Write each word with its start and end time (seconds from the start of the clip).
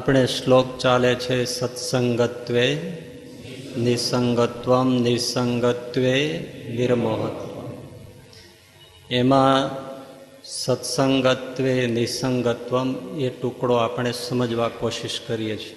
આપણે 0.00 0.26
શ્લોક 0.26 0.78
ચાલે 0.78 1.14
છે, 1.14 1.44
સત્સંગત્વે 1.44 2.66
નિસંગત્વમ 3.76 5.02
નિસંગત્વે 5.02 6.14
નિર્મોહત્વ 6.76 7.50
એમાં 9.10 9.70
સત્સંગત્વે 10.44 11.86
નિસંગત્વમ 11.86 13.18
એ 13.18 13.28
ટુકડો 13.28 13.74
આપણે 13.74 14.12
સમજવા 14.12 14.68
કોશિશ 14.68 15.20
કરીએ 15.26 15.56
છીએ. 15.56 15.76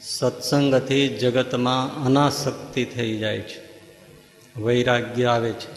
સત્સંગથી 0.00 1.08
જગતમાં 1.08 2.04
અનાસક્તિ 2.04 2.84
થઈ 2.84 3.18
જાય 3.18 3.40
છે, 3.40 3.58
વૈરાગ્ય 4.60 5.24
આવે 5.24 5.52
છે, 5.52 5.72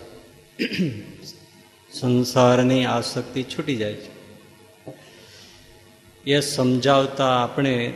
સંસારની 1.91 2.85
આસક્તિ 2.85 3.43
છૂટી 3.43 3.75
જાય 3.75 3.93
છે. 3.93 4.16
એ 6.27 6.39
સમજાવતા 6.39 7.43
આપણે 7.43 7.93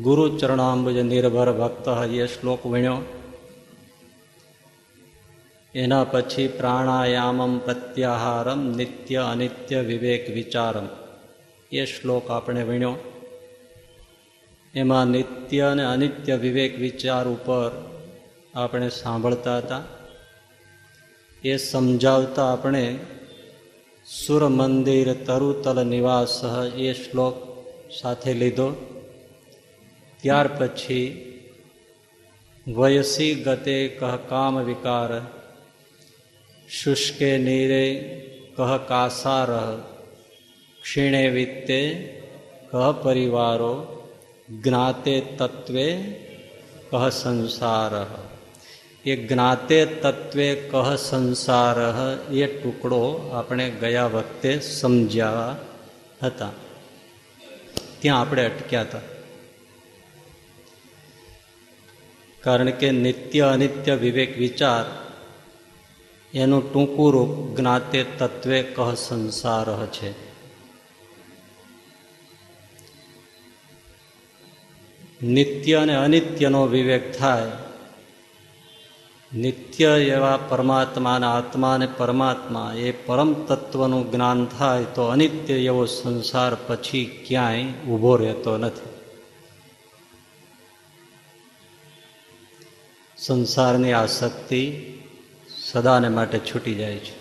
ગુરુ 0.00 0.38
ચરણાંબુજ 0.38 0.98
નિર્ભર 0.98 1.52
ભક્ત 1.52 2.10
એ 2.10 2.26
શ્લોક 2.26 2.66
વણ્યો. 2.66 2.98
એના 5.74 6.04
પછી 6.04 6.48
પ્રાણાયામમ 6.48 7.58
પ્રત્યાહારમ 7.58 8.76
નિત્ય 8.76 9.16
અનિત્ય 9.16 9.80
વિવેક 9.80 10.30
વિચારમ. 10.30 10.88
એ 11.72 11.84
શ્લોક 11.84 12.30
આપણે 12.30 12.62
વણ્યો. 12.62 12.96
એમાં 14.74 15.06
નિત્ય 15.06 15.60
અને 15.60 15.84
અનિત્ય 15.84 16.34
વિવેક 16.34 16.78
વિચાર 16.78 17.26
ઉપર 17.26 17.70
આપણે 18.54 18.88
સાંભળતા 18.88 19.58
હતા. 19.58 19.82
એ 21.44 21.56
સમજાવતા 21.56 22.52
આપણે 22.52 22.98
સુર 24.12 24.42
મંદિર 24.50 25.08
તરુતલ 25.26 25.78
નિવાસ 25.86 26.34
એ 26.80 26.90
શ્લોક 26.94 27.36
સાથે 27.90 28.32
લીધો 28.34 28.66
ત્યાર 30.22 30.46
પછી 30.56 31.06
વયસી 32.66 33.38
ગતે 33.38 33.78
કહ 33.92 34.12
કામ 34.28 34.54
વિકાર 34.62 35.10
શુષ્કે 36.68 37.30
નીરે 37.38 37.86
કહ 38.56 38.72
કાસાર 38.86 39.50
ક્ષીણે 40.82 41.24
વિત્તે 41.30 41.80
કહ 42.70 42.84
પરિવારો 43.00 43.74
જ્ઞાતે 44.58 45.16
તત્વે 45.38 45.88
કહ 46.90 47.04
સંસાર 47.12 47.92
એ 49.04 49.16
જ્ઞાતે 49.16 49.86
તત્વે 49.86 50.54
કહ 50.54 50.94
સંસાર 50.96 51.76
એ 52.32 52.46
ટુકડો 52.46 53.28
આપણે 53.34 53.70
ગયા 53.70 54.06
વખતે 54.06 54.60
સમજ્યા 54.60 55.56
હતા. 56.22 56.50
ત્યાં 57.98 58.20
આપણે 58.20 58.44
અટક્યા 58.44 58.80
હતા. 58.80 59.00
કારણ 62.40 62.70
કે 62.70 62.90
નિત્ય 62.90 63.40
અનિત્ય 63.40 63.94
વિવેક 63.94 64.38
વિચાર 64.38 65.14
એનું 66.34 66.72
ટૂંકું 66.72 67.12
રૂપ 67.12 67.58
જ્ઞાતે 67.58 68.04
તત્વે 68.18 68.62
કહ 68.62 68.94
સંસાર 68.94 69.86
છે. 69.86 70.32
નિત્ય 75.22 75.76
અને 75.76 75.94
અનિત્યનો 75.94 76.66
વિવેક 76.66 77.18
થાય 77.18 77.71
નિત્ય 79.32 79.92
એવા 80.08 80.38
પરમાત્મા 80.48 81.14
અને 81.14 81.26
આત્મા 81.26 81.74
અને 81.74 81.86
પરમાત્મા 81.98 82.74
એ 82.78 82.88
પરમ 83.06 83.30
તત્વનું 83.46 84.02
જ્ઞાન 84.10 84.40
થાય 84.46 84.84
તો 84.94 85.02
અનિત્ય 85.08 85.56
એવો 85.62 85.84
સંસાર 85.86 86.52
પછી 86.66 87.04
ક્યાંય 87.26 87.72
ઊભો 87.88 88.16
રહેતો 88.16 88.52
નથી 88.58 88.90
સંસારની 93.18 93.92
આસક્તિ 93.92 94.60
સદાને 95.62 96.08
માટે 96.08 96.38
છૂટી 96.38 96.74
જાય 96.74 97.00
છે 97.00 97.14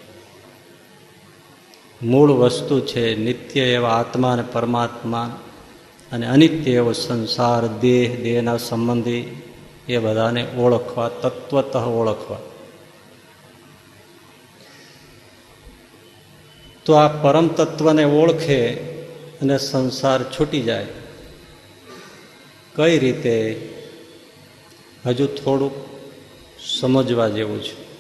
મૂળ 2.02 2.32
વસ્તુ 2.34 2.76
છે 2.82 3.04
નિત્ય 3.18 3.66
એવા 3.68 3.96
આત્મા 3.98 4.34
અને 4.34 4.46
પરમાત્મા 4.54 5.28
અને 6.12 6.26
અનિત્ય 6.26 6.72
એવો 6.74 6.94
સંસાર 6.94 7.64
દેહ 7.80 8.10
દેહના 8.24 8.58
સંબંધી 8.58 9.24
એ 9.92 9.98
બધાને 9.98 10.48
ઓળખવા, 10.58 11.10
તત્વત 11.10 11.76
ઓળખવા. 11.76 12.40
તો 16.86 16.94
આ 16.94 17.08
પરમ 17.08 17.48
તત્વને 17.48 18.04
ઓળખે 18.04 18.70
અને 19.42 19.58
સંસાર 19.58 20.24
છૂટી 20.24 20.62
જાય. 20.62 20.88
કઈ 22.76 23.00
રીતે? 23.00 23.70
હજુ 25.06 25.28
થોડુંક 25.28 25.74
સમજવા 26.80 27.28
જેવું 27.28 27.64
છે. 27.64 27.92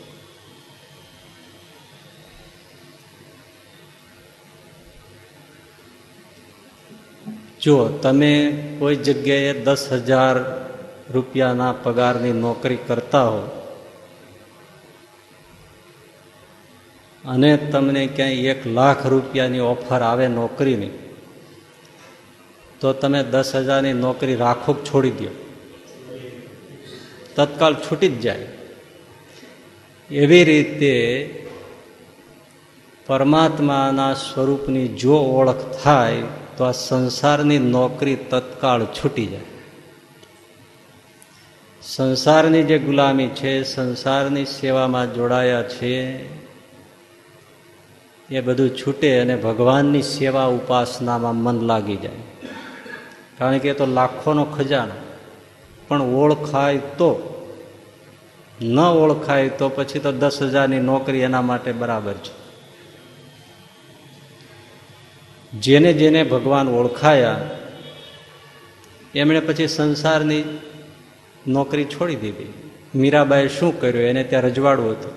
જો 7.61 7.87
તમે 7.87 8.51
કોઈ 8.79 8.95
જગ્યાએ 8.95 9.53
દસ 9.53 9.91
હજાર 9.91 10.70
રૂપિયાના 11.13 11.75
પગારની 11.83 12.33
નોકરી 12.33 12.75
કરતા 12.75 13.23
હો. 13.23 13.57
અને 17.25 17.57
તમને 17.57 18.07
ક્યાંય 18.07 18.33
એક 18.33 18.67
લાખ 18.67 19.07
રૂપિયાની 19.07 19.59
ઓફર 19.59 20.01
આવે 20.01 20.27
નોકરીની, 20.27 20.89
તો 22.79 22.93
તમે 22.93 23.23
દસ 23.23 23.55
હજારની 23.55 23.93
નોકરી 23.93 24.35
રાખો 24.35 24.73
છોડી 24.73 25.09
દો. 25.09 25.29
તત્કાલ 27.35 27.75
છૂટી 27.75 28.07
જ 28.07 28.19
જાય. 28.19 28.47
એવી 30.11 30.43
રીતે 30.43 30.93
પરમાત્માના 33.07 34.13
સ્વરૂપની 34.13 34.87
જો 34.87 35.15
ઓળખ 35.15 35.83
થાય, 35.83 36.23
તો 36.57 36.63
આ 36.63 36.71
સંસારની 36.71 37.59
નોકરી 37.59 38.15
તત્કાળ 38.15 38.85
છૂટી 38.85 39.25
જાય. 39.25 39.50
સંસારની 41.95 42.63
જે 42.63 42.79
ગુલામી 42.79 43.27
છે, 43.27 43.63
સંસારની 43.63 44.45
સેવામાં 44.45 45.13
જોડાયા 45.13 45.63
છે, 45.63 46.25
એ 48.29 48.41
બધું 48.41 48.69
છૂટે 48.69 49.19
અને 49.19 49.35
ભગવાનની 49.35 50.01
સેવા 50.01 50.45
ઉપાસનામાં 50.45 51.35
મન 51.35 51.65
લાગી 51.65 51.95
જાય. 51.95 52.47
કારણ 53.37 53.57
કે 53.57 53.73
તો 53.73 53.85
લાખોનો 53.85 54.45
ખજાનો. 54.45 54.91
પણ 55.87 56.01
ઓળખાય 56.01 56.77
તો, 56.77 57.27
ન 58.61 58.79
ઓળખાય 58.79 59.49
તો 59.49 59.69
પછી 59.69 59.99
તો 59.99 60.11
દસ 60.11 60.41
હજારની 60.41 60.79
નોકરી 60.79 61.19
એના 61.19 61.41
માટે 61.41 61.71
બરાબર 61.71 62.13
છે. 62.13 62.33
જેને 65.59 65.93
જેને 65.93 66.23
ભગવાન 66.23 66.67
ઓળખાયા, 66.67 67.41
એમણે 69.15 69.39
પછી 69.39 69.67
સંસારની 69.67 70.59
નોકરી 71.47 71.85
છોડી 71.85 72.15
દીધી. 72.15 72.53
મીરાબાએ 72.95 73.47
શું 73.47 73.81
કર્યું? 73.81 74.03
એને 74.03 74.23
ત્યાં 74.23 74.43
રજવાડું 74.43 74.91
હતું. 74.91 75.11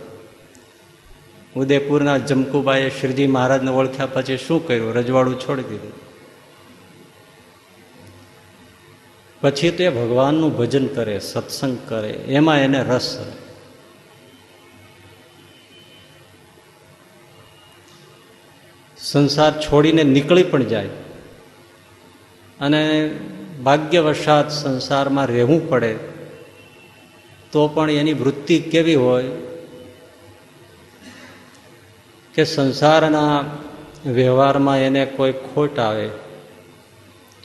ઉદયપુરના 1.57 2.19
જમકુબાએ 2.19 2.91
શ્રીજી 2.91 3.27
મહારાજને 3.27 3.71
ઓળખ્યા 3.71 4.07
પછી 4.07 4.37
શું 4.37 4.67
કર્યું? 4.67 4.95
રજવાડું 4.95 5.41
છોડી 5.41 5.63
દીધું. 5.63 5.93
પછી 9.41 9.71
તો 9.71 9.91
ભગવાનનું 9.91 10.57
ભજન 10.57 10.87
કરે, 10.87 11.19
સત્સંગ 11.19 11.79
કરે, 11.89 12.09
એમાં 12.09 12.59
એને 12.59 12.83
રસ 12.83 13.19
સંસાર 18.99 19.61
છોડીને 19.61 20.03
નીકળી 20.03 20.43
પણ 20.43 20.63
જાય. 20.63 20.89
અને 22.61 23.15
ભાગ્યવશાત 23.63 24.51
સંસારમાં 24.51 25.27
રહેવું 25.27 25.69
પડે. 25.69 26.14
તો 27.55 27.69
પણ 27.69 27.91
એની 27.91 28.13
વૃત્તિ 28.13 28.61
કેવી 28.61 28.95
હોય? 28.95 29.31
કે 32.35 32.45
સંસારના 32.45 33.45
વ્યવહારમાં 34.07 34.79
એને 34.79 35.07
કોઈ 35.07 35.33
ખોટ 35.33 35.79
આવે, 35.79 36.11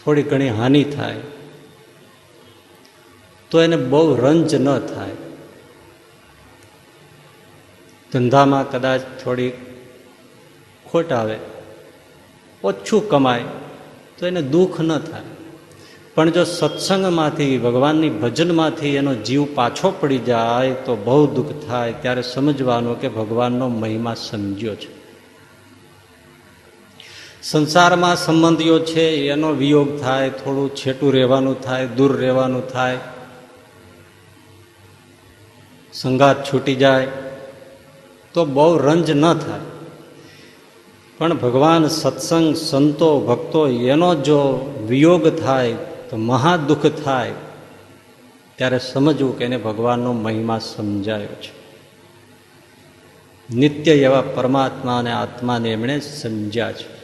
થોડી 0.04 0.24
ઘણી 0.24 0.50
હાનિ 0.50 0.84
થાય, 0.84 1.22
તો 3.52 3.62
એને 3.62 3.78
બહુ 3.78 4.16
રંજ 4.16 4.56
ન 4.56 4.80
થાય. 4.80 5.16
ધંધામાં 8.12 8.72
કદાચ 8.72 9.02
થોડી 9.24 9.52
ખોટ 10.92 11.12
આવે, 11.12 11.38
ઓછું 12.64 13.10
કમાય, 13.10 13.44
તો 14.18 14.28
એને 14.28 14.42
દુઃખ 14.42 14.82
ન 14.82 15.00
થાય. 15.00 15.29
પણ 16.16 16.30
જો 16.30 16.44
સત્સંગમાંથી, 16.44 17.58
ભગવાનની 17.58 18.10
ભજનમાંથી 18.10 18.88
એનો 18.88 19.16
જીવ 19.16 19.46
પાછો 19.56 19.94
પડી 20.00 20.18
જાય, 20.18 20.72
તો 20.72 20.96
બહુ 20.96 21.28
દુઃખ 21.28 21.70
થાય. 21.70 21.94
ત્યારે 21.94 22.22
સમજવાનું 22.22 23.02
કે 23.02 23.08
ભગવાનનો 23.10 23.70
મહિમા 23.70 24.14
સમજ્યો 24.14 24.76
છે. 24.76 25.00
સંસારમાં 27.44 28.16
સંબંધીઓ 28.16 28.80
છે, 28.80 29.30
એનો 29.30 29.52
વિયોગ 29.52 30.02
થાય, 30.02 30.30
થોડું 30.30 30.76
છેટું 30.76 31.14
રહેવાનું 31.14 31.62
થાય, 31.62 31.88
દૂર 31.88 32.18
રહેવાનું 32.18 32.68
થાય. 32.68 32.98
સંગાત 35.94 36.54
છૂટી 36.54 36.76
જાય, 36.76 37.08
તો 38.34 38.46
બહુ 38.46 38.78
રંજ 38.78 39.12
ન 39.12 39.34
થાય. 39.34 39.60
પણ 41.18 41.34
ભગવાન 41.34 41.88
સત્સંગ, 41.88 42.56
સંતો, 42.56 43.20
ભક્તો 43.20 43.68
એનો 43.68 44.16
જો 44.16 44.70
વિયોગ 44.88 45.40
થાય 45.40 45.76
તો 46.10 46.18
મહા 46.18 46.58
દુઃખ 46.58 46.86
થાય 46.86 47.34
ત્યારે 48.56 48.80
સમજવું 48.80 49.38
કે 49.38 49.46
એને 49.46 49.58
ભગવાનનો 49.58 50.14
મહિમા 50.14 50.60
સમજાયો 50.60 51.28
છે. 51.28 51.60
નિત્ય 53.56 53.94
એવા 53.94 54.22
પરમાત્મા 54.22 54.98
અને 54.98 55.12
આત્માને 55.12 55.70
એમણે 55.70 56.00
સમજ્યા 56.00 56.72
છે. 56.72 57.00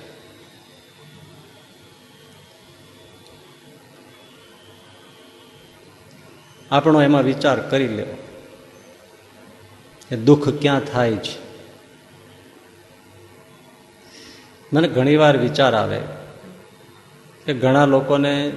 આપણો 6.72 7.02
એમાં 7.02 7.24
વિચાર 7.24 7.70
કરી 7.70 7.88
લેવો 7.88 8.18
કે 10.10 10.18
દુઃખ 10.18 10.50
ક્યાં 10.50 10.80
થાય 10.80 11.12
છે. 11.12 11.46
મને 14.74 14.88
ઘણીવાર 14.88 15.38
વિચાર 15.38 15.76
આવે 15.76 16.02
કે 17.46 17.54
ઘણા 17.54 17.86
લોકોને 17.86 18.52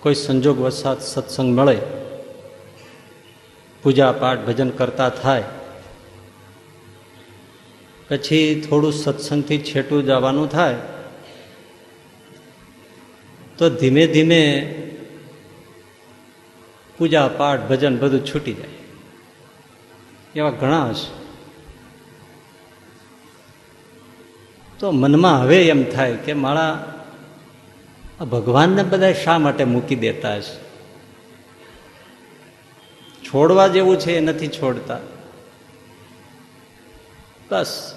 કોઈ 0.00 0.14
સંજોગ 0.14 0.60
વસાત 0.60 1.02
સત્સંગ 1.02 1.58
મળે, 1.58 1.78
પૂજા 3.82 4.12
પાઠ 4.12 4.38
ભજન 4.38 4.70
કરતા 4.70 5.08
થાય, 5.08 5.44
પછી 8.08 8.66
થોડું 8.68 8.92
સત્સંગથી 8.92 9.58
છેટું 9.58 10.04
જવાનું 10.04 10.50
થાય, 10.50 10.74
તો 13.58 13.70
ધીમે 13.70 14.06
ધીમે 14.06 14.42
પૂજા 16.98 17.28
પાઠ 17.28 17.60
ભજન 17.60 17.98
બધું 17.98 18.26
છૂટી 18.26 18.54
જાય. 18.54 18.68
એવા 20.34 20.50
ઘણા 20.50 20.88
હશે. 20.88 21.26
તો 24.78 24.90
મનમાં 24.90 25.42
હવે 25.42 25.68
એમ 25.68 25.84
થાય 25.84 26.16
કે 26.16 26.32
મારા 26.32 26.92
ભગવાનને 28.24 28.82
બધા 28.82 29.12
શા 29.12 29.38
માટે 29.38 29.64
મૂકી 29.64 29.96
દેતા 29.96 30.36
હશે? 30.36 30.66
છોડવા 33.24 33.68
જેવું 33.68 33.98
છે 33.98 34.16
એ 34.16 34.20
નથી 34.20 34.48
છોડતા. 34.48 34.98
બસ. 37.50 37.94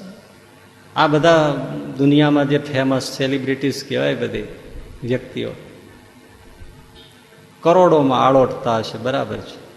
આ 0.95 1.07
બધા 1.07 1.55
દુનિયામાં 1.97 2.49
જે 2.49 2.57
ફેમસ 2.57 3.03
સેલિબ્રિટીઝ 3.17 3.89
કહેવાય 3.89 4.15
બધી 4.15 4.43
વ્યક્તિઓ, 5.03 5.51
કરોડોમાં 7.61 8.27
આળોટતા 8.27 8.77
હશે, 8.77 8.97
બરાબર 8.97 9.37
છે. 9.37 9.69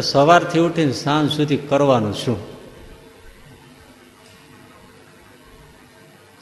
સવારથી 0.00 0.58
ઉઠીને 0.58 0.92
સાંજ 0.92 1.32
સુધી 1.32 1.56
કરવાનું 1.56 2.14
શું? 2.14 2.57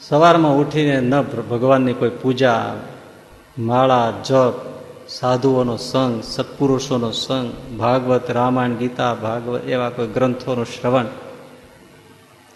સવારમાં 0.07 0.55
ઉઠીને 0.55 0.99
ન 0.99 1.21
ભગવાનની 1.21 1.93
કોઈ 1.93 2.09
પૂજા, 2.09 2.75
માળા, 3.59 4.13
જપ, 4.25 4.53
સાધુઓનો 5.07 5.77
સંગ, 5.77 6.23
સત્પુરુષોનો 6.23 7.11
સંગ, 7.11 7.77
ભાગવત, 7.77 8.31
રામાયણ, 8.31 8.73
ગીતા, 8.73 9.13
ભાગવત 9.13 9.67
એવા 9.67 9.89
કોઈ 9.89 10.07
ગ્રંથોનું 10.07 10.65
શ્રવણ 10.65 11.05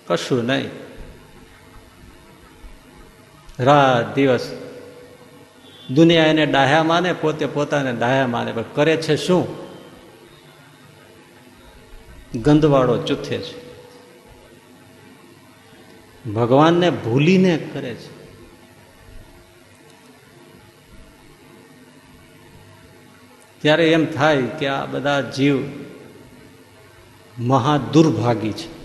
કશું 0.08 0.46
નહીં. 0.46 0.70
રાત 3.60 4.15
દિવસ 4.15 4.51
દુનિયા 5.93 6.25
એને 6.25 6.46
ડાહ્યા 6.46 6.84
માને, 6.84 7.13
પોતે 7.13 7.46
પોતાને 7.46 7.93
ડાહ્યા 7.93 8.27
માને, 8.27 8.51
પણ 8.51 8.63
કરે 8.75 8.98
છે 8.98 9.15
શું? 9.15 9.48
ગંદવાળો 12.41 12.98
ચૂથે 12.98 13.38
છે. 13.38 13.70
ભગવાનને 16.29 16.89
ભૂલીને 16.89 17.57
કરે 17.57 17.95
છે. 17.95 18.21
ત્યારે 23.61 23.91
એમ 23.91 24.05
થાય 24.05 24.41
કે 24.41 24.67
આ 24.67 24.85
બધા 24.85 25.21
જીવ 25.21 25.59
મહાદુર્ભાગી 27.39 28.51
છે. 28.51 28.81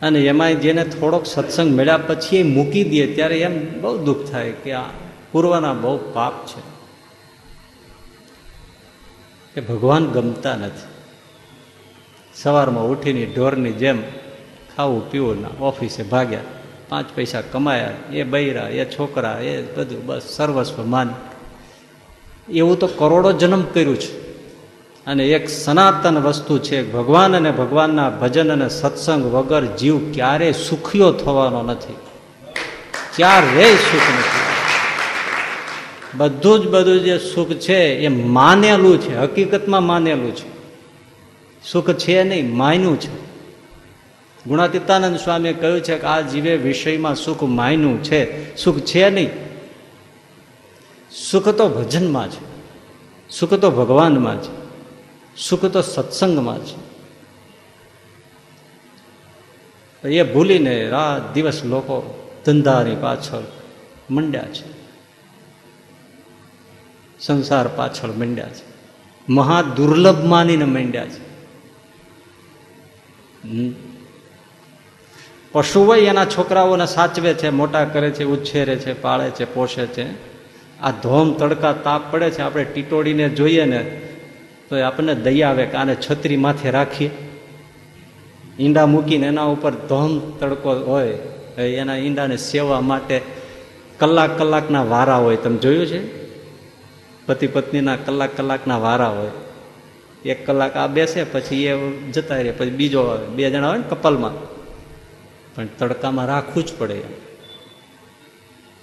અને 0.00 0.20
એમાંય 0.20 0.54
જેને 0.54 0.84
થોડોક 0.84 1.26
સત્સંગ 1.26 1.78
મળ્યા 1.78 1.98
પછી 1.98 2.36
એ 2.36 2.42
મૂકી 2.42 2.84
દે, 2.84 3.14
ત્યારે 3.14 3.40
એમ 3.40 3.82
બહુ 3.82 3.98
દુઃખ 3.98 4.30
થાય 4.30 4.52
કે 4.52 4.72
આ 4.72 4.84
પૂર્વના 5.32 5.72
બહુ 5.72 6.12
પાપ 6.12 6.46
છે. 6.46 6.60
કે 9.54 9.60
ભગવાન 9.60 10.06
ગમતા 10.06 10.56
નથી. 10.56 10.88
સવારમાં 12.34 12.84
ઉઠીને 12.84 13.26
ઢોરની 13.26 13.72
જેમ 13.72 14.02
ખાવું, 14.76 15.10
પીવું, 15.10 15.42
ના, 15.42 15.48
ઓફિસે 15.64 16.02
ભાગ્યા, 16.02 16.40
પાંચ 16.88 17.06
પૈસા 17.14 17.40
કમાયા, 17.40 17.90
એ 18.12 18.22
બૈરા, 18.22 18.68
એ 18.68 18.84
છોકરા, 18.84 19.38
એ 19.40 19.62
બધું, 19.62 20.06
બસ 20.06 20.22
સર્વસ્વ 20.22 20.84
માન. 20.84 21.14
એવું 22.48 22.78
તો 22.78 22.86
કરોડો 22.86 23.32
જન્મ 23.32 23.62
કર્યું 23.62 24.00
છે. 24.00 24.30
અને 25.06 25.26
એક 25.26 25.48
સનાતન 25.48 26.18
વસ્તુ 26.18 26.58
છે, 26.58 26.92
ભગવાન 26.92 27.36
અને 27.36 27.50
ભગવાનના 27.50 28.10
ભજન 28.10 28.52
અને 28.52 28.68
સત્સંગ 28.68 29.24
વગર 29.24 29.64
જીવ 29.64 30.12
ક્યારેય 30.12 30.52
સુખ્યો 30.52 31.12
થવાનો 31.12 31.62
નથી. 31.62 31.94
ક્યારેય 33.16 33.74
સુખ 33.74 34.00
નથી. 34.00 34.40
બધું 36.14 36.60
જ 36.60 36.68
બધું 36.68 37.00
જે 37.00 37.18
સુખ 37.18 37.48
છે, 37.48 37.98
એ 37.98 38.08
માનેલું 38.08 39.00
છે, 39.00 39.18
હકીકતમાં 39.18 39.82
માનેલું 39.82 40.36
છે. 40.36 40.50
સુખ 41.72 41.90
છે 41.90 42.22
નહીં, 42.22 42.56
માન્યું 42.56 43.00
છે. 43.00 43.29
ગુણાતીતાનંદ 44.46 45.18
સ્વામીએ 45.18 45.52
કહ્યું 45.52 45.80
છે 45.80 45.98
કે 45.98 46.06
આ 46.06 46.20
જીવે 46.20 46.56
વિષયમાં 46.56 47.14
સુખ 47.14 47.42
માયનું 47.42 48.02
છે. 48.02 48.56
સુખ 48.56 48.78
છે 48.78 49.10
નહીં. 49.10 49.30
સુખ 51.30 51.48
તો 51.48 51.68
ભજનમાં 51.68 52.30
છે. 52.30 52.50
સુખ 53.28 53.54
તો 53.54 53.70
ભગવાનમાં 53.70 54.42
છે. 54.42 54.60
સુખ 55.36 55.64
તો 55.64 55.82
સત્સંગમાં 55.82 56.58
છે. 56.58 56.90
એ 60.08 60.22
ભૂલીને 60.22 60.88
રાત 60.88 61.34
દિવસ 61.34 61.64
લોકો 61.64 62.28
ધંધાની 62.46 62.96
પાછળ 63.00 63.42
મંડ્યા 64.10 64.42
છે. 64.42 64.80
સંસાર 67.20 67.68
પાછળ 67.68 68.08
મંડ્યા 68.08 68.48
છે. 68.48 68.70
મહા 69.28 69.62
દુર્લભ 69.62 70.24
માનીને 70.24 70.64
મંડ્યા 70.64 71.06
છે. 71.06 71.20
પશુઓ 75.52 75.94
એના 75.94 76.24
છોકરાઓને 76.24 76.86
સાચવે 76.86 77.34
છે, 77.34 77.48
મોટા 77.48 77.84
કરે 77.84 78.10
છે, 78.10 78.24
ઉછેરે 78.24 78.76
છે, 78.76 79.02
પાળે 79.02 79.30
છે, 79.30 79.54
પોષે 79.54 79.86
છે. 79.86 80.30
આ 80.80 80.90
ધોમ 80.90 81.32
તડકા 81.32 81.72
તાપ 81.72 82.12
પડે 82.12 82.30
છે, 82.30 82.42
આપણે 82.42 82.64
ટીટોડીને 82.64 83.28
જોઈએ 83.28 83.64
ને, 83.64 84.00
તો 84.68 84.80
આપણને 84.80 85.14
દયા 85.14 85.50
આવે 85.50 85.66
કે 85.66 85.76
આને 85.76 85.96
છત્રી 86.10 86.36
માથે 86.36 86.70
રાખીએ. 86.70 87.10
ઈંડા 88.60 88.86
મૂકીને 88.86 89.26
એના 89.26 89.42
ઉપર 89.42 89.70
ધોમ 89.70 90.30
તડકો 90.30 90.74
હોય 90.74 91.18
એના 91.62 91.96
ઈંડાને 91.96 92.36
સેવા 92.36 92.80
માટે 92.80 93.20
કલાક 93.98 94.38
કલાકના 94.38 94.82
વારા 94.82 95.16
હોય. 95.16 95.36
તમે 95.36 95.56
જોયું 95.56 95.86
છે? 95.86 96.20
પતિ 97.26 97.46
પત્નીના 97.46 97.96
કલાક 97.96 98.30
કલાકના 98.36 98.78
વારા 98.78 99.08
હોય. 99.08 99.30
એક 100.28 100.46
કલાક 100.46 100.76
આ 100.76 100.86
બેસે, 100.86 101.24
પછી 101.24 101.66
એ 101.66 101.90
જતા 101.90 102.36
રહે, 102.36 102.50
પછી 102.50 102.70
બીજો 102.70 103.02
આવે, 103.02 103.26
બે 103.26 103.50
જણા 103.50 103.68
હોય 103.68 103.78
ને 103.78 103.84
કપલમાં. 103.90 104.59
પણ 105.60 105.66
તડકામાં 105.66 106.26
રાખવું 106.26 106.66
જ 106.66 106.72
પડે 106.78 107.02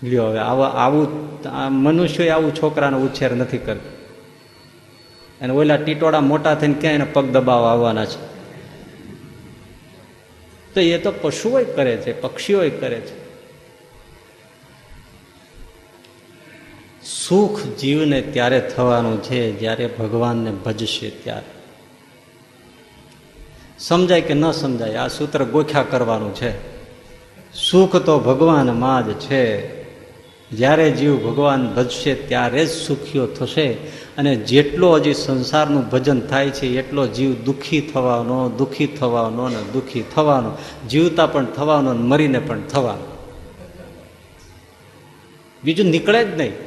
લ્યો 0.04 0.26
હવે 0.26 0.40
આવા 0.40 0.68
આવું 0.68 1.38
મનુષ્ય 1.70 2.30
આવું 2.30 2.56
છોકરાનો 2.56 3.00
ઉછેર 3.00 3.32
નથી 3.32 3.58
કરતો. 3.58 3.90
અને 5.42 5.54
ઓલા 5.54 5.78
ટીટોળા 5.78 6.20
મોટા 6.20 6.56
થઈને 6.56 6.74
ક્યાં 6.74 6.94
એને 6.94 7.06
પગ 7.06 7.26
દબાવવા 7.26 7.72
આવવાના 7.72 8.06
છે? 8.06 8.20
તો 10.74 10.82
એ 10.82 10.98
તો 10.98 11.14
પશુઓ 11.22 11.64
કરે 11.64 11.98
છે 11.98 12.22
પક્ષીઓ 12.22 12.60
કરે 12.60 13.00
છે. 13.00 13.28
સુખ 17.04 17.62
જીવને 17.62 18.22
ત્યારે 18.22 18.60
થવાનું 18.60 19.24
છે 19.24 19.52
જ્યારે 19.52 19.88
ભગવાનને 19.88 20.52
ભજશે 20.52 21.10
ત્યારે. 21.10 21.57
સમજાય 23.80 24.22
કે 24.22 24.34
ન 24.34 24.52
સમજાય, 24.52 24.96
આ 24.96 25.08
સૂત્ર 25.08 25.44
ગોખ્યા 25.44 25.84
કરવાનું 25.84 26.36
છે. 26.36 26.78
સુખ 27.54 27.96
તો 27.96 28.20
ભગવાનમાં 28.20 29.08
જ 29.08 29.14
છે. 29.14 29.78
જ્યારે 30.52 30.92
જીવ 30.92 31.18
ભગવાન 31.18 31.74
ભજશે, 31.74 32.16
ત્યારે 32.16 32.66
જ 32.66 32.70
સુખીઓ 32.70 33.28
થશે. 33.28 33.74
અને 34.18 34.36
જેટલો 34.36 34.92
હજી 34.92 35.14
સંસારનું 35.14 35.90
ભજન 35.90 36.20
થાય 36.20 36.50
છે, 36.50 36.68
એટલો 36.80 37.08
જીવ 37.08 37.34
દુઃખી 37.34 37.82
થવાનો 37.82 38.50
દુઃખી 38.50 38.88
થવાનો 38.88 39.48
ને 39.48 39.62
દુઃખી 39.74 40.04
થવાનો. 40.16 40.52
જીવતા 40.90 41.26
પણ 41.26 41.46
થવાનો 41.46 41.94
ને 41.94 42.00
મરીને 42.00 42.40
પણ 42.40 42.62
થવાનો. 42.62 43.18
બીજું 45.64 45.86
નીકળે 45.86 46.26
જ 46.26 46.38
નહીં. 46.38 46.67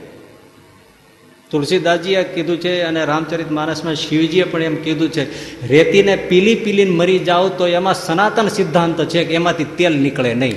તુલસીદાસજીએ 1.50 2.22
કીધું 2.22 2.60
છે 2.60 2.80
અને 2.80 3.04
રામચરિત 3.04 3.50
માનસમાં 3.50 3.94
શિવજીએ 3.94 4.44
પણ 4.44 4.62
એમ 4.62 4.76
કીધું 4.76 5.08
છે, 5.08 5.24
રેતીને 5.68 6.16
પીલી 6.16 6.54
પીલીને 6.54 6.90
મરી 6.90 7.18
જાઓ 7.18 7.48
તો 7.48 7.66
એમાં 7.66 7.94
સનાતન 7.94 8.48
સિદ્ધાંત 8.48 9.04
છે 9.04 9.24
કે 9.24 9.34
એમાંથી 9.34 9.64
તેલ 9.64 9.96
નીકળે 9.96 10.34
નહીં. 10.34 10.54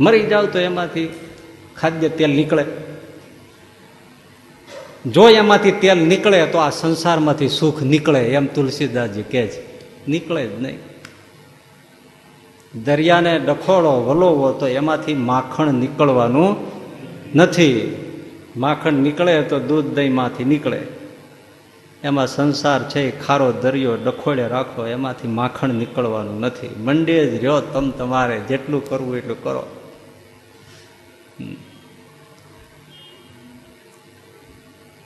મરી 0.00 0.26
જાવ 0.26 0.46
તો 0.46 0.58
એમાંથી 0.58 1.08
ખાદ્ય 1.76 2.08
તેલ 2.08 2.30
નીકળે. 2.30 2.64
જો 5.06 5.28
એમાંથી 5.28 5.70
તેલ 5.70 5.98
નીકળે 5.98 6.46
તો 6.46 6.58
આ 6.58 6.70
સંસારમાંથી 6.70 7.48
સુખ 7.48 7.82
નીકળે 7.82 8.20
એમ 8.20 8.46
તુલસીદાસજી 8.46 9.22
કહે 9.22 9.46
છે. 9.46 9.60
નીકળે 10.10 10.46
જ 10.46 10.62
નહીં. 10.62 10.78
દરિયાને 12.84 13.38
ડખોળો 13.38 14.04
વલોવો 14.04 14.52
તો 14.52 14.66
એમાંથી 14.66 15.14
માખણ 15.14 15.74
નીકળવાનું 15.74 16.56
નથી. 17.34 18.04
માખણ 18.58 18.92
નીકળે 18.92 19.42
તો 19.42 19.58
દૂધ 19.60 19.84
દહીંમાંથી 19.84 20.44
નીકળે. 20.44 20.80
એમાં 22.04 22.26
સંસાર 22.26 22.80
છે 22.88 23.02
ખારો 23.20 23.52
દરિયો 23.52 23.96
ડખોડે 23.96 24.48
રાખો, 24.48 24.86
એમાંથી 24.86 25.28
માખણ 25.28 25.74
નીકળવાનું 25.74 26.40
નથી. 26.40 26.70
મંડે 26.78 27.16
જ 27.26 27.34
રહ્યો, 27.34 27.60
તમ 27.60 27.90
તમારે 27.90 28.40
જેટલું 28.40 28.82
કરવું 28.90 29.16
એટલું 29.16 29.42
કરો. 29.42 29.64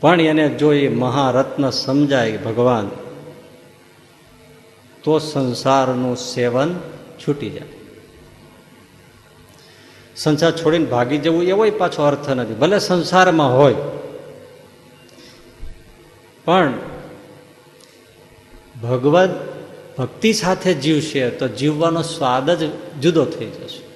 પણ 0.00 0.21
એને 0.21 0.49
જો 0.49 0.73
એ 0.73 0.88
મહારત્ન 0.88 1.71
સમજાય 1.71 2.37
ભગવાન, 2.37 2.88
તો 5.02 5.18
સંસારનું 5.18 6.16
સેવન 6.16 6.75
છૂટી 7.21 7.50
જાય. 7.50 7.81
સંસાર 10.16 10.52
છોડીને 10.52 10.85
ભાગી 10.85 11.19
જવું 11.19 11.42
એવો 11.42 11.71
પાછો 11.71 12.02
અર્થ 12.02 12.28
નથી. 12.28 12.54
ભલે 12.54 12.78
સંસારમાં 12.78 13.59
હોય. 13.59 13.75
પણ 16.45 16.73
ભગવદ 18.83 19.31
ભક્તિ 19.99 20.33
સાથે 20.33 20.75
જીવશે 20.75 21.31
તો 21.31 21.49
જીવવાનો 21.49 22.02
સ્વાદ 22.02 22.50
જ 22.50 22.71
જુદો 23.00 23.25
થઈ 23.25 23.47
જશે. 23.47 23.92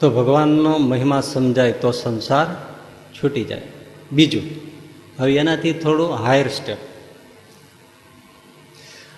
તો 0.00 0.10
ભગવાનનો 0.10 0.78
મહિમા 0.78 1.20
સમજાય 1.20 1.72
તો 1.72 1.90
સંસાર 1.90 2.46
છૂટી 3.14 3.44
જાય. 3.44 3.62
બીજું 4.12 4.69
હવે 5.20 5.36
એનાથી 5.36 5.72
થોડું 5.72 6.14
હાયર 6.14 6.48
સ્ટેપ 6.48 6.80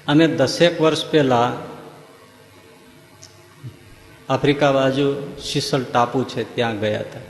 અમે 0.09 0.27
દસેક 0.27 0.81
વર્ષ 0.81 1.05
પહેલાં 1.11 1.53
આફ્રિકા 4.29 4.73
બાજુ 4.73 5.07
શીસલ 5.39 5.85
ટાપુ 5.85 6.25
છે, 6.25 6.55
ત્યાં 6.55 6.81
ગયા 6.81 7.01
હતા. 7.01 7.21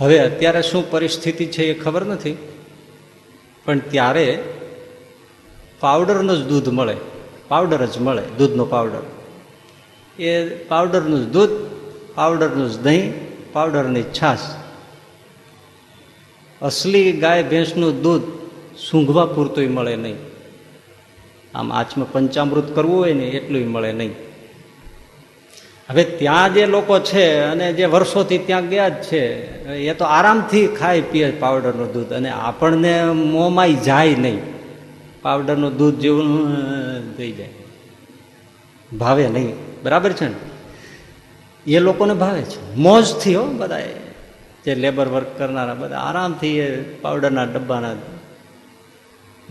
હવે 0.00 0.18
અત્યારે 0.18 0.62
શું 0.62 0.90
પરિસ્થિતિ 0.90 1.46
છે 1.46 1.62
એ 1.64 1.74
ખબર 1.74 2.04
નથી, 2.04 2.36
પણ 3.64 3.78
ત્યારે 3.78 4.44
પાવડરનું 5.80 6.36
જ 6.36 6.42
દૂધ 6.48 6.68
મળે, 6.68 6.96
પાવડર 7.48 7.86
જ 7.86 7.98
મળે, 7.98 8.22
દૂધનો 8.38 8.64
પાવડર. 8.64 9.02
એ 10.18 10.30
પાવડરનું 10.64 11.20
જ 11.20 11.32
દૂધ, 11.32 11.54
પાવડરનું 12.14 12.68
જ 12.70 12.76
દહીં, 12.78 13.06
પાવડરની 13.52 14.02
છાશ 14.02 14.61
અસલી 16.62 17.12
ગાય 17.12 17.42
ભેંસનું 17.42 18.02
દૂધ 18.02 18.22
સૂંઘવા 18.90 19.26
પૂરતું 19.26 19.70
મળે 19.70 19.96
નહીં. 19.96 20.16
આમ 21.54 21.72
આચમાં 21.72 22.12
પંચામૃત 22.12 22.74
કરવું 22.74 22.98
હોય 22.98 23.12
ને 23.12 23.24
એટલું 23.24 23.70
મળે 23.70 23.92
નહીં. 23.92 24.14
હવે 25.90 26.04
ત્યાં 26.04 26.54
જે 26.54 26.66
લોકો 26.66 26.98
છે 26.98 27.40
અને 27.40 27.72
જે 27.72 27.84
વર્ષોથી 27.84 28.38
ત્યાં 28.38 28.68
ગયા 28.68 28.88
જ 28.88 29.02
છે, 29.02 29.24
એ 29.74 29.94
તો 29.94 30.04
આરામથી 30.04 30.66
ખાય 30.66 31.00
પીએ 31.00 31.30
પાવડરનું 31.30 31.92
દૂધ 31.92 32.12
અને 32.12 32.30
આપણને 32.30 33.04
મોંમાં 33.04 33.82
જાય 33.82 34.14
નહીં. 34.14 34.40
પાવડરનું 35.22 35.76
દૂધ 35.76 35.94
જેવું 35.94 37.16
થઈ 37.16 37.32
જાય. 37.32 37.48
ભાવે 38.98 39.28
નહીં. 39.28 39.54
બરાબર 39.82 40.12
છે 40.12 40.28
ને? 40.28 40.34
એ 41.66 41.78
લોકોને 41.78 42.14
ભાવે 42.14 42.42
છે. 42.42 42.74
મોજથી 42.76 43.34
હો 43.34 43.44
બધા 43.44 43.78
જે 44.64 44.74
લેબર 44.74 45.08
વર્ક 45.08 45.38
કરનારા 45.38 45.74
બધા 45.74 45.96
આરામથી 45.96 46.58
એ 46.58 46.82
પાવડરના 46.82 47.44
ડબ્બાના 47.44 47.94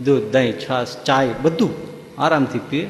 દૂધ, 0.04 0.22
દહીં, 0.32 0.52
છાશ, 0.52 0.88
ચાય 1.04 1.28
બધું 1.42 1.70
આરામથી 2.22 2.58
પીએ. 2.58 2.88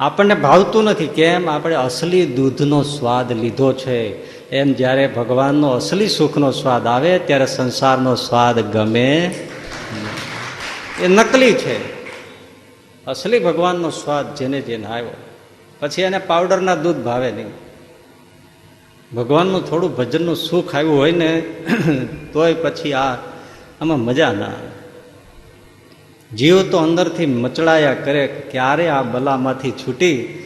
આપણને 0.00 0.34
ભાવતું 0.34 0.84
નથી 0.84 1.06
કેમ 1.06 1.50
આપણે 1.50 1.74
અસલી 1.74 2.26
દૂધનો 2.26 2.82
સ્વાદ 2.82 3.32
લીધો 3.32 3.72
છે. 3.72 4.32
એમ 4.50 4.72
જ્યારે 4.72 5.06
ભગવાનનો 5.06 5.68
અસલી 5.68 6.08
સુખનો 6.08 6.50
સ્વાદ 6.50 6.86
આવે 6.86 7.18
ત્યારે 7.18 7.46
સંસારનો 7.46 8.14
સ્વાદ 8.14 8.60
ગમે 8.60 9.34
એ 11.00 11.08
નકલી 11.08 11.52
છે. 11.52 12.02
અસલી 13.06 13.38
ભગવાનનો 13.38 13.90
સ્વાદ 13.90 14.34
જેને 14.34 14.60
જેને 14.60 14.86
આવ્યો. 14.86 15.10
પછી 15.80 16.02
એને 16.02 16.18
પાવડરના 16.18 16.74
દૂધ 16.74 16.96
ભાવે 16.96 17.32
નહીં. 17.32 17.71
ભગવાનનું 19.16 19.70
થોડું 19.70 19.96
ભજનનું 19.96 20.36
સુખ 20.36 20.74
આવ્યું 20.74 20.98
હોય 20.98 21.12
ને, 21.12 21.40
તોય 22.32 22.54
પછી 22.54 22.92
આ 22.92 23.14
આમાં 23.80 24.00
મજા 24.00 24.32
ના 24.32 24.44
આવે. 24.44 24.72
જીવ 26.36 26.70
તો 26.70 26.78
અંદરથી 26.78 27.26
મચડાયા 27.26 27.94
કરે, 27.94 28.26
ક્યારે 28.26 28.88
આ 28.88 29.02
બલામાંથી 29.02 29.70
છૂટી? 29.70 30.38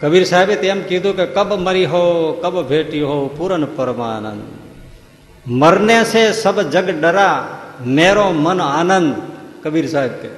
કબીર 0.00 0.24
સાહેબે 0.24 0.56
તેમ 0.56 0.82
કીધું 0.82 1.16
કે, 1.16 1.26
કબ 1.26 1.54
મરી 1.54 1.84
હો, 1.84 2.32
કબ 2.32 2.68
ભેટી 2.68 3.02
હો, 3.02 3.28
પૂરન 3.28 3.64
પરમાનંદ. 3.64 4.42
મરને 5.46 6.04
છે 6.04 6.32
સબ 6.32 6.60
જગ 6.60 7.00
ડરા, 7.00 7.58
મેરો 7.86 8.30
મન 8.30 8.60
આનંદ. 8.60 9.14
કબીર 9.62 9.86
સાહેબ 9.86 10.10
કે 10.10 10.28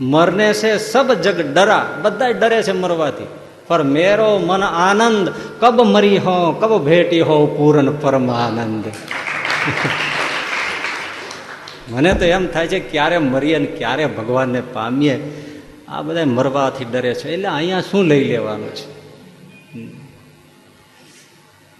મરને 0.00 0.52
છે 0.52 0.78
સબ 0.78 1.12
જગ 1.12 1.54
ડરા 1.54 1.88
બધા 2.02 2.28
ડરે 2.28 2.62
છે 2.62 2.72
મરવાથી. 2.72 3.26
પર 3.68 3.82
મેરો 3.82 4.38
મન 4.38 4.62
આનંદ 4.62 5.32
કબ 5.60 5.80
મરી 5.80 6.18
હો 6.18 6.52
કબ 6.52 6.84
ભેટી 6.84 7.20
હો 7.20 7.46
પૂરન 7.46 7.96
પરમાનંદ 7.96 8.84
મને 11.88 12.14
તો 12.14 12.24
એમ 12.24 12.46
થાય 12.46 12.68
છે 12.68 12.80
ક્યારે 12.80 13.18
મરીએ 13.18 13.58
ને 13.58 13.66
ક્યારે 13.66 14.06
ભગવાનને 14.06 14.60
પામીએ 14.60 15.20
આ 15.88 16.02
બધા 16.02 16.24
મરવાથી 16.24 16.84
ડરે 16.84 17.14
છે 17.14 17.32
એટલે 17.32 17.48
અહીંયા 17.48 17.80
શું 17.80 18.04
લઈ 18.04 18.24
લેવાનું 18.24 18.74
છે 18.74 18.96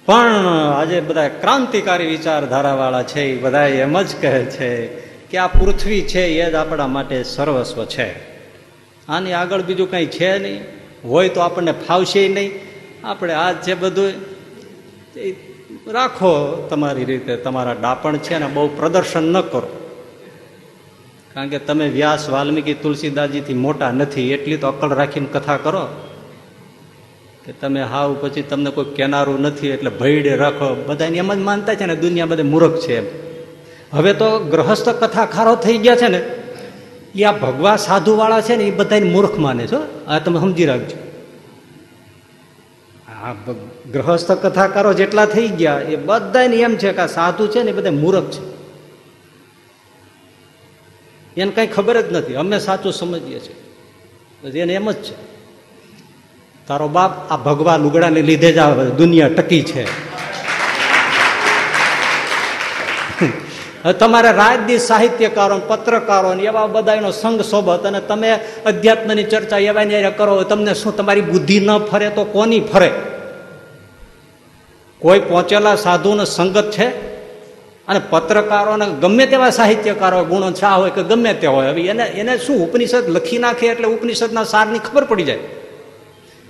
પણ 0.06 0.46
આજે 0.74 1.00
બધા 1.00 1.28
ક્રાંતિકારી 1.28 2.06
વિચારધારાવાળા 2.06 3.02
છે 3.02 3.22
એ 3.22 3.36
બધા 3.36 3.66
એમ 3.66 4.02
જ 4.02 4.14
કહે 4.20 4.44
છે 4.44 4.86
કે 5.30 5.38
આ 5.38 5.46
પૃથ્વી 5.46 6.02
છે, 6.02 6.26
એ 6.26 6.50
જ 6.50 6.54
આપણા 6.54 6.86
માટે 6.86 7.22
સર્વસ્વ 7.22 7.84
છે. 7.84 8.08
આની 9.08 9.32
આગળ 9.32 9.62
બીજું 9.62 9.90
કંઈ 9.90 10.06
છે 10.06 10.38
નહીં. 10.38 10.85
હોય 11.08 11.28
તો 11.28 11.40
આપણને 11.40 11.72
ફાવશે 11.72 12.28
નહીં. 12.28 12.50
આપણે 13.04 13.34
આ 13.34 13.52
જે 13.52 13.74
બધું 13.74 14.12
રાખો 15.92 16.30
તમારી 16.70 17.04
રીતે, 17.04 17.36
તમારા 17.36 17.72
ડાપણ 17.72 18.16
છે 18.16 18.38
ને 18.38 18.46
બહુ 18.46 18.68
પ્રદર્શન 18.68 19.32
ન 19.32 19.40
કરો. 19.40 19.68
કારણ 21.34 21.48
કે 21.48 21.58
તમે 21.58 21.88
વ્યાસ 21.88 22.28
વાલ્મીકી 22.28 22.74
તુલસીદાસજીથી 22.74 23.54
મોટા 23.54 23.90
નથી, 23.90 24.32
એટલી 24.32 24.56
તો 24.56 24.68
અકલ 24.68 24.88
રાખીને 24.88 25.26
કથા 25.32 25.56
કરો. 25.56 25.88
કે 27.44 27.52
તમે 27.52 27.82
હાવ 27.82 28.16
પછી 28.20 28.42
તમને 28.42 28.70
કોઈ 28.70 28.84
કેનારું 28.84 29.40
નથી, 29.40 29.68
એટલે 29.68 29.90
ભયડે 29.90 30.36
રાખો. 30.36 30.84
બધાને 30.86 31.18
એમ 31.18 31.34
જ 31.34 31.36
માનતા 31.36 31.74
છે 31.74 31.86
ને, 31.86 31.96
દુનિયા 31.96 32.26
બધે 32.26 32.42
મૂર્ખ 32.42 32.76
છે 32.76 32.96
એમ. 32.96 33.06
હવે 33.98 34.14
તો 34.14 34.38
ગ્રહસ્થ 34.38 34.88
કથાકારો 34.88 35.56
થઈ 35.56 35.78
ગયા 35.78 35.96
છે 35.96 36.08
ને, 36.08 36.20
એ 37.14 37.24
આ 37.24 37.32
ભગવા 37.32 37.76
સાધુવાળા 37.76 38.40
છે 38.40 38.56
ને, 38.56 38.64
એ 38.64 38.70
બધાને 38.70 39.10
મૂર્ખ 39.10 39.38
માને 39.38 39.66
છો 39.66 39.95
આ 40.06 40.18
તમે 40.18 40.40
સમજી 40.40 40.64
રાખજો. 40.64 40.96
આ 43.12 43.32
ગ્રહસ્થ 43.92 44.32
કથાકારો 44.32 44.92
જેટલા 44.92 45.26
થઈ 45.26 45.48
ગયા, 45.48 45.80
એ 45.80 45.96
બધાને 45.96 46.56
એમ 46.56 46.76
છે 46.76 46.92
કે 46.92 47.00
આ 47.00 47.06
સાધુ 47.06 47.46
છે 47.46 47.62
ને 47.62 47.70
એ 47.70 47.74
બધા 47.74 47.90
મૂરખ 47.90 48.30
છે. 48.30 48.56
એને 51.40 51.50
કઈ 51.50 51.66
ખબર 51.66 52.00
જ 52.00 52.12
નથી. 52.12 52.34
અમે 52.34 52.58
સાચું 52.58 52.92
સમજીએ 52.92 53.40
છીએ. 53.40 54.60
એને 54.60 54.74
એમ 54.74 54.90
જ 54.90 54.94
છે. 54.94 55.14
તારો 56.66 56.88
બાપ 56.88 57.30
આ 57.30 57.36
ભગવા 57.36 57.76
લુગડાને 57.76 58.22
લીધે 58.22 58.52
જ 58.52 58.58
આ 58.58 58.74
દુનિયા 58.74 59.28
ટકી 59.28 59.62
છે. 59.62 60.15
તમારે 63.92 64.32
રાજદી 64.32 64.78
સાહિત્યકારો 64.78 65.60
પત્રકારો 65.68 66.32
એવા 66.32 66.66
બધાનો 66.66 67.10
સંઘ 67.10 67.40
સોબત 67.40 67.86
અને 67.86 68.00
તમે 68.00 68.38
અધ્યાત્મની 68.66 69.24
ચર્ચા 69.24 69.58
એવા 69.58 70.10
કરો, 70.16 70.42
તમને 70.42 70.74
શું 70.74 70.96
તમારી 70.96 71.20
બુદ્ધિ 71.20 71.60
ન 71.60 71.78
ફરે 71.78 72.10
તો 72.10 72.24
કોની 72.24 72.60
ફરે? 72.60 72.92
કોઈ 74.98 75.18
પહોંચેલા 75.18 75.76
સાધુનો 75.76 76.24
સંગત 76.24 76.70
છે? 76.70 77.16
અને 77.88 78.00
પત્રકારોને 78.10 78.86
ગમે 79.00 79.26
તેવા 79.26 79.50
સાહિત્યકારો 79.50 80.24
ગુણો 80.24 80.50
છા 80.50 80.74
હોય 80.74 80.90
કે 80.90 81.02
ગમે 81.02 81.34
તે 81.34 81.46
હોય, 81.46 81.66
હવે 81.66 81.82
એને 81.82 82.04
એને 82.04 82.38
શું 82.38 82.56
ઉપનિષદ 82.56 83.04
લખી 83.08 83.38
નાખે 83.38 83.66
એટલે 83.66 83.86
ઉપનિષદના 83.86 84.44
સારની 84.44 84.78
ખબર 84.78 85.04
પડી 85.04 85.22
જાય. 85.22 85.38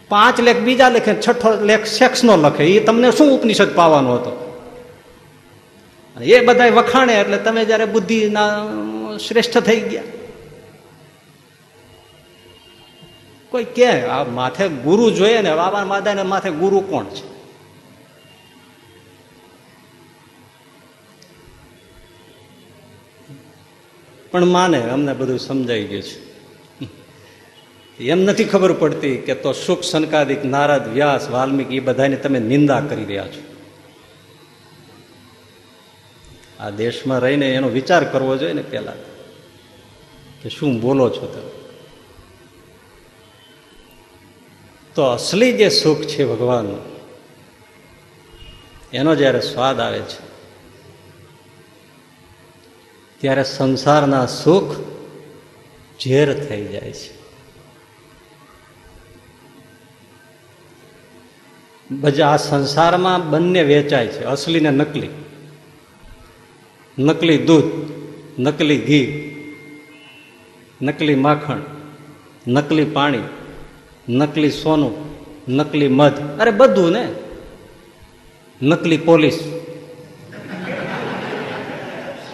પાંચ 0.09 0.40
લેખ 0.40 0.57
બીજા 0.57 0.88
લેખે, 0.88 1.14
છઠ્ઠો 1.14 1.64
લેખ 1.64 1.87
સેક્સનો 1.87 2.37
લખે 2.37 2.64
એ 2.64 2.85
તમને 2.85 3.11
શું 3.12 3.38
ઉપનિષદ 3.38 3.75
પાવાનો 3.75 4.14
હતો? 4.14 4.56
એ 6.22 6.44
બધા 6.44 6.66
વખાણે 6.66 7.20
એટલે 7.20 7.38
તમે 7.38 7.64
જયારે 7.64 7.85
બુદ્ધિના 7.85 8.48
શ્રેષ્ઠ 9.29 9.59
થઈ 9.59 9.81
ગયા. 9.81 10.02
કોઈ 13.50 13.64
કે 13.64 14.02
આ 14.02 14.24
માથે 14.24 14.68
ગુરુ 14.68 15.11
જોઈએ 15.11 15.40
ને, 15.40 15.55
બાબા 15.55 15.85
માદાને 15.85 16.22
માથે 16.22 16.50
ગુરુ 16.50 16.81
કોણ 16.81 17.05
છે? 17.05 17.37
પણ 24.31 24.44
માને, 24.44 24.90
અમને 24.90 25.14
બધું 25.14 25.38
સમજાઈ 25.38 25.85
ગયું 25.85 26.02
છે. 26.02 26.26
એમ 28.05 28.20
નથી 28.20 28.44
ખબર 28.44 28.72
પડતી 28.72 29.16
કે 29.16 29.35
તો 29.35 29.52
સુખ 29.52 29.83
સનકાદિક 29.83 30.44
નારદ, 30.44 30.88
વ્યાસ, 30.88 31.29
વાલ્મીકી, 31.29 31.76
એ 31.76 31.81
બધાની 31.81 32.16
તમે 32.16 32.38
નિંદા 32.38 32.81
કરી 32.81 33.05
રહ્યા 33.05 33.29
છો. 33.29 33.45
આ 36.61 36.71
દેશમાં 36.71 37.19
રહીને 37.19 37.55
એનો 37.55 37.69
વિચાર 37.69 38.05
કરવો 38.05 38.37
જોઈએ 38.37 38.53
ને 38.53 38.62
પહેલા. 38.62 38.92
કે 40.42 40.49
શું 40.49 40.81
બોલો 40.81 41.11
છો 41.11 41.27
તમે? 41.27 41.51
તો 44.95 45.03
અસલી 45.03 45.53
જે 45.53 45.69
સુખ 45.69 46.01
છે 46.01 46.25
ભગવાનનું, 46.25 46.81
એનો 48.92 49.16
જ્યારે 49.16 49.40
સ્વાદ 49.40 49.81
આવે 49.81 50.01
છે, 50.01 50.27
ત્યારે 53.19 53.45
સંસારના 53.45 54.27
સુખ 54.27 54.77
ઝેર 56.01 56.45
થઈ 56.45 56.69
જાય 56.69 56.92
છે. 56.92 57.16
બજા 61.90 62.29
આ 62.29 62.37
સંસારમાં 62.37 63.31
બંને 63.31 63.62
વેચાય 63.62 64.07
છે 64.07 64.25
અસલી 64.25 64.61
ને 64.61 64.71
નકલી. 64.71 65.09
નકલી 66.98 67.38
દૂધ, 67.38 67.64
નકલી 68.40 68.78
ઘી, 68.78 69.32
નકલી 70.82 71.14
માખણ, 71.14 71.56
નકલી 72.48 72.85
પાણી, 72.85 73.18
નકલી 74.09 74.50
સોનું, 74.50 74.94
નકલી 75.52 75.88
મધ. 75.88 76.12
અરે 76.40 76.50
બધું 76.50 76.90
ને? 76.92 77.09
નકલી 78.62 78.96
પોલીસ. 78.96 79.38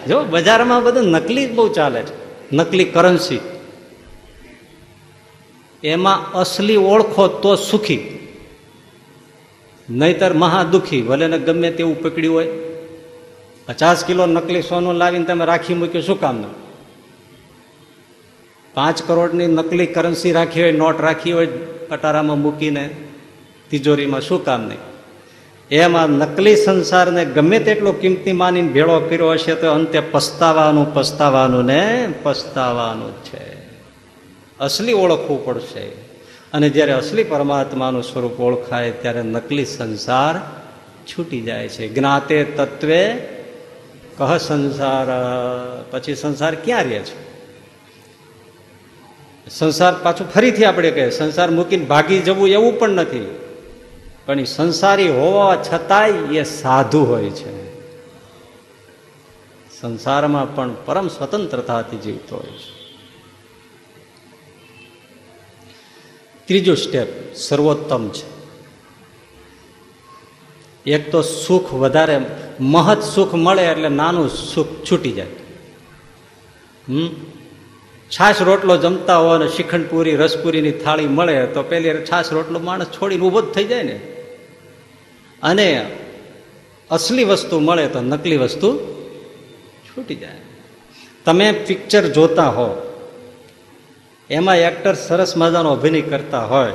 જો, 0.07 0.23
બજારમાં 0.23 0.83
બધું 0.83 1.03
નકલી 1.03 1.47
બહુ 1.47 1.67
ચાલે 1.67 2.01
છે. 2.01 2.23
નકલી 2.55 2.83
કરન્સી. 2.83 3.39
એમાં 5.83 6.31
અસલી 6.31 6.75
ઓળખો 6.75 7.27
તો 7.27 7.55
સુખી. 7.55 8.19
નહીતર 9.89 10.33
મહાદુખી. 10.33 11.01
ભલે 11.01 11.27
ને 11.27 11.39
ગમે 11.39 11.71
તેવું 11.71 12.01
પકડ્યું 12.01 12.35
હોય. 12.35 12.72
પચાસ 13.67 14.05
કિલો 14.05 14.25
નકલી 14.25 14.61
સોનું 14.61 14.93
લાવીને 14.93 15.25
તમે 15.25 15.45
રાખી 15.45 15.73
મૂક્યું, 15.73 16.03
શું 16.03 16.19
કામનું? 16.19 16.63
પાંચ 18.73 19.03
કરોડની 19.03 19.47
નકલી 19.47 19.85
કરન્સી 19.85 20.31
રાખી 20.31 20.61
હોય, 20.61 20.71
નોટ 20.71 21.01
રાખી 21.01 21.31
હોય 21.31 21.47
કટારામાં 21.89 22.39
મૂકીને 22.39 22.89
તિજોરીમાં 23.69 24.21
શું 24.21 24.45
કામ 24.45 24.61
નહીં? 24.61 24.77
એમાં 25.71 26.09
નકલી 26.09 26.55
સંસારને 26.55 27.25
ગમે 27.25 27.59
તેટલો 27.59 27.91
કિંમતી 27.91 28.31
માનીને 28.31 28.69
ભેળો 28.69 28.99
કર્યો 28.99 29.31
હશે, 29.31 29.55
તો 29.55 29.71
અંતે 29.71 29.99
પસ્તાવાનું 29.99 30.93
પસ્તાવાનું 30.93 31.65
ને 31.65 32.13
પસ્તાવાનું 32.23 33.11
જ 33.11 33.25
છે. 33.25 33.53
અસલી 34.59 34.93
ઓળખવું 34.93 35.45
પડશે. 35.45 35.83
અને 36.53 36.69
જ્યારે 36.69 36.91
અસલી 36.91 37.23
પરમાત્માનું 37.23 38.03
સ્વરૂપ 38.03 38.39
ઓળખાય, 38.39 38.91
ત્યારે 38.91 39.21
નકલી 39.21 39.65
સંસાર 39.65 40.61
છૂટી 41.05 41.41
જાય 41.41 41.67
છે. 41.67 41.87
જ્ઞાતે 41.87 42.43
તત્વે 42.43 43.32
કહ 44.17 44.37
સંસાર, 44.37 45.07
પછી 45.91 46.15
સંસાર 46.15 46.55
ક્યાં 46.55 46.83
રહે 46.83 46.99
છે? 46.99 47.23
સંસાર 49.49 49.93
પાછું 50.03 50.31
ફરીથી 50.31 50.65
આપણે 50.65 50.91
કહે 50.91 51.09
સંસાર 51.09 51.51
મૂકીને 51.51 51.85
ભાગી 51.85 52.19
જવું 52.19 52.47
એવું 52.47 52.79
પણ 52.79 52.89
નથી. 52.89 53.39
પણ 54.25 54.39
એ 54.39 54.43
સંસારી 54.43 55.09
હોવા 55.09 55.63
છતાંય 55.63 56.11
એ 56.11 56.43
સાધુ 56.43 57.05
હોય 57.05 57.29
છે. 57.29 57.73
સંસારમાં 59.81 60.55
પણ 60.55 60.75
પરમ 60.85 61.07
સ્વતંત્રતાથી 61.07 61.97
જીવતો 61.97 62.35
હોય 62.35 62.57
છે. 62.57 62.83
ત્રીજું 66.45 66.77
સ્ટેપ 66.77 67.35
સર્વોત્તમ 67.35 68.09
છે. 68.09 68.33
એક 70.85 71.11
તો 71.11 71.21
સુખ 71.21 71.73
વધારે 71.73 72.21
મહત 72.59 73.01
સુખ 73.01 73.33
મળે 73.33 73.63
એટલે 73.63 73.89
નાનું 73.89 74.29
સુખ 74.29 74.67
છૂટી 74.91 75.11
જાય. 75.11 75.25
હમ? 76.89 77.09
છાશ 78.09 78.41
રોટલો 78.41 78.77
જમતા 78.77 79.17
હોય 79.17 79.39
અને 79.39 79.47
શિખંડપુરી 79.47 80.11
પૂરી 80.11 80.23
રસપુરીની 80.23 80.71
થાળી 80.71 81.07
મળે, 81.07 81.45
તો 81.45 81.63
પેલી 81.63 81.89
છાશ 81.89 82.33
રોટલો 82.33 82.59
માણસ 82.59 82.85
છોડીને 82.85 83.25
ઊભો 83.25 83.41
જ 83.41 83.45
થઈ 83.45 83.63
જાય 83.63 83.83
ને. 83.83 83.99
અને 85.43 85.91
અસલી 86.89 87.23
વસ્તુ 87.23 87.59
મળે 87.59 87.87
તો 87.87 88.01
નકલી 88.01 88.37
વસ્તુ 88.37 88.77
છૂટી 89.61 90.15
જાય. 90.15 90.39
તમે 91.25 91.51
પિક્ચર 91.51 92.07
જોતા 92.07 92.49
હો. 92.49 92.89
એમાં 94.29 94.55
એક્ટર 94.55 94.93
સરસ 94.93 95.37
મજાનો 95.37 95.71
અભિનય 95.71 96.01
કરતા 96.01 96.45
હોય. 96.45 96.71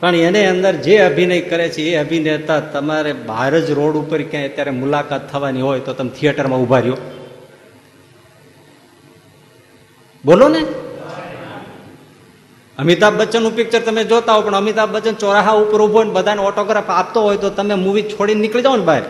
પણ 0.00 0.14
એને 0.14 0.46
અંદર 0.46 0.72
જે 0.72 0.98
અભિનય 0.98 1.40
કરે 1.40 1.68
છે, 1.68 1.82
એ 1.82 1.96
અભિનેતા 1.96 2.60
તમારે 2.60 3.12
બહાર 3.12 3.60
જ 3.60 3.70
રોડ 3.70 3.96
ઉપર 3.96 4.22
ક્યાંય 4.22 4.48
અત્યારે 4.48 4.70
મુલાકાત 4.70 5.32
થવાની 5.32 5.60
હોય 5.60 5.80
તો 5.80 5.92
તમે 5.92 6.10
થિયેટરમાં 6.10 6.60
ઊભા 6.60 6.78
રહ્યો. 6.78 6.96
બોલો 10.24 10.48
ને. 10.48 10.60
અમિતાભ 12.78 13.16
બચ્ચનનું 13.16 13.56
પિક્ચર 13.56 13.80
તમે 13.80 14.04
જોતા 14.04 14.34
હો, 14.34 14.40
પણ 14.40 14.54
અમિતાભ 14.54 14.90
બચ્ચન 14.90 15.14
ચોરાહા 15.14 15.50
ઉપર 15.50 15.82
ઊભો 15.82 16.04
ને 16.04 16.10
બધાને 16.10 16.42
ઓટોગ્રાફ 16.42 16.90
આપતો 16.90 17.22
હોય 17.22 17.36
તો 17.36 17.50
તમે 17.50 17.74
મૂવી 17.74 18.02
છોડીને 18.02 18.40
નીકળી 18.40 18.62
જાઓ 18.62 18.76
ને 18.76 18.84
બહાર. 18.84 19.02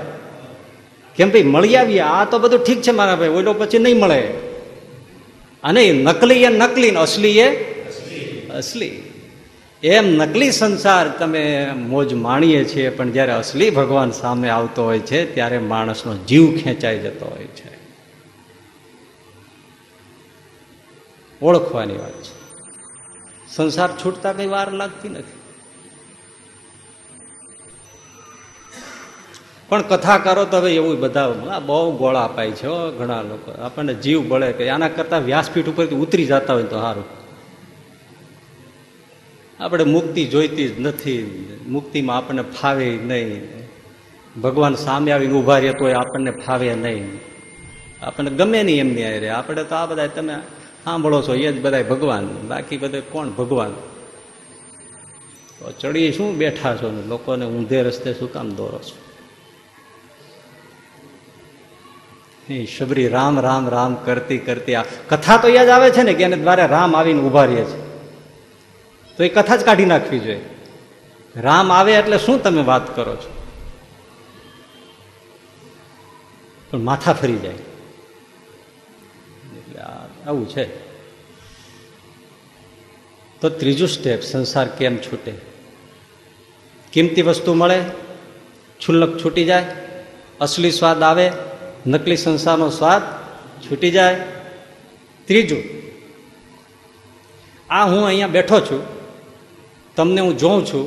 કેમ 1.17 1.31
ભાઈ, 1.31 1.43
મળી 1.43 1.77
આવીએ. 1.77 2.01
આ 2.01 2.25
તો 2.25 2.39
બધું 2.39 2.65
ઠીક 2.65 2.83
છે 2.83 2.91
મારા 2.91 3.17
ભાઈ 3.17 3.29
ઓલો 3.29 3.53
પછી 3.53 3.79
નહીં 3.79 3.99
મળે. 3.99 4.21
અને 5.63 5.93
નકલી 5.93 6.43
એ 6.43 6.49
નકલી 6.49 6.91
ને 6.91 6.99
અસલી 6.99 7.39
એ 7.39 7.49
અસલી. 8.51 9.08
એમ 9.83 10.07
નકલી 10.07 10.53
સંસાર 10.53 11.09
તમે 11.09 11.73
મોજ 11.77 12.15
માણીએ 12.15 12.65
છીએ, 12.65 12.91
પણ 12.91 13.11
જ્યારે 13.11 13.33
અસલી 13.33 13.71
ભગવાન 13.71 14.11
સામે 14.11 14.49
આવતો 14.49 14.85
હોય 14.85 14.99
છે, 14.99 15.35
ત્યારે 15.35 15.59
માણસનો 15.59 16.15
જીવ 16.15 16.57
ખેંચાઈ 16.57 16.99
જતો 16.99 17.27
હોય 17.27 17.45
છે. 17.45 17.79
ઓળખવાની 21.43 21.97
વાત 21.97 22.23
છે. 22.23 22.39
સંસાર 23.49 23.91
છૂટતા 24.05 24.33
કઈ 24.33 24.47
વાર 24.47 24.73
લાગતી 24.73 25.09
નથી. 25.09 25.39
પણ 29.69 29.83
કથાકારો 29.83 30.45
તો 30.45 30.57
હવે 30.57 30.75
એવું 30.75 31.01
બધા 31.01 31.29
બહુ 31.67 31.97
ગોળા 31.97 32.25
અપાય 32.25 32.51
છે 32.51 32.67
ઘણા 32.99 33.23
લોકો. 33.23 33.53
આપણને 33.63 33.95
જીવ 33.95 34.29
બળે 34.29 34.53
કે 34.53 34.69
આના 34.69 34.89
કરતા 34.89 35.19
વ્યાસપીઠ 35.19 35.67
ઉપરથી 35.67 35.95
ઉતરી 35.95 36.25
જતા 36.25 36.55
હોય 36.55 36.63
તો 36.63 36.81
સારું. 36.81 37.28
આપણે 39.61 39.85
મુક્તિ 39.85 40.25
જોઈતી 40.25 40.69
જ 40.69 40.81
નથી. 40.81 41.45
મુક્તિમાં 41.69 42.17
આપણને 42.17 42.43
ફાવે 42.43 42.99
નહીં. 43.05 43.59
ભગવાન 44.41 44.75
સામે 44.75 45.13
આવીને 45.13 45.33
ઊભા 45.33 45.59
રહે 45.59 45.73
તો 45.73 45.93
આપણને 45.93 46.31
ફાવે 46.31 46.75
નહીં. 46.75 47.21
આપણને 48.03 48.31
ગમે 48.31 48.63
નહીં 48.63 48.81
એમની 48.81 49.05
આવે 49.05 49.29
આપણે 49.29 49.65
તો 49.65 49.75
આ 49.75 49.87
બધા 49.87 50.07
તમે 50.07 50.35
સાંભળો 50.85 51.23
છો, 51.23 51.35
એ 51.35 51.53
જ 51.53 51.61
બધા 51.61 51.83
ભગવાન. 51.83 52.27
બાકી 52.27 52.77
બધે 52.77 53.01
કોણ 53.01 53.29
ભગવાન? 53.29 53.71
તો 55.59 55.73
ચડી 55.81 56.13
શું 56.13 56.37
બેઠા 56.37 56.77
છો? 56.77 56.91
ને 56.91 57.03
લોકોને 57.03 57.47
ઊંધે 57.47 57.83
રસ્તે 57.83 58.15
શું 58.15 58.33
કામ 58.33 58.51
દોરો 58.51 58.79
છો? 58.79 59.09
શબરી, 62.79 63.09
રામ 63.09 63.41
રામ 63.41 63.69
રામ 63.69 63.95
કરતી 63.95 64.39
કરતી 64.39 64.75
આ 64.75 64.83
કથા 64.83 65.37
તો 65.37 65.49
યાદ 65.49 65.69
આવે 65.69 65.91
છે 65.91 66.03
ને 66.03 66.13
કે 66.13 66.25
એને 66.25 66.37
દ્વારા 66.37 66.67
રામ 66.67 66.97
આવીને 66.97 67.23
ઊભા 67.23 67.45
રહે 67.45 67.65
છે. 67.65 67.88
તો 69.19 69.25
એ 69.25 69.29
કથા 69.29 69.57
જ 69.57 69.65
કાઢી 69.65 69.85
નાખવી 69.85 70.19
જોઈએ. 70.19 70.41
રામ 71.37 71.73
આવે 71.73 71.95
એટલે 71.95 72.19
શું 72.19 72.43
તમે 72.43 72.63
વાત 72.63 72.97
કરો 72.97 73.17
છો? 73.17 73.45
પણ 76.71 76.79
માથા 76.79 77.13
ફરી 77.13 77.39
જાય. 77.39 77.53
એટલે 77.53 79.81
આવું 80.27 80.49
છે. 80.49 80.89
તો 83.41 83.49
ત્રીજું 83.49 83.89
સ્ટેપ 83.89 84.23
સંસાર 84.23 84.69
કેમ 84.69 84.97
છૂટે? 84.97 85.33
કિંમતી 86.93 87.23
વસ્તુ 87.23 87.55
મળે 87.55 87.85
છુલ્લક 88.89 89.25
છૂટી 89.25 89.45
જાય, 89.45 89.67
અસલી 90.41 90.71
સ્વાદ 90.71 91.03
આવે, 91.03 91.33
નકલી 91.87 92.17
સંસારનો 92.17 92.71
સ્વાદ 92.71 93.03
છૂટી 93.63 93.91
જાય. 93.91 94.21
ત્રીજું, 95.25 95.63
આ 97.71 97.87
હું 97.87 98.07
અહીંયા 98.07 98.27
બેઠો 98.27 98.61
છું 98.61 98.98
તમને 99.99 100.21
હું 100.21 100.35
જોઉં 100.39 100.65
છું, 100.67 100.87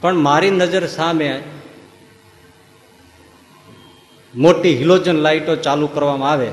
પણ 0.00 0.22
મારી 0.26 0.50
નજર 0.50 0.86
સામે 0.86 1.28
મોટી 4.34 4.74
હિલોજન 4.76 5.16
લાઇટો 5.16 5.56
ચાલુ 5.56 5.86
કરવામાં 5.86 6.30
આવે, 6.30 6.50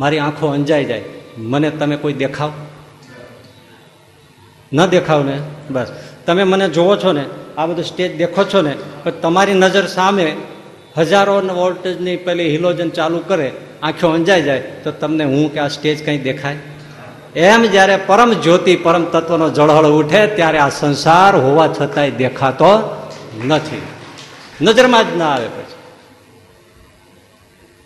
મારી 0.00 0.18
આંખો 0.18 0.46
અંજાઈ 0.48 0.84
જાય. 0.84 1.04
મને 1.52 1.70
તમે 1.70 1.96
કોઈ 1.96 2.12
દેખાવ? 2.12 2.50
ન 4.72 4.86
દેખાવ 4.86 5.22
ને? 5.22 5.36
બસ. 5.70 5.88
તમે 6.26 6.44
મને 6.44 6.68
જોવો 6.68 6.96
છો 6.96 7.12
ને, 7.12 7.24
આ 7.58 7.66
બધું 7.66 7.84
સ્ટેજ 7.84 8.10
દેખો 8.16 8.44
છો 8.44 8.60
ને 8.62 8.74
પણ 9.02 9.20
તમારી 9.22 9.54
નજર 9.54 9.86
સામે 9.86 10.26
હજારો 10.96 11.36
વોલ્ટેજની 11.54 12.16
પેલી 12.16 12.50
હિલોજન 12.50 12.90
ચાલુ 12.90 13.18
કરે, 13.28 13.48
આંખો 13.82 14.08
અંજાઈ 14.08 14.42
જાય, 14.42 14.62
તો 14.84 14.90
તમને 14.92 15.24
હું 15.24 15.52
કે 15.52 15.60
આ 15.60 15.68
સ્ટેજ 15.68 16.04
કંઈ 16.06 16.18
દેખાય? 16.18 16.58
એમ 17.36 17.62
જ્યારે 17.62 17.96
પરમ 17.96 18.32
જ્યોતિ, 18.32 18.76
પરમ 18.76 19.04
તત્વનો 19.04 19.50
જળહળ 19.50 19.84
ઉઠે, 19.84 20.26
ત્યારે 20.26 20.58
આ 20.58 20.68
સંસાર 20.68 21.36
હોવા 21.36 21.68
છતાંય 21.68 22.10
દેખાતો 22.10 22.96
નથી. 23.46 23.82
નજરમાં 24.62 25.12
જ 25.12 25.16
ના 25.16 25.34
આવે 25.34 25.46
પછી. 25.46 25.72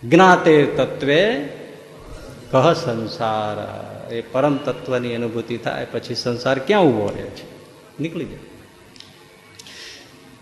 જ્ઞાતે 0.09 0.65
તત્વે 0.65 1.49
કહ 2.51 2.73
સંસાર. 2.73 3.87
એ 4.13 4.21
પરમ 4.21 4.57
તત્વની 4.57 5.15
અનુભૂતિ 5.15 5.57
થાય, 5.57 5.85
પછી 5.85 6.15
સંસાર 6.15 6.59
ક્યાં 6.59 6.81
ઊભો 6.81 7.05
રહે 7.05 7.23
છે? 7.23 7.45
નીકળી 7.99 8.25
જાય. 8.25 8.39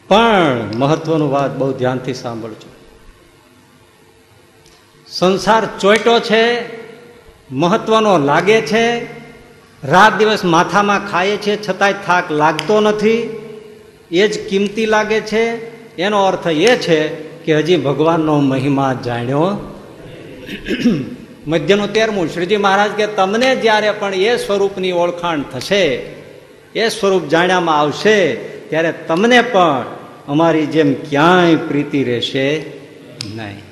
પણ 0.07 0.61
મહત્વનું 0.75 1.31
વાત 1.31 1.55
બહુ 1.55 1.73
ધ્યાનથી 1.73 2.13
સાંભળજો. 2.13 2.69
સંસાર 5.07 5.67
ચોઈટો 5.79 6.19
છે 6.19 6.84
મહત્વનો 7.51 8.17
લાગે 8.17 8.61
છે. 8.61 9.03
રાત 9.83 10.17
દિવસ 10.17 10.45
માથામાં 10.45 11.11
ખાય 11.11 11.37
છે, 11.37 11.67
છતાંય 11.67 11.93
થાક 12.05 12.31
લાગતો 12.31 12.81
નથી. 12.81 13.29
એ 14.11 14.27
જ 14.27 14.49
કિંમતી 14.49 14.85
લાગે 14.85 15.21
છે. 15.21 15.75
એનો 15.97 16.25
અર્થ 16.25 16.47
એ 16.47 16.75
છે 16.75 17.07
કે 17.45 17.57
હજી 17.57 17.77
ભગવાનનો 17.77 18.39
મહિમા 18.39 19.01
જાણ્યો. 19.05 19.73
મધ્યનું 21.47 21.93
તેરમું 21.93 22.33
શ્રીજી 22.33 22.57
મહારાજ 22.57 22.91
કે 22.91 23.07
તમને 23.07 23.55
જ્યારે 23.55 23.91
પણ 23.91 24.13
એ 24.13 24.37
સ્વરૂપની 24.37 24.91
ઓળખાણ 24.91 25.41
થશે, 25.41 25.85
એ 26.75 26.89
સ્વરૂપ 26.89 27.27
જાણ્યામાં 27.27 27.79
આવશે, 27.79 28.35
ત્યારે 28.69 28.91
તમને 28.91 29.41
પણ 29.41 29.85
અમારી 30.27 30.65
જેમ 30.65 30.93
ક્યાંય 30.93 31.55
પ્રીતિ 31.55 32.03
રહેશે 32.03 32.65
નહીં. 33.35 33.64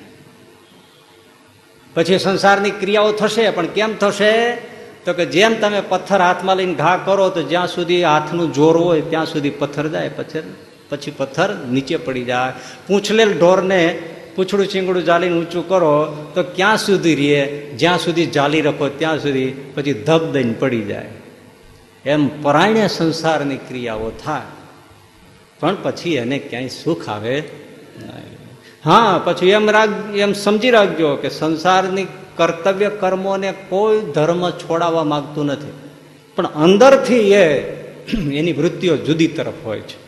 પછી 1.94 2.18
સંસારની 2.18 2.70
ક્રિયાઓ 2.70 3.12
થશે, 3.12 3.50
પણ 3.50 3.66
કેમ 3.66 3.96
થશે? 3.96 4.54
તો 5.04 5.12
કે 5.12 5.24
જેમ 5.26 5.54
તમે 5.60 5.80
પથ્થર 5.88 6.20
હાથમાં 6.20 6.56
લઈને 6.56 6.74
ઘા 6.74 6.96
કરો, 6.96 7.30
તો 7.30 7.42
જ્યાં 7.42 7.68
સુધી 7.68 8.02
હાથનું 8.02 8.52
જોર 8.52 8.76
હોય, 8.76 9.00
ત્યાં 9.00 9.26
સુધી 9.26 9.50
પથ્થર 9.50 9.88
જાય, 9.88 10.08
પછી 10.08 10.42
પછી 10.88 11.10
પથ્થર 11.10 11.54
નીચે 11.70 11.96
પડી 11.96 12.24
જાય. 12.24 12.52
પૂંછલેલ 12.86 13.38
ઢોરને 13.38 13.98
પૂછડું 14.36 14.66
ચીંગડું 14.66 15.04
જાલીને 15.04 15.36
ઊંચું 15.38 15.68
કરો, 15.68 16.16
તો 16.34 16.42
ક્યાં 16.42 16.76
સુધી 16.76 17.14
રહીએ 17.14 17.70
જ્યાં 17.70 17.98
સુધી 17.98 18.26
જાલી 18.26 18.60
રાખો, 18.60 18.88
ત્યાં 18.88 19.22
સુધી 19.22 19.72
પછી 19.74 19.92
ધબ 19.92 20.32
દઈને 20.32 20.52
પડી 20.52 20.82
જાય. 20.82 21.10
એમ 22.06 22.42
પરાયણે 22.42 22.88
સંસારની 22.88 23.56
ક્રિયાઓ 23.56 24.10
થાય. 24.10 24.42
પણ 25.60 25.76
પછી 25.82 26.14
એને 26.14 26.38
ક્યાંય 26.38 26.68
સુખ 26.68 27.08
આવે 27.08 27.40
હા, 28.84 29.20
પછી 29.24 29.48
એમ 29.48 29.70
રાખ 29.70 29.88
એમ 30.14 30.32
સમજી 30.32 30.70
રાખજો 30.70 31.16
કે 31.16 31.28
સંસારની 31.28 32.06
કર્તવ્ય 32.36 32.88
કર્મોને 32.88 33.54
કોઈ 33.68 34.00
ધર્મ 34.00 34.50
છોડાવવા 34.50 35.04
માંગતું 35.04 35.46
નથી. 35.46 35.72
પણ 36.36 36.46
અંદરથી 36.46 37.32
એ 37.32 37.60
એની 38.32 38.52
વૃત્તિઓ 38.52 38.96
જુદી 38.96 39.26
તરફ 39.26 39.54
હોય 39.64 39.80
છે. 39.80 40.04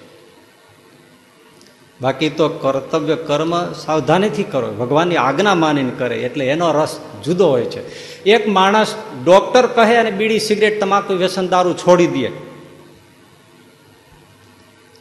બાકી 2.01 2.31
તો 2.31 2.49
કર્તવ્ય 2.49 3.17
કર્મ 3.17 3.73
સાવધાનીથી 3.73 4.43
કરો. 4.43 4.73
ભગવાનની 4.73 5.17
આજ્ઞા 5.17 5.55
માનીને 5.55 5.93
કરે, 5.99 6.17
એટલે 6.17 6.47
એનો 6.47 6.73
રસ 6.73 7.01
જુદો 7.25 7.49
હોય 7.49 7.65
છે. 7.65 8.15
એક 8.25 8.49
માણસ 8.49 8.95
ડોક્ટર 9.25 9.67
કહે 9.67 9.97
અને 9.97 10.11
બીડી, 10.11 10.39
સિગરેટ, 10.39 10.81
તમાકુ, 10.81 11.15
વ્યસન, 11.15 11.49
દારૂ 11.49 11.73
છોડી 11.73 12.07
દે. 12.07 12.27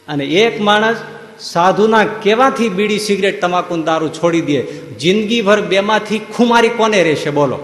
અને 0.08 0.24
એક 0.24 0.60
માણસ 0.60 0.96
સાધુના 1.40 2.04
કેવાથી 2.04 2.68
બીડી 2.68 2.98
સિગરેટ 2.98 3.40
તમાકુ 3.40 3.82
દારૂ 3.82 4.08
છોડી 4.08 4.40
દે. 4.40 4.62
જિંદગીભર 4.98 5.60
બેમાંથી 5.60 6.18
ખુમારી 6.18 6.68
કોને 6.68 7.02
રહેશે? 7.02 7.30
બોલો. 7.30 7.58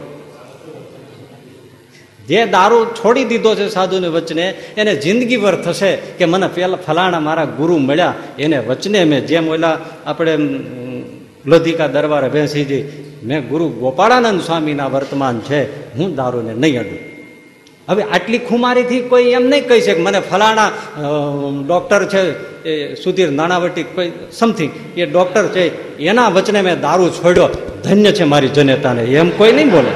જે 2.29 2.47
દારૂ 2.47 2.85
છોડી 2.85 3.25
દીધો 3.25 3.55
છે 3.55 3.69
સાધુને 3.69 4.09
વચને, 4.09 4.55
એને 4.77 4.97
જિંદગીભર 4.97 5.55
થશે 5.55 5.97
કે 5.97 6.25
મને 6.25 6.49
પેલા 6.49 6.77
ફલાણા 6.77 7.21
મારા 7.21 7.45
ગુરુ 7.45 7.79
મળ્યા, 7.79 8.15
એને 8.39 8.59
વચને 8.59 9.05
મેં 9.05 9.27
જેમ 9.27 9.49
ઓલા 9.49 9.79
આપણે 10.07 10.37
લધિકા 11.47 11.87
દરબારે 11.87 12.29
ભેંસીજી, 12.29 13.13
મેં 13.25 13.49
ગુરુ 13.49 13.69
ગોપાળાનંદ 13.69 14.41
સ્વામીના 14.41 14.87
વર્તમાન 14.87 15.41
છે, 15.41 15.93
હું 15.95 16.15
દારૂને 16.15 16.55
નહીં 16.55 16.81
અડું. 16.81 17.12
હવે 17.93 18.03
આટલી 18.03 18.39
ખુમારીથી 18.39 19.01
કોઈ 19.01 19.31
એમ 19.31 19.45
નહીં 19.49 19.69
કહી 19.69 19.81
શકે, 19.81 20.01
મને 20.01 20.21
ફલાણા 20.21 20.71
ડૉક્ટર 21.67 22.03
છે, 22.05 22.23
એ 22.65 22.95
સુધીર 22.95 23.31
નાણાવટી 23.31 23.83
કોઈ 23.95 24.13
સમથિંગ, 24.33 24.73
એ 24.97 25.07
ડૉક્ટર 25.07 25.49
છે, 25.49 25.65
એના 26.05 26.29
વચને 26.29 26.63
મેં 26.63 26.81
દારૂ 26.81 27.11
છોડ્યો, 27.11 27.49
ધન્ય 27.85 28.13
છે 28.13 28.25
મારી 28.25 28.49
જનેતાને. 28.49 29.03
એમ 29.05 29.31
કોઈ 29.31 29.53
નહીં 29.53 29.71
બોલે. 29.71 29.93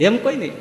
એમ 0.00 0.16
કોઈ 0.16 0.36
નહીં. 0.36 0.56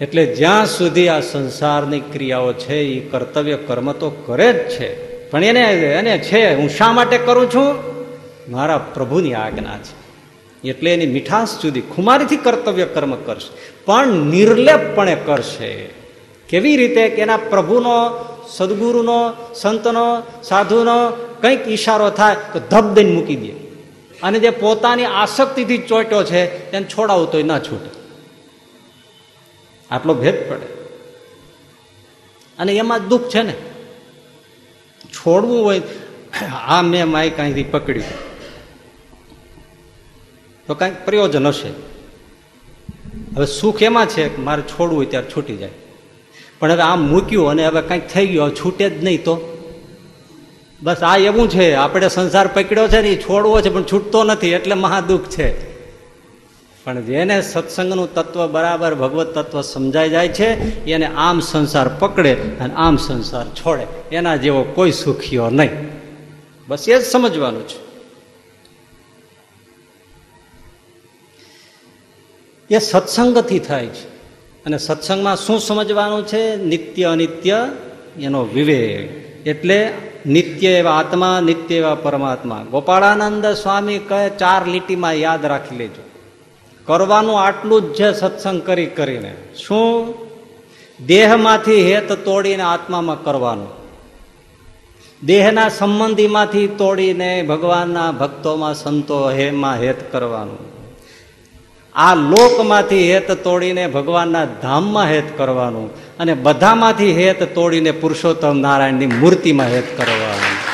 એટલે 0.00 0.22
જ્યાં 0.26 0.66
સુધી 0.66 1.08
આ 1.08 1.20
સંસારની 1.20 2.00
ક્રિયાઓ 2.12 2.52
છે 2.52 2.78
એ 2.80 3.00
કર્તવ્ય 3.10 3.56
કર્મ 3.66 3.92
તો 3.92 4.10
કરે 4.10 4.52
જ 4.52 4.68
છે. 4.68 5.11
પણ 5.32 5.44
એને 5.44 5.60
એને 5.74 6.18
છે, 6.18 6.54
હું 6.54 6.68
શા 6.68 6.92
માટે 6.92 7.18
કરું 7.18 7.50
છું? 7.50 7.74
મારા 8.52 8.78
પ્રભુની 8.78 9.34
આજ્ઞા 9.34 9.78
છે. 9.78 10.02
એટલે 10.68 10.94
એની 10.94 11.06
મીઠાશ 11.06 11.48
સુધી 11.48 11.80
ખુમારીથી 11.80 12.36
કર્તવ્ય 12.36 12.84
કર્મ 12.84 13.14
કરશે. 13.14 13.74
પણ 13.84 14.06
નિર્લેપપણે 14.06 15.16
કરશે. 15.26 15.88
કેવી 16.48 16.76
રીતે 16.76 17.08
કે 17.08 17.22
એના 17.22 17.36
પ્રભુનો, 17.36 18.24
સદગુરુનો, 18.50 19.32
સંતનો, 19.54 20.22
સાધુનો 20.42 21.10
કંઈક 21.40 21.68
ઈશારો 21.68 22.10
થાય 22.10 22.36
તો 22.52 22.60
ધબ 22.60 22.94
દઈને 22.94 23.12
મૂકી 23.12 23.36
દે. 23.36 23.48
અને 24.22 24.38
જે 24.38 24.50
પોતાની 24.50 25.04
આસક્તિથી 25.04 25.78
ચોટ્યો 25.78 26.24
છે 26.24 26.70
એને 26.70 26.86
છોડાવું 26.86 27.32
તોય 27.32 27.42
ના 27.42 27.58
છૂટે. 27.58 27.90
આટલો 29.90 30.14
ભેદ 30.14 30.50
પડે. 30.50 30.66
અને 32.58 32.72
એમાં 32.72 33.08
દુઃખ 33.08 33.22
છે 33.22 33.42
ને? 33.42 33.54
છોડવું 35.26 35.64
હોય, 35.64 35.80
આ 36.66 36.82
મેં 36.82 37.08
માય 37.08 37.30
કાંઈથી 37.30 37.62
પકડ્યું. 37.62 38.04
તો 40.66 40.74
કાંઈક 40.74 41.04
પ્રયોજન 41.04 41.46
હશે. 41.46 41.68
હવે 43.36 43.46
સુખ 43.46 43.82
એમાં 43.82 44.06
છે 44.06 44.28
કે 44.28 44.42
મારે 44.42 44.62
છોડવું 44.62 44.96
હોય 44.96 45.06
ત્યારે 45.06 45.26
છૂટી 45.36 45.56
જાય. 45.56 45.70
પણ 46.58 46.72
હવે 46.72 46.82
આમ 46.82 47.08
મૂક્યું 47.08 47.50
અને 47.50 47.66
હવે 47.66 47.82
કાંઈક 47.82 48.08
થઈ 48.08 48.26
ગયું 48.26 48.54
છૂટે 48.54 48.90
જ 48.90 49.04
નહીં 49.04 49.24
તો. 49.24 49.48
બસ 50.82 50.96
આ 51.02 51.16
એવું 51.16 51.50
છે, 51.50 51.74
આપણે 51.74 52.08
સંસાર 52.08 52.46
પકડ્યો 52.46 52.88
છે 52.88 53.00
ને 53.00 53.08
એ 53.08 53.22
છોડવો 53.22 53.60
છે, 53.60 53.70
પણ 53.70 53.82
છૂટતો 53.82 54.24
નથી, 54.24 54.48
એટલે 54.48 54.74
મહાદુઃખ 54.74 55.24
છે. 55.28 55.71
પણ 56.84 57.02
જેને 57.02 57.42
સત્સંગનું 57.42 58.14
તત્વ 58.14 58.46
બરાબર 58.46 58.94
ભગવત 58.94 59.38
તત્વ 59.38 59.60
સમજાઈ 59.60 60.10
જાય 60.10 60.28
છે, 60.28 60.84
એને 60.84 61.06
આમ 61.06 61.40
સંસાર 61.40 61.88
પકડે 61.88 62.34
અને 62.34 62.74
આમ 62.74 62.96
સંસાર 62.96 63.48
છોડે. 63.48 63.86
એના 64.16 64.36
જેવો 64.36 64.62
કોઈ 64.62 64.92
સુખીઓ 64.92 65.50
નહીં. 65.50 65.70
બસ 66.68 66.88
એ 66.88 66.98
જ 66.98 67.04
સમજવાનું 67.04 67.68
છે. 67.68 67.92
એ 72.74 72.78
સત્સંગથી 72.78 73.58
થાય 73.58 73.86
છે. 73.86 74.08
અને 74.64 74.78
સત્સંગમાં 74.78 75.36
શું 75.36 75.60
સમજવાનું 75.60 76.26
છે? 76.26 76.56
નિત્ય 76.56 77.04
અનિત્ય 77.04 77.68
એનો 78.20 78.44
વિવેક. 78.44 79.22
એટલે 79.46 79.92
નિત્ય 80.26 80.68
એવા 80.68 80.92
આત્મા, 80.92 81.40
નિત્ય 81.40 81.74
એવા 81.74 81.94
પરમાત્મા. 81.94 82.66
ગોપાળાનંદ 82.70 83.46
સ્વામી 83.46 83.98
કહે, 83.98 84.28
ચાર 84.28 84.66
લીટીમાં 84.66 85.12
યાદ 85.12 85.44
રાખી 85.44 85.76
લેજો. 85.76 86.11
કરવાનું 86.86 87.42
આટલું 87.42 87.82
જ 87.82 87.94
છે 87.94 88.12
સત્સંગ 88.12 88.62
કરી 88.62 88.86
કરીને. 88.86 89.34
શું? 89.56 90.14
દેહમાંથી 91.06 91.94
હેત 91.94 92.12
તોડીને 92.12 92.62
આત્મામાં 92.62 93.24
કરવાનું. 93.24 93.68
દેહના 95.24 95.68
સંબંધીમાંથી 95.68 96.66
તોડીને 96.66 97.42
ભગવાનના 97.42 98.10
ભક્તોમાં 98.10 98.74
સંતો 98.74 99.30
હેમાં 99.30 99.76
હેત 99.76 100.12
કરવાનું. 100.12 100.72
આ 101.94 102.14
લોકમાંથી 102.14 103.12
હેત 103.12 103.30
તોડીને 103.30 103.86
ભગવાનના 103.86 104.44
ધામમાં 104.44 105.06
હેત 105.06 105.38
કરવાનું 105.38 106.18
અને 106.18 106.34
બધામાંથી 106.34 107.12
હેત 107.12 107.54
તોડીને 107.54 107.90
પુરુષોત્તમ 107.90 108.56
નારાયણની 108.58 109.06
મૂર્તિમાં 109.06 109.66
હેત 109.66 109.96
કરવાનું. 109.96 110.72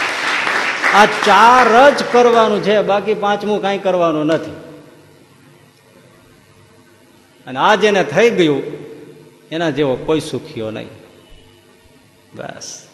આ 0.96 1.06
ચાર 1.06 1.90
જ 1.90 2.04
કરવાનું 2.12 2.62
છે, 2.62 2.82
બાકી 2.82 3.14
પાંચમું 3.14 3.62
કાંઈ 3.62 3.78
કરવાનું 3.78 4.26
નથી. 4.26 4.67
અને 7.48 7.58
આ 7.58 7.74
જેને 7.74 8.04
થઈ 8.04 8.30
ગયું, 8.30 8.62
એના 9.50 9.70
જેવો 9.70 9.96
કોઈ 9.96 10.20
સુખીઓ 10.20 10.70
નહીં. 10.70 10.88
બસ. 12.36 12.86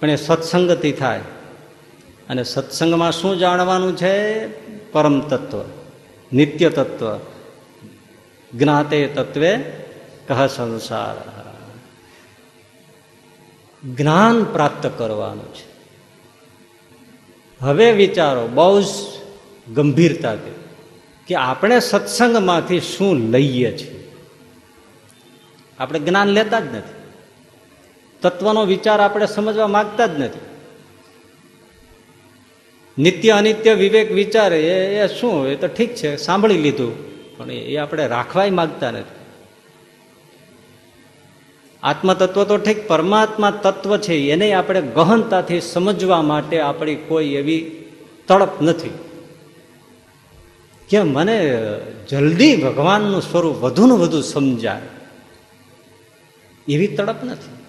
પણ 0.00 0.10
એ 0.10 0.16
સત્સંગથી 0.16 0.92
થાય. 0.92 1.20
અને 2.28 2.44
સત્સંગમાં 2.44 3.12
શું 3.12 3.38
જાણવાનું 3.38 3.96
છે? 3.96 4.46
પરમ 4.92 5.20
તત્વ, 5.20 5.64
નિત્ય 6.32 6.70
તત્વ. 6.70 7.18
જ્ઞાતે 8.54 9.06
તત્વે 9.06 9.58
કહ 10.28 10.46
સંસાર. 10.46 11.42
જ્ઞાન 13.94 14.44
પ્રાપ્ત 14.44 14.90
કરવાનું 14.98 15.54
છે. 15.54 15.72
હવે 17.60 17.92
વિચારો, 17.92 18.46
બહુ 18.46 18.80
જ 18.80 18.84
ગંભીરતાથી. 19.74 20.61
કે 21.26 21.34
આપણે 21.34 21.80
સત્સંગમાંથી 21.80 22.80
શું 22.80 23.16
લઈએ 23.30 23.78
છીએ? 23.78 24.12
આપણે 25.78 25.98
જ્ઞાન 25.98 26.28
લેતા 26.28 26.60
જ 26.60 26.74
નથી. 26.74 27.02
તત્વનો 28.22 28.64
વિચાર 28.64 29.00
આપણે 29.00 29.26
સમજવા 29.26 29.66
માંગતા 29.66 30.06
જ 30.06 30.20
નથી. 30.20 30.38
નિત્ય 32.98 33.30
અનિત્ય 33.30 33.74
વિવેક 33.74 34.12
વિચાર 34.12 34.52
એ 34.52 34.96
એ 34.96 35.06
શું? 35.06 35.48
એ 35.48 35.54
તો 35.54 35.66
ઠીક 35.66 35.94
છે, 35.94 36.16
સાંભળી 36.16 36.58
લીધું, 36.58 37.12
પણ 37.36 37.50
એ 37.50 37.76
આપણે 37.76 38.06
રાખવાય 38.06 38.50
માગતા 38.50 38.90
નથી. 38.90 39.14
આત્મતત્વ 41.82 42.44
તો 42.44 42.56
ઠીક, 42.56 42.88
પરમાત્મા 42.88 43.50
તત્વ 43.50 43.96
છે, 43.96 44.14
એને 44.14 44.52
આપણે 44.52 44.82
ગહનતાથી 44.82 45.60
સમજવા 45.60 46.22
માટે 46.22 46.60
આપણી 46.60 46.94
કોઈ 46.94 47.26
એવી 47.26 47.84
તડપ 48.28 48.62
નથી. 48.62 48.90
કે 50.92 51.02
મને 51.02 51.60
જલ્દી 52.08 52.56
ભગવાનનું 52.56 53.22
સ્વરૂપ 53.22 53.56
વધુ 53.56 53.86
ને 53.86 53.92
વધુ 53.92 54.20
સમજાય. 54.20 54.82
એવી 56.68 56.86
તડપ 56.86 57.24
નથી. 57.24 57.64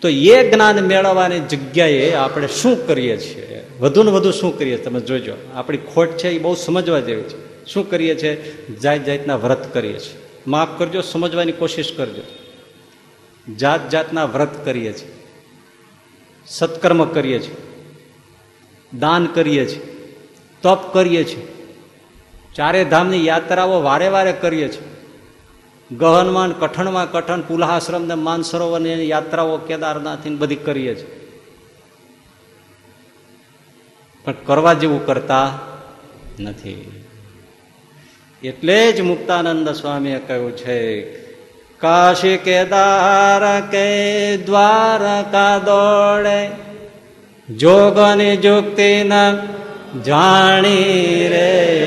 તો 0.00 0.08
એ 0.08 0.50
જ્ઞાન 0.50 0.86
મેળવવાની 0.86 1.40
જગ્યાએ 1.40 2.12
આપણે 2.12 2.48
શું 2.48 2.86
કરીએ 2.86 3.16
છીએ? 3.16 3.66
વધુ 3.80 4.02
ને 4.02 4.10
વધુ 4.10 4.30
શું 4.30 4.58
કરીએ? 4.58 4.76
તમે 4.76 5.00
જોજો. 5.00 5.32
આપણી 5.54 5.78
ખોટ 5.78 6.10
છે 6.10 6.28
એ 6.28 6.38
બહુ 6.38 6.54
સમજવા 6.54 7.00
જેવી 7.00 7.22
છે. 7.22 7.64
શું 7.64 7.90
કરીએ 7.90 8.14
છીએ? 8.14 8.58
જાત 8.82 9.04
જાતના 9.04 9.36
વ્રત 9.36 9.74
કરીએ 9.74 9.98
છીએ. 9.98 10.28
માફ 10.46 10.78
કરજો, 10.78 11.00
સમજવાની 11.00 11.52
કોશિશ 11.52 11.92
કરજો. 11.96 12.22
જાત 13.54 13.90
જાતના 13.90 14.24
વ્રત 14.24 14.64
કરીએ 14.64 14.92
છીએ. 14.92 15.26
સત્કર્મ 16.46 17.04
કરીએ 17.04 17.38
છીએ. 17.38 17.56
દાન 18.98 19.26
કરીએ 19.26 19.66
છીએ. 19.66 19.97
તપ 20.62 20.92
કરીએ 20.92 21.24
છીએ. 21.24 21.46
ચારે 22.54 22.84
ધામની 22.84 23.26
યાત્રાઓ 23.26 23.82
વારે 23.82 24.08
વારે 24.08 24.32
કરીએ 24.32 24.68
છીએ. 24.68 24.88
ગહનમાં 25.96 26.58
કઠણમાં 26.60 27.12
કઠણ 27.12 27.40
પુલાશ્રમ 27.40 28.04
ને 28.04 28.14
માનસરોવરની 28.14 29.08
યાત્રાઓ 29.08 29.56
કેદારનાથ 29.56 30.28
બધી 30.28 30.56
કરીએ 30.56 30.94
છીએ. 30.94 31.18
પણ 34.24 34.32
કરવા 34.32 34.72
જેવું 34.72 35.06
કરતા 35.06 35.58
નથી. 36.40 37.04
એટલે 38.42 38.92
જ 38.92 39.00
મુક્તાનંદ 39.00 39.68
સ્વામીએ 39.68 40.18
કહ્યું 40.18 40.56
છે, 40.56 41.02
કાશી 41.78 42.36
કેદાર 42.36 43.60
કે 43.60 44.36
દ્વારકા 44.36 45.58
દોડે, 45.58 46.50
જોગની 47.54 48.36
જુક્તિ 48.36 49.04
ન 49.04 49.12
જાણી 50.06 51.28
રે. 51.32 51.78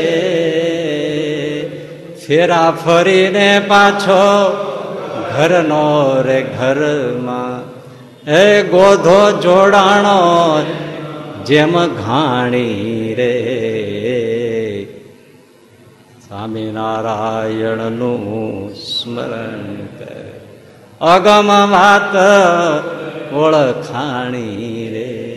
ફેરા 2.28 2.72
ફરીને 2.72 3.62
પાછો 3.68 4.24
ઘરનો 5.38 6.22
રે 6.22 6.42
ઘરમાં. 6.42 7.72
એ 8.32 8.64
ગોધો 8.64 9.42
જોડાણો 9.42 10.66
જેમ 11.46 11.88
ઘાણી 11.88 13.14
રે. 13.18 14.88
સ્વામિનારાયણનું 16.28 18.74
સ્મરણ 18.74 19.88
કર. 20.00 20.32
અગમ 21.02 21.72
વાત 21.72 22.16
ઓળખાણી 23.34 24.90
રે. 24.94 25.31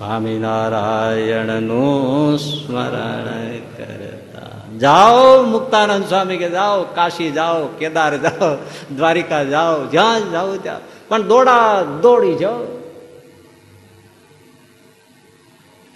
સ્વામિનારાયણનું 0.00 2.38
સ્મરણ 2.38 3.52
કરતા. 3.76 4.78
જાઓ 4.78 5.42
મુક્તાનંદ 5.42 6.04
સ્વામી 6.04 6.36
કે 6.36 6.50
જાઓ, 6.50 6.82
કાશી 6.82 7.30
જાઓ, 7.30 7.66
કેદાર 7.66 8.16
જાઓ, 8.16 8.56
દ્વારિકા 8.96 9.44
જાઓ, 9.44 9.86
જ્યાં 9.86 10.30
જાઓ 10.30 10.56
ત્યાં. 10.56 10.80
પણ 11.08 11.22
દોડા 11.22 11.82
દોડી 11.82 12.34
જાઓ. 12.34 12.82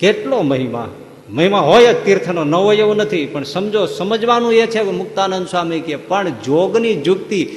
કેટલો 0.01 0.43
મહિમા. 0.43 0.89
મહિમા 1.31 1.59
હોય 1.59 1.95
જ 1.95 2.05
તીર્થનો, 2.05 2.45
ન 2.45 2.55
હોય 2.55 2.77
એવું 2.77 2.97
નથી. 2.97 3.27
પણ 3.27 3.43
સમજો, 3.43 3.87
સમજવાનું 3.87 4.53
એ 4.53 4.67
છે 4.67 4.85
કે 4.85 4.91
મુક્તાનંદ 4.91 5.49
સ્વામી 5.49 5.81
કે, 5.81 5.97
પણ 5.97 6.29
જોગની 6.29 6.95
જુક્તિ, 6.95 7.51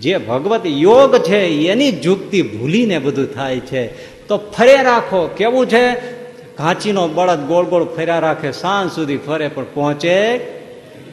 જે 0.00 0.18
ભગવત 0.18 0.66
યોગ 0.66 1.18
છે, 1.18 1.66
એની 1.66 1.92
જુક્તિ 1.92 2.42
ભૂલીને 2.42 2.98
બધું 2.98 3.34
થાય 3.34 3.60
છે. 3.60 4.13
તો 4.28 4.38
ફરે 4.38 4.82
રાખો. 4.82 5.26
કેવું 5.36 5.66
છે? 5.66 6.14
ઘાંચીનો 6.56 7.08
બળદ 7.08 7.38
ગોળ 7.38 7.64
ગોળ 7.64 7.84
ફર્યા 7.84 8.18
રાખે, 8.18 8.52
સાંજ 8.52 8.92
સુધી 8.92 9.16
ફરે, 9.16 9.48
પણ 9.48 9.64
પહોંચે 9.64 10.38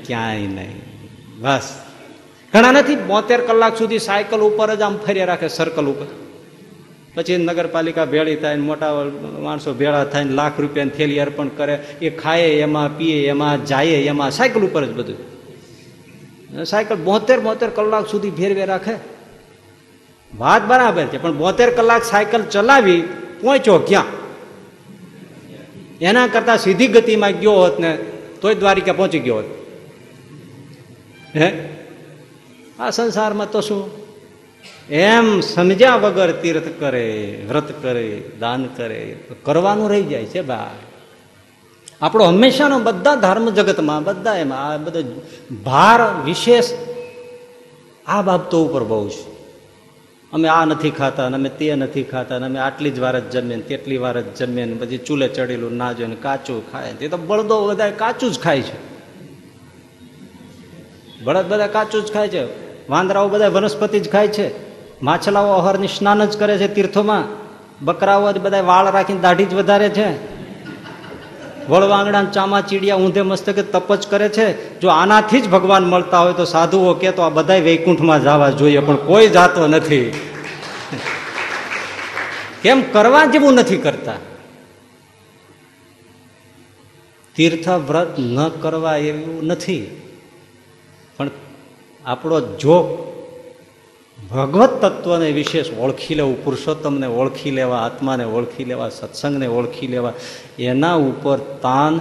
ક્યાંય 0.06 0.48
નહીં. 0.48 0.82
બસ. 1.40 1.76
ઘણા 2.54 2.72
નથી? 2.72 2.96
બોતેર 2.96 3.42
કલાક 3.42 3.78
સુધી 3.78 4.00
સાયકલ 4.00 4.40
ઉપર 4.40 4.76
જ 4.76 4.82
આમ 4.82 4.98
ફર્યા 4.98 5.26
રાખે 5.26 5.48
સર્કલ 5.48 5.86
ઉપર. 5.86 6.06
પછી 7.16 7.38
નગરપાલિકા 7.38 8.06
ભેળી 8.06 8.36
થાય 8.36 8.56
મોટા 8.56 8.88
માણસો 9.40 9.74
ભેળા 9.74 10.06
થાય 10.06 10.24
લાખ 10.24 10.60
રૂપિયાની 10.60 10.90
થેલી 10.90 11.20
અર્પણ 11.20 11.48
કરે. 11.48 11.80
એ 12.02 12.10
ખાય, 12.10 12.42
એમાં 12.42 12.98
પીએ, 12.98 13.28
એમાં 13.28 13.66
જાય, 13.66 13.88
એમાં 13.88 14.32
સાયકલ 14.32 14.62
ઉપર 14.62 14.86
જ 14.86 14.94
બધું. 14.94 15.32
સાયકલ 16.66 16.96
બોતેર 16.96 17.40
બોતેર 17.40 17.70
કલાક 17.70 18.08
સુધી 18.08 18.32
ફેરવે 18.32 18.66
રાખે. 18.66 19.11
વાત 20.38 20.68
બરાબર 20.68 21.06
છે, 21.06 21.18
પણ 21.18 21.38
બોતેર 21.38 21.76
કલાક 21.76 22.04
સાયકલ 22.04 22.44
ચલાવી 22.44 23.02
પહોંચ્યો 23.42 23.78
ક્યાં? 23.78 24.04
એના 26.02 26.28
કરતા 26.28 26.58
સીધી 26.58 26.88
ગતિમાં 26.88 27.32
ગયો 27.32 27.52
હોત 27.52 27.80
ને, 27.80 27.98
તોય 28.42 28.56
દ્વારિકા 28.56 28.94
પહોંચી 28.94 29.20
ગયો 29.20 29.36
હોત. 29.36 29.46
હે? 31.36 31.70
આ 32.80 32.90
સંસારમાં 32.90 33.52
તો 33.52 33.62
શું? 33.62 34.02
એમ 34.90 35.40
સમજ્યા 35.40 35.96
વગર 35.96 36.32
તીર્થ 36.32 36.68
કરે, 36.80 37.40
વ્રત 37.48 37.82
કરે, 37.82 38.24
દાન 38.40 38.66
કરે 38.66 39.18
કરવાનું 39.44 39.90
રહી 39.90 40.04
જાય 40.04 40.26
છે 40.26 40.42
બા 40.42 40.70
આપણો 42.02 42.24
હંમેશાનો 42.24 42.80
બધા 42.80 43.16
ધર્મ 43.16 43.50
જગતમાં, 43.50 44.04
બધા 44.04 44.36
એમાં, 44.36 44.68
આ 44.68 44.78
બધા 44.78 45.00
ભાર 45.64 46.22
વિશેષ 46.26 46.66
આ 48.08 48.22
બાબતો 48.22 48.66
ઉપર 48.66 48.84
બહુ 48.84 49.10
છે. 49.10 49.31
અમે 50.34 50.48
આ 50.48 50.66
નથી 50.66 50.92
ખાતા 50.92 51.26
અને 51.26 51.36
અમે 51.36 51.50
તે 51.50 51.76
નથી 51.76 52.04
ખાતા 52.04 52.36
અને 52.36 52.46
અમે 52.46 52.60
આટલી 52.60 52.92
જ 52.92 53.00
વાર 53.00 53.20
જ 53.20 53.30
જમીએ 53.30 53.56
ને 53.56 53.62
તેટલી 53.62 53.98
વાર 53.98 54.22
જ 54.22 54.44
જમીએ 54.44 54.66
ને 54.66 54.74
પછી 54.74 54.98
ચૂલે 54.98 55.28
ચડેલું 55.28 55.78
ના 55.78 55.94
જોઈએ 55.94 56.16
કાચું 56.16 56.72
ખાય 56.72 56.94
તે 56.94 57.08
તો 57.08 57.18
બળદો 57.18 57.68
બધા 57.68 57.90
કાચું 57.90 58.32
જ 58.32 58.40
ખાય 58.40 58.62
છે. 58.62 58.92
બળદ 61.24 61.46
બધા 61.46 61.68
કાચું 61.68 62.06
જ 62.06 62.12
ખાય 62.12 62.28
છે. 62.28 62.44
વાંદરાઓ 62.90 63.28
બધા 63.28 63.48
વનસ્પતિ 63.48 64.00
જ 64.00 64.12
ખાય 64.12 64.28
છે. 64.28 64.72
માછલાઓ 65.04 65.54
અહરની 65.54 65.88
સ્નાન 65.88 66.26
જ 66.26 66.40
કરે 66.40 66.58
છે 66.58 66.74
તીર્થોમાં. 66.74 67.24
બકરાઓ 67.86 68.32
જ 68.32 68.38
બધા 68.38 68.62
વાળ 68.62 68.92
રાખીને 68.92 69.20
દાઢી 69.20 69.46
જ 69.46 69.54
વધારે 69.54 69.90
છે. 69.90 70.31
વળવાંગડા 71.72 72.24
ચામા 72.24 72.62
ચીડિયા 72.62 72.96
ઊંધે 72.96 73.22
મસ્તકે 73.22 73.64
તપચ 73.64 74.08
કરે 74.08 74.30
છે. 74.30 74.80
જો 74.80 74.90
આનાથી 74.90 75.42
જ 75.42 75.50
ભગવાન 75.50 75.84
મળતા 75.84 76.20
હોય 76.20 76.34
તો 76.34 76.46
સાધુઓ 76.46 76.94
કે 76.94 77.12
તો 77.12 77.22
આ 77.22 77.30
બધા 77.30 77.56
વૈકુંઠમાં 77.56 78.22
જવા 78.22 78.50
જોઈએ, 78.50 78.80
પણ 78.80 78.96
કોઈ 78.96 79.28
જાતો 79.28 79.68
નથી. 79.68 80.14
કેમ 82.62 82.82
કરવા 82.92 83.26
જેવું 83.26 83.54
નથી 83.54 83.78
કરતા? 83.78 84.14
તીર્થ 87.36 87.70
વ્રત 87.70 88.20
ન 88.20 88.50
કરવા 88.50 88.96
એવું 88.96 89.46
નથી. 89.46 90.02
પણ 91.18 91.30
આપણો 92.06 92.42
જોગ 92.42 93.11
ભગવત 94.32 94.70
તત્વને 94.70 95.32
વિશેષ 95.32 95.66
ઓળખી 95.80 96.16
લેવું, 96.16 96.44
પુરુષોત્તમને 96.44 97.08
ઓળખી 97.08 97.52
લેવા, 97.52 97.78
આત્માને 97.78 98.24
ઓળખી 98.24 98.66
લેવા, 98.66 98.90
સત્સંગને 98.90 99.48
ઓળખી 99.48 99.88
લેવા, 99.88 100.14
એના 100.60 100.94
ઉપર 100.94 101.38
તાન 101.38 102.00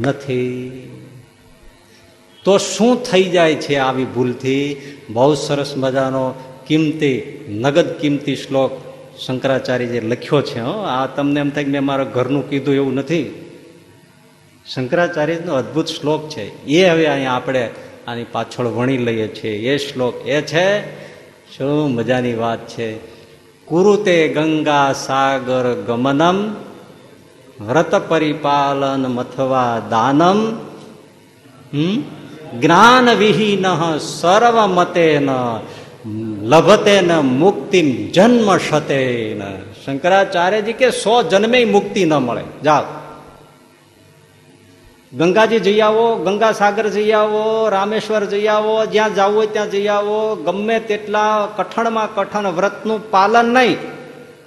નથી. 0.00 0.70
તો 2.44 2.58
શું 2.58 3.02
થઈ 3.02 3.24
જાય 3.24 3.54
છે 3.54 3.76
આવી 3.76 4.04
ભૂલથી? 4.04 4.76
બહુ 5.10 5.34
સરસ 5.34 5.74
મજાનો 5.76 6.34
કિંમતી, 6.66 7.44
નગદ 7.48 7.88
કિંમતી 8.00 8.36
શ્લોક 8.36 8.70
શંકરાચાર્ય 9.26 9.86
જે 9.86 10.00
લખ્યો 10.00 10.42
છે 10.42 10.60
આ 10.60 11.06
તમને 11.06 11.40
એમ 11.40 11.50
થાય 11.50 11.64
કે 11.64 11.70
મેં 11.70 11.84
મારા 11.84 12.04
ઘરનું 12.04 12.50
કીધું 12.50 12.74
એવું 12.74 12.94
નથી. 12.94 13.52
શંકરાચાર્યનો 14.74 15.54
અદ્ભુત 15.54 15.86
શ્લોક 15.86 16.28
છે. 16.28 16.64
એ 16.64 16.84
હવે 16.84 17.06
અહીંયા 17.06 17.32
આપણે 17.32 17.70
આની 18.06 18.24
પાછળ 18.32 18.66
વણી 18.66 18.98
લઈએ 18.98 19.28
છીએ. 19.28 19.74
એ 19.74 19.76
શ્લોક 19.76 20.26
એ 20.26 20.42
છે 20.42 21.00
શું 21.56 21.94
મજાની 21.94 22.34
વાત 22.34 22.68
છે? 22.68 22.96
કુરુતે 23.66 24.28
ગંગા 24.28 24.92
સાગર 24.92 25.84
ગમનમ, 25.86 26.54
વ્રત 27.60 27.94
પરિપાલન 27.94 29.20
અથવા 29.20 29.82
દાનમ 29.90 30.38
જ્ઞાન 32.60 33.10
વિહીન 33.10 33.98
સર્વમતેન 33.98 35.28
લભતે 36.42 37.00
ન 37.00 37.12
મુક્તિ 37.18 37.82
જન્મ 38.14 38.56
શતે 38.56 39.02
શંકરાચાર્યજી 39.84 40.72
કે 40.72 40.90
સો 40.90 41.22
જન્મે 41.22 41.64
મુક્તિ 41.64 42.04
ન 42.04 42.14
મળે. 42.14 42.44
જાઓ. 42.64 42.99
ગંગાજી 45.12 45.60
જઈ 45.60 45.80
આવો 45.80 46.22
ગંગા 46.24 46.52
સાગર 46.52 46.86
જઈ 46.88 47.12
આવો, 47.12 47.68
રામેશ્વર 47.68 48.24
જઈ 48.24 48.46
આવો, 48.46 48.86
જ્યાં 48.86 49.14
જવું 49.14 49.34
હોય 49.34 49.46
ત્યાં 49.46 49.70
જઈ 49.70 49.88
આવો. 49.88 50.36
ગમે 50.36 50.76
તેટલા 50.80 51.46
કઠણમાં 51.56 52.14
કઠણ 52.14 52.46
વ્રતનું 52.48 53.10
પાલન 53.10 53.48
નહીં 53.54 53.78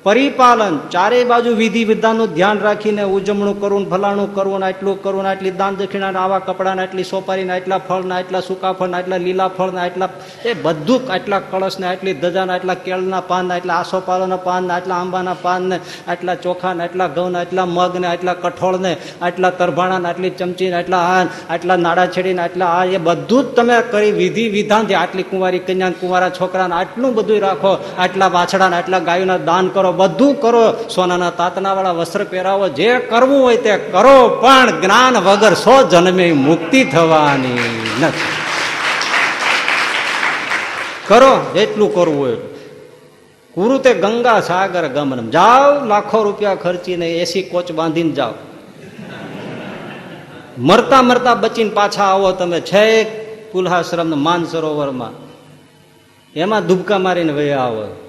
પરિપાલન 0.05 0.73
ચારે 0.91 1.19
બાજુ 1.23 1.51
વિધિ 1.55 1.81
વિધાનનું 1.85 2.31
ધ્યાન 2.31 2.57
રાખીને 2.59 3.03
ઉજવણું 3.07 3.53
કરવું 3.57 3.83
ભલાણું 3.85 4.31
કરવું 4.33 4.63
આટલું 4.67 4.95
કરવું 4.97 5.27
આટલી 5.27 5.53
દાન 5.61 5.77
દક્ષિણા 5.77 6.09
આવા 6.17 6.39
કપડાને 6.41 6.81
આટલી 6.83 7.05
સોપારીને 7.05 7.53
આટલા 7.55 7.79
ફળ 7.79 8.03
ને 8.03 8.15
આટલા 8.15 8.41
સૂકા 8.41 8.71
ફળના 8.73 8.99
આટલા 8.99 9.19
લીલા 9.19 9.49
ફળના 9.49 9.83
આટલા 9.83 10.09
એ 10.45 10.55
બધું 10.57 11.05
આટલા 11.09 11.39
કળશને 11.45 11.85
આટલી 11.85 12.15
ધજાના 12.17 12.57
આટલા 12.57 12.77
કેળના 12.81 13.21
પાન 13.29 13.47
ને 13.47 13.55
આટલા 13.55 13.77
આસોપાલોના 13.77 14.39
પાન 14.39 14.67
ને 14.67 14.73
આટલા 14.73 14.97
આંબાના 14.97 15.37
પાન 15.37 15.69
ને 15.69 15.77
આટલા 16.07 16.37
ચોખાના 16.37 16.87
આટલા 16.87 17.09
ઘઉંના 17.11 17.43
આટલા 17.43 17.67
મગ 17.67 18.03
ને 18.03 18.11
આટલા 18.11 18.35
કઠોળને 18.37 18.93
આટલા 19.21 19.53
તરભાણાને 19.53 20.11
આટલી 20.11 20.33
ચમચીને 20.35 20.77
આટલા 20.81 21.01
આન 21.07 21.33
આટલા 21.49 21.79
નાડા 21.79 22.07
છેડીને 22.09 22.43
આટલા 22.47 22.73
આ 22.73 22.83
એ 22.91 23.01
બધું 23.01 23.47
જ 23.47 23.55
તમે 23.55 23.79
કરી 23.87 24.11
વિધિ 24.19 24.45
વિધાન 24.51 24.91
છે 24.91 24.99
આટલી 24.99 25.29
કુંવારી 25.31 25.63
કન્યા 25.63 25.93
કુંવારા 26.03 26.31
છોકરાને 26.33 26.77
આટલું 26.81 27.17
બધું 27.17 27.41
રાખો 27.41 27.73
આટલા 27.99 28.31
વાછડાને 28.37 28.79
આટલા 28.81 29.03
ગાયોના 29.09 29.41
દાન 29.45 29.73
કરો 29.73 29.91
બધું 29.93 30.41
કરો, 30.41 30.89
સોનાના 30.95 31.29
તાતના 31.29 31.73
વાળા 31.73 31.91
વસ્ત્ર 31.91 32.23
પહેરાવો, 32.23 32.69
જે 32.69 32.99
કરવું 32.99 33.41
હોય 33.41 33.57
તે 33.57 33.77
કરો, 33.77 34.39
પણ 34.41 34.81
જ્ઞાન 34.81 35.17
વગર 35.17 35.53
સો 35.53 35.87
જન્મે 35.87 36.31
મુક્તિ 36.31 36.83
થવાની 36.83 37.59
નથી. 38.01 38.33
કરો, 41.07 41.45
જેટલું 41.53 41.95
કરવું 41.95 42.19
હોય. 42.19 42.35
કુરુ 43.53 43.77
તે 43.77 43.93
ગંગા 43.93 44.39
સાગર 44.39 44.87
ગમન 44.87 45.29
જાઓ, 45.29 45.85
લાખો 45.85 46.23
રૂપિયા 46.23 46.55
ખર્ચીને 46.55 47.11
એસી 47.11 47.41
કોચ 47.41 47.71
બાંધીને 47.71 48.11
જાઓ. 48.11 48.31
મરતા 50.57 51.01
મરતા 51.01 51.35
બચીને 51.35 51.69
પાછા 51.69 52.03
આવો 52.03 52.31
તમે 52.31 52.61
છેક 52.61 53.23
પુલ્હાશ્રમ 53.51 54.23
માન 54.23 54.45
સરોવરમાં 54.45 55.23
એમાં 56.35 56.67
દુબકા 56.67 56.97
મારીને 56.97 57.33
વયા 57.33 57.59
આવો. 57.59 58.02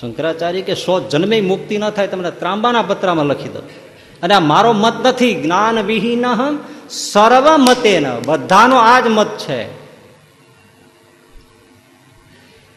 શંકરાચાર્ય 0.00 0.62
કે 0.62 0.74
સો 0.74 0.94
જન્મે 1.08 1.40
મુક્તિ 1.40 1.78
ન 1.78 1.90
થાય, 1.90 2.08
તમને 2.08 2.30
ત્રાંબાના 2.30 2.82
પત્રામાં 2.82 3.26
લખી 3.26 3.48
દો 3.48 3.60
અને 4.22 4.34
આ 4.34 4.40
મારો 4.40 4.72
મત 4.72 5.06
નથી. 5.06 5.34
જ્ઞાન 5.34 5.78
વિહીન 5.80 6.24
સર્વ 6.90 7.46
મતે 7.58 7.94
બધાનો 8.26 8.76
આ 8.76 9.00
જ 9.00 9.06
મત 9.08 9.30
છે. 9.38 9.60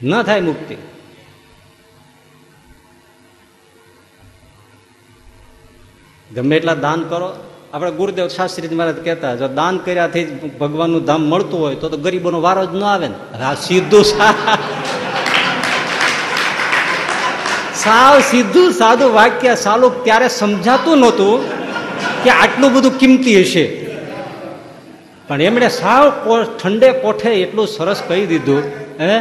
ન 0.04 0.12
થાય 0.24 0.42
મુક્તિ. 0.42 0.76
ગમે 6.36 6.56
એટલા 6.56 6.76
દાન 6.76 7.00
કરો. 7.04 7.30
આપણે 7.74 7.92
ગુરુદેવ 7.92 8.28
શાસ્ત્રી 8.28 8.76
મહારાજ 8.76 9.00
કહેતા, 9.06 9.36
જો 9.36 9.48
દાન 9.48 9.78
કર્યાથી 9.78 10.24
ભગવાનનું 10.62 11.06
ધામ 11.06 11.22
મળતું 11.22 11.60
હોય, 11.60 11.76
તો 11.76 11.98
ગરીબોનો 12.06 12.40
વારો 12.42 12.64
જ 12.66 12.74
ન 12.76 12.84
આવે 12.84 13.08
ને. 13.08 13.18
આ 13.44 13.54
સીધું 13.56 14.04
સાવ 17.84 18.20
સીધું 18.20 18.72
સાદું 18.72 19.14
વાક્ય 19.14 19.56
સાલું 19.56 20.04
ત્યારે 20.04 20.28
સમજાતું 20.30 20.98
નહોતું 20.98 21.36
કે 22.24 22.30
આટલું 22.30 22.74
બધું 22.74 23.00
કિંમતી 23.00 23.38
હશે. 23.42 23.66
પણ 25.28 25.42
એમણે 25.42 25.70
સાવ 25.70 26.04
ઠંડે 26.64 26.90
કોઠે 26.92 27.32
એટલું 27.34 27.68
સરસ 27.68 28.00
કહી 28.08 28.26
દીધું, 28.26 28.64
હે? 29.00 29.16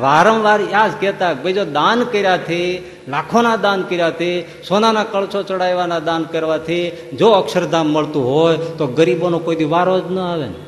વારંવાર 0.00 0.60
યાદ 0.70 0.92
કહેતા 1.00 1.34
ભાઈ 1.34 1.52
જો 1.52 1.64
દાન 1.64 1.98
કર્યાથી, 2.04 2.68
લાખોના 3.08 3.56
દાન 3.56 3.80
કર્યાથી, 3.82 4.36
સોનાના 4.68 5.04
કળછો 5.04 5.40
ચડાવવાના 5.42 5.98
દાન 5.98 6.22
કરવાથી 6.32 6.84
જો 7.18 7.28
અક્ષરધામ 7.30 7.86
મળતું 7.86 8.24
હોય 8.30 8.56
તો 8.78 8.86
ગરીબોનો 8.98 9.38
કોઈ 9.38 9.56
દી 9.56 9.64
વારો 9.64 9.94
જ 10.00 10.12
ન 10.12 10.18
આવે 10.18 10.46
ને. 10.46 10.58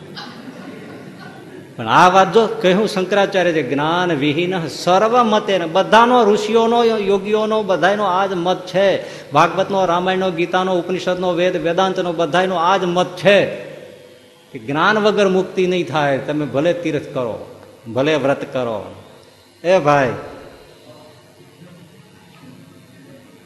પણ 1.83 1.89
આ 1.89 2.09
વાત 2.09 2.33
જો 2.33 2.47
કહ્યું 2.47 2.89
શંકરાચાર્ય 2.89 3.53
છે, 3.53 3.63
જ્ઞાન 3.63 4.13
વિહીન 4.13 4.67
સર્વ 4.67 5.23
મતે 5.23 5.59
બધાનો, 5.59 6.25
ઋષિઓનો, 6.25 6.85
યોગીઓનો 6.85 7.63
બધાનો 7.63 8.05
આ 8.05 8.27
જ 8.27 8.33
મત 8.35 8.67
છે. 8.67 8.89
ભાગવતનો, 9.31 9.87
રામાયણનો, 9.87 10.31
ગીતાનો, 10.31 10.79
ઉપનિષદનો, 10.79 11.33
વેદ, 11.33 11.57
વેદાંતનો 11.57 12.13
બધાનો 12.13 12.57
આ 12.57 12.77
જ 12.77 12.85
મત 12.85 13.17
છે. 13.17 13.47
કે 14.53 14.59
જ્ઞાન 14.59 14.99
વગર 14.99 15.29
મુક્તિ 15.29 15.67
નહીં 15.67 15.89
થાય. 15.89 16.19
તમે 16.19 16.47
ભલે 16.47 16.73
તીર્થ 16.73 17.15
કરો, 17.15 17.57
ભલે 17.95 18.15
વ્રત 18.15 18.53
કરો. 18.53 18.95
એ 19.65 19.79
ભાઈ, 19.79 20.13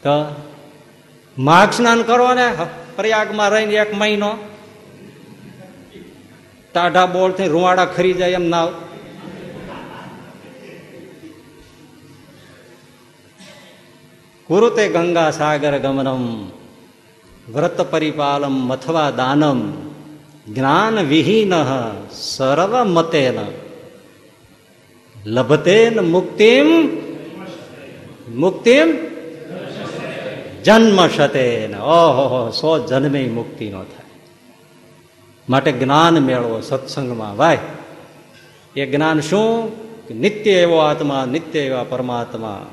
તો 0.02 0.34
માઘ 1.38 1.70
સ્નાન 1.70 2.02
કરો 2.02 2.34
ને 2.34 2.52
પ્રયાગમાં 2.96 3.50
રહીને 3.50 3.74
એક 3.74 3.94
મહિનો 3.94 4.36
ટાઢા 6.76 7.06
બોળ 7.06 7.32
થઈ 7.32 7.48
રૂવાડા 7.48 7.92
ખરી 7.96 8.18
જાય 8.20 8.40
એમ 8.40 8.46
ના 8.48 8.66
કુરુતે 14.48 14.84
ગંગા 14.88 15.30
સાગર 15.30 15.74
ગમનમ, 15.78 16.24
વ્રત 17.54 17.78
પરિપાલમ 17.90 18.56
અથવા 18.72 19.10
દાનમ, 19.10 19.60
જ્ઞાન 20.54 20.96
વિહીન 21.00 21.54
સર્વ 22.12 22.72
મતેન. 22.84 23.38
લભતેન 25.16 25.94
મુક્તિમ 26.14 26.68
મુક્તિમ 28.42 28.88
જન્મ 30.64 30.98
શતેન 31.08 31.72
ઓહો 31.96 32.40
સો 32.50 32.70
જન્મે 32.86 33.22
મુક્તિ 33.38 33.66
નો 33.70 33.82
થાય. 33.82 34.05
માટે 35.48 35.72
જ્ઞાન 35.72 36.18
મેળવો, 36.18 36.60
સત્સંગમાં. 36.60 37.36
ભાઈ 37.36 37.58
એ 38.76 38.86
જ્ઞાન 38.86 39.20
શું? 39.20 39.72
નિત્ય 40.10 40.50
એવો 40.50 40.78
આત્મા, 40.78 41.24
નિત્ય 41.24 41.60
એવા 41.60 41.84
પરમાત્મા. 41.84 42.66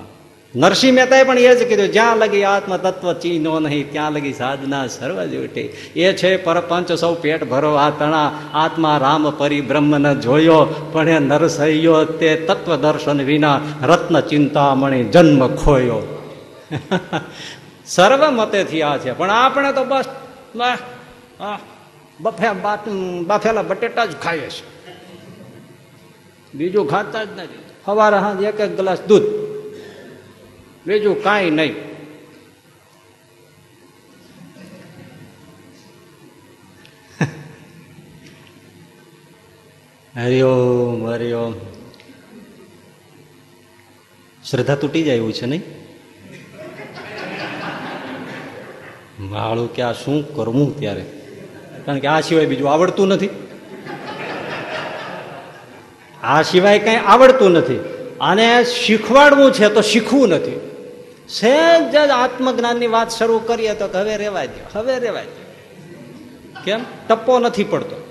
નરસિંહ 0.55 0.95
મહેતાએ 0.95 1.23
પણ 1.23 1.39
એ 1.39 1.55
જ 1.55 1.67
કીધું, 1.67 1.87
જ્યાં 1.87 2.17
લગી 2.17 2.43
આત્મ 2.43 2.77
તત્વ 2.77 3.13
ચીનો 3.13 3.59
નહીં, 3.59 3.91
ત્યાં 3.91 4.11
લગી 4.11 4.33
સાધના 4.33 4.87
સર્વ 4.87 5.25
જોટે. 5.25 5.61
એ 5.95 6.13
છે 6.13 6.37
પરપંચ 6.37 6.91
સૌ 6.91 7.13
પેટ 7.13 7.43
ભરો, 7.43 7.73
આ 7.73 7.89
તણા 7.89 8.31
આત્મા 8.53 8.97
રામ 8.97 9.29
પરિબ્રહ્મને 9.37 10.15
જોયો, 10.15 10.89
પણ 10.91 11.09
એ 11.09 11.19
નરસૈયો 11.19 12.05
તે 12.05 12.35
તત્વ 12.35 12.75
દર્શન 12.75 13.21
વિના 13.21 13.59
રત્ન 13.83 14.19
ચિંતામણી 14.19 15.03
જન્મ 15.03 15.55
ખોયો. 15.55 16.29
સર્વ 17.85 18.29
મતેથી 18.29 18.81
આ 18.81 18.97
છે. 18.97 19.11
પણ 19.11 19.29
આપણે 19.29 19.71
તો 19.71 19.83
બસ 19.83 20.05
બફે 22.19 22.51
બાફેલા 23.23 23.61
બટેટા 23.61 24.05
જ 24.05 24.15
ખાઈએ 24.15 24.49
છે. 24.49 24.63
બીજું 26.53 26.89
ખાતા 26.89 27.23
જ 27.23 27.27
નથી. 27.39 27.63
સવારે 27.85 28.17
હા 28.17 28.37
એક 28.41 28.59
એક 28.59 28.77
ગ્લાસ 28.77 29.01
દૂધ. 29.01 29.23
બીજું 30.85 31.23
કાંઈ 31.23 31.49
નહીં. 31.49 31.75
હરિઓમ 40.15 41.07
હરિઓમ 41.07 41.53
શ્રદ્ધા 44.43 44.75
તૂટી 44.75 45.03
જાય 45.03 45.15
એવું 45.15 45.33
છે 45.33 45.45
નહીં? 45.45 45.63
માળું 49.19 49.73
કે 49.73 49.81
આ 49.81 49.93
શું 49.93 50.35
કરવું 50.35 50.79
ત્યારે? 50.79 51.22
કારણ 51.85 51.99
કે 51.99 52.07
આ 52.07 52.21
સિવાય 52.21 52.45
બીજું 52.45 52.73
આવડતું 52.73 53.07
નથી. 53.07 53.29
આ 56.23 56.41
સિવાય 56.41 56.79
કઈ 56.79 56.95
આવડતું 56.95 57.51
નથી. 57.51 57.79
આને 58.21 58.63
શીખવાડવું 58.63 59.51
છે 59.51 59.69
તો 59.69 59.81
શીખવું 59.81 60.29
નથી. 60.29 60.59
સહેજ 61.29 61.91
જ 61.91 61.95
આત્મજ્ઞાનની 61.95 62.87
વાત 62.87 63.09
શરૂ 63.09 63.39
કરીએ 63.39 63.73
તો 63.73 63.99
હવે 63.99 64.17
રેવાય 64.17 64.47
દો 64.47 64.79
હવે 64.79 64.99
રેવાય 64.99 65.25
દો 65.25 65.43
કેમ? 66.63 66.79
ટપ્પો 67.09 67.39
નથી 67.39 67.63
પડતો. 67.63 68.02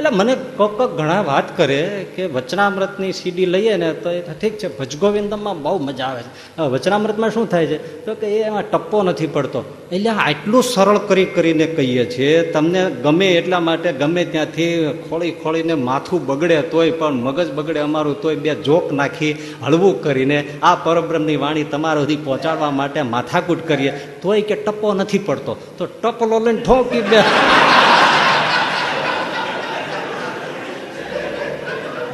એટલે 0.00 0.16
મને 0.16 0.34
કોક 0.56 0.76
કોક 0.76 0.92
ઘણા 0.96 1.22
વાત 1.22 1.56
કરે 1.56 1.80
કે 2.16 2.26
વચનામૃતની 2.26 3.12
સીડી 3.12 3.46
લઈએ 3.46 3.76
ને 3.76 3.88
તો 3.92 4.10
એ 4.10 4.20
ઠીક 4.20 4.54
છે, 4.58 4.68
ભજગોવિંદમમાં 4.78 5.62
બહુ 5.62 5.78
મજા 5.78 6.04
આવે 6.04 6.22
છે. 6.22 6.60
વચનામૃતમાં 6.62 7.30
શું 7.30 7.46
થાય 7.48 7.66
છે? 7.66 8.06
તો 8.06 8.14
કે 8.14 8.26
એમાં 8.26 8.64
ટપ્પો 8.70 9.02
નથી 9.02 9.26
પડતો. 9.26 9.64
એટલે 9.92 10.10
આટલું 10.10 10.62
સરળ 10.62 10.98
કરી 10.98 11.24
કરીને 11.24 11.66
કહીએ 11.66 12.04
છીએ, 12.10 12.52
તમને 12.52 12.90
ગમે 13.04 13.28
એટલા 13.28 13.60
માટે 13.60 13.92
ગમે 13.92 14.24
ત્યાંથી 14.24 14.70
ખોળી 15.08 15.30
ખોળીને 15.42 15.74
માથું 15.74 16.26
બગડે 16.26 16.62
તોય 16.62 16.90
પણ, 16.90 17.12
મગજ 17.12 17.52
બગડે 17.52 17.80
અમારું 17.80 18.20
તોય 18.22 18.36
બે 18.36 18.54
જોક 18.54 18.92
નાખી 18.92 19.36
હળવું 19.64 20.02
કરીને 20.02 20.38
આ 20.62 20.74
પરબ્રહ્મની 20.74 21.36
વાણી 21.36 21.64
તમારા 21.64 22.00
સુધી 22.00 22.16
પહોંચાડવા 22.16 22.70
માટે 22.70 23.02
માથાકૂટ 23.02 23.68
કરીએ. 23.68 23.92
તોય 24.22 24.40
કે 24.40 24.54
ટપ્પો 24.54 24.94
નથી 24.94 25.18
પડતો. 25.18 25.54
તો 25.78 25.86
ટપલો 25.86 26.38
લઈને 26.38 26.60
ઠોકી 26.60 27.00
બે. 27.02 27.20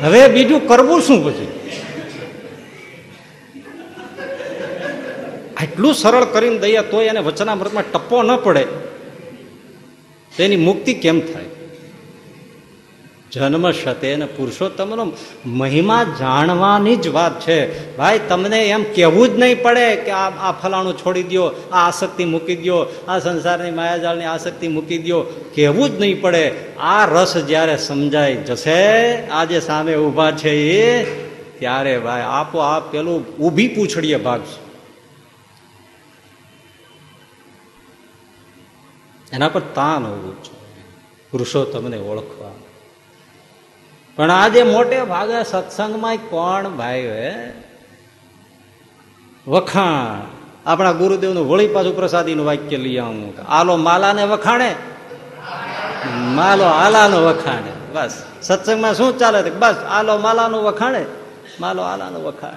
હવે 0.03 0.29
બીજું 0.29 0.69
કરવું 0.69 1.01
શું 1.01 1.25
પછી? 1.25 1.49
આટલું 5.57 5.95
સરળ 5.95 6.25
કરીને 6.25 6.59
દઈએ 6.59 6.83
તો 6.83 7.03
એને 7.03 7.21
વચનામૃતમાં 7.21 7.85
ટપ્પો 7.93 8.23
ન 8.23 8.37
પડે. 8.37 8.65
તો 10.37 10.43
એની 10.43 10.57
મુક્તિ 10.57 10.95
કેમ 10.95 11.21
થાય? 11.21 11.56
જન્મ 13.37 13.71
શતે 13.71 14.17
ને 14.17 14.27
પુરુષોત્તમનો 14.27 15.13
મહિમા 15.47 16.05
જાણવાની 16.05 16.97
જ 16.97 17.09
વાત 17.09 17.41
છે. 17.41 17.59
ભાઈ, 17.97 18.21
તમને 18.29 18.61
એમ 18.69 18.83
કહેવું 18.83 19.29
જ 19.29 19.39
નહીં 19.39 19.63
પડે 19.63 19.97
કે 19.97 20.11
આ 20.11 20.31
આ 20.49 20.53
ફલાણું 20.53 20.99
છોડી 20.99 21.23
દો 21.23 21.45
આ 21.73 21.89
આસક્તિ 21.89 22.25
મૂકી 22.25 22.57
દો 22.57 22.79
આ 23.09 23.19
સંસારની 23.19 23.71
માયાજાળની 23.71 24.25
આસક્તિ 24.25 24.69
મૂકી 24.69 24.99
દો 24.99 25.23
કહેવું 25.55 25.91
જ 25.91 26.01
નહીં 26.01 26.21
પડે. 26.21 26.45
આ 26.79 27.07
રસ 27.07 27.37
જ્યારે 27.37 27.77
સમજાય 27.77 28.35
જશે, 28.35 28.83
આજે 29.29 29.61
સામે 29.61 29.95
ઊભા 29.97 30.31
છે 30.31 30.53
એ, 30.81 31.05
ત્યારે 31.59 31.99
ભાઈ 31.99 32.23
આપો 32.27 32.59
આપ 32.59 32.93
પેલું 32.93 33.37
ઊભી 33.39 33.69
પૂછડીએ 33.69 34.17
ભાગશે. 34.17 34.61
એના 39.33 39.49
પર 39.49 39.61
તાન 39.61 40.07
હોવું 40.07 40.37
છે 40.43 40.55
પુરુષોત્તમને 41.31 41.97
ઓળખવા. 41.97 42.53
પણ 44.17 44.31
આજે 44.31 44.63
મોટે 44.63 45.05
ભાગે 45.05 45.45
સત્સંગમાં 45.45 46.17
કોણ 46.17 46.69
ભાઈ 46.69 47.07
હે 47.07 47.53
વખાણ. 49.49 50.23
આપણા 50.67 50.93
ગુરુદેવનું 50.93 51.51
વળી 51.51 51.69
પાછું 51.69 51.97
પ્રસાદીનું 51.97 52.47
વાક્ય 52.47 52.77
લઈ 52.77 52.99
આવું 52.99 53.47
આલો 53.49 53.77
માલાને 53.77 54.25
વખાણે. 54.25 54.75
માલો 56.15 56.65
આલાનો 56.65 57.17
વખાણે. 57.17 57.73
બસ. 57.93 58.23
સત્સંગમાં 58.43 58.95
શું 58.95 59.19
ચાલે 59.19 59.51
બસ. 59.51 59.75
આલો 59.91 60.19
માલાનું 60.19 60.63
વખાણે. 60.63 61.07
માલો 61.61 61.83
આલાનું 61.83 62.25
વખાણ. 62.25 62.53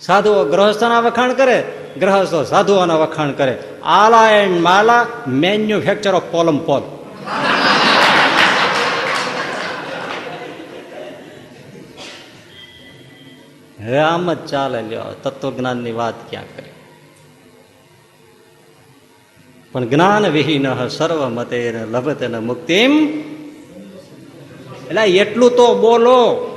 સાધુઓ 0.00 0.44
ગ્રહસ્થના 0.44 1.00
વખાણ 1.00 1.32
કરે. 1.32 1.64
ગ્રહસ્થો 2.00 2.44
સાધુઓના 2.44 2.94
વખાણ 2.94 3.32
કરે. 3.32 3.58
આલા 3.84 4.30
એન્ડ 4.30 4.60
માલા 4.60 5.06
મેન્યુફેક્ચર 5.28 6.14
ઓફ 6.14 6.22
પોલમ 6.22 6.58
પોલ. 6.58 6.82
હવે 13.86 13.98
આમ 13.98 14.32
જ 14.32 14.46
ચાલે 14.46 14.82
લ્યો. 14.82 15.14
તત્વજ્ઞાનની 15.22 15.92
વાત 15.92 16.14
ક્યાં 16.30 16.44
કરી? 16.56 16.70
પણ 19.72 19.88
જ્ઞાન 19.88 20.26
વિહીન 20.26 20.88
સર્વ 20.88 21.28
મતે 21.28 21.84
લભતે 21.90 22.28
મુક્તિમ. 22.28 23.08
એટલે 24.88 25.04
એટલું 25.04 25.50
તો 25.50 25.74
બોલો. 25.74 26.52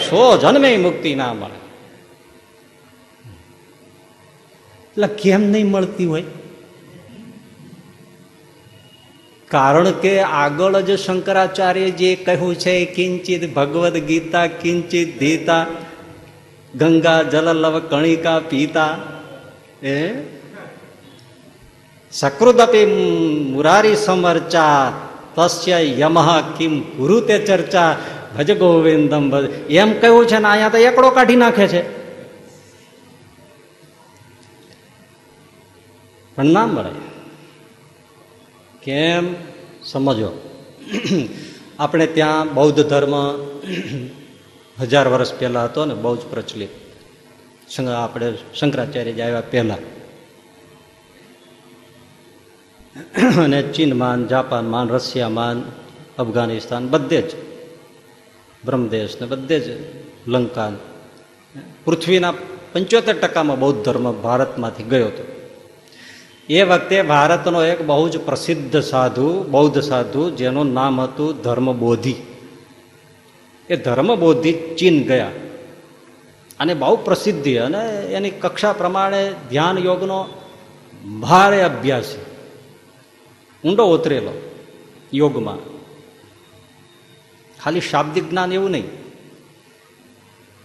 સો 0.00 0.38
જન્મે 0.38 0.76
મુક્તિ 0.76 1.14
ના 1.14 1.34
મળે. 1.34 1.60
એટલે 4.88 5.06
કેમ 5.06 5.40
નહીં 5.40 5.70
મળતી 5.70 6.04
હોય? 6.04 6.24
કારણ 9.50 9.90
કે 9.90 10.20
આગળ 10.20 10.80
જ 10.80 10.98
શંકરાચાર્ય 10.98 11.90
જે 11.90 12.16
કહ્યું 12.16 12.54
છે, 12.54 12.84
કિંચિત 12.84 13.54
ભગવદ્ 13.54 13.96
ગીતા, 13.98 14.46
કિંચિત 14.46 15.18
ધીતા, 15.18 15.66
ગંગા 16.74 17.22
જલ 17.22 17.52
લવ 17.52 17.78
કણિકા, 17.78 18.38
પીતા. 18.38 18.96
એ 19.82 20.12
સકૃદપી 22.12 22.86
મુરારી 23.52 23.96
સમર્ચા, 23.96 24.92
તસ્ય 25.36 25.82
યમહ 25.82 26.40
કિમ 26.40 26.80
ગુરુ 26.80 27.20
તે 27.20 27.38
ચર્ચા, 27.38 27.96
ભજ 28.38 28.58
ગોવિંદમ 28.58 29.30
ભજ. 29.30 29.44
એમ 29.70 30.00
કહ્યું 30.00 30.26
છે 30.26 30.38
ને, 30.38 30.48
અહીંયા 30.48 30.68
તો 30.68 30.78
એકડો 30.78 31.10
કાઢી 31.10 31.36
નાખે 31.36 31.68
છે. 31.68 31.82
પણ 36.36 36.44
ના 36.44 36.66
મળે. 36.66 37.09
કેમ? 38.90 39.34
સમજો. 39.84 40.30
આપણે 41.78 42.06
ત્યાં 42.06 42.54
બૌદ્ધ 42.54 42.82
ધર્મ 42.82 43.14
હજાર 44.80 45.08
વર્ષ 45.08 45.34
પહેલાં 45.34 45.64
હતો 45.64 45.84
ને 45.84 45.94
બહુ 45.94 46.16
જ 46.16 46.20
પ્રચલિત 46.20 46.68
આપણે 47.88 48.34
શંકરાચાર્ય 48.54 49.12
જ 49.12 49.20
આવ્યા 49.20 49.40
પહેલાં. 49.40 49.78
અને 53.42 53.62
ચીનમાં 53.62 54.28
જાપાનમાં 54.28 54.88
રશિયામાં 54.88 55.56
અફઘાનિસ્તાન, 56.18 56.88
બધે 56.88 57.22
જ. 57.22 57.30
બ્રહ્મદેશ 58.64 59.20
ને 59.20 59.26
બધે 59.26 59.60
જ. 59.60 59.84
લંકા 60.30 60.72
પૃથ્વીના 61.84 62.32
પંચોતેર 62.72 63.18
ટકામાં 63.18 63.58
બૌદ્ધ 63.58 63.84
ધર્મ 63.84 64.22
ભારતમાંથી 64.22 64.82
ગયો 64.82 65.06
હતો. 65.06 65.39
એ 66.50 66.62
વખતે 66.62 67.02
ભારતનો 67.02 67.64
એક 67.64 67.86
બહુ 67.86 68.08
જ 68.08 68.18
પ્રસિદ્ધ 68.18 68.80
સાધુ, 68.80 69.44
બૌદ્ધ 69.44 69.80
સાધુ, 69.80 70.30
જેનું 70.30 70.72
નામ 70.72 71.00
હતું 71.00 71.42
ધર્મબોધિ. 71.42 72.14
એ 73.70 73.76
ધર્મબોધિ 73.76 74.52
ચીન 74.52 75.06
ગયા. 75.06 75.30
અને 76.60 76.74
બહુ 76.74 76.96
પ્રસિદ્ધિ 76.96 77.56
અને 77.56 78.00
એની 78.00 78.30
કક્ષા 78.30 78.72
પ્રમાણે 78.72 79.34
ધ્યાન 79.50 79.78
યોગનો 79.78 80.26
ભારે 81.20 81.62
અભ્યાસ. 81.62 82.14
ઊંડો 83.64 83.84
ઉતરેલો 83.84 84.50
યોગમાં. 85.14 85.56
ખાલી 87.64 87.80
શાબ્દિક 87.80 88.30
જ્ઞાન 88.30 88.52
એવું 88.52 88.70
નહીં. 88.70 88.86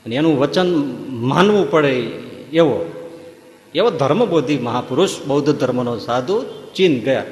અને 0.05 0.15
એનું 0.15 0.39
વચન 0.39 0.75
માનવું 1.09 1.71
પડે 1.71 1.93
એવો. 2.53 2.86
એવો 3.76 3.89
ધર્મબોધી 3.89 4.57
મહાપુરુષ, 4.57 5.09
બૌદ્ધ 5.28 5.55
ધર્મનો 5.55 5.97
સાધુ, 5.97 6.45
ચીન 6.76 7.03
ગયા. 7.03 7.26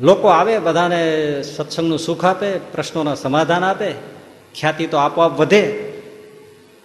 લોકો 0.00 0.28
આવે, 0.28 0.58
બધાને 0.58 1.42
સત્સંગનું 1.42 1.98
સુખ 1.98 2.24
આપે, 2.24 2.58
પ્રશ્નોના 2.58 3.14
સમાધાન 3.14 3.64
આપે, 3.64 3.94
ખ્યાતિ 4.54 4.86
તો 4.86 4.96
આપોઆપ 4.96 5.40
વધે. 5.40 5.92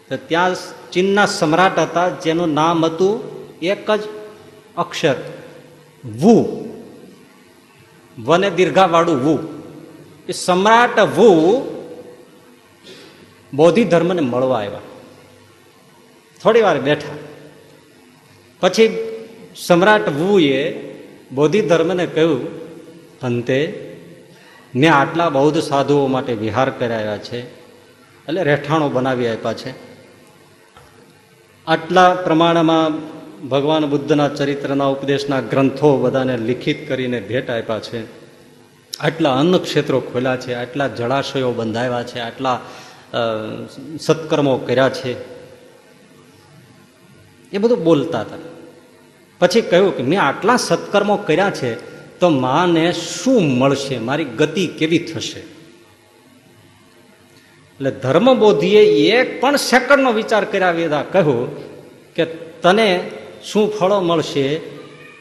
તો 0.10 0.18
ત્યાં 0.18 0.56
ચીનના 0.92 1.26
સમ્રાટ 1.26 1.80
હતા, 1.80 2.10
જેનું 2.10 2.54
નામ 2.54 2.86
હતું 2.86 3.24
એક 3.60 3.92
જ 3.92 4.02
અક્ષર, 4.78 5.16
વુ. 6.06 6.66
વને 8.20 8.50
દીર્ઘાવાળું 8.50 9.24
વુ. 9.24 9.40
એ 10.30 10.32
સમ્રાટ 10.32 11.00
વુ 11.00 11.62
બૌદ્ધિ 13.54 13.84
ધર્મને 13.84 14.22
મળવા 14.22 14.58
આવ્યા. 14.58 14.80
થોડી 16.44 16.62
વાર 16.62 16.82
બેઠા. 16.82 17.35
પછી 18.66 18.98
સમ્રાટ 19.56 20.10
વુએ 20.10 20.62
બોધિ 21.34 21.62
ધર્મને 21.62 22.06
કહ્યું 22.08 22.40
અંતે 23.22 23.60
મેં 24.76 24.94
આટલા 24.94 25.30
બૌદ્ધ 25.30 25.60
સાધુઓ 25.62 26.08
માટે 26.08 26.34
વિહાર 26.34 26.70
કરાવ્યા 26.70 27.18
છે, 27.18 27.40
એટલે 28.28 28.44
રહેઠાણો 28.44 28.88
બનાવી 28.90 29.28
આપ્યા 29.28 29.54
છે. 29.54 29.72
આટલા 31.68 32.10
પ્રમાણમાં 32.16 32.92
ભગવાન 33.50 33.86
બુદ્ધના 33.86 34.30
ચરિત્રના 34.30 34.86
ઉપદેશના 34.86 35.42
ગ્રંથો 35.42 35.98
બધાને 35.98 36.38
લિખિત 36.38 36.88
કરીને 36.88 37.20
ભેટ 37.20 37.50
આપ્યા 37.50 37.80
છે. 37.80 38.02
આટલા 39.00 39.34
અન્ન 39.34 39.58
ક્ષેત્રો 39.58 40.00
ખોલ્યા 40.00 40.38
છે, 40.38 40.54
આટલા 40.54 40.88
જળાશયો 40.88 41.52
બંધાવ્યા 41.52 42.04
છે, 42.04 42.20
આટલા 42.20 42.58
સત્કર્મો 44.00 44.58
કર્યા 44.58 44.90
છે. 44.90 45.14
એ 47.54 47.58
બધું 47.58 47.84
બોલતા 47.84 48.22
હતા. 48.22 48.55
પછી 49.40 49.62
કહ્યું 49.62 49.98
કે 49.98 50.04
મેં 50.04 50.22
આટલા 50.22 50.58
સત્કર્મો 50.58 51.16
કર્યા 51.16 51.50
છે, 51.50 51.96
તો 52.20 52.30
માને 52.30 52.94
શું 52.94 53.42
મળશે? 53.58 53.98
મારી 53.98 54.24
ગતિ 54.24 54.68
કેવી 54.68 55.00
થશે? 55.00 55.40
એટલે 57.76 57.92
ધર્મબોધીએ 57.92 58.82
એક 59.12 59.42
પણ 59.42 59.56
સેકન્ડનો 59.56 60.12
વિચાર 60.12 60.46
કર્યા 60.46 60.72
વિના 60.72 61.04
કહ્યું 61.04 61.66
કે 62.14 62.26
તને 62.26 63.12
શું 63.44 63.72
ફળો 63.72 64.02
મળશે? 64.02 64.58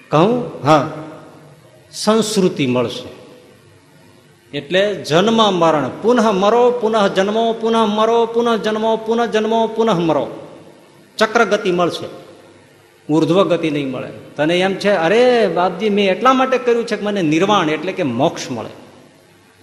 કહું, 0.09 0.51
હા, 0.67 0.93
સંસ્કૃતિ 1.93 2.67
મળશે. 2.67 3.15
એટલે 4.57 4.95
જન્મ 4.95 5.55
મરણ, 5.55 5.91
પુનઃ 6.03 6.21
મરો, 6.21 6.71
પુનઃ 6.71 7.09
જન્મો, 7.09 7.53
પુનઃ 7.53 7.77
મરો, 7.77 8.27
પુનઃ 8.27 8.57
જન્મો 8.57 8.97
પુનઃ 8.97 9.25
જન્મો, 9.25 9.67
પુનઃ 9.67 9.91
મરો. 9.91 10.49
ચક્ર 11.19 11.45
ગતિ 11.45 11.73
મળશે. 11.73 12.24
ઉર્ધ્વ 13.09 13.45
ગતિ 13.45 13.71
નહીં 13.71 13.91
મળે. 13.91 14.09
તને 14.37 14.61
એમ 14.61 14.75
છે, 14.75 14.91
અરે 14.91 15.49
બાપજી, 15.49 15.91
મેં 15.91 16.11
એટલા 16.11 16.33
માટે 16.33 16.59
કર્યું 16.59 16.87
છે 16.87 16.97
કે 16.97 17.05
મને 17.05 17.23
નિર્વાણ 17.23 17.71
એટલે 17.71 17.93
કે 17.93 18.03
મોક્ષ 18.03 18.51
મળે. 18.51 18.71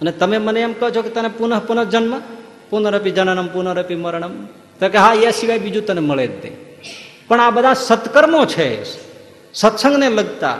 અને 0.00 0.12
તમે 0.12 0.38
મને 0.38 0.60
એમ 0.60 0.72
કહો 0.72 0.90
છો 0.90 1.02
કે 1.02 1.08
તને 1.08 1.28
પુનઃ 1.28 1.60
પુનઃ 1.60 2.20
પુનરપી 2.70 3.10
જનનમ, 3.10 3.46
પુનરપી 3.46 3.94
મરણમ. 3.94 4.46
તો 4.80 4.88
કે, 4.88 4.98
હા, 4.98 5.14
એ 5.14 5.30
સિવાય 5.30 5.58
બીજું 5.58 5.86
તને 5.86 6.00
મળે 6.00 6.26
જ 6.26 6.30
નહીં. 6.30 6.56
પણ 7.28 7.40
આ 7.40 7.50
બધા 7.50 7.74
સત્કર્મો 7.74 8.46
છે. 8.46 8.84
સત્સંગને 9.54 10.08
લગતા. 10.08 10.58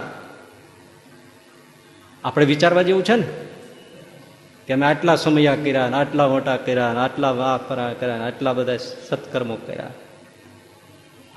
આપણે 2.24 2.44
વિચારવા 2.44 2.82
જેવું 2.82 3.04
છે 3.04 3.16
ને? 3.16 3.26
કે 4.66 4.72
અમે 4.72 4.86
આટલા 4.86 5.16
સમયા 5.16 5.54
કર્યા 5.54 5.84
આટલા 5.84 6.28
મોટા 6.28 6.56
કર્યા 6.56 6.86
આટલા 6.86 7.30
વાફરા 7.30 7.92
કર્યા 7.92 8.16
ને 8.16 8.24
આટલા 8.24 8.52
બધા 8.52 8.76
સત્કર્મો 8.76 9.54
કર્યા. 9.54 9.90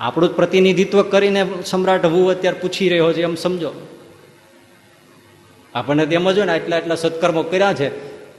આપણું 0.00 0.28
જ 0.28 0.32
પ્રતિનિધિત્વ 0.32 1.02
કરીને 1.02 1.46
સમ્રાટ 1.64 2.06
હું 2.06 2.30
અત્યારે 2.30 2.58
પૂછી 2.58 2.88
રહ્યો 2.88 3.12
છે, 3.12 3.22
એમ 3.22 3.34
સમજો. 3.34 3.72
આપણને 5.74 6.06
તેમ 6.06 6.30
જ 6.30 6.38
ને, 6.38 6.52
આટલા 6.52 6.76
આટલા 6.76 6.94
સત્કર્મો 6.94 7.42
કર્યા 7.42 7.74
છે, 7.74 7.88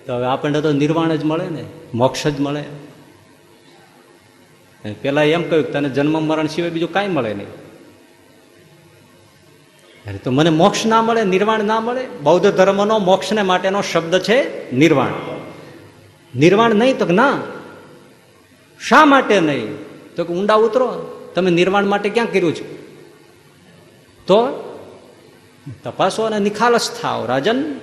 તો 0.05 0.13
હવે 0.13 0.25
આપણને 0.25 0.61
તો 0.61 0.71
નિર્વાણ 0.71 1.15
જ 1.15 1.23
મળે 1.23 1.49
ને, 1.49 1.63
મોક્ષ 1.93 2.27
જ 2.27 2.39
મળે. 2.39 2.63
પેલા 5.01 5.23
એમ 5.23 5.49
કહ્યું 5.49 5.71
તને 5.71 5.89
જન્મ 5.89 6.23
મરણ 6.23 6.47
સિવાય 6.47 6.71
બીજું 6.71 6.93
કાંઈ 6.93 7.07
મળે 7.07 7.33
નહીં. 7.33 7.47
અરે, 10.09 10.17
તો 10.17 10.31
મને 10.31 10.49
મોક્ષ 10.49 10.85
ના 10.85 11.01
મળે, 11.01 11.23
નિર્વાણ 11.23 11.63
ના 11.63 11.79
મળે? 11.79 12.05
બૌદ્ધ 12.23 12.51
ધર્મનો 12.51 12.99
મોક્ષને 12.99 13.41
માટેનો 13.41 13.81
શબ્દ 13.81 14.19
છે 14.19 14.71
નિર્વાણ. 14.75 15.09
નિર્વાણ 16.35 16.75
નહીં 16.75 16.97
તો 16.97 17.05
ના, 17.05 17.41
શા 18.89 19.05
માટે 19.05 19.39
નહીં? 19.39 19.77
તો 20.15 20.23
કે 20.23 20.33
ઊંડા 20.33 20.53
ઉતરો. 20.53 21.16
તમે 21.37 21.51
નિર્માણ 21.51 21.85
માટે 21.85 22.09
ક્યાં 22.09 22.31
કર્યું 22.31 22.55
છે? 22.55 22.81
તો 24.27 24.63
તપાસો 25.83 26.23
અને 26.23 26.39
નિખાલસ 26.39 26.99
થાવ 27.01 27.25
રાજન. 27.25 27.79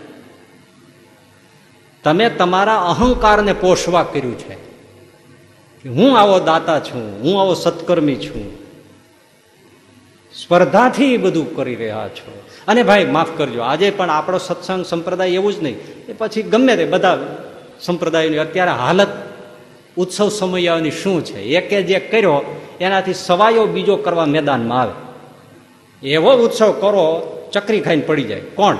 તમે 2.04 2.30
તમારા 2.30 2.78
અહંકારને 2.78 3.52
પોષવા 3.52 4.02
કર્યું 4.02 4.38
છે. 4.38 4.54
કે 5.82 5.88
હું 5.88 6.18
આવો 6.18 6.40
દાતા 6.40 6.80
છું, 6.80 7.22
હું 7.22 7.40
આવો 7.40 7.54
સત્કર્મી 7.54 8.16
છું. 8.16 8.58
સ્પર્ધાથી 10.34 11.16
બધું 11.16 11.56
કરી 11.56 11.74
રહ્યા 11.74 12.08
છો. 12.08 12.42
અને 12.68 12.82
ભાઈ, 12.82 13.04
માફ 13.04 13.28
કરજો, 13.36 13.60
આજે 13.60 13.90
પણ 13.90 14.10
આપણો 14.10 14.38
સત્સંગ 14.38 14.84
સંપ્રદાય 14.84 15.28
એવું 15.28 15.52
જ 15.52 15.62
નહીં. 15.62 15.76
એ 16.08 16.12
પછી 16.18 16.42
ગમે 16.42 16.76
તે 16.76 16.84
બધા 16.84 17.38
સંપ્રદાયની 17.80 18.36
અત્યારે 18.36 18.70
હાલત, 18.70 19.08
ઉત્સવ 19.96 20.28
સમયાની 20.28 20.90
શું 20.90 21.24
છે? 21.24 21.40
એકે 21.40 21.82
જે 21.82 22.00
કર્યો 22.00 22.60
એનાથી 22.80 23.14
સવાયો 23.14 23.66
બીજો 23.66 23.96
કરવા 23.96 24.24
મેદાનમાં 24.24 24.80
આવે. 24.80 24.92
એવો 26.08 26.32
ઉત્સવ 26.32 26.72
કરો, 26.72 27.30
ચકરી 27.52 27.80
ખાઈને 27.80 28.02
પડી 28.02 28.22
જાય. 28.22 28.40
કોણ? 28.40 28.76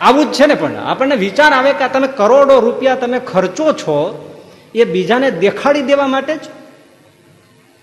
આવું 0.00 0.32
જ 0.32 0.34
છે 0.34 0.46
ને 0.46 0.54
પણ. 0.54 0.76
આપણને 0.76 1.16
વિચાર 1.16 1.52
આવે 1.52 1.72
કે 1.72 1.88
તમે 1.88 2.08
કરોડો 2.08 2.60
રૂપિયા 2.60 2.94
તમે 2.94 3.18
ખર્ચો 3.18 3.72
છો, 3.72 4.24
એ 4.74 4.84
બીજાને 4.84 5.30
દેખાડી 5.30 5.82
દેવા 5.82 6.06
માટે 6.06 6.36
જ? 6.36 6.40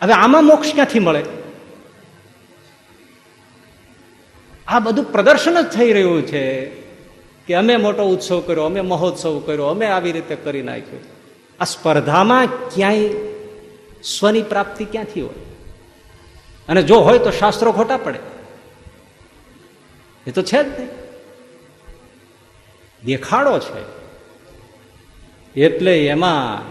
હવે 0.02 0.14
આમાં 0.14 0.44
મોક્ષ 0.44 0.74
ક્યાંથી 0.74 1.00
મળે? 1.00 1.24
આ 4.68 4.80
બધું 4.80 5.12
પ્રદર્શન 5.12 5.62
જ 5.62 5.66
થઈ 5.66 5.94
રહ્યું 5.94 6.26
છે 6.26 6.66
કે 7.48 7.54
અમે 7.54 7.78
મોટો 7.78 8.04
ઉત્સવ 8.04 8.40
કર્યો, 8.40 8.64
અમે 8.64 8.82
મહોત્સવ 8.82 9.40
કર્યો, 9.40 9.66
અમે 9.66 9.86
આવી 9.86 10.12
રીતે 10.12 10.36
કરી 10.36 10.62
નાખ્યું. 10.62 11.15
આ 11.60 11.64
સ્પર્ધામાં 11.64 12.46
ક્યાંય 12.46 13.10
સ્વની 14.04 14.42
પ્રાપ્તિ 14.42 14.86
ક્યાંથી 14.86 15.22
હોય? 15.22 15.36
અને 16.68 16.84
જો 16.84 16.96
હોય 16.96 17.20
તો 17.20 17.32
શાસ્ત્રો 17.32 17.72
ખોટા 17.72 17.98
પડે. 17.98 18.20
એ 20.28 20.32
તો 20.32 20.42
છે 20.42 20.64
જ 20.64 20.80
નહીં. 20.80 20.90
દેખાડો 23.06 23.60
છે. 23.60 23.96
એટલે 25.62 26.08
એમાં 26.08 26.64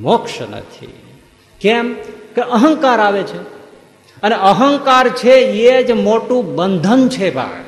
મોક્ષ 0.00 0.40
નથી. 0.40 1.18
કેમ? 1.60 1.94
કે 2.34 2.40
અહંકાર 2.40 3.00
આવે 3.00 3.22
છે. 3.22 3.42
અને 4.22 4.34
અહંકાર 4.34 5.08
છે 5.08 5.32
એ 5.34 5.82
જ 5.82 5.90
મોટું 5.90 6.56
બંધન 6.56 7.08
છે 7.08 7.30
ભાઈ. 7.30 7.64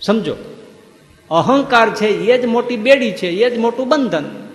સમજો? 0.00 0.36
અહંકાર 1.30 1.90
છે 1.90 2.08
એ 2.08 2.42
જ 2.42 2.44
મોટી 2.44 2.76
બેડી 2.76 3.12
છે, 3.12 3.28
એ 3.28 3.50
જ 3.50 3.58
મોટું 3.58 3.88
બંધન. 3.88 4.51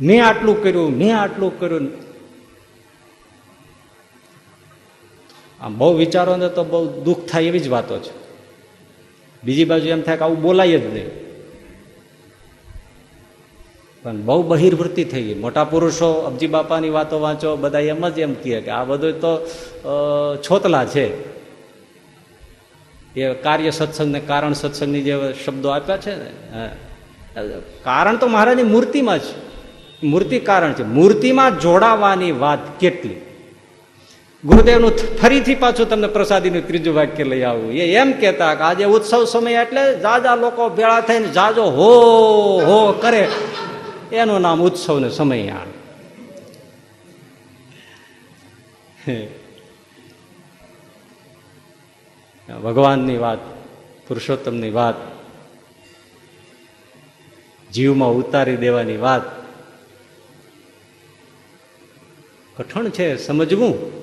મેં 0.00 0.26
આટલું 0.26 0.62
કર્યું 0.62 0.96
મેં 0.96 1.16
આટલું 1.18 1.60
કર્યું. 1.60 1.86
આમ 5.60 5.78
બહુ 5.78 5.94
વિચારો 5.94 6.36
ને 6.36 6.48
તો 6.48 6.64
બહુ 6.64 7.02
દુઃખ 7.02 7.22
થાય 7.30 7.42
એવી 7.42 7.58
જ 7.58 7.68
વાતો 7.68 7.98
છે. 7.98 8.12
બીજી 9.44 9.64
બાજુ 9.64 9.88
એમ 9.88 10.02
થાય 10.02 10.16
કે 10.16 10.24
આવું 10.24 10.40
બોલાય 10.42 10.78
જ 10.78 10.86
નહીં. 10.94 11.10
પણ 14.02 14.22
બહુ 14.22 14.42
બહિર્વૃત્તિ 14.42 15.04
થઈ 15.04 15.22
ગઈ. 15.22 15.34
મોટા 15.34 15.64
પુરુષો 15.64 16.12
અબજી 16.12 16.46
બાપાની 16.46 16.90
વાતો 16.90 17.20
વાંચો, 17.20 17.56
બધા 17.56 17.80
એમ 17.80 18.08
જ 18.08 18.18
એમ 18.18 18.34
કહે 18.34 18.60
કે 18.60 18.70
આ 18.70 18.84
બધું 18.84 19.20
તો 19.20 19.32
છોતલા 20.36 20.84
છે. 20.84 21.06
એ 23.16 23.34
કાર્ય 23.34 23.70
સત્સંગ 23.70 24.12
ને 24.12 24.20
કારણ 24.20 24.52
સત્સંગની 24.52 25.02
જે 25.02 25.14
શબ્દો 25.46 25.68
આપ્યા 25.68 25.96
છે 25.96 26.14
ને. 26.16 26.30
કારણ 27.84 28.16
તો 28.16 28.26
મહારાજની 28.26 28.62
મૂર્તિમાં 28.62 29.18
છે 29.18 29.47
મૂર્તિ 30.02 30.40
કારણ 30.40 30.72
છે. 30.72 30.82
મૂર્તિમાં 30.82 31.60
જોડાવાની 31.60 32.32
વાત 32.32 32.58
કેટલી? 32.80 33.16
ગુરુદેવનું 34.44 34.92
ફરીથી 35.22 35.54
પાછું 35.54 35.88
તમને 35.88 36.06
પ્રસાદીનું 36.06 36.66
ત્રીજું 36.66 36.94
વાક્ય 36.94 37.24
લઈ 37.24 37.42
આવું. 37.42 37.72
એ 37.72 37.94
એમ 37.94 38.12
કહેતા 38.12 38.54
કે 38.54 38.60
આજે 38.60 38.84
ઉત્સવ 38.84 39.24
સમય 39.24 39.52
એટલે 39.52 40.00
જાજા 40.00 40.34
લોકો 40.34 40.68
ભેળા 40.68 41.00
થઈને 41.00 41.28
જાજો 41.28 41.64
હો 41.64 42.58
હો 42.58 42.92
કરે. 42.92 43.28
એનું 44.12 44.40
નામ 44.40 44.62
ઉત્સવ 44.62 44.98
ને 44.98 45.10
સમય 45.10 45.54
ભગવાનની 52.64 53.16
વાત, 53.16 53.38
પુરુષોત્તમની 54.08 54.70
વાત, 54.70 54.94
જીવમાં 57.72 58.10
ઉતારી 58.10 58.56
દેવાની 58.56 58.96
વાત 58.96 59.37
કઠણ 62.58 62.88
છે 62.88 63.16
સમજવું. 63.16 63.98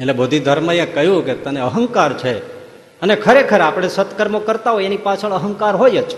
એટલે 0.00 0.12
બોધિ 0.12 0.38
ધર્મએ 0.38 0.86
કહ્યું 0.86 1.26
કે 1.26 1.34
તને 1.34 1.60
અહંકાર 1.60 2.12
છે. 2.12 2.38
અને 3.00 3.16
ખરેખર 3.16 3.60
આપણે 3.60 3.88
સત્કર્મો 3.88 4.38
કરતા 4.38 4.70
હોય 4.70 4.84
એની 4.84 4.96
પાછળ 4.96 5.30
અહંકાર 5.30 5.76
હોય 5.76 5.90
જ. 5.90 6.16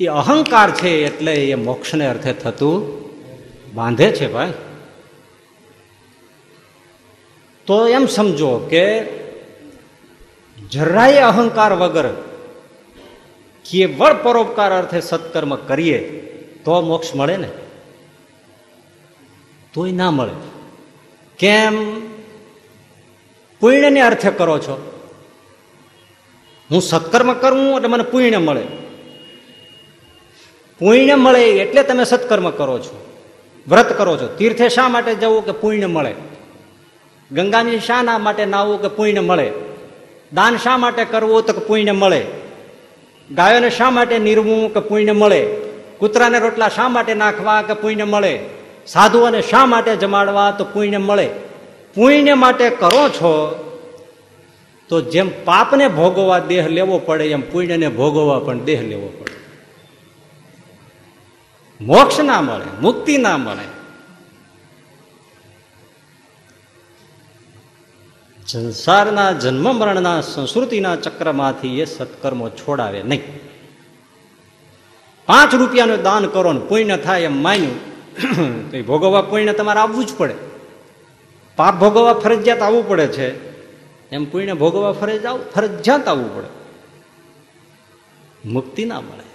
એ 0.00 0.06
અહંકાર 0.06 0.70
છે 0.70 1.06
એટલે 1.06 1.34
એ 1.34 1.54
મોક્ષને 1.54 2.06
અર્થે 2.06 2.32
થતું 2.32 3.06
બાંધે 3.74 4.12
છે 4.12 4.32
ભાઈ. 4.32 4.52
તો 7.66 7.88
એમ 7.88 8.06
સમજો 8.06 8.58
કે 8.58 9.02
જરાય 10.70 11.18
અહંકાર 11.18 11.72
વગર 11.72 12.08
કેવળ 13.70 14.14
પરોપકાર 14.22 14.72
અર્થે 14.72 15.00
સત્કર્મ 15.00 15.56
કરીએ 15.56 15.98
તો 16.64 16.80
મોક્ષ 16.80 17.14
મળે 17.14 17.36
ને. 17.36 17.48
તોય 19.76 19.92
ના 19.92 20.10
મળે. 20.10 20.32
કેમ? 21.38 22.00
પુણ્યને 23.60 24.00
અર્થે 24.00 24.30
કરો 24.30 24.58
છો. 24.58 24.92
હું 26.70 26.82
સત્કર્મ 26.82 27.32
કરું 27.32 27.76
એટલે 27.76 27.88
મને 27.88 28.02
પુણ્ય 28.02 28.38
મળે. 28.38 28.62
પુણ્ય 30.78 31.14
મળે 31.14 31.50
એટલે 31.50 31.82
તમે 31.82 32.04
સત્કર્મ 32.04 32.50
કરો 32.50 32.78
છો. 32.78 33.06
વ્રત 33.68 33.98
કરો 33.98 34.16
છો. 34.16 34.34
તીર્થે 34.38 34.68
શા 34.68 34.88
માટે 34.88 35.14
જવું 35.14 35.44
કે 35.44 35.52
પુણ્ય 35.52 35.86
મળે? 35.86 36.14
ગંગાની 37.32 37.80
શા 37.80 38.02
ના 38.02 38.18
માટે 38.18 38.44
નાવું 38.44 38.82
કે 38.82 38.88
પુણ્ય 38.88 39.20
મળે? 39.20 39.52
દાન 40.32 40.56
શા 40.56 40.76
માટે 40.76 41.04
કરવું 41.04 41.46
તો 41.46 41.52
કે 41.52 41.66
પુણ્ય 41.66 41.92
મળે? 41.92 42.26
ગાયોને 43.30 43.70
શા 43.70 43.90
માટે 43.90 44.18
નીરવું 44.18 44.74
કે 44.74 44.80
પુણ્ય 44.80 45.12
મળે? 45.12 45.56
કૂતરાને 45.98 46.38
રોટલા 46.38 46.68
શા 46.68 46.88
માટે 46.88 47.14
નાખવા 47.14 47.62
કે 47.62 47.72
પુણ્ય 47.72 48.04
મળે? 48.04 48.55
સાધુઓને 48.86 49.42
શા 49.42 49.66
માટે 49.66 49.96
જમાડવા? 49.96 50.50
તો 50.50 50.64
પુણ્ય 50.64 50.98
મળે. 50.98 51.30
પુણ્ય 51.94 52.34
માટે 52.34 52.70
કરો 52.70 53.08
છો, 53.08 53.62
તો 54.88 55.00
જેમ 55.00 55.44
પાપને 55.44 55.88
ભોગવવા 55.88 56.38
દેહ 56.38 56.68
લેવો 56.68 56.98
પડે, 56.98 57.24
એમ 57.24 57.40
પુણ્યને 57.40 57.88
ભોગવવા 57.88 58.38
પણ 58.38 58.60
દેહ 58.60 58.82
લેવો 58.82 59.08
પડે. 59.08 59.36
મોક્ષ 61.84 62.20
ના 62.20 62.40
મળે, 62.40 62.80
મુક્તિ 62.80 63.18
ના 63.18 63.36
મળે. 63.36 63.76
સંસારના 68.46 69.32
જન્મ, 69.32 69.76
મરણના, 69.76 70.20
સંસ્કૃતિના 70.20 70.96
ચક્રમાંથી 70.96 71.80
એ 71.80 71.84
સત્કર્મો 71.84 72.48
છોડાવે 72.48 73.02
નહીં. 73.02 73.22
પાંચ 75.26 75.54
રૂપિયાનું 75.54 76.02
દાન 76.02 76.26
કરો 76.26 76.52
ને 76.52 76.60
પુણ્ય 76.60 76.96
થાય 76.96 77.22
એમ 77.22 77.42
માન્યું 77.42 77.95
તો 78.70 78.76
એ 78.76 78.82
ભોગવવા 78.82 79.22
પુણ્ય 79.22 79.52
તમારે 79.52 79.80
આવવું 79.80 80.06
જ 80.06 80.14
પડે. 80.16 80.34
પાપ 81.56 81.80
ભોગવવા 81.80 82.14
ફરજિયાત 82.14 82.62
આવવું 82.62 82.88
પડે 82.88 83.06
છે. 83.06 83.56
એમ 84.10 84.24
પુણ્ય 84.24 84.52
ભોગવવા 84.52 84.92
ફરજ 84.92 85.26
આવ, 85.26 85.40
ફરજિયાત 85.54 86.08
આવવું 86.08 86.36
પડે. 86.36 86.46
મુક્તિ 88.48 88.84
ના 88.84 89.00
મળે. 89.00 89.26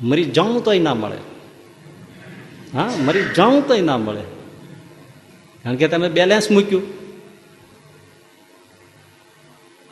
મરી 0.00 0.24
જાઉં 0.24 0.64
તોય 0.64 0.78
ના 0.78 0.94
મળે. 0.94 1.16
હા, 2.74 2.90
મરી 2.98 3.24
જાઉં 3.36 3.68
તોય 3.68 3.80
ના 3.80 3.98
મળે. 3.98 4.20
કારણ 5.62 5.76
કે 5.76 5.88
તમે 5.88 6.08
બેલેન્સ 6.08 6.50
મૂક્યું. 6.50 7.03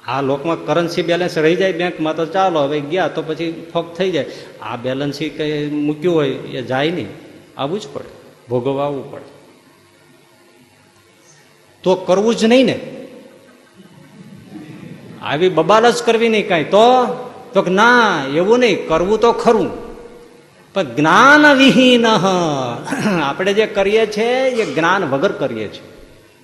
આ 0.06 0.22
લોકમાં 0.22 0.66
કરન્સી 0.66 1.02
બેલેન્સ 1.02 1.38
રહી 1.38 1.56
જાય 1.56 1.72
બેંકમાં 1.72 2.16
તો 2.16 2.26
ચાલો, 2.26 2.60
હવે 2.60 2.80
ગયા 2.80 3.08
તો 3.08 3.22
પછી 3.22 3.66
ફોક 3.72 3.94
થઈ 3.94 4.10
જાય. 4.10 4.24
આ 4.62 4.76
બેલેન્સી 4.76 5.28
કંઈ 5.28 5.70
મૂક્યું 5.70 6.14
હોય 6.14 6.30
એ 6.30 6.62
જાય 6.62 6.90
નહીં. 6.90 7.08
આવવું 7.58 7.80
જ 7.80 7.88
પડે. 7.92 8.22
ભોગવવા 8.48 8.90
પડે. 9.10 9.24
તો 11.82 11.94
કરવું 11.94 12.34
જ 12.34 12.44
નહીં 12.44 12.66
ને. 12.66 12.80
આવી 15.22 15.48
બબાલ 15.48 15.90
જ 15.90 16.02
કરવી 16.02 16.28
નહીં 16.28 16.48
કાંઈ. 16.48 16.64
તો 16.64 17.06
તો 17.54 17.62
ના, 17.70 18.22
એવું 18.34 18.58
નહીં, 18.58 18.88
કરવું 18.88 19.20
તો 19.20 19.32
ખરું. 19.32 19.70
પણ 20.74 20.82
જ્ઞાન 20.82 21.56
વિહીન. 21.56 22.06
આપણે 23.22 23.52
જે 23.52 23.66
કરીએ 23.66 24.06
છીએ, 24.06 24.40
એ 24.40 24.74
જ્ઞાન 24.74 25.04
વગર 25.04 25.32
કરીએ 25.32 25.68
છીએ. 25.68 25.82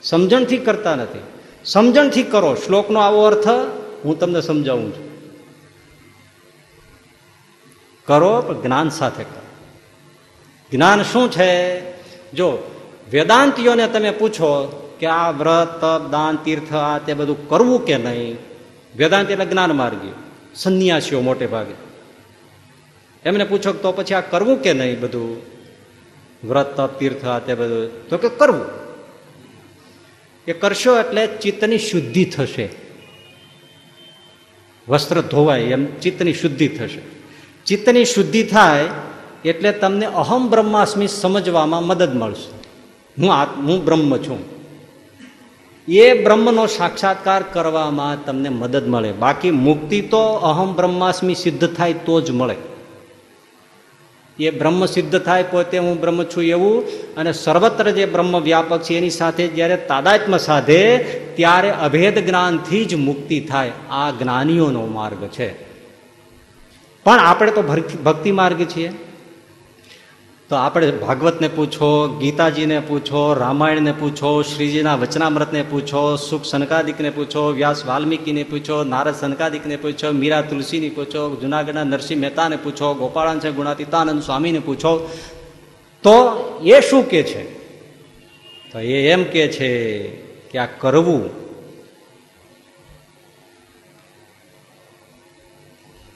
સમજણથી 0.03 0.57
કરતા 0.57 0.95
નથી. 0.95 1.19
સમજણથી 1.65 2.23
કરો. 2.23 2.55
શ્લોકનો 2.55 3.01
આવો 3.01 3.25
અર્થ 3.25 3.49
હું 4.05 4.19
તમને 4.19 4.41
સમજાવું 4.41 4.97
છું. 4.97 5.09
કરો, 8.07 8.43
પણ 8.43 8.63
જ્ઞાન 8.63 8.89
સાથે 8.89 9.25
કરો. 9.25 9.43
જ્ઞાન 10.73 11.03
શું 11.03 11.31
છે? 11.31 11.81
જો 12.33 12.71
વેદાંતિઓને 13.11 13.89
તમે 13.89 14.11
પૂછો 14.11 14.67
કે 15.01 15.07
આ 15.07 15.31
વ્રત, 15.31 15.85
તપ, 15.85 16.11
દાન, 16.11 16.37
તીર્થ, 16.37 16.75
આ 16.75 16.99
તે 16.99 17.15
બધું 17.15 17.49
કરવું 17.49 17.87
કે 17.87 17.97
નહીં? 17.99 18.39
વેદાંત 18.97 19.31
એટલે 19.31 19.47
જ્ઞાન 19.47 19.77
માર્ગી. 19.77 20.13
સંન્યાસીઓ 20.55 21.21
મોટે 21.21 21.47
ભાગે. 21.47 21.75
એમને 23.25 23.45
પૂછો 23.45 23.73
તો 23.73 23.93
પછી 23.93 24.15
આ 24.15 24.21
કરવું 24.21 24.63
કે 24.63 24.73
નહીં 24.73 25.01
બધું? 25.01 25.43
વ્રત, 26.49 26.77
તપ, 26.77 26.99
તીર્થ, 26.99 27.25
આ 27.25 27.39
તે 27.39 27.55
બધું. 27.55 28.09
તો 28.09 28.19
કે 28.19 28.29
કરવું. 28.29 28.88
એ 30.49 30.53
કરશો 30.53 31.01
એટલે 31.01 31.27
ચિત્તની 31.27 31.79
શુદ્ધિ 31.79 32.25
થશે. 32.25 32.69
વસ્ત્ર 34.89 35.21
ધોવાય 35.21 35.61
એમ 35.61 36.01
ચિત્તની 36.01 36.33
શુદ્ધિ 36.33 36.69
થશે. 36.69 37.01
ચિત્તની 37.67 38.05
શુદ્ધિ 38.05 38.43
થાય 38.43 38.85
એટલે 39.45 39.73
તમને 39.73 40.07
અહમ 40.07 40.51
બ્રહ્માસ્મિ 40.51 41.09
સમજવામાં 41.09 41.83
મદદ 41.85 42.17
મળશે. 42.17 42.59
હું 43.23 43.35
આ 43.35 43.45
હું 43.45 43.85
બ્રહ્મ 43.85 44.17
છું. 44.17 44.59
એ 45.89 46.25
બ્રહ્મનો 46.25 46.67
સાક્ષાત્કાર 46.67 47.43
કરવામાં 47.43 48.25
તમને 48.25 48.49
મદદ 48.49 48.89
મળે. 48.89 49.13
બાકી 49.13 49.51
મુક્તિ 49.51 50.01
તો 50.03 50.19
અહમ 50.19 50.75
બ્રહ્માસ્મિ 50.75 51.35
સિદ્ધ 51.35 51.75
થાય 51.75 51.93
તો 51.93 52.21
જ 52.21 52.31
મળે. 52.31 52.57
એ 54.39 54.51
બ્રહ્મ 54.51 54.87
સિદ્ધ 54.87 55.19
થાય 55.19 55.43
પોતે 55.43 55.79
હું 55.79 56.01
બ્રહ્મ 56.01 56.25
છું 56.25 56.45
એવું 56.45 56.87
અને 57.15 57.33
સર્વત્ર 57.33 57.91
જે 57.91 58.07
બ્રહ્મ 58.07 58.41
વ્યાપક 58.41 58.83
છે 58.83 58.95
એની 58.95 59.11
સાથે 59.11 59.49
જ્યારે 59.49 59.77
તાદાત્મ 59.77 60.37
સાધે 60.37 60.99
ત્યારે 61.35 61.71
અભેદ 61.71 62.27
જ્ઞાનથી 62.27 62.85
જ 62.85 62.95
મુક્તિ 62.95 63.41
થાય. 63.41 63.73
આ 63.91 64.11
જ્ઞાનીઓનો 64.11 64.87
માર્ગ 64.87 65.27
છે. 65.27 65.63
પણ 67.05 67.19
આપણે 67.19 67.51
તો 67.51 67.63
ભક્તિ 68.05 68.33
માર્ગ 68.33 68.65
છીએ. 68.65 68.93
તો 70.49 70.57
આપણે 70.57 70.91
ભાગવતને 70.91 71.49
પૂછો, 71.49 72.19
ગીતાજીને 72.19 72.81
પૂછો, 72.81 73.35
રામાયણને 73.35 73.93
પૂછો, 73.93 74.43
શ્રીજીના 74.43 74.95
વચનામૃતને 74.95 75.63
પૂછો, 75.63 76.17
સુખ 76.17 76.45
સનકાદિકને 76.45 77.11
પૂછો, 77.11 77.51
વ્યાસ 77.51 77.85
વાલ્મીકીને 77.85 78.45
પૂછો, 78.45 78.85
નારદ 78.85 79.15
સનકાદિકને 79.15 79.77
પૂછો, 79.77 80.13
મીરા 80.13 80.43
તુલસીને 80.43 80.89
પૂછો, 80.89 81.37
જુનાગઢના 81.37 81.85
નરસિંહ 81.85 82.21
મહેતાને 82.21 82.57
પૂછો 82.57 82.95
ગોપાળાન 82.95 83.41
છે 83.41 83.51
ગુણાતીતાનંદ 83.51 84.23
સ્વામીને 84.23 84.59
પૂછો. 84.59 85.11
તો 86.03 86.15
એ 86.65 86.81
શું 86.81 87.09
કે 87.09 87.23
છે? 87.23 87.59
તો 88.73 88.79
એ 88.79 89.09
એમ 89.09 89.25
કે 89.25 89.49
છે 89.49 90.09
કે 90.51 90.59
આ 90.59 90.67
કરવું 90.67 91.31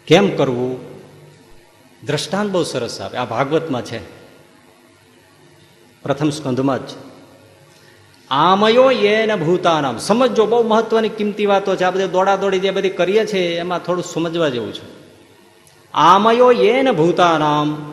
કેમ 0.06 0.36
કરવું? 0.36 0.80
દ્રષ્ટાંત 2.06 2.50
બહુ 2.50 2.62
સરસ 2.62 3.00
આવે 3.00 3.18
આ 3.18 3.24
ભાગવતમાં 3.24 3.82
છે. 3.82 4.21
પ્રથમ 6.02 6.30
સ્કંધમાં 6.30 6.86
જ. 6.86 6.90
આમયો 8.30 8.90
યેન 8.90 9.36
ભૂતાનામ. 9.36 9.98
સમજો 9.98 10.46
બહુ 10.46 10.62
મહત્વની 10.62 11.08
કિંમતી 11.08 11.46
વાતો 11.46 11.76
છે. 11.76 11.84
આ 11.84 11.90
બધી 11.90 12.08
દોડા 12.08 12.36
દોડી 12.36 12.58
જે 12.58 12.70
બધી 12.70 12.90
કરીએ 12.90 13.26
છીએ, 13.26 13.58
એમાં 13.58 13.78
થોડું 13.78 14.04
સમજવા 14.04 14.48
જેવું 14.48 14.72
છે. 14.72 15.02
આમયો 15.94 16.52
યેન 16.52 16.92
ભૂતાનામ. 16.92 17.92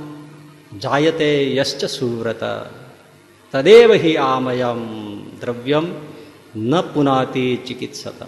જાયતે 0.84 1.56
યશ્ચ 1.56 1.86
સુવ્રત. 1.86 2.44
તદેવ 3.52 3.94
હિ 3.94 4.16
આમયમ 4.16 5.20
દ્રવ્યમ 5.40 5.88
ન 6.56 6.82
પુનાતિ 6.82 7.58
ચિકિત્સતમ. 7.68 8.28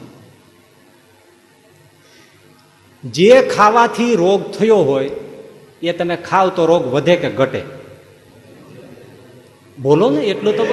જે 3.09 3.41
ખાવાથી 3.41 4.15
રોગ 4.15 4.51
થયો 4.51 4.75
હોય, 4.75 5.11
એ 5.81 5.91
તમે 5.91 6.15
ખાવ 6.15 6.49
તો 6.49 6.65
રોગ 6.65 6.85
વધે 6.85 7.15
કે 7.15 7.29
ઘટે. 7.29 7.80
બોલો 9.79 10.09
ને 10.09 10.21
એટલું 10.21 10.57
તો 10.57 10.65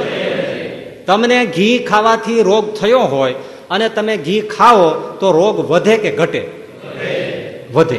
તમને 1.07 1.47
ઘી 1.47 1.79
ખાવાથી 1.79 2.43
રોગ 2.43 2.75
થયો 2.75 2.99
હોય 2.99 3.35
અને 3.71 3.89
તમે 3.89 4.17
ઘી 4.17 4.41
ખાઓ 4.41 4.91
તો 5.21 5.33
રોગ 5.33 5.71
વધે 5.71 5.97
કે 5.97 6.11
ઘટે? 6.11 6.49
વધે. 7.75 7.99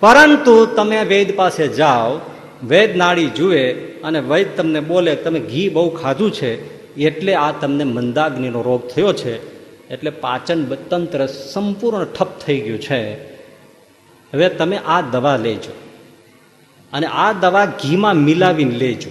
પરંતુ 0.00 0.66
તમે 0.66 1.04
વૈદ 1.04 1.36
પાસે 1.36 1.68
જાઓ, 1.68 2.20
વૈદ 2.68 2.96
નાળી 2.96 3.26
જુએ 3.26 3.72
અને 4.00 4.20
વૈદ 4.20 4.46
તમને 4.56 4.80
બોલે, 4.80 5.14
તમે 5.14 5.40
ઘી 5.40 5.68
બહુ 5.68 5.88
ખાધું 5.90 6.32
છે, 6.32 6.82
એટલે 6.96 7.34
આ 7.34 7.52
તમને 7.52 7.84
મંદાગ્નિનો 7.84 8.62
રોગ 8.62 8.88
થયો 8.88 9.12
છે. 9.12 9.52
એટલે 9.88 10.10
પાચન 10.10 10.64
તંત્ર 10.64 11.26
સંપૂર્ણ 11.26 12.04
ઠપ 12.04 12.28
થઈ 12.46 12.60
ગયું 12.60 12.78
છે. 12.78 13.24
હવે 14.34 14.48
તમે 14.48 14.78
આ 14.86 15.00
દવા 15.00 15.36
લેજો. 15.36 15.72
અને 16.92 17.06
આ 17.06 17.32
દવા 17.32 17.64
ઘીમાં 17.64 18.16
મિલાવીને 18.16 18.74
લેજો. 18.74 19.10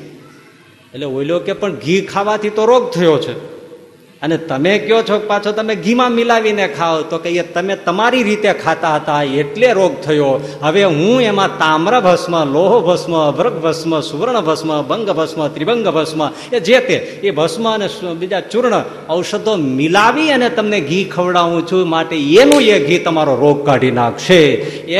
એટલે 0.93 1.05
ઓઈલો 1.05 1.39
કે 1.39 1.53
પણ 1.53 1.75
ઘી 1.75 2.01
ખાવાથી 2.01 2.49
તો 2.49 2.65
રોગ 2.65 2.91
થયો 2.91 3.17
છે. 3.17 3.61
અને 4.21 4.37
તમે 4.37 4.79
કયો 4.79 5.01
છો 5.01 5.19
પાછો 5.19 5.51
તમે 5.51 5.75
ઘીમાં 5.75 6.11
મિલાવીને 6.11 6.67
ખાઓ, 6.67 7.01
તો 7.01 7.17
કે 7.17 7.29
એ 7.29 7.41
તમે 7.41 7.75
તમારી 7.75 8.23
રીતે 8.23 8.53
ખાતા 8.53 8.95
હતા, 8.95 9.23
એટલે 9.23 9.71
રોગ 9.71 10.01
થયો. 10.01 10.41
હવે 10.63 10.83
હું 10.83 11.21
એમાં 11.21 11.57
તામ્ર 11.57 12.01
ભસ્મ, 12.01 12.43
લોહ 12.53 12.73
ભસ્મ, 12.87 13.13
અભ્રક 13.15 13.61
ભસ્મ, 13.61 13.99
સુવર્ણ 13.99 14.41
ભસ્મ, 14.41 14.81
ભંગ 14.81 15.09
ભસ્મ, 15.09 15.47
ત્રિભંગ 15.47 15.87
ભસ્મ, 15.87 16.21
એ 16.53 16.59
જે 16.59 16.79
તે, 16.79 16.93
એ 17.23 17.31
ભસ્મ 17.31 17.69
અને 17.69 17.87
બીજા 18.13 18.41
ચૂર્ણ 18.41 18.83
ઔષધો 19.09 19.55
મિલાવી 19.55 20.31
અને 20.31 20.49
તમને 20.49 20.81
ઘી 20.81 21.05
ખવડાવું 21.05 21.67
છું, 21.67 21.89
માટે 21.89 22.15
એનું 22.15 22.61
એ 22.61 22.79
ઘી 22.79 22.99
તમારો 22.99 23.35
રોગ 23.35 23.65
કાઢી 23.65 23.91
નાખશે. 23.91 24.41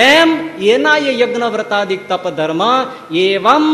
એમ 0.09 0.29
એના 0.61 0.97
એ 0.97 1.19
યજ્ઞ 1.19 1.43
વ્રતાદિક 1.51 2.07
તપ 2.09 2.27
ધર્મ, 2.27 2.63
એવમ 3.15 3.65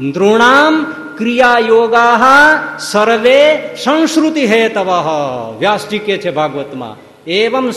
નૃણામ 0.00 1.05
ક્રિયા 1.18 1.58
યોગા 1.58 2.78
સર્વે 2.78 3.58
સંસ્કૃતિ 3.84 4.46
હેતવ 4.46 4.90
વ્યાસજી 5.58 5.98
કે 5.98 6.18
છે 6.18 6.30
ભાગવતમાં, 6.30 6.96
એવમ 7.30 7.70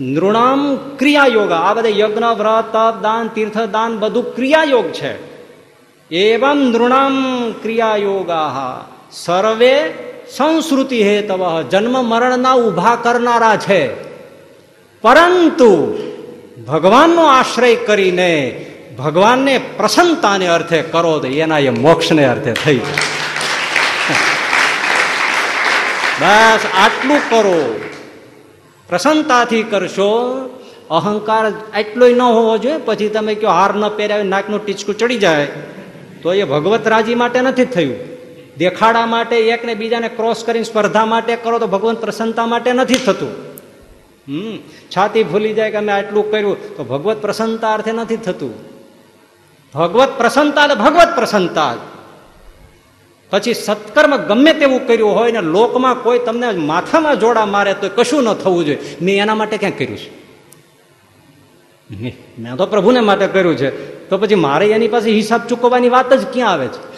નૃણામ 0.00 0.76
ક્રિયા 0.76 1.26
યોગા 1.26 1.56
આ 1.56 1.74
બધા 1.74 1.88
યજ્ઞ, 1.88 2.24
વ્રત, 2.38 3.02
દાન, 3.02 3.28
તીર્થ, 3.28 3.58
દાન 3.58 3.98
બધું 3.98 4.36
ક્રિયાયોગ 4.36 4.92
છે. 4.92 5.12
એવમ 6.10 6.58
નૃણામ 6.58 7.16
ક્રિયા 7.62 7.96
યોગા 7.96 8.84
સર્વે 9.12 9.74
સંસ્કૃતિ 10.36 11.02
હેતવ 11.02 11.62
જન્મ, 11.62 12.04
મરણના 12.04 12.54
ઊભા 12.54 12.96
કરનારા 13.02 13.56
છે. 13.56 14.10
પરંતુ 15.02 15.70
ભગવાનનો 16.68 17.24
આશ્રય 17.24 17.76
કરીને 17.76 18.66
ભગવાનને 18.98 19.58
પ્રસન્નતાને 19.58 20.46
અર્થે 20.46 20.82
કરો 20.82 21.18
તો 21.18 21.26
એના 21.26 21.58
એ 21.58 21.70
મોક્ષને 21.70 22.24
અર્થે 22.24 22.52
થઈ 22.52 22.80
બસ 26.20 26.60
આટલું 26.74 27.30
કરો. 27.30 27.80
પ્રસન્નતાથી 28.88 29.62
કરશો, 29.62 30.10
અહંકાર 30.90 31.52
એટલો 31.78 32.08
ન 32.08 32.20
હોવો 32.20 32.58
જોઈએ, 32.58 32.76
પછી 32.76 33.08
તમે 33.08 33.34
કયો 33.34 33.50
હાર 33.50 33.74
ન 33.74 33.88
પહેર્યા, 33.88 34.22
નાકનું 34.22 34.66
ટીચકું 34.66 34.98
ચડી 34.98 35.18
જાય, 35.18 35.46
તો 36.22 36.32
એ 36.32 36.44
ભગવત 36.44 36.88
રાજી 36.88 37.14
માટે 37.14 37.40
નથી 37.40 37.64
થયું. 37.64 37.96
દેખાડા 38.56 39.06
માટે 39.06 39.36
એકને 39.36 39.74
બીજાને 39.74 40.08
ક્રોસ 40.08 40.44
કરીને 40.44 40.64
સ્પર્ધા 40.64 41.04
માટે 41.04 41.36
કરો 41.36 41.58
તો 41.58 41.66
ભગવાન 41.66 41.94
પ્રસન્નતા 41.94 42.46
માટે 42.46 42.72
નથી 42.72 42.94
થતું. 42.94 43.28
હમ, 44.28 44.58
છાતી 44.96 45.22
ભૂલી 45.22 45.54
જાય 45.54 45.70
કે 45.70 45.76
અમે 45.76 45.92
આટલું 45.92 46.30
કર્યું, 46.30 46.76
તો 46.76 46.84
ભગવત 46.84 47.16
પ્રસન્નતા 47.16 47.74
અર્થે 47.74 47.92
નથી 47.92 48.16
થતું. 48.16 48.69
ભગવત 49.74 50.08
પ્રસન્નતા 50.08 50.62
એટલે 50.62 50.74
ભગવત 50.74 51.08
પ્રસન્નતા. 51.14 51.74
પછી 53.30 53.54
સત્કર્મ 53.54 54.16
ગમે 54.16 54.52
તેવું 54.52 54.86
કર્યું 54.86 55.14
હોય 55.14 55.32
ને 55.32 55.40
લોકમાં 55.40 56.02
કોઈ 56.02 56.18
તમને 56.18 56.50
માથામાં 56.50 57.20
જોડા 57.20 57.46
મારે 57.46 57.74
તો 57.74 57.88
કશું 57.88 58.22
ન 58.22 58.34
થવું 58.34 58.64
જોઈએ. 58.64 58.96
મેં 59.02 59.22
એના 59.22 59.34
માટે 59.34 59.58
ક્યાં 59.58 59.78
કર્યું 59.78 59.96
છે? 59.96 60.20
મેં 62.38 62.56
તો 62.56 62.66
પ્રભુને 62.66 63.00
માટે 63.00 63.26
કર્યું 63.26 63.56
છે. 63.56 64.00
તો 64.08 64.18
પછી 64.18 64.34
મારે 64.34 64.66
એની 64.66 64.88
પાસે 64.88 65.10
હિસાબ 65.10 65.46
ચૂકવવાની 65.46 65.88
વાત 65.88 66.12
જ 66.12 66.26
ક્યાં 66.32 66.52
આવે 66.52 66.66
છે? 66.66 66.90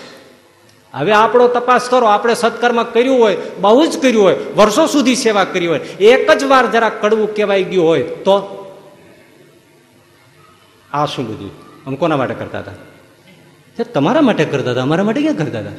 હવે 0.94 1.12
આપણો 1.12 1.48
તપાસ 1.48 1.88
કરો. 1.88 2.06
આપણે 2.06 2.34
સત્કર્મ 2.34 2.82
કર્યું 2.82 3.20
હોય, 3.20 3.36
બહુ 3.60 3.86
જ 3.86 4.02
કર્યું 4.02 4.24
હોય, 4.24 4.36
વર્ષો 4.56 4.86
સુધી 4.86 5.14
સેવા 5.14 5.44
કરી 5.44 5.66
હોય, 5.66 5.78
એક 5.78 6.30
જ 6.30 6.44
વાર 6.44 6.66
જરા 6.66 6.88
કડવું 6.88 7.34
કહેવાય 7.34 7.62
ગયું 7.62 7.86
હોય 7.86 8.02
તો? 8.02 8.58
આ 10.92 11.06
શું 11.06 11.28
બધું? 11.28 11.71
આમ 11.86 11.94
કોના 11.94 12.16
માટે 12.16 12.34
કરતા 12.34 12.58
હતા? 12.58 12.72
તે 13.76 13.84
તમારા 13.84 14.20
માટે 14.20 14.44
કરતા 14.44 14.70
હતા? 14.70 14.82
અમારા 14.82 15.04
માટે 15.04 15.20
ક્યાં 15.20 15.36
કરતા 15.36 15.58
હતા? 15.58 15.70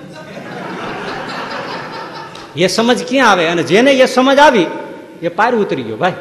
એ 2.55 2.67
સમજ 2.67 3.09
ક્યાં 3.09 3.31
આવે? 3.31 3.47
અને 3.47 3.63
જેને 3.63 3.91
એ 3.91 4.05
સમજ 4.05 4.39
આવી, 4.39 4.65
એ 5.21 5.27
પાર 5.27 5.55
ઉતરી 5.55 5.83
ગયો, 5.83 5.97
ભાઈ. 5.97 6.13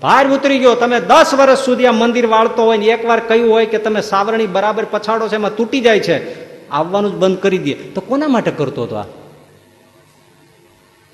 પાર 0.00 0.28
ઉતરી 0.28 0.58
ગયો. 0.58 0.74
તમે 0.74 1.00
દસ 1.00 1.34
વર્ષ 1.34 1.58
સુધી 1.58 1.86
આ 1.86 1.92
મંદિર 1.92 2.26
વાળતો 2.26 2.64
હોય 2.64 2.78
ને 2.78 2.86
એકવાર 2.86 3.20
કહ્યું 3.20 3.52
હોય 3.52 3.66
કે 3.66 3.78
તમે 3.78 4.00
સાવરણી 4.00 4.46
બરાબર 4.46 4.84
પછાડો 4.84 5.28
છે, 5.28 5.34
એમાં 5.34 5.56
તૂટી 5.56 5.80
જાય 5.80 6.00
છે. 6.00 6.42
આવવાનું 6.68 7.12
જ 7.12 7.14
બંધ 7.14 7.38
કરી 7.38 7.58
દે. 7.58 7.74
તો 7.74 8.00
કોના 8.00 8.28
માટે 8.28 8.50
કરતો 8.50 8.82
હતો 8.82 8.96
આ? 8.96 9.02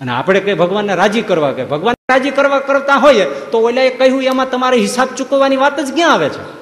અને 0.01 0.13
આપણે 0.13 0.41
કઈ 0.41 0.55
ભગવાનને 0.55 0.95
રાજી 0.95 1.23
કરવા 1.23 1.53
કે 1.53 1.65
ભગવાન 1.65 1.95
રાજી 2.11 2.31
કરવા 2.31 2.59
કરતા 2.59 2.95
હોઈએ 2.95 3.25
તો 3.25 3.61
ઓલા 3.61 3.83
એ 3.83 3.91
કહ્યું, 3.91 4.23
એમાં 4.23 4.51
તમારે 4.51 4.77
હિસાબ 4.77 5.09
ચૂકવવાની 5.17 5.57
વાત 5.57 5.81
જ 5.81 5.95
ક્યાં 5.95 6.13
આવે 6.13 6.29
છે? 6.29 6.58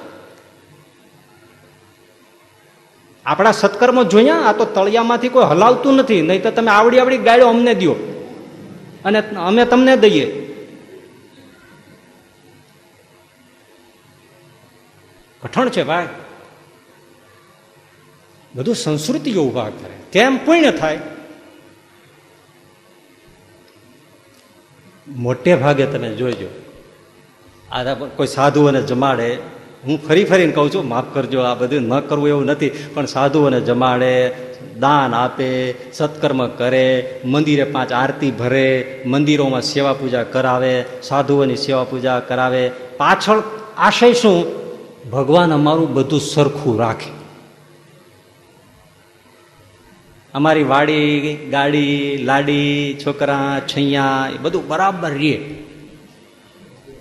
આપણા 3.27 3.51
સત્કર્મો 3.51 4.03
જોયા, 4.03 4.35
આ 4.35 4.53
તો 4.53 4.65
તળિયામાંથી 4.65 5.29
કોઈ 5.29 5.45
હલાવતું 5.45 5.95
નથી, 5.95 6.21
નહીં 6.21 6.43
તો 6.43 6.51
તમે 6.51 6.71
આવડી 6.71 6.99
આવડી 6.99 7.17
ગાયો 7.17 7.47
અમને 7.47 7.73
દો 7.73 7.95
અને 9.05 9.19
અમે 9.35 9.65
તમને 9.65 9.97
દઈએ. 9.97 10.25
કઠણ 15.43 15.69
છે 15.69 15.83
ભાઈ. 15.83 16.07
બધું 18.55 18.75
સંસ્કૃતિઓ 18.75 19.43
ઊભા 19.43 19.69
કરે. 19.69 19.97
કેમ 20.11 20.37
પુણ્ય 20.45 20.71
થાય? 20.71 20.99
મોટે 25.07 25.55
ભાગે 25.55 25.85
તમે 25.85 26.13
જોઈજો. 26.13 26.49
આ 27.71 27.93
કોઈ 27.93 28.27
સાધુઓને 28.27 28.81
જમાડે 28.81 29.56
હું 29.85 30.07
ફરી 30.07 30.25
ફરીને 30.25 30.51
કહું 30.51 30.73
છું, 30.73 30.87
માફ 30.87 31.03
કરજો, 31.13 31.39
આ 31.39 31.55
બધું 31.55 31.81
ન 31.81 31.99
કરવું 31.99 32.27
એવું 32.27 32.45
નથી, 32.45 32.69
પણ 32.69 33.05
સાધુઓને 33.05 33.61
જમાડે, 33.61 34.29
દાન 34.79 35.13
આપે, 35.13 35.75
સત્કર્મ 35.93 36.47
કરે, 36.47 37.19
મંદિરે 37.25 37.63
પાંચ 37.63 37.91
આરતી 37.91 38.31
ભરે, 38.31 39.03
મંદિરોમાં 39.05 39.61
સેવા 39.61 39.93
પૂજા 39.93 40.23
કરાવે, 40.23 40.85
સાધુઓની 41.03 41.55
સેવા 41.55 41.83
પૂજા 41.83 42.19
કરાવે. 42.19 42.69
પાછળ 42.97 43.43
આશય 43.77 44.13
શું? 44.13 44.45
ભગવાન 45.09 45.53
અમારું 45.53 45.93
બધું 45.93 46.19
સરખું 46.19 46.79
રાખે. 46.79 47.17
અમારી 50.33 50.63
વાડી, 50.63 51.35
ગાડી, 51.51 52.19
લાડી, 52.23 52.97
છોકરા, 53.05 53.61
છૈયા, 53.67 54.29
એ 54.35 54.37
બધું 54.37 54.67
બરાબર 54.67 55.09
રહીએ 55.09 55.66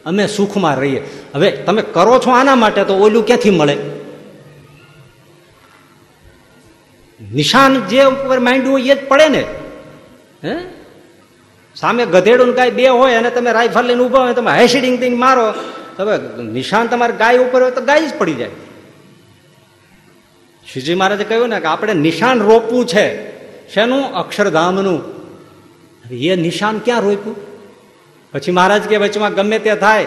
અમે 0.06 0.26
સુખમાં 0.26 0.80
રહીએ. 0.80 1.08
હવે 1.34 1.50
તમે 1.50 1.82
કરો 1.82 2.18
છો 2.18 2.30
આના 2.30 2.54
માટે 2.54 2.84
તો 2.84 2.94
ઓલું 2.94 3.26
ક્યાંથી 3.26 3.50
મળે? 3.50 3.76
નિશાન 7.34 7.80
જે 7.80 8.04
ઉપર 8.04 8.38
માંડ્યું 8.38 8.72
હોય 8.72 8.82
એ 8.82 8.94
જ 8.94 9.08
પડે 9.08 9.28
ને. 9.28 9.44
હે? 10.44 10.56
સામે 11.74 12.06
ગધેડું 12.06 12.54
ગાય 12.54 12.70
બે 12.70 12.88
હોય 12.88 13.14
અને 13.14 13.30
તમે 13.30 13.52
રાઇફલ 13.52 13.84
લઈને 13.84 14.02
ઊભા 14.04 14.20
હોય 14.20 14.34
તમે 14.34 14.58
હેસીડિંગ 14.58 14.98
દઈને 14.98 15.16
મારો. 15.16 15.54
તમે 15.96 16.42
નિશાન 16.42 16.86
તમારે 16.86 17.12
ગાય 17.12 17.38
ઉપર 17.38 17.62
હોય 17.62 17.70
તો 17.70 17.80
ગાય 17.80 18.06
જ 18.06 18.18
પડી 18.18 18.34
જાય. 18.34 18.50
શ્રીજી 20.72 20.94
મહારાજે 20.94 21.24
કહ્યું 21.24 21.48
ને 21.48 21.60
કે 21.60 21.66
આપણે 21.66 21.94
નિશાન 21.94 22.40
રોપવું 22.40 22.86
છે. 22.86 23.36
શેનું? 23.74 24.12
અક્ષરધામનું. 24.12 25.02
એ 26.10 26.36
નિશાન 26.36 26.78
ક્યાં 26.78 27.00
રોપ્યું? 27.00 27.55
પછી 28.36 28.52
મહારાજ 28.52 28.82
કે, 28.82 28.96
વચમાં 28.96 29.34
ગમે 29.34 29.58
તે 29.58 29.74
થાય, 29.74 30.06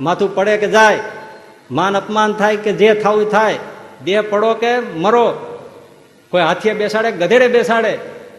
માથું 0.00 0.34
પડે 0.34 0.56
કે 0.56 0.70
જાય, 0.70 0.98
માન 1.70 1.96
અપમાન 1.96 2.32
થાય 2.32 2.56
કે 2.56 2.72
જે 2.72 2.94
થવું 2.94 3.30
થાય 3.30 3.58
દેહ 4.04 4.22
પડો 4.22 4.54
કે 4.54 4.78
મરો. 4.78 5.32
કોઈ 6.30 6.42
હાથીએ 6.42 6.72
બેસાડે, 6.72 7.12
ગધેડે 7.12 7.48
બેસાડે. 7.48 7.98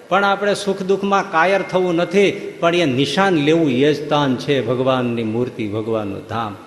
પણ 0.09 0.23
આપણે 0.23 0.53
સુખ 0.53 0.81
દુઃખમાં 0.81 1.31
કાયર 1.31 1.61
થવું 1.61 1.95
નથી, 1.95 2.53
પણ 2.59 2.75
એ 2.75 2.85
નિશાન 2.85 3.35
લેવું 3.35 3.71
એ 3.71 3.93
જ 3.93 4.09
તાન 4.09 4.35
છે 4.35 4.65
ભગવાનની 4.65 5.23
મૂર્તિ, 5.23 5.67
ભગવાનનું 5.67 6.27
ધામ. 6.27 6.57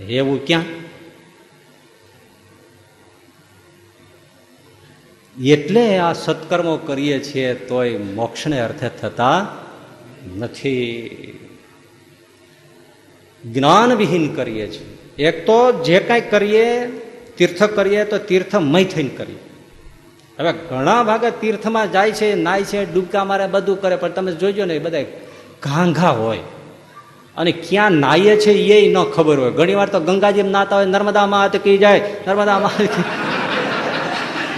એવું 0.00 0.46
ક્યાં? 0.46 0.62
એટલે 5.44 5.98
આ 5.98 6.12
સત્કર્મો 6.12 6.76
કરીએ 6.76 7.18
છીએ 7.20 7.54
તોય 7.54 7.98
મોક્ષને 7.98 8.60
અર્થે 8.60 8.88
થતા 8.88 9.46
નથી. 10.38 11.35
જ્ઞાનવિહીન 13.52 14.34
કરીએ 14.34 14.66
છીએ. 14.66 15.24
એક 15.28 15.46
તો 15.46 15.72
જે 15.72 16.00
કાંઈ 16.00 16.20
કરીએ, 16.20 16.86
તીર્થ 17.38 17.62
કરીએ, 17.62 18.04
તો 18.04 18.18
તીર્થમય 18.18 18.84
થઈને 18.84 19.08
કરીએ. 19.08 19.38
હવે 20.38 20.52
ઘણા 20.52 21.02
ભાગે 21.02 21.30
તીર્થમાં 21.30 21.92
જાય 21.92 22.12
છે, 22.12 22.34
નાય 22.34 22.62
છે, 22.62 22.92
ડૂબકા 22.92 23.24
મારે 23.24 23.46
બધું 23.46 23.80
કરે, 23.80 23.96
પણ 23.96 24.08
તમે 24.08 24.32
જોજો 24.32 24.64
ને 24.64 24.74
એ 24.74 24.78
બધા 24.78 25.02
ઘાંઘા 25.62 26.10
હોય. 26.10 26.38
અને 27.36 27.52
ક્યાં 27.52 27.92
નાઈએ 27.92 28.36
છે 28.36 28.52
એ 28.52 28.92
ન 28.92 29.02
ખબર 29.02 29.38
હોય. 29.38 29.50
ઘણી 29.50 29.74
વાર 29.74 29.88
તો 29.88 30.00
ગંગાજી 30.00 30.42
નાતા 30.42 30.76
હોય 30.76 30.86
નર્મદામાં 30.86 31.44
અટકી 31.44 31.78
જાય 31.78 32.00
નર્મદામાં 32.26 32.70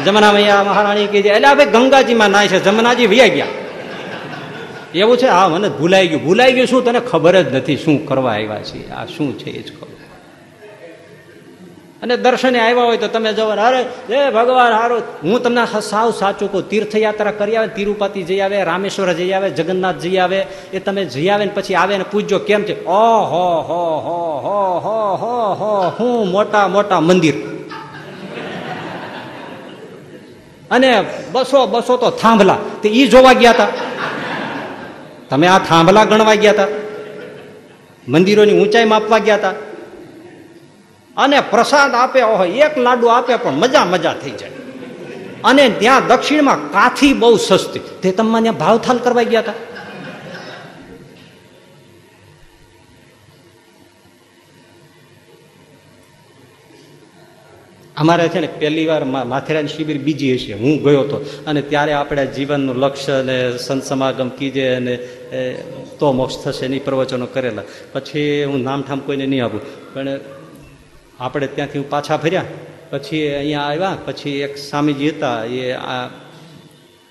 જમના 0.05 0.33
મૈયા 0.33 0.63
મહારાણી 0.63 1.07
કહી 1.07 1.23
જાય. 1.23 1.37
એટલે 1.37 1.55
ભાઈ 1.55 1.67
ગંગાજીમાં 1.67 2.31
નાય 2.31 2.49
છે. 2.49 2.65
જમનાજી 2.65 3.07
વ્યા 3.07 3.27
ગયા. 3.27 3.47
એવું 4.95 5.19
છે? 5.19 5.27
હા, 5.27 5.49
મને 5.49 5.69
ભૂલાઈ 5.69 6.09
ગયું. 6.09 6.25
ભૂલાઈ 6.25 6.53
ગયું 6.53 6.67
શું? 6.67 6.85
તને 6.85 7.01
ખબર 7.01 7.43
જ 7.43 7.55
નથી 7.55 7.77
શું 7.77 8.07
કરવા 8.07 8.33
આવ્યા 8.33 8.63
છે 8.63 8.91
આ 8.91 9.07
શું 9.07 9.39
છે 9.39 9.51
એ 9.51 9.63
જ 9.63 9.81
ખબર. 9.81 9.89
અને 12.03 12.17
દર્શને 12.17 12.61
આવ્યા 12.61 12.83
હોય 12.83 12.97
તો 12.97 13.09
તમે 13.09 13.33
જવો 13.33 13.49
અરે 13.49 13.83
હે 14.11 14.31
ભગવાન, 14.31 14.73
હારો. 14.73 14.99
હું 15.25 15.43
તમને 15.43 15.81
સાવ 15.81 16.11
સાચું 16.11 16.53
કહું. 16.53 16.69
તીર્થયાત્રા 16.69 17.31
કરી 17.31 17.57
આવે 17.57 17.69
તિરુપતિ 17.69 18.23
જઈ 18.23 18.41
આવે, 18.41 18.65
રામેશ્વર 18.65 19.13
જઈ 19.13 19.33
આવે, 19.33 19.51
જગન્નાથ 19.51 19.97
જઈ 19.97 20.17
આવે. 20.17 20.47
એ 20.73 20.79
તમે 20.79 21.05
જઈ 21.05 21.29
આવે 21.29 21.45
ને 21.45 21.51
પછી 21.55 21.75
આવે 21.75 21.99
ને 21.99 22.05
પૂછજો 22.05 22.39
કેમ 22.39 22.63
છે? 22.63 22.85
ઓ 22.85 23.25
હો 23.25 23.61
હો 23.61 23.99
હો 23.99 24.39
હો 24.39 24.79
હો 25.19 25.55
હો. 25.55 25.93
હો 26.01 26.25
મોટા 26.25 26.69
મોટા 26.69 27.01
મંદિર. 27.01 27.35
અને 30.71 31.05
બસો 31.33 31.67
બસો 31.67 31.97
તો 31.97 32.11
થાંભલા. 32.11 32.57
તે 32.83 32.89
ઈ 32.89 33.07
જોવા 33.07 33.33
ગયા 33.33 33.51
હતા 33.51 33.67
તમે 35.31 35.47
આ 35.47 35.59
થાંભલા 35.59 36.05
ગણવા 36.05 36.35
ગયા 36.35 36.53
હતા 36.53 36.67
મંદિરોની 38.09 38.61
ઊંચાઈ 38.61 38.85
માપવા 38.85 39.19
ગયા 39.19 39.35
હતા 39.35 39.53
અને 41.17 41.41
પ્રસાદ 41.41 41.95
આપે, 41.95 42.23
ઓહો, 42.23 42.45
એક 42.45 42.79
લાડુ 42.79 43.07
આપે 43.07 43.37
પણ 43.37 43.53
મજા 43.53 43.85
મજા 43.85 44.15
થઈ 44.15 44.31
જાય. 44.31 44.51
અને 45.45 45.69
ત્યાં 45.69 46.07
દક્ષિણમાં 46.07 46.73
કાથી 46.73 47.13
બહુ 47.13 47.37
સસ્તી. 47.37 47.81
તે 48.03 48.13
તમને 48.13 48.51
ભાવથાલ 48.51 48.99
કરવા 48.99 49.23
ગયા 49.23 49.41
હતા 49.41 49.53
અમારે 57.99 58.29
છે 58.33 58.41
ને 58.41 58.49
પહેલી 58.61 58.87
વાર 58.87 59.05
માથેરાની 59.05 59.69
શિબિર 59.69 59.99
બીજી 59.99 60.35
હશે. 60.35 60.55
હું 60.63 60.83
ગયો 60.83 61.01
હતો 61.03 61.17
અને 61.47 61.61
ત્યારે 61.71 61.93
આપણે 61.93 62.25
જીવનનું 62.37 62.77
લક્ષ્ય 62.85 63.13
અને 63.23 63.37
સંત 63.59 63.83
સમાગમ 63.85 64.29
કીજે 64.39 64.67
અને 64.75 64.95
તો 65.99 66.13
મોક્ષ 66.13 66.37
થશે 66.45 66.65
એની 66.67 66.79
પ્રવચનો 66.79 67.27
કરેલા. 67.35 67.65
પછી 67.93 68.45
હું 68.45 68.63
નામઠામ 68.63 69.01
કોઈને 69.07 69.27
નહીં 69.27 69.45
આપું. 69.45 69.61
પણ 69.95 70.21
આપણે 71.21 71.47
ત્યાંથી 71.55 71.79
હું 71.79 71.89
પાછા 71.91 72.17
ફર્યા. 72.17 72.45
પછી 72.91 73.23
અહીંયા 73.39 73.63
આવ્યા. 73.71 73.97
પછી 74.07 74.37
એક 74.47 74.53
સ્વામીજી 74.59 75.11
હતા. 75.11 75.39
એ 75.45 75.73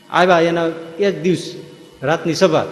આવ્યા 0.09 0.39
એના 0.49 0.67
એ 0.99 1.11
જ 1.11 1.15
દિવસ, 1.21 1.43
રાતની 2.03 2.37
સભા. 2.43 2.65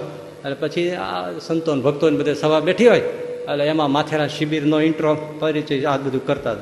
અને 0.46 0.56
પછી 0.62 0.86
આ 1.08 1.38
સંતોન, 1.48 1.82
ભક્તોને 1.82 2.18
બધે 2.18 2.34
સભા 2.44 2.62
બેઠી 2.70 2.88
હોય. 2.88 3.04
એટલે 3.50 3.66
એમાં 3.74 3.92
માથેરા 3.92 4.30
શિબિરનો 4.38 4.78
ઇન્ટ્રો 4.82 5.12
પરિચય 5.40 5.84
આ 5.86 5.98
બધું 5.98 6.26
કરતા 6.26 6.56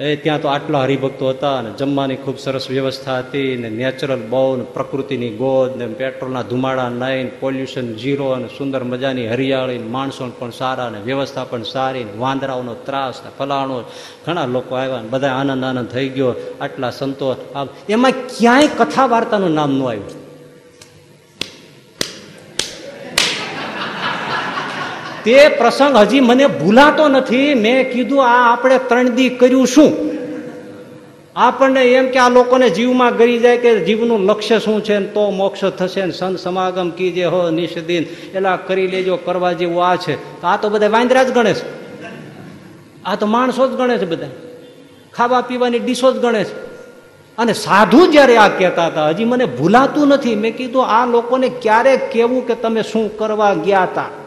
એ 0.00 0.16
ત્યાં 0.16 0.42
તો 0.42 0.48
આટલા 0.48 0.82
હરિભક્તો 0.82 1.28
હતા 1.28 1.58
અને 1.58 1.70
જમવાની 1.70 2.16
ખૂબ 2.16 2.38
સરસ 2.38 2.70
વ્યવસ્થા 2.70 3.18
હતી 3.18 3.56
ને 3.56 3.70
નેચરલ 3.70 4.22
બહુ 4.28 4.56
ને 4.56 4.64
પ્રકૃતિની 4.64 5.28
ગોદ 5.30 5.76
ને 5.76 5.86
પેટ્રોલના 5.86 6.42
ધુમાડા 6.42 6.88
નહીં 6.88 7.40
પોલ્યુશન 7.40 7.96
ઝીરો 7.96 8.28
અને 8.28 8.48
સુંદર 8.58 8.84
મજાની 8.84 9.28
હરિયાળી 9.28 9.78
માણસો 9.78 10.30
પણ 10.38 10.50
સારા 10.50 10.90
ને 10.90 11.00
વ્યવસ્થા 11.00 11.44
પણ 11.44 11.62
સારી 11.62 12.06
વાંદરાઓનો 12.18 12.74
ત્રાસ 12.74 13.20
ને 13.24 13.30
ફલાણો 13.38 13.80
ઘણા 14.26 14.46
લોકો 14.46 14.74
આવ્યા 14.74 15.02
ને 15.02 15.08
બધા 15.08 15.28
આનંદ 15.28 15.64
આનંદ 15.64 15.88
થઈ 15.88 16.08
ગયો. 16.08 16.34
આટલા 16.60 16.90
સંતો 16.90 17.36
એમાં 17.88 18.10
ક્યાંય 18.10 18.66
કથા 18.66 19.06
વાર્તાનું 19.06 19.54
નામ 19.54 19.78
ન 19.78 19.82
આવ્યું. 19.82 20.29
તે 25.30 25.48
પ્રસંગ 25.48 25.96
હજી 25.96 26.20
મને 26.20 26.46
ભૂલાતો 26.46 27.08
નથી. 27.08 27.54
મેં 27.54 27.92
કીધું, 27.92 28.24
આ 28.24 28.52
આપણે 28.52 28.78
ત્રણ 28.78 29.08
દી 29.08 29.28
કર્યું 29.28 29.66
શું? 29.66 29.92
આપણને 31.36 31.84
એમ 31.84 32.08
કે 32.08 32.18
આ 32.18 32.28
લોકોને 32.28 32.70
જીવમાં 32.70 33.16
ગરી 33.16 33.38
જાય 33.38 33.58
કે 33.58 33.84
જીવનું 33.84 34.24
લક્ષ્ય 34.24 34.58
શું 34.58 34.84
છે 34.84 35.00
તો 35.00 35.30
મોક્ષ 35.30 35.64
થશે 35.64 36.04
ને 36.04 36.12
સંત 36.12 36.38
સમાગમ 36.38 36.90
કીજે, 36.90 37.24
હો, 37.24 37.50
નિષ્દિન, 37.50 38.04
એલા 38.34 38.56
કરી 38.56 38.86
લેજો, 38.86 39.16
કરવા 39.16 39.52
જેવું 39.52 39.86
આ 39.86 39.96
છે. 39.96 40.40
તો 40.40 40.46
આ 40.46 40.56
તો 40.56 40.68
બધા 40.68 40.88
વાંદરા 40.88 41.22
જ 41.22 41.30
ગણે 41.32 41.54
છે. 41.54 41.64
આ 43.04 43.14
તો 43.14 43.26
માણસો 43.26 43.68
જ 43.68 43.70
ગણે 43.70 43.98
છે 43.98 44.04
બધા 44.04 44.26
ખાવા 45.14 45.40
પીવાની 45.40 45.78
ડીશો 45.78 46.12
જ 46.12 46.16
ગણે 46.16 46.44
છે. 46.44 46.54
અને 47.38 47.52
સાધુ 47.52 48.06
જ્યારે 48.06 48.36
આ 48.36 48.48
કહેતા 48.48 48.86
હતા, 48.86 49.08
હજી 49.08 49.24
મને 49.24 49.44
ભૂલાતું 49.44 50.08
નથી. 50.08 50.34
મેં 50.34 50.56
કીધું, 50.56 50.86
આ 50.86 51.06
લોકોને 51.06 51.48
ક્યારેક 51.48 52.10
કેવું 52.10 52.46
કે 52.46 52.54
તમે 52.54 52.82
શું 52.82 53.18
કરવા 53.18 53.54
ગયા 53.54 53.82
હતા 53.82 54.19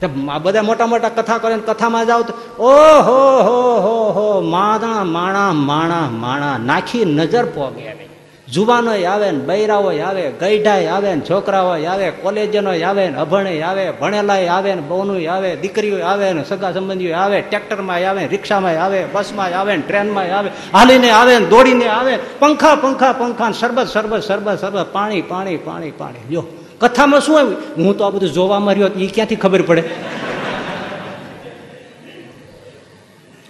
બધા 0.00 0.62
મોટા 0.62 0.86
મોટા 0.86 1.08
કથા 1.08 1.38
કરે 1.38 1.58
કથામાં 1.58 2.06
જાઓ 2.06 2.22
તો, 2.22 2.32
ઓહો, 2.58 3.42
હો 3.42 3.80
હો 3.80 4.12
હો, 4.12 4.40
માણા 4.40 5.04
માણા 5.04 5.52
માણા 5.52 6.08
માણા, 6.10 6.58
નાખી 6.58 7.04
નજર 7.04 7.46
પોગે 7.46 8.04
જુવાનો 8.48 8.90
આવે 8.90 9.30
ને 9.30 9.38
બૈરાઓ 9.38 9.90
આવે 9.90 10.32
ગઈઢાય 10.40 10.88
આવે 10.88 11.14
ને 11.14 11.20
છોકરાઓ 11.20 11.70
આવે 11.70 12.10
કોલેજનો 12.10 12.70
આવે 12.70 13.10
ને 13.10 13.16
અભણે 13.16 13.62
આવે, 13.62 13.92
ભણેલાય 14.00 14.48
આવે 14.48 14.74
ને 14.74 14.80
બહુનું 14.80 15.32
આવે 15.32 15.56
દીકરીઓ 15.56 16.02
આવે 16.04 16.32
ને 16.32 16.44
સગા 16.44 16.72
સંબંધીઓ 16.72 17.14
આવે 17.16 17.40
ટ્રેક્ટરમાં 17.40 17.96
આવે 17.96 18.26
રિક્ષામાં 18.26 18.84
આવે 18.84 19.06
બસમાં 19.12 19.58
આવે 19.60 19.76
ને 19.76 19.82
ટ્રેનમાં 19.82 20.38
આવે, 20.38 20.50
હાલીને 20.74 21.10
આવે 21.10 21.38
ને 21.38 21.46
દોડીને 21.46 21.88
આવે 21.88 22.18
પંખા 22.38 22.76
પંખા 22.76 23.12
પંખા 23.12 23.52
સરબત 23.52 23.88
સરબત 23.88 24.22
સરબત 24.22 24.60
સરબત 24.60 24.92
પાણી 24.92 25.22
પાણી 25.22 25.56
પાણી 25.56 25.90
પાણી. 25.90 26.26
જો 26.30 26.44
કથામાં 26.84 27.20
શું 27.20 27.38
આવ્યું? 27.38 27.86
હું 27.86 27.98
તો 27.98 28.04
આ 28.04 28.10
બધું 28.10 28.32
જોવામાં 28.32 28.74
રહ્યો 28.74 28.88
એ 28.88 29.06
ક્યાંથી 29.06 29.36
ખબર 29.36 29.62
પડે? 29.62 29.82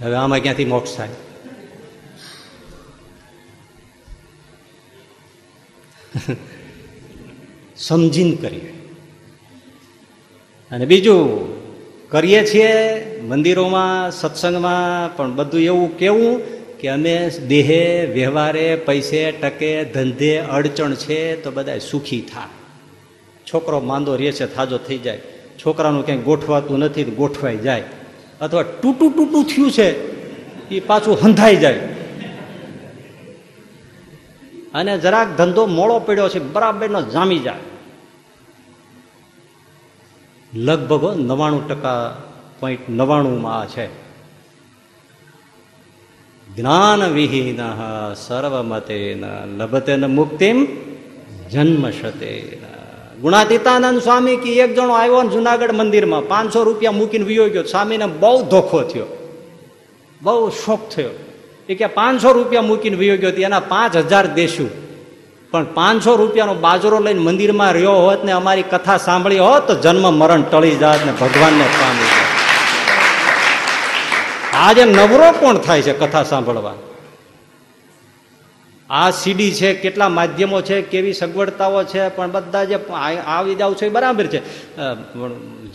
હવે 0.03 0.15
આમાં 0.15 0.39
ક્યાંથી 0.39 0.65
મોક્ષ 0.65 0.97
થાય? 0.97 1.09
સમજીને 7.77 8.37
કરીએ. 8.37 8.71
અને 10.71 10.87
બીજું, 10.87 11.55
કરીએ 12.11 12.47
છીએ 12.47 12.71
મંદિરોમાં, 13.21 14.11
સત્સંગમાં, 14.11 15.17
પણ 15.17 15.37
બધું 15.37 15.61
એવું 15.61 15.99
કેવું 15.99 16.43
કે 16.79 16.89
અમે 16.89 17.29
દેહે, 17.29 18.07
વ્યવહારે, 18.07 18.77
પૈસે, 18.77 19.33
ટકે, 19.33 19.85
ધંધે, 19.85 20.39
અડચણ 20.39 20.95
છે 20.95 21.43
તો 21.43 21.51
બધા 21.51 21.79
સુખી 21.79 22.21
થાય. 22.21 22.64
છોકરો 23.53 23.81
માંદો 23.81 24.17
રહે 24.17 24.33
છે, 24.33 24.55
થાજો 24.55 24.79
થઈ 24.79 24.99
જાય. 24.99 25.21
છોકરાનું 25.67 26.07
ક્યાંય 26.07 26.23
ગોઠવાતું 26.23 26.79
નથી 26.79 27.05
ગોઠવાઈ 27.05 27.57
જાય. 27.57 27.83
અથવા 28.41 28.63
ટૂટું 28.63 29.13
ટૂટું 29.13 29.45
થયું 29.45 29.71
છે 29.73 29.89
એ 30.69 30.81
પાછું 30.81 31.19
હંધાઈ 31.23 31.57
જાય. 31.57 31.75
અને 34.75 34.99
જરાક 34.99 35.29
ધંધો 35.39 35.67
મોડો 35.67 35.99
પડ્યો 35.99 36.29
છે, 36.29 36.39
બરાબરનો 36.39 37.03
જામી 37.03 37.39
જાય. 37.39 37.61
લગભગ 40.55 41.21
નવાણું 41.21 41.69
ટકા 41.69 42.23
પોઈન્ટ 42.61 42.91
નવાણુંમાં 42.91 43.69
છે. 43.69 43.87
જ્ઞાન 46.57 47.03
વિહીન 47.03 47.61
સર્વમતે 48.15 49.25
લભતે 49.57 49.97
મુક્તિમ 49.97 50.67
જન્મશતે. 51.51 52.64
ગુણાતીતાનંદ 53.25 54.03
સ્વામી 54.03 54.37
કે 54.37 54.51
એક 54.53 54.75
જણો 54.75 54.95
આવ્યો 54.95 55.23
ને 55.23 55.29
જુનાગઢ 55.29 55.73
મંદિરમાં, 55.73 56.29
પાંચસો 56.29 56.63
રૂપિયા 56.63 56.93
મૂકીને 56.93 57.25
વિયો 57.25 57.49
ગયો. 57.49 57.63
સ્વામીને 57.63 58.07
બહુ 58.07 58.43
ધોખો 58.43 58.83
થયો. 58.83 59.07
બહુ 60.23 60.51
શોખ 60.51 60.89
થયો. 60.89 61.11
એ 61.69 61.75
કે 61.75 61.87
પાંચસો 61.87 62.33
રૂપિયા 62.33 62.63
મૂકીને 62.63 62.97
વિયો 62.97 63.17
ગયો 63.17 63.31
એના 63.31 63.61
પાંચ 63.61 63.97
હજાર 63.97 64.27
દેશું. 64.27 64.71
પણ 65.51 65.65
પાંચસો 65.65 66.17
રૂપિયાનો 66.17 66.55
બાજરો 66.55 67.01
લઈને 67.01 67.21
મંદિરમાં 67.21 67.73
રહ્યો 67.73 67.93
હોત 67.93 68.25
ને 68.25 68.33
અમારી 68.33 68.63
કથા 68.63 68.97
સાંભળી 68.97 69.39
હોત, 69.39 69.67
તો 69.67 69.75
જન્મ 69.75 70.15
મરણ 70.15 70.43
ટળી 70.43 70.77
જાત 70.77 71.07
ને 71.07 71.13
ભગવાનને 71.13 71.65
પામી 71.65 72.13
આજે 74.55 74.85
નવરો 74.85 75.33
કોણ 75.41 75.57
થાય 75.57 75.83
છે 75.83 75.93
કથા 75.93 76.23
સાંભળવા? 76.23 76.75
આ 78.91 79.11
સીડી 79.11 79.53
છે, 79.53 79.75
કેટલા 79.75 80.09
માધ્યમો 80.09 80.61
છે, 80.61 80.83
કેવી 80.83 81.13
સગવડતાઓ 81.13 81.85
છે, 81.85 82.09
પણ 82.09 82.31
બધા 82.31 82.65
જે 82.65 82.79
આવી 83.27 83.55
જાવ 83.55 83.75
છો 83.75 83.87
એ 83.87 83.89
બરાબર 83.89 84.27
છે. 84.27 84.41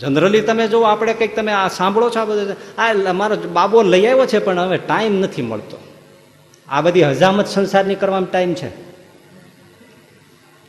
જનરલી 0.00 0.40
તમે 0.40 0.68
જો 0.68 0.82
આપણે 0.82 1.14
કંઈક 1.14 1.36
તમે 1.36 1.52
આ 1.52 1.68
સાંભળો 1.68 2.10
છો 2.10 2.20
આ 2.20 2.24
બધું 2.24 2.56
આ 2.78 3.12
મારો 3.12 3.36
બાબો 3.36 3.82
લઈ 3.82 4.06
આવ્યો 4.06 4.26
છે, 4.26 4.38
પણ 4.38 4.58
હવે 4.58 4.76
ટાઈમ 4.76 5.20
નથી 5.20 5.42
મળતો. 5.42 5.78
આ 6.68 6.80
બધી 6.80 7.02
હજામત 7.02 7.46
સંસારની 7.46 7.94
કરવામાં 7.94 8.30
ટાઈમ 8.30 8.54
છે. 8.54 8.70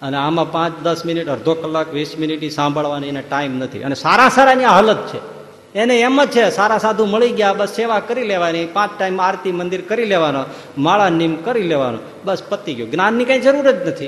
અને 0.02 0.18
આમાં 0.18 0.52
પાંચ 0.52 0.74
દસ 0.84 1.06
મિનિટ, 1.06 1.28
અડધો 1.28 1.54
કલાક, 1.54 1.94
વીસ 1.94 2.18
મિનિટ 2.18 2.52
સાંભળવાની 2.52 3.08
એને 3.08 3.22
ટાઈમ 3.22 3.60
નથી. 3.60 3.84
અને 3.84 3.96
સારા 3.96 4.30
સારાની 4.30 4.64
આ 4.64 4.72
હાલત 4.72 5.08
છે. 5.14 5.41
એને 5.76 6.00
એમ 6.00 6.24
જ 6.24 6.28
છે, 6.28 6.50
સારા 6.50 6.78
સાધુ 6.78 7.06
મળી 7.06 7.30
ગયા, 7.30 7.54
બસ 7.54 7.70
સેવા 7.70 8.00
કરી 8.00 8.28
લેવાની, 8.28 8.66
પાંચ 8.66 9.00
ટાઈમ 9.00 9.22
આરતી 9.22 9.52
મંદિર 9.52 9.82
કરી 9.82 10.06
લેવાનો, 10.06 10.44
માળા 10.78 11.10
નિમ 11.10 11.36
કરી 11.36 11.62
લેવાનો, 11.62 11.98
બસ 12.26 12.44
પતી 12.50 12.74
ગયો. 12.74 12.86
જ્ઞાનની 12.86 13.26
કઈ 13.26 13.40
જરૂર 13.40 13.72
જ 13.72 13.88
નથી. 13.88 14.08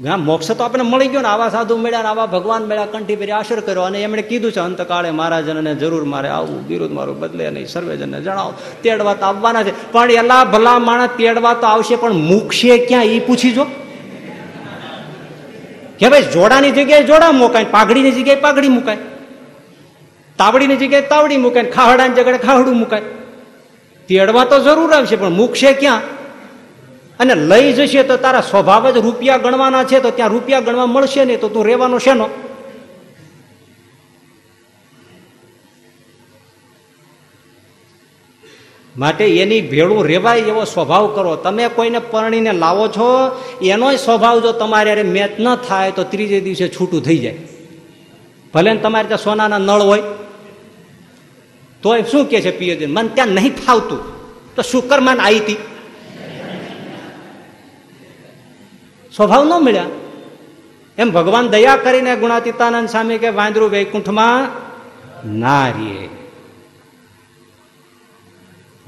જ્ઞાન 0.00 0.20
મોક્ષ 0.20 0.50
તો 0.50 0.64
આપણે 0.64 0.82
મળી 0.82 1.08
ગયો 1.08 1.20
ને, 1.20 1.28
આવા 1.28 1.48
સાધુ 1.48 1.76
મળ્યા 1.76 2.02
ને, 2.02 2.08
આવા 2.08 2.26
ભગવાન 2.26 2.62
મળ્યા, 2.62 2.86
કંઠી 2.86 3.16
ફેરી 3.16 3.32
આશર 3.32 3.60
કર્યો. 3.60 3.82
અને 3.82 4.02
એમણે 4.02 4.22
કીધું 4.22 4.52
છે, 4.52 4.60
અંતકાળે 4.60 5.10
મહારાજનને 5.10 5.74
જરૂર 5.74 6.04
મારે 6.04 6.28
આવું 6.28 6.66
બિરુદ 6.66 6.92
મારું 6.92 7.18
બદલે 7.18 7.50
નહીં, 7.50 7.66
સર્વેજનને 7.66 8.20
જણાવો. 8.20 8.54
તેડવા 8.82 9.14
તો 9.14 9.26
આવવાના 9.26 9.62
છે. 9.62 9.92
પણ 9.92 10.10
એલા 10.10 10.44
ભલા 10.44 10.78
માણસ 10.78 11.10
તેડવા 11.18 11.54
તો 11.54 11.66
આવશે, 11.66 11.96
પણ 11.96 12.12
મૂકશે 12.12 12.78
ક્યાં? 12.78 13.04
એ 13.04 13.18
પૂછી 13.18 13.52
જો. 13.52 13.66
કે 15.98 16.08
ભાઈ, 16.08 16.22
જોડાની 16.22 16.70
જગ્યાએ 16.70 17.04
જોડા 17.04 17.32
મુકાય, 17.32 17.64
પાઘડીની 17.64 18.10
જગ્યાએ 18.10 18.36
પાઘડી 18.36 18.68
મુકાય. 18.68 18.96
તાવડીની 20.38 20.76
જગ્યાએ 20.76 21.00
તાવડી 21.00 21.36
મુકાય 21.36 21.64
ખાહડાની 21.64 22.14
જગ્યાએ 22.14 22.38
ખાહડું 22.38 22.76
મુકાય. 22.76 23.02
તેડવા 24.08 24.44
તો 24.44 24.60
જરૂર 24.60 24.94
આવશે, 24.94 25.16
પણ 25.16 25.28
મૂકશે 25.28 25.72
ક્યાં? 25.72 26.00
અને 27.20 27.34
લઈ 27.34 27.72
જશે 27.72 28.02
તો 28.02 28.16
તારા 28.16 28.40
સ્વભાવ 28.40 28.90
જ 28.90 28.96
રૂપિયા 28.96 29.36
ગણવાના 29.36 29.84
છે, 29.84 30.00
તો 30.00 30.10
ત્યાં 30.10 30.30
રૂપિયા 30.30 30.60
ગણવા 30.60 30.86
મળશે 30.86 31.24
નહીં, 31.24 31.40
તો 31.40 31.48
તું 31.48 31.64
રહેવાનો 31.66 31.98
શેનો? 31.98 32.28
માટે 38.96 39.24
એની 39.42 39.60
ભેળું 39.60 40.04
રેવાય 40.04 40.38
એવો 40.38 40.64
સ્વભાવ 40.64 41.06
કરો. 41.06 41.36
તમે 41.36 41.68
કોઈને 41.68 41.98
પરણીને 41.98 42.52
લાવો 42.52 42.88
છો, 42.88 43.08
એનોય 43.62 43.96
સ્વભાવ 43.96 44.40
જો 44.40 44.52
તમારે 44.52 45.02
મેચ 45.02 45.30
ન 45.40 45.56
થાય, 45.56 45.90
તો 45.90 46.04
ત્રીજે 46.04 46.40
દિવસે 46.40 46.68
છૂટું 46.68 47.02
થઈ 47.02 47.18
જાય. 47.18 47.34
ભલે 48.54 48.76
તમારે 48.76 49.08
ત્યાં 49.08 49.18
સોનાના 49.18 49.58
નળ 49.58 49.80
હોય. 49.80 50.02
તોય 51.82 52.02
શું 52.02 52.26
કે 52.26 52.40
છે 52.40 52.58
પિયર 52.58 52.88
મન 52.88 53.08
ત્યાં 53.08 53.28
નહીં 53.28 53.56
ફાવતું. 53.56 54.00
તો 54.54 54.62
શુકરમાન 54.62 55.20
આવી 55.20 55.38
હતી. 55.38 55.56
સ્વભાવ 59.16 59.44
ન 59.44 59.52
મળ્યા. 59.64 59.86
એમ 60.98 61.10
ભગવાન 61.10 61.48
દયા 61.48 61.76
કરીને 61.76 62.16
ગુણાતીતાનંદ 62.16 62.88
સ્વામી 62.88 63.18
કે 63.18 63.28
વાંદરું 63.28 63.70
વૈકુંઠમાં 63.70 64.48
ના 65.38 65.68
રે 65.68 66.08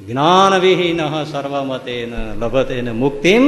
જ્ઞાન 0.06 0.54
વિહીન 0.54 1.24
સર્વમતે 1.24 2.12
લભતે 2.38 2.80
મુક્તિ 2.82 3.38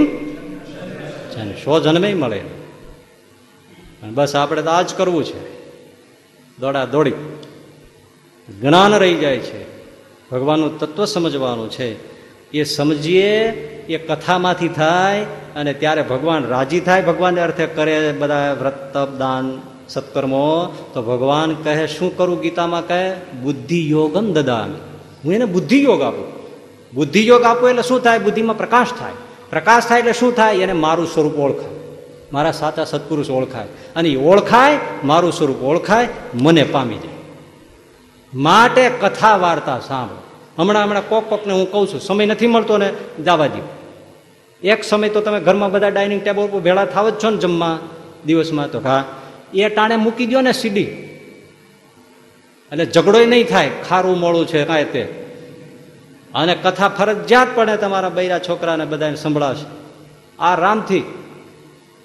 સો 1.64 1.80
જન્મે 1.80 2.14
મળે. 2.14 2.40
બસ 4.10 4.36
આપણે 4.36 4.62
તો 4.62 4.70
આ 4.70 4.82
જ 4.82 4.94
કરવું 4.94 5.24
છે. 5.24 5.40
દોડા 6.58 6.84
દોડી. 6.84 7.12
જ્ઞાન 8.60 8.94
રહી 8.94 9.14
જાય 9.14 9.38
છે. 9.38 9.72
ભગવાનનું 10.30 10.78
તત્વ 10.78 11.04
સમજવાનું 11.04 11.70
છે. 11.70 12.12
એ 12.50 12.64
સમજીએ, 12.64 13.48
એ 13.88 13.98
કથામાંથી 13.98 14.68
થાય 14.68 15.22
અને 15.56 15.72
ત્યારે 15.72 16.02
ભગવાન 16.02 16.46
રાજી 16.46 16.80
થાય, 16.80 17.02
ભગવાનને 17.02 17.40
અર્થે 17.40 17.66
કરે 17.66 18.12
બધા 18.12 18.56
વ્રત 18.60 18.96
તપ 18.96 19.18
દાન, 19.18 19.60
સત્કર્મો. 19.88 20.76
તો 20.94 21.02
ભગવાન 21.02 21.54
કહે, 21.54 21.86
શું 21.86 22.16
કરું 22.16 22.40
ગીતામાં? 22.40 22.88
કહે, 22.88 23.14
બુદ્ધિ 23.42 23.90
યોગમ 23.90 24.32
દદામી. 24.32 24.74
હું 25.24 25.34
એને 25.34 25.44
બુદ્ધિ 25.44 25.82
યોગ 25.82 26.02
આપું. 26.02 26.26
બુદ્ધિ 26.94 27.26
યોગ 27.26 27.42
આપું 27.42 27.70
એટલે 27.70 27.82
શું 27.82 28.00
થાય? 28.00 28.18
બુદ્ધિમાં 28.18 28.58
પ્રકાશ 28.58 28.86
થાય. 28.98 29.12
પ્રકાશ 29.50 29.88
થાય 29.88 29.98
એટલે 29.98 30.12
શું 30.12 30.34
થાય? 30.34 30.54
એને 30.54 30.72
મારું 30.72 31.06
સ્વરૂપ 31.06 31.38
ઓળખાય. 31.38 31.72
મારા 32.32 32.52
સાચા 32.52 32.84
સત્પુરુષ 32.84 33.30
ઓળખાય. 33.30 33.66
અને 33.96 34.08
એ 34.08 34.16
ઓળખાય, 34.16 34.78
મારું 35.04 35.32
સ્વરૂપ 35.32 35.62
ઓળખાય, 35.62 36.08
મને 36.34 36.62
પામી 36.62 36.94
જાય 36.94 37.11
માટે 38.34 38.88
કથા 38.88 39.36
વાર્તા 39.36 39.80
સાંભળો. 39.80 40.22
હમણાં 40.58 40.84
હમણાં 40.84 41.08
કોક 41.08 41.28
કોકને 41.28 41.52
હું 41.52 41.72
કહું 41.72 41.86
છું, 41.86 42.00
સમય 42.00 42.26
નથી 42.26 42.46
મળતો 42.46 42.78
ને 42.78 42.92
જવા 43.24 43.46
દો 43.46 43.68
એક 44.62 44.84
સમય 44.84 45.08
તો 45.08 45.20
તમે 45.20 45.40
ઘરમાં 45.40 45.70
બધા 45.70 45.88
ડાઇનિંગ 45.88 46.22
ટેબલ 46.22 46.42
ઉપર 46.42 46.60
ભેળા 46.60 46.84
થાવ 46.84 47.10
જ 47.10 47.24
છો 47.24 47.30
ને 47.30 47.36
જમવા 47.36 47.78
દિવસમાં 48.24 48.70
તો. 48.70 48.80
હા, 48.80 49.04
એ 49.54 49.68
ટાણે 49.68 49.96
મૂકી 49.96 50.26
દો 50.26 50.40
ને 50.40 50.52
સીડી. 50.52 50.82
એટલે 52.72 52.84
ઝઘડોય 52.84 53.26
નહીં 53.26 53.46
થાય, 53.46 53.70
ખારું 53.88 54.20
મોડું 54.20 54.46
છે 54.46 54.64
કાંઈ 54.64 54.84
તે. 54.84 55.02
અને 56.34 56.54
કથા 56.54 56.88
ફરજિયાત 56.88 57.48
પડે 57.54 57.76
તમારા 57.76 58.08
બૈરા 58.08 58.38
છોકરાને 58.38 58.84
બધાને 58.84 59.16
સંભળાશે 59.16 59.66
આ 60.38 60.54
રામથી 60.54 61.04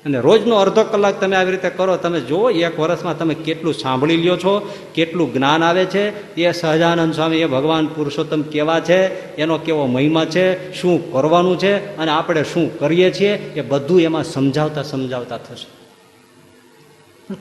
અને 0.08 0.20
રોજનો 0.20 0.56
અડધો 0.56 0.84
કલાક 0.84 1.20
તમે 1.20 1.36
આવી 1.36 1.52
રીતે 1.52 1.70
કરો, 1.70 1.98
તમે 1.98 2.20
જુઓ 2.20 2.50
એક 2.50 2.80
વર્ષમાં 2.80 3.18
તમે 3.18 3.34
કેટલું 3.34 3.74
સાંભળી 3.74 4.18
લ્યો 4.18 4.38
છો, 4.38 4.74
કેટલું 4.94 5.34
જ્ઞાન 5.34 5.64
આવે 5.64 5.86
છે, 5.86 6.36
એ 6.36 6.52
સહજાનંદ 6.52 7.14
સ્વામી, 7.14 7.38
એ 7.38 7.46
ભગવાન 7.46 7.88
પુરુષોત્તમ 7.88 8.42
કેવા 8.42 8.80
છે, 8.80 9.36
એનો 9.36 9.58
કેવો 9.58 9.86
મહિમા 9.86 10.26
છે, 10.26 10.74
શું 10.82 11.12
કરવાનું 11.12 11.60
છે, 11.60 11.98
અને 11.98 12.12
આપણે 12.12 12.44
શું 12.44 12.80
કરીએ 12.80 13.12
છીએ, 13.12 13.38
એ 13.38 13.62
બધું 13.62 14.02
એમાં 14.02 14.24
સમજાવતા 14.24 14.84
સમજાવતા 14.84 15.38
થશે. 15.38 15.68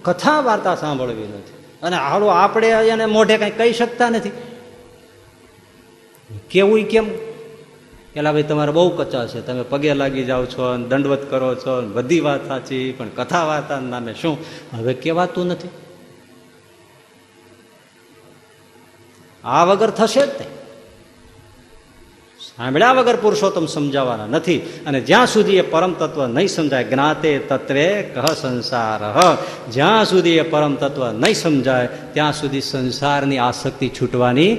કથા 0.03 0.41
વાર્તા 0.41 0.75
સાંભળવી 0.75 1.23
નથી. 1.23 1.64
અને 1.83 1.97
હાલો, 1.97 2.27
આપણે 2.27 2.69
એને 2.69 3.07
મોઢે 3.07 3.39
કંઈ 3.39 3.51
કહી 3.51 3.73
શકતા 3.73 4.11
નથી. 4.11 4.31
કેવું 6.51 6.83
કેમ? 6.83 7.11
પેલા 8.17 8.33
ભાઈ, 8.33 8.43
તમારે 8.43 8.73
બહુ 8.73 8.91
કચા 8.91 9.27
છે. 9.27 9.41
તમે 9.41 9.62
પગે 9.62 9.95
લાગી 9.95 10.25
જાઓ 10.25 10.47
છો 10.47 10.77
દંડવત 10.77 11.31
કરો 11.31 11.55
છો 11.55 11.89
બધી 11.89 12.21
વાત 12.21 12.49
સાચી, 12.49 12.93
પણ 12.93 13.09
કથા 13.09 13.45
વાર્તા 13.45 13.81
નામે 13.81 14.14
શું? 14.14 14.39
હવે 14.77 14.95
કહેવાતું 14.95 15.47
નથી. 15.47 15.69
આ 19.45 19.64
વગર 19.64 19.91
થશે 19.91 20.21
જ 20.21 20.29
નહીં. 20.29 20.49
સાંભળ્યા 22.41 22.93
વગર 22.93 23.17
પુરુષોત્તમ 23.17 23.67
સમજાવવાના 23.67 24.27
નથી. 24.27 24.59
અને 24.59 25.01
જ્યાં 25.01 25.27
સુધી 25.27 25.57
એ 25.57 25.62
પરમ 25.62 25.93
તત્વ 25.93 26.27
નહીં 26.27 26.49
સમજાય, 26.49 26.85
જ્ઞાતે 26.85 27.39
તત્વે 27.39 28.03
કહ 28.03 28.27
સંસાર. 28.27 29.37
જ્યાં 29.71 30.05
સુધી 30.05 30.31
એ 30.31 30.43
પરમ 30.43 30.75
તત્વ 30.75 31.12
નહીં 31.12 31.35
સમજાય, 31.35 31.89
ત્યાં 32.12 32.33
સુધી 32.33 32.61
સંસારની 32.61 33.39
આસક્તિ 33.39 33.91
છૂટવાની 34.01 34.57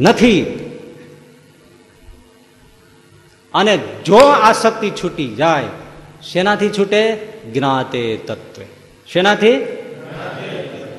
નથી. 0.00 0.64
અને 3.58 3.78
જો 4.04 4.16
આ 4.16 4.52
શક્તિ 4.52 4.90
છૂટી 4.90 5.34
જાય, 5.34 5.64
શેનાથી 6.32 6.68
છૂટે? 6.68 7.16
જ્ઞાતે 7.54 8.16
તત્વે. 8.16 8.66
શેનાથી? 9.12 9.56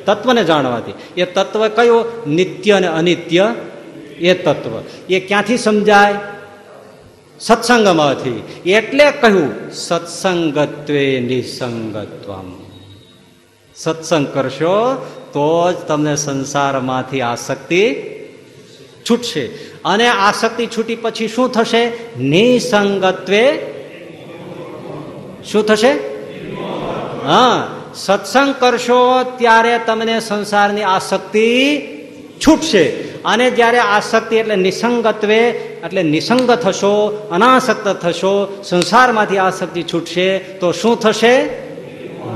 તત્વને 0.06 0.44
જાણવાથી. 0.44 1.22
એ 1.22 1.26
તત્વ 1.26 1.68
કયો? 1.68 2.24
નિત્ય 2.28 2.72
અને 2.72 2.88
અનિત્ય. 2.88 3.56
એ 4.20 4.34
તત્વ. 4.34 4.84
એ 5.10 5.20
ક્યાંથી 5.20 5.58
સમજાય? 5.58 6.16
સત્સંગમાંથી. 7.40 8.44
એટલે 8.66 9.12
કહ્યું, 9.12 9.72
સત્સંગત્વે 9.72 11.20
નિસંગત્વમ. 11.20 12.60
સત્સંગ 13.76 14.28
કરશો 14.34 15.06
તો 15.34 15.72
જ 15.72 15.76
તમને 15.76 16.16
સંસારમાંથી 16.16 17.22
આસક્તિ 17.22 17.96
છૂટશે. 19.10 19.69
અને 19.90 20.08
આસક્તિ 20.08 20.68
છૂટી 20.68 20.96
પછી 20.96 21.28
શું 21.28 21.52
થશે? 21.52 21.92
નિસંગત્વે. 22.20 23.58
શું 25.52 25.66
થશે? 25.66 25.92
હા, 27.26 27.76
સત્સંગ 27.96 28.56
કરશો 28.60 29.24
ત્યારે 29.38 29.80
તમને 29.86 30.20
સંસારની 30.20 30.84
આસક્તિ 30.84 31.82
છૂટશે. 32.48 32.90
અને 33.26 33.52
જ્યારે 33.52 33.80
આસક્તિ 33.80 34.36
એટલે 34.36 34.56
નિસંગત્વે, 34.56 35.50
એટલે 35.50 36.04
નિસંગ 36.04 36.52
થશો, 36.52 37.28
અનાસક્ત 37.32 37.88
થશો, 37.88 38.62
સંસારમાંથી 38.66 39.38
આસક્તિ 39.38 39.84
છૂટશે, 39.84 40.40
તો 40.40 40.72
શું 40.72 41.00
થશે? 41.00 41.44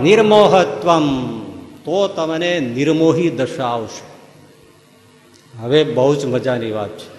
નિર્મોહત્વમ. 0.01 1.39
તો 1.85 2.07
તમને 2.07 2.59
નિર્મોહી 2.59 3.29
દશા 3.29 3.65
આવશે. 3.65 4.13
હવે 5.61 5.83
બહુ 5.83 6.15
જ 6.15 6.25
મજાની 6.25 6.71
વાત 6.71 6.97
છે. 6.97 7.12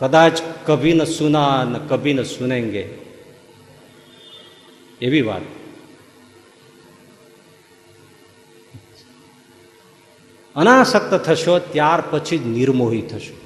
કદાચ 0.00 0.42
કભી 0.66 0.92
ન 0.92 1.04
સુના, 1.04 1.64
ન 1.64 1.78
કભી 1.78 2.14
ન 2.14 2.22
સુનેંગે. 2.22 2.88
એવી 5.00 5.22
વાત. 5.22 5.42
અનાસક્ત 10.56 11.14
થશો, 11.14 11.58
ત્યાર 11.58 12.02
પછી 12.10 12.38
જ 12.38 12.46
નિર્મોહી 12.46 13.02
થશો. 13.02 13.40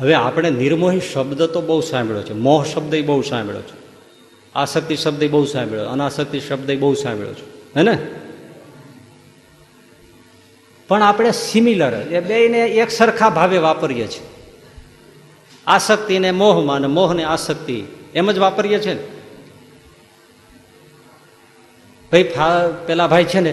હવે 0.00 0.14
આપણે 0.14 0.50
નિર્મોહી 0.50 1.00
શબ્દ 1.00 1.42
તો 1.42 1.60
બહુ 1.60 1.80
સાંભળ્યો 1.80 2.22
છે. 2.22 2.32
મોહ 2.32 2.64
શબ્દ 2.64 3.06
બહુ 3.06 3.22
સાંભળ્યો 3.22 3.62
છે. 3.62 3.88
આસક્તિ 4.54 4.96
શબ્દ 4.96 5.24
બહુ 5.24 5.44
સાંભળ્યો. 5.44 5.88
અનાસક્તિ 5.88 6.40
શબ્દ 6.40 6.78
બહુ 6.78 6.94
સાંભળ્યો 6.94 7.34
છે. 7.34 7.76
હે 7.76 7.82
ને? 7.82 8.06
પણ 10.88 11.02
આપણે 11.02 11.30
સિમિલર 11.30 11.92
એ 12.10 12.20
બેને 12.20 12.58
એક 12.58 12.90
સરખા 12.90 13.30
ભાવે 13.30 13.58
વાપરીએ 13.58 14.06
છીએ. 14.06 14.37
આસક્તિને 15.68 16.30
મોહમાં 16.30 16.76
અને 16.76 16.86
મોહને 16.86 17.24
આસક્તિ 17.24 17.82
એમ 18.14 18.32
જ 18.32 18.38
વાપરીએ 18.38 18.78
છીએ 18.78 19.18
ભાઈ 22.12 22.22
પેલા 22.86 23.06
ભાઈ 23.06 23.24
છે 23.24 23.40
ને, 23.40 23.50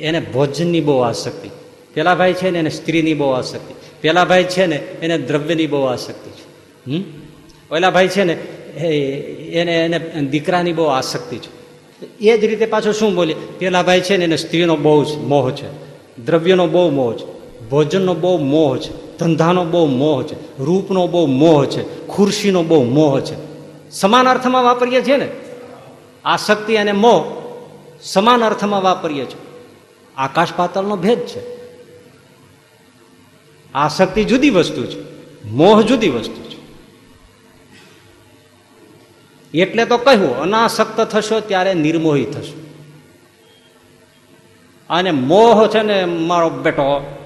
એને 0.00 0.20
ભોજનની 0.20 0.80
બહુ 0.80 0.98
આસક્તિ. 0.98 1.50
પેલા 1.94 2.14
ભાઈ 2.14 2.32
છે 2.32 2.50
ને, 2.50 2.58
એને 2.58 2.70
સ્ત્રીની 2.70 3.14
બહુ 3.14 3.30
આસક્તિ. 3.30 3.74
પેલા 4.00 4.24
ભાઈ 4.24 4.44
છે 4.44 4.66
ને, 4.66 4.76
એને 4.76 5.18
દ્રવ્યની 5.18 5.66
બહુ 5.66 5.82
આસક્તિ 5.82 6.30
છે. 6.30 6.44
હમ? 6.90 7.02
પેલા 7.70 7.90
ભાઈ 7.90 8.08
છે 8.08 8.24
ને 8.24 8.32
એને 9.52 9.84
એને 9.84 9.98
દીકરાની 10.20 10.72
બહુ 10.72 10.84
આસક્તિ 10.84 11.36
છે. 11.36 11.50
એ 12.20 12.38
જ 12.38 12.44
રીતે 12.44 12.66
પાછું 12.66 12.94
શું 12.94 13.14
બોલીએ? 13.14 13.34
પેલા 13.34 13.82
ભાઈ 13.82 14.00
છે 14.00 14.16
ને, 14.16 14.24
એને 14.24 14.36
સ્ત્રીનો 14.36 14.76
બહુ 14.76 15.18
મોહ 15.18 15.50
છે. 15.50 15.68
દ્રવ્યનો 16.24 16.66
બહુ 16.66 16.90
મોહ 16.90 17.14
છે. 17.14 17.26
ભોજનનો 17.68 18.14
બહુ 18.14 18.38
મોહ 18.38 18.78
છે. 18.78 19.18
ધંધાનો 19.18 19.64
બહુ 19.64 19.86
મોહ 19.86 20.22
છે. 20.22 20.51
રૂપનો 20.64 21.06
બહુ 21.06 21.26
મોહ 21.26 21.64
છે, 21.64 22.06
ખુરશીનો 22.06 22.62
બહુ 22.62 22.84
મોહ 22.84 23.20
છે. 23.20 23.36
સમાન 23.90 24.28
અર્થમાં 24.28 24.64
વાપરીએ 24.64 25.02
છીએ 25.02 25.16
ને? 25.16 25.28
આસક્તિ 26.24 26.76
અને 26.76 26.92
મોહ 26.92 27.42
સમાન 28.02 28.44
અર્થમાં 28.44 28.82
વાપરીએ 28.82 29.24
છીએ. 29.24 29.40
આકાશ 30.16 30.48
પાતાળનો 30.56 30.96
ભેદ 30.96 31.18
છે. 31.18 31.40
આસક્તિ 33.74 34.24
જુદી 34.24 34.50
વસ્તુ 34.50 34.86
છે, 34.86 34.98
મોહ 35.44 35.82
જુદી 35.82 36.08
વસ્તુ 36.08 36.42
છે. 36.42 36.58
એટલે 39.58 39.84
તો 39.84 39.98
કહ્યું 39.98 40.38
અનાસક્ત 40.38 41.00
થશો 41.00 41.40
ત્યારે 41.40 41.74
નિર્મોહી 41.74 42.24
થશો. 42.24 42.66
અને 44.90 45.10
મોહ 45.10 45.66
છે 45.68 45.82
ને, 45.82 46.04
મારો 46.04 46.50
બેટો, 46.50 47.16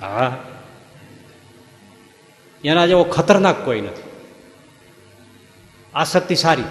હા 0.00 0.36
એના 2.64 2.86
જેવો 2.86 3.04
ખતરનાક 3.04 3.64
કોઈ 3.64 3.80
નથી. 3.80 4.02
આસક્તિ 5.94 6.34
સારી. 6.34 6.62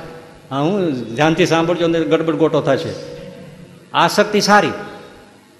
હા, 0.49 0.59
હું 0.59 0.91
ધ્યાનથી 0.91 1.45
સાંભળજો 1.45 1.87
ને 1.87 1.99
ગડબડ 1.99 2.35
ગોટો 2.35 2.61
થશે. 2.61 2.93
આસક્તિ 3.93 4.41
સારી. 4.41 4.71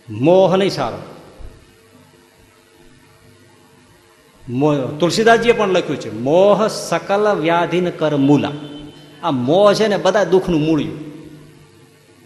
મોહ 0.10 0.58
નહીં 0.58 0.70
સારો. 0.70 1.00
તુલસીદાસજીએ 5.00 5.52
પણ 5.52 5.70
લખ્યું 5.70 6.00
છે, 6.00 6.20
મોહ 6.20 6.68
સકલ 6.68 7.28
વ્યાધિન 7.34 7.90
કર 7.90 8.16
મૂલા. 8.16 8.52
આ 9.24 9.32
મોહ 9.32 9.74
છે 9.74 9.88
ને 9.88 9.98
બધા 9.98 10.24
દુઃખનું 10.24 10.62
મૂળ્યું 10.62 11.12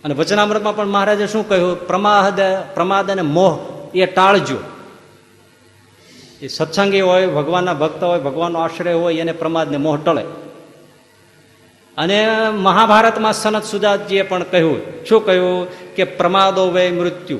અને 0.03 0.13
વચનામૃતમાં 0.13 0.75
પણ 0.75 0.87
મહારાજે 0.87 1.27
શું 1.27 1.49
કહ્યું? 1.49 1.87
પ્રમાદ 1.87 2.39
પ્રમાદ 2.73 3.11
અને 3.11 3.21
મોહ, 3.21 3.59
એ 3.93 4.05
ટાળજો. 4.05 4.57
એ 6.41 6.47
સત્સંગી 6.47 7.01
હોય, 7.01 7.27
ભગવાનના 7.27 7.73
ભક્ત 7.73 8.03
હોય, 8.03 8.19
ભગવાનનો 8.19 8.59
આશ્રય 8.59 8.93
હોય, 8.93 9.15
એને 9.15 9.31
પ્રમાદને 9.31 9.77
મોહ 9.77 9.97
ટળે. 9.97 10.23
અને 11.97 12.27
મહાભારતમાં 12.49 13.33
સનત 13.33 13.63
સુજાતજીએ 13.63 14.21
પણ 14.21 14.43
કહ્યું, 14.43 15.05
શું 15.05 15.25
કહ્યું? 15.25 15.67
કે 15.95 16.03
પ્રમાદો 16.03 16.71
વે 16.71 16.91
મૃત્યુ. 16.91 17.39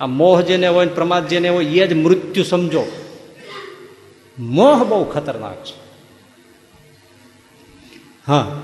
આ 0.00 0.06
મોહ 0.06 0.40
જેને 0.40 0.68
હોય 0.68 0.86
પ્રમાદ 0.86 1.28
જેને 1.28 1.48
હોય, 1.48 1.64
એ 1.64 1.86
જ 1.86 1.92
મૃત્યુ 1.92 2.44
સમજો. 2.44 2.84
મોહ 4.38 4.84
બહુ 4.84 5.04
ખતરનાક 5.04 5.64
છે. 5.64 5.84
હા, 8.26 8.62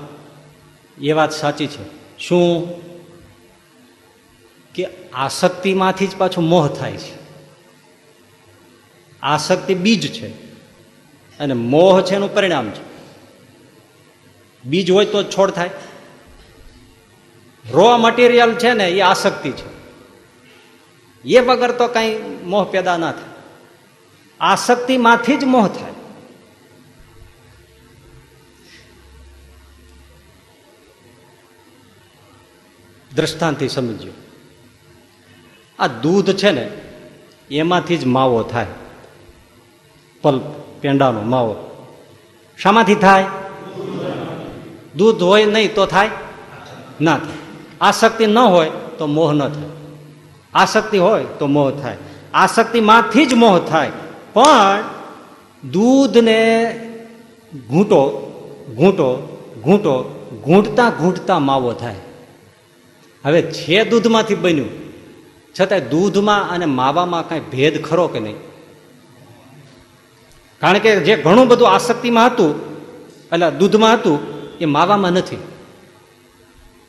એ 1.01 1.11
વાત 1.11 1.31
સાચી 1.31 1.67
છે. 1.67 2.01
શું? 2.17 2.69
કે 4.75 4.87
આસક્તિમાંથી 5.13 6.07
જ 6.07 6.17
પાછો 6.17 6.41
મોહ 6.41 6.67
થાય 6.67 6.97
છે. 6.97 7.20
આસક્તિ 9.23 9.73
બીજ 9.73 10.13
છે 10.13 10.27
અને 11.37 11.53
મોહ 11.53 12.01
છે 12.01 12.15
એનું 12.15 12.33
પરિણામ 12.33 12.69
છે. 12.69 12.91
બીજ 14.65 14.91
હોય 14.91 15.05
તો 15.05 15.23
છોડ 15.23 15.51
થાય. 15.51 15.69
રો 17.71 17.97
મટીરિયલ 17.97 18.55
છે 18.55 18.73
ને 18.73 18.89
એ 18.89 19.01
આસક્તિ 19.01 19.51
છે. 19.51 19.81
એ 21.23 21.39
વગર 21.39 21.71
તો 21.71 21.87
કઈ 21.87 22.17
મોહ 22.43 22.65
પેદા 22.71 22.97
ના 22.97 23.11
થાય. 23.11 23.23
આસક્તિમાંથી 24.39 25.37
જ 25.37 25.43
મોહ 25.43 25.67
થાય. 25.67 25.91
દ્રષ્ટાંતથી 33.15 33.69
સમજ્યો. 33.69 34.11
આ 35.79 35.87
દૂધ 35.87 36.33
છે 36.35 36.51
ને 36.51 36.71
એમાંથી 37.51 37.97
જ 37.97 38.05
માવો 38.05 38.43
થાય. 38.43 38.67
પલ્પ 40.21 40.41
પેંડાનો 40.81 41.21
માવો. 41.21 41.55
શામાંથી 42.61 42.95
થાય? 42.95 43.25
દૂધ 44.95 45.23
હોય 45.23 45.45
નહીં 45.45 45.75
તો 45.75 45.85
થાય? 45.85 46.09
ના 47.01 47.17
થાય. 47.17 47.37
આસક્તિ 47.81 48.25
ન 48.25 48.37
હોય 48.37 48.71
તો 48.97 49.07
મોહ 49.07 49.33
ન 49.33 49.47
થાય. 49.47 49.69
આસક્તિ 50.53 50.97
હોય 50.97 51.25
તો 51.39 51.47
મોહ 51.47 51.71
થાય. 51.71 51.97
આસક્તિમાંથી 52.33 53.25
જ 53.25 53.33
મોહ 53.33 53.59
થાય. 53.59 53.91
પણ 54.33 54.83
દૂધને 55.71 56.71
ઘૂંટો 57.69 58.27
ઘૂંટો 58.77 59.27
ઘૂંટો, 59.65 60.27
ઘૂંટતા 60.45 60.89
ઘૂંટતા 60.89 61.39
માવો 61.39 61.73
થાય. 61.73 61.95
હવે 63.25 63.41
છે 63.41 63.83
દૂધમાંથી 63.83 64.35
બન્યું. 64.35 64.69
છતાંય 65.59 65.81
દૂધમાં 65.81 66.49
અને 66.49 66.65
માવામાં 66.65 67.29
કાંઈ 67.29 67.39
ભેદ 67.39 67.83
ખરો 67.83 68.07
કે 68.07 68.19
નહીં? 68.19 68.35
કારણ 70.61 70.77
કે 70.77 70.95
જે 70.95 71.15
ઘણું 71.15 71.47
બધું 71.47 71.69
આસક્તિમાં 71.69 72.27
હતું, 72.27 72.55
એટલે 73.33 73.51
દૂધમાં 73.51 73.93
હતું, 73.93 74.19
એ 74.61 74.65
માવામાં 74.65 75.11
નથી. 75.11 75.37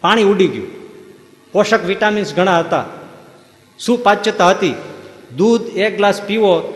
પાણી 0.01 0.23
ઉડી 0.23 0.47
ગયું. 0.47 0.69
પોષક 1.53 1.85
વિટામિન્સ 1.85 2.35
ઘણા 2.35 2.59
હતા. 2.59 2.85
સુપાચ્યતા 3.78 4.51
હતી? 4.51 4.74
દૂધ 5.36 5.62
એક 5.62 5.97
ગ્લાસ 5.97 6.23
પીવો, 6.23 6.74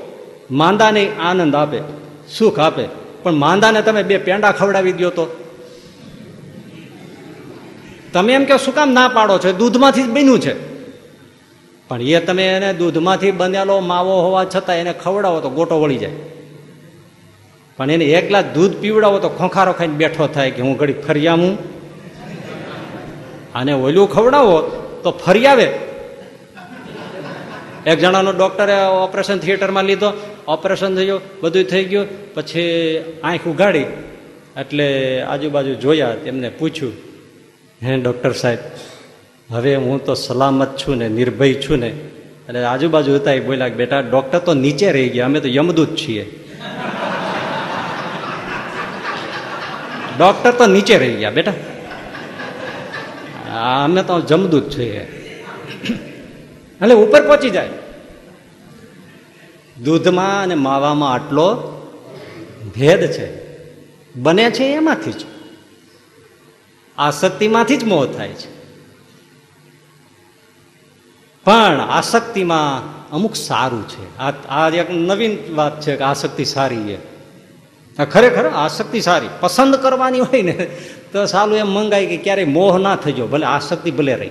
માંદાને 0.50 1.12
આનંદ 1.20 1.54
આપે, 1.54 1.80
સુખ 2.38 2.58
આપે. 2.58 2.88
પણ 3.22 3.32
માંદાને 3.32 3.82
તમે 3.82 4.02
બે 4.02 4.18
પેંડા 4.18 4.52
ખવડાવી 4.52 4.92
દો 4.92 5.10
તો. 5.10 5.26
તમે 8.12 8.32
એમ 8.32 8.44
કે 8.44 8.58
શું 8.58 8.74
કામ 8.74 8.92
ના 8.92 9.08
પાડો 9.08 9.38
છો? 9.38 9.52
દૂધમાંથી 9.52 10.02
જ 10.02 10.06
બન્યું 10.06 10.40
છે. 10.40 10.76
પણ 11.88 12.02
એ 12.02 12.20
તમે 12.20 12.48
એને 12.48 12.72
દૂધમાંથી 12.72 13.30
બનેલો 13.30 13.80
માવો 13.80 14.22
હોવા 14.22 14.44
છતાં 14.44 14.76
એને 14.76 14.92
ખવડાવો 14.92 15.40
તો 15.40 15.50
ગોટો 15.50 15.80
વળી 15.80 15.98
જાય. 15.98 16.12
પણ 17.78 17.90
એને 17.90 18.06
એક 18.18 18.28
ગ્લાસ 18.28 18.46
દૂધ 18.54 18.74
પીવડાવો 18.82 19.18
તો 19.24 19.28
ખોખારો 19.40 19.72
ખાઈને 19.72 19.96
બેઠો 20.02 20.26
થાય 20.26 20.50
કે 20.50 20.60
હું 20.66 20.76
ઘડી 20.80 21.02
ફરિયામું 21.06 21.52
અને 23.54 23.72
ઓલું 23.86 24.06
ખવડાવો 24.14 24.56
તો 25.02 25.10
ફરી 25.24 25.46
આવે. 25.46 25.68
એક 27.90 27.98
જણાનો 28.00 28.32
ડોક્ટરે 28.32 28.76
ઓપરેશન 29.04 29.38
થિયેટરમાં 29.38 29.84
લીધો. 29.84 30.10
ઓપરેશન 30.54 30.92
થયું, 30.96 31.20
બધું 31.42 31.64
થઈ 31.72 31.84
ગયું. 31.84 32.06
પછી 32.34 32.64
આંખ 33.22 33.46
ઉગાડી 33.52 33.86
એટલે 34.60 34.86
આજુબાજુ 35.22 35.72
જોયા, 35.84 36.16
તેમને 36.24 36.48
પૂછ્યું, 36.58 36.94
હે 37.80 37.90
ડૉક્ટર 38.00 38.32
સાહેબ, 38.32 38.60
હવે 39.50 39.72
હું 39.84 39.98
તો 40.06 40.14
સલામત 40.14 40.72
છું 40.76 40.96
ને, 40.98 41.08
નિર્ભય 41.08 41.60
છું 41.62 41.78
ને. 41.80 41.90
એટલે 42.48 42.64
આજુબાજુ 42.64 43.10
હતા 43.18 43.36
એ 43.38 43.40
બોલ્યા 43.40 43.78
બેટા, 43.80 44.00
ડૉક્ટર 44.00 44.38
તો 44.38 44.52
નીચે 44.64 44.88
રહી 44.96 45.08
ગયા, 45.08 45.28
અમે 45.30 45.38
તો 45.40 45.48
યમદૂત 45.48 45.92
છીએ. 45.96 46.24
ડૉક્ટર 50.18 50.52
તો 50.52 50.66
નીચે 50.66 50.98
રહી 50.98 51.14
ગયા, 51.14 51.30
બેટા. 51.30 51.52
અમે 53.84 54.02
તો 54.02 54.20
જમદૂત 54.20 54.70
છીએ 54.70 55.00
એટલે 56.80 56.94
ઉપર 56.94 57.26
પહોંચી 57.26 57.50
જાય. 57.50 57.68
દૂધમાં 59.82 60.42
અને 60.42 60.54
માવામાં 60.54 61.12
આટલો 61.12 61.46
ભેદ 62.74 63.00
છે. 63.00 63.28
બને 64.16 64.50
છે 64.50 64.64
એમાંથી 64.64 65.12
જ. 65.12 65.24
આસક્તિમાંથી 66.98 67.76
જ 67.76 67.84
મોહ 67.84 68.06
થાય 68.06 68.28
છે. 68.28 68.48
પણ 71.44 71.80
આસક્તિમાં 71.80 72.66
અમુક 73.10 73.34
સારું 73.36 73.88
છે. 73.88 74.16
આ 74.48 74.68
એક 74.68 74.90
નવીન 74.90 75.56
વાત 75.56 75.80
છે 75.80 75.96
કે 75.96 76.04
આસક્તિ 76.04 76.44
સારી 76.44 76.76
છે. 76.76 77.15
ખરેખર 78.04 78.48
આસક્તિ 78.48 79.00
સારી. 79.00 79.28
પસંદ 79.40 79.74
કરવાની 79.74 80.20
હોય 80.20 80.42
ને, 80.42 80.52
તો 81.12 81.26
સાલું 81.26 81.58
એમ 81.58 81.66
મંગાય 81.66 82.06
કે 82.06 82.16
ક્યારેય 82.16 82.44
મોહ 82.44 82.78
ના 82.78 82.96
થજો 82.96 83.26
ભલે 83.26 83.46
આસક્તિ 83.46 83.90
ભલે 83.90 84.14
રહી. 84.14 84.30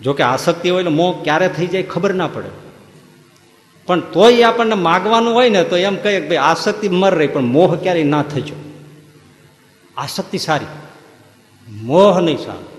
જોકે 0.00 0.22
આસક્તિ 0.22 0.70
હોય 0.70 0.82
ને, 0.82 0.90
મોહ 0.90 1.24
ક્યારે 1.24 1.48
થઈ 1.48 1.66
જાય 1.66 1.82
ખબર 1.82 2.14
ના 2.14 2.26
પડે. 2.26 2.50
પણ 3.86 4.00
તોય 4.00 4.42
આપણને 4.42 4.74
માગવાનું 4.74 5.34
હોય 5.34 5.48
ને, 5.48 5.64
તો 5.64 5.76
એમ 5.76 5.96
કહીએ 5.96 6.20
કે 6.20 6.28
ભાઈ, 6.28 6.36
આસક્તિ 6.36 6.88
મર 6.88 7.14
રહી, 7.14 7.26
પણ 7.26 7.40
મોહ 7.40 7.76
ક્યારેય 7.76 8.04
ના 8.04 8.22
થજો 8.22 8.54
આસક્તિ 9.96 10.38
સારી. 10.38 10.66
મોહ 11.68 12.20
નહીં 12.20 12.38
સારું. 12.38 12.78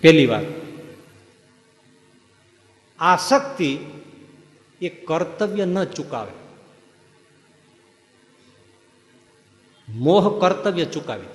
પેલી 0.00 0.26
વાત. 0.26 0.42
આસક્તિ 2.98 3.78
એ 4.80 4.88
કર્તવ્ય 4.88 5.64
ન 5.64 5.84
ચૂકાવે. 5.84 6.35
મોહ 9.88 10.40
કર્તવ્ય 10.40 10.84
ચૂકાવી 10.84 11.26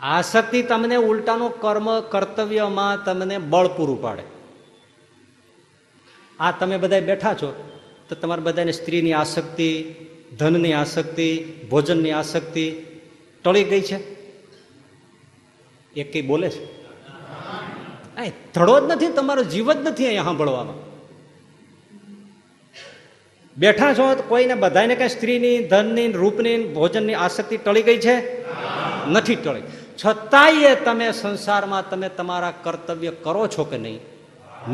આસક્તિ 0.00 0.62
તમને 0.62 0.96
ઉલટાનું 0.96 1.60
કર્મ 1.60 2.00
કર્તવ્યમાં 2.00 3.04
તમને 3.04 3.38
બળ 3.38 3.66
પૂરું 3.66 4.02
પાડે. 4.02 4.22
આ 6.40 6.50
તમે 6.50 6.76
બધા 6.76 7.00
બેઠા 7.00 7.34
છો, 7.34 7.80
તો 8.08 8.14
તમારે 8.14 8.42
બધાને 8.42 8.72
સ્ત્રીની 8.72 9.12
આસક્તિ, 9.12 9.94
ધનની 10.38 10.72
આસક્તિ, 10.72 11.44
ભોજનની 11.70 12.10
આસક્તિ 12.10 12.70
ટળી 13.44 13.64
ગઈ 13.64 13.80
છે? 13.80 13.98
એ 15.96 16.02
કઈ 16.02 16.22
બોલે 16.22 16.50
છે? 16.50 16.64
ધડો 18.54 18.80
જ 18.80 18.92
નથી, 18.92 19.06
તમારો 19.06 19.42
જીવ 19.44 19.72
જ 19.72 19.76
નથી 19.76 20.06
અહીંયા 20.06 20.24
સાંભળવામાં. 20.24 20.87
બેઠા 23.58 23.94
છો 23.94 24.22
કોઈને 24.28 24.54
બધાને 24.54 24.94
કઈ 24.94 25.08
સ્ત્રીની, 25.08 25.58
ધનની, 25.58 26.12
રૂપની, 26.12 26.64
ભોજનની 26.64 27.14
આસક્તિ 27.14 27.56
ટળી 27.56 27.82
ગઈ 27.82 27.98
છે? 27.98 28.44
નથી 29.08 29.34
ટળી. 29.34 29.60
છતાંય 30.04 30.74
તમે 30.74 31.12
સંસારમાં 31.12 31.90
તમે 31.90 32.08
તમારા 32.08 32.50
કર્તવ્ય 32.62 33.10
કરો 33.10 33.46
છો 33.46 33.64
કે 33.64 33.78
નહીં? 33.78 34.00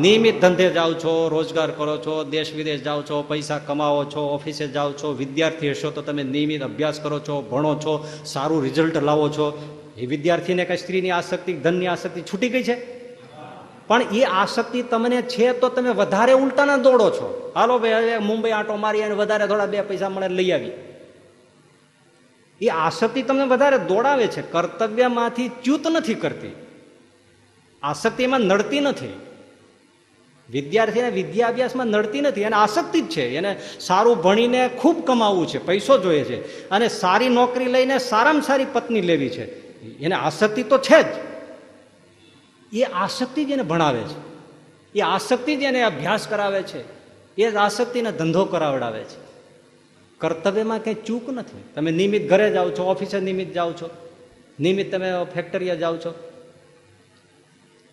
નિયમિત 0.01 0.41
ધંધે 0.41 0.71
જાઓ 0.71 0.95
છો, 0.95 1.29
રોજગાર 1.29 1.71
કરો 1.71 1.97
છો, 1.97 2.25
દેશ 2.25 2.55
વિદેશ 2.55 2.83
જાઓ 2.83 3.03
છો, 3.03 3.25
પૈસા 3.29 3.59
કમાવો 3.59 4.05
છો, 4.05 4.35
ઓફિસે 4.35 4.69
જાઓ 4.69 4.93
છો, 4.93 5.13
વિદ્યાર્થી 5.13 5.71
હશો 5.71 5.91
તો 5.91 6.03
તમે 6.03 6.23
નિયમિત 6.23 6.63
અભ્યાસ 6.63 7.01
કરો 7.01 7.19
છો, 7.19 7.43
ભણો 7.43 7.75
છો, 7.75 8.07
સારું 8.25 8.63
રિઝલ્ટ 8.63 9.03
લાવો 9.03 9.29
છો. 9.29 9.79
એ 9.99 10.07
વિદ્યાર્થીને 10.07 10.65
કઈ 10.65 10.77
સ્ત્રીની 10.77 11.11
આસક્તિ, 11.11 11.53
ધનની 11.53 11.87
આસક્તિ 11.87 12.21
છૂટી 12.21 12.49
ગઈ 12.49 12.63
છે? 12.63 13.04
પણ 13.87 14.03
એ 14.03 14.23
આસક્તિ 14.23 14.83
તમને 14.83 15.23
છે 15.23 15.53
તો 15.53 15.69
તમે 15.69 15.91
વધારે 15.91 16.33
ઉલટાના 16.33 16.77
દોડો 16.77 17.11
છો. 17.11 17.53
હાલો 17.55 17.79
ભાઈ, 17.79 17.93
હવે 17.93 18.19
મુંબઈ 18.19 18.51
આંટો 18.51 18.77
મારી 18.77 19.03
અને 19.03 19.15
વધારે 19.15 19.47
થોડા 19.47 19.67
બે 19.67 19.81
પૈસા 19.81 20.09
મળે 20.09 20.29
લઈ 20.29 20.51
આવી. 20.51 20.71
એ 22.61 22.69
આસક્તિ 22.69 23.23
તમને 23.23 23.45
વધારે 23.45 23.79
દોડાવે 23.79 24.27
છે. 24.27 24.43
કર્તવ્યમાંથી 24.43 25.49
ચ્યુત 25.49 25.87
નથી 25.87 26.15
કરતી. 26.15 26.55
આસક્તિમાં 27.83 28.41
નડતી 28.41 28.81
નથી. 28.81 29.21
વિદ્યાર્થીને 30.51 31.11
વિદ્યા 31.11 31.49
અભ્યાસમાં 31.49 31.87
નડતી 31.87 32.21
નથી. 32.21 32.41
એને 32.41 32.57
આસક્તિ 32.57 33.01
જ 33.01 33.09
છે. 33.09 33.37
એને 33.37 33.61
સારું 33.81 34.23
ભણીને 34.23 34.69
ખૂબ 34.69 35.07
કમાવવું 35.07 35.47
છે. 35.47 35.67
પૈસો 35.67 35.99
જોઈએ 35.99 36.25
છે. 36.25 36.69
અને 36.71 36.89
સારી 36.89 37.29
નોકરી 37.29 37.65
લઈને 37.65 37.99
સારામાં 37.99 38.43
સારી 38.43 38.67
પત્ની 38.73 39.01
લેવી 39.01 39.29
છે. 39.29 39.45
એને 39.99 40.15
આસક્તિ 40.15 40.63
તો 40.63 40.79
છે 40.79 41.03
જ. 41.03 41.34
એ 42.75 42.83
આસક્તિ 42.83 43.45
જ 43.45 43.51
એને 43.51 43.63
ભણાવે 43.63 44.01
છે. 44.01 44.35
એ 44.95 45.01
આસક્તિ 45.01 45.57
જ 45.57 45.63
એને 45.63 45.83
અભ્યાસ 45.83 46.29
કરાવે 46.29 46.63
છે. 46.63 47.05
એ 47.37 47.51
જ 47.51 47.55
આસક્તિને 47.55 48.13
ધંધો 48.13 48.45
કરાવડાવે 48.45 49.05
છે. 49.05 49.25
કર્તવ્યમાં 50.19 50.79
કંઈ 50.79 50.95
ચૂક 50.95 51.31
નથી. 51.31 51.65
તમે 51.75 51.91
નિયમિત 51.91 52.31
ઘરે 52.31 52.51
જાઓ 52.51 52.71
છો, 52.71 52.85
ઓફિસે 52.85 53.21
નિયમિત 53.21 53.53
જાઓ 53.53 53.73
છો, 53.73 53.91
નિયમિત 54.61 54.93
તમે 54.93 55.13
ફેક્ટરીએ 55.35 55.77
જાઓ 55.77 55.97
છો, 55.97 56.31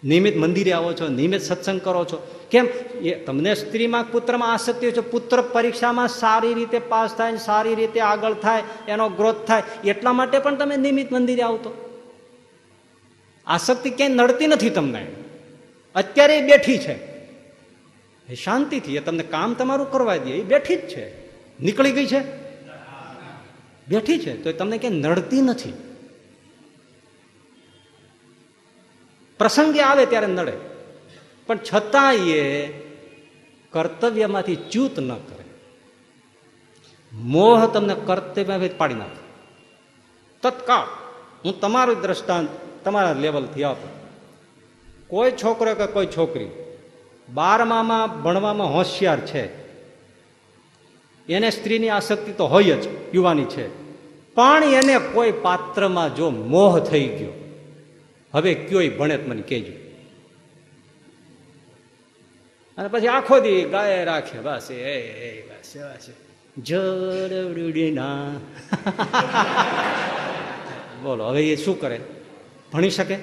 નિયમિત 0.03 0.38
મંદિરે 0.38 0.72
આવો 0.72 0.94
છો, 0.94 1.08
નિયમિત 1.08 1.41
સત્સંગ 1.41 1.82
કરો 1.82 2.06
છો. 2.06 2.45
કેમ? 2.52 2.66
એ 3.02 3.16
તમને 3.16 3.56
સ્ત્રીમાં, 3.56 4.12
પુત્રમાં 4.12 4.53
આસક્તિ 4.53 4.86
હોય 4.86 4.91
છે. 4.91 5.12
પુત્ર 5.12 5.41
પરીક્ષામાં 5.41 6.08
સારી 6.08 6.53
રીતે 6.53 6.80
પાસ 6.80 7.16
થાય 7.16 7.38
સારી 7.38 7.76
રીતે 7.76 7.99
આગળ 7.99 8.34
થાય, 8.34 8.64
એનો 8.88 9.10
ગ્રોથ 9.10 9.48
થાય, 9.48 9.64
એટલા 9.86 10.14
માટે 10.14 10.40
પણ 10.40 10.56
તમે 10.56 10.78
નિયમિત 10.78 11.12
મંદિરે 11.12 11.41
આવતો. 11.41 11.90
આસક્તિ 13.52 13.90
ક્યાંય 13.90 14.14
નડતી 14.14 14.48
નથી 14.48 14.69
તમને? 14.69 15.07
અત્યારે 15.95 16.38
એ 16.38 16.41
બેઠી 16.41 16.78
છે. 16.78 16.94
એ 18.30 18.36
શાંતિથી 18.44 18.95
એ 18.95 18.99
તમને 18.99 19.23
કામ 19.23 19.53
તમારું 19.53 19.91
કરવા 19.91 20.18
દે, 20.18 20.32
એ 20.32 20.44
બેઠી 20.44 20.76
જ 20.76 20.80
છે. 20.80 21.28
નીકળી 21.64 21.91
ગઈ 21.91 22.06
છે? 22.06 22.22
બેઠી 23.88 24.19
છે, 24.19 24.44
તો 24.44 24.49
એ 24.49 24.53
તમને 24.53 24.78
ક્યાંય 24.78 24.95
નડતી 24.95 25.41
નથી. 25.41 25.73
પ્રસંગે 29.38 29.82
આવે 29.82 30.06
ત્યારે 30.06 30.28
નડે. 30.28 30.53
પણ 31.48 31.60
છતાં 31.73 32.14
એ 32.14 32.68
કર્તવ્યમાંથી 33.69 34.56
ચ્યુત 34.56 34.99
ન 34.99 35.10
કરે. 35.10 35.44
મોહ 37.14 37.68
તમને 37.68 37.95
કર્તવ્યમાંથી 38.06 38.73
પાડી 38.73 38.94
નાખે. 38.94 39.49
તત્કાળ, 40.41 40.86
હું 41.45 41.60
તમારું 41.60 42.02
દ્રષ્ટાંત 42.02 42.49
તમારા 42.84 43.14
લેવલથી 43.14 43.64
આપો. 43.64 43.88
કોઈ 45.08 45.32
છોકરો 45.32 45.76
કે 45.76 45.86
કોઈ 45.86 46.06
છોકરી 46.06 46.49
બારમામાં, 47.34 48.22
ભણવામાં 48.22 48.74
હોશિયાર 48.74 49.20
છે. 49.20 49.62
એને 51.34 51.49
સ્ત્રીની 51.49 51.90
આસક્તિ 51.90 52.32
તો 52.32 52.48
હોય 52.48 52.64
જ, 52.64 53.16
યુવાની 53.16 53.45
છે. 53.45 53.82
પણ 54.36 54.64
એને 54.64 54.99
કોઈ 54.99 55.32
પાત્રમાં 55.32 56.16
જો 56.16 56.30
મોહ 56.30 56.80
થઈ 56.80 57.08
ગયો, 57.08 57.62
હવે 58.34 58.53
કયોય 58.53 58.90
ભણે 58.90 59.18
મને 59.18 59.41
કહેજો. 59.41 59.74
અને 62.78 62.88
પછી 62.88 63.08
આખો 63.08 63.40
દી 63.40 63.62
ગાય 63.62 64.06
રાખે, 64.06 64.40
બસ, 64.40 64.72
એ 64.72 65.41
બસ 65.41 65.78
બસ. 65.78 66.10
જડના 66.58 68.34
બોલો, 71.03 71.26
હવે 71.26 71.49
એ 71.49 71.56
શું 71.56 71.82
કરે? 71.82 72.02
ભણી 72.73 72.89
શકે? 72.89 73.18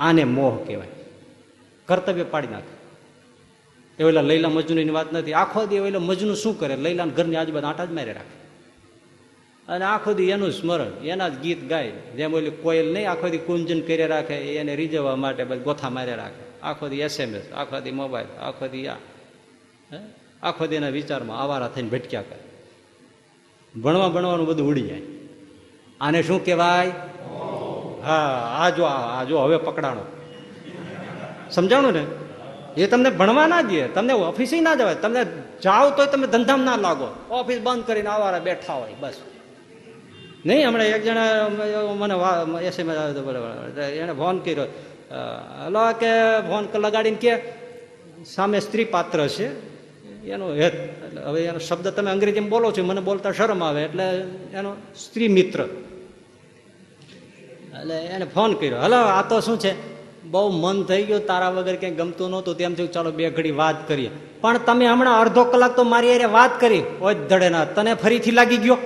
આને 0.00 0.24
મોહ 0.24 0.64
કહેવાય. 0.66 0.88
કર્તવ્ય 1.86 2.24
પાડી 2.24 2.48
નાખે. 2.48 2.74
એ 3.98 4.06
ઓલા 4.06 4.20
લૈલા 4.20 4.48
મજનુની 4.48 4.90
વાત 4.90 5.12
નથી. 5.12 5.32
આખો 5.32 5.66
દી 5.66 5.78
ઓલા 5.78 5.98
મજનું 5.98 6.36
શું 6.36 6.60
કરે? 6.60 6.76
લૈલા 6.76 7.06
ઘરની 7.06 7.36
આજુબાજુ 7.36 7.66
આટા 7.66 7.84
જ 7.84 7.90
મારે 7.90 8.12
રાખે. 8.12 8.44
અને 9.72 9.84
આખો 9.84 10.12
દી 10.12 10.24
એનું 10.24 10.52
સ્મરણ, 10.52 11.04
એના 11.04 11.28
જ 11.28 11.38
ગીત 11.38 11.68
ગાય. 11.68 11.90
જેમ 11.90 12.34
ઓલી 12.34 12.50
કોયલ 12.50 12.92
નહીં, 12.92 13.10
આખો 13.10 13.28
દી 13.28 13.38
કુંજન 13.38 13.80
કરી 13.80 14.06
રાખે, 14.06 14.34
એને 14.34 14.76
રીઝવવા 14.76 15.16
માટે 15.16 15.44
બસ 15.44 15.58
ગોથા 15.58 15.90
માર્યા 15.90 16.14
રાખે. 16.14 16.60
આખો 16.60 16.88
દી 16.88 17.00
એસએમએસ 17.00 17.52
આખો 17.52 17.80
દી 17.80 17.90
મોબાઈલ, 17.90 18.38
આખો 18.38 18.68
દી 18.68 18.86
આ. 18.86 18.96
આખો 20.42 20.66
દી 20.66 20.76
એના 20.76 20.88
વિચારમાં 20.88 21.40
આવારા 21.40 21.68
થઈને 21.68 21.88
ભટક્યા 21.88 22.22
કરે. 22.22 22.38
ભણવા, 23.80 24.08
ભણવાનું 24.08 24.46
બધું 24.46 24.68
ઉડી 24.68 24.82
જાય. 24.82 25.02
આને 26.00 26.22
શું 26.22 26.44
કહેવાય? 26.44 26.92
હા, 28.04 28.18
આ 28.60 28.70
જો 28.70 28.84
આ 28.84 29.24
જો, 29.24 29.38
હવે 29.38 29.56
પકડાણો. 29.56 30.04
સમજાણું 31.50 31.92
ને? 31.92 32.04
એ 32.76 32.86
તમને 32.86 33.10
ભણવા 33.10 33.46
ના 33.46 33.60
દે, 33.62 33.86
તમને 33.88 34.12
ઓફિસે 34.12 34.60
ના 34.60 34.74
જવાય. 34.74 34.94
તમને 34.94 35.26
જાઓ 35.64 35.90
તો 35.90 36.06
તમે 36.06 36.26
ધંધામાં 36.26 36.64
ના 36.64 36.76
લાગો. 36.76 37.08
ઓફિસ 37.30 37.60
બંધ 37.60 37.84
કરીને 37.86 38.08
આવારા 38.08 38.38
બેઠા 38.38 38.74
હોય, 38.74 38.94
બસ. 39.00 39.14
નહીં, 40.46 40.68
હમણાં 40.68 40.86
એક 40.86 41.04
જણા 41.04 41.48
મને 41.94 42.14
એસએમએસ 42.66 42.98
એને 43.78 44.12
ફોન 44.12 44.38
કર્યો. 44.38 44.66
હલો 45.66 45.92
કે 45.92 46.10
ફોન 46.48 46.64
લગાડીને 46.74 47.16
કે, 47.16 47.32
સામે 48.24 48.60
સ્ત્રી 48.60 48.84
પાત્ર 48.84 49.28
છે. 49.28 49.48
એનો 50.26 50.52
હેત, 50.52 50.74
એટલે 50.74 51.22
હવે 51.22 51.40
એનો 51.44 51.58
શબ્દ 51.58 51.88
તમે 51.88 52.10
અંગ્રેજીમાં 52.10 52.50
બોલો 52.50 52.72
છો, 52.72 52.84
મને 52.84 53.00
બોલતા 53.00 53.32
શરમ 53.32 53.64
આવે. 53.64 53.82
એટલે 53.84 54.04
એનો 54.52 54.76
સ્ત્રી 54.96 55.28
મિત્ર. 55.28 55.60
એટલે 57.80 58.06
એને 58.06 58.24
ફોન 58.24 58.52
કર્યો. 58.52 58.78
હલો, 58.78 58.96
આ 58.96 59.22
તો 59.22 59.40
શું 59.40 59.58
છે? 59.58 59.74
બહુ 60.24 60.50
મન 60.50 60.84
થઈ 60.84 61.02
ગયું, 61.02 61.26
તારા 61.26 61.50
વગર 61.50 61.76
ક્યાંય 61.76 61.96
ગમતું 61.96 62.30
નહોતું, 62.30 62.56
તેમ 62.56 62.74
થયું, 62.74 62.92
ચાલો 62.92 63.10
બે 63.10 63.30
ઘડી 63.30 63.50
વાત 63.50 63.88
કરીએ. 63.88 64.10
પણ 64.40 64.58
તમે 64.58 64.86
હમણાં 64.86 65.20
અડધો 65.20 65.44
કલાક 65.44 65.76
તો 65.76 65.84
મારી 65.84 66.14
અરે 66.14 66.24
વાત 66.24 66.60
કરી. 66.60 66.82
ઓજ 67.00 67.16
ધડે 67.28 67.48
ના 67.48 67.64
તને 67.64 67.94
ફરીથી 67.94 68.30
લાગી 68.30 68.56
ગયો? 68.56 68.78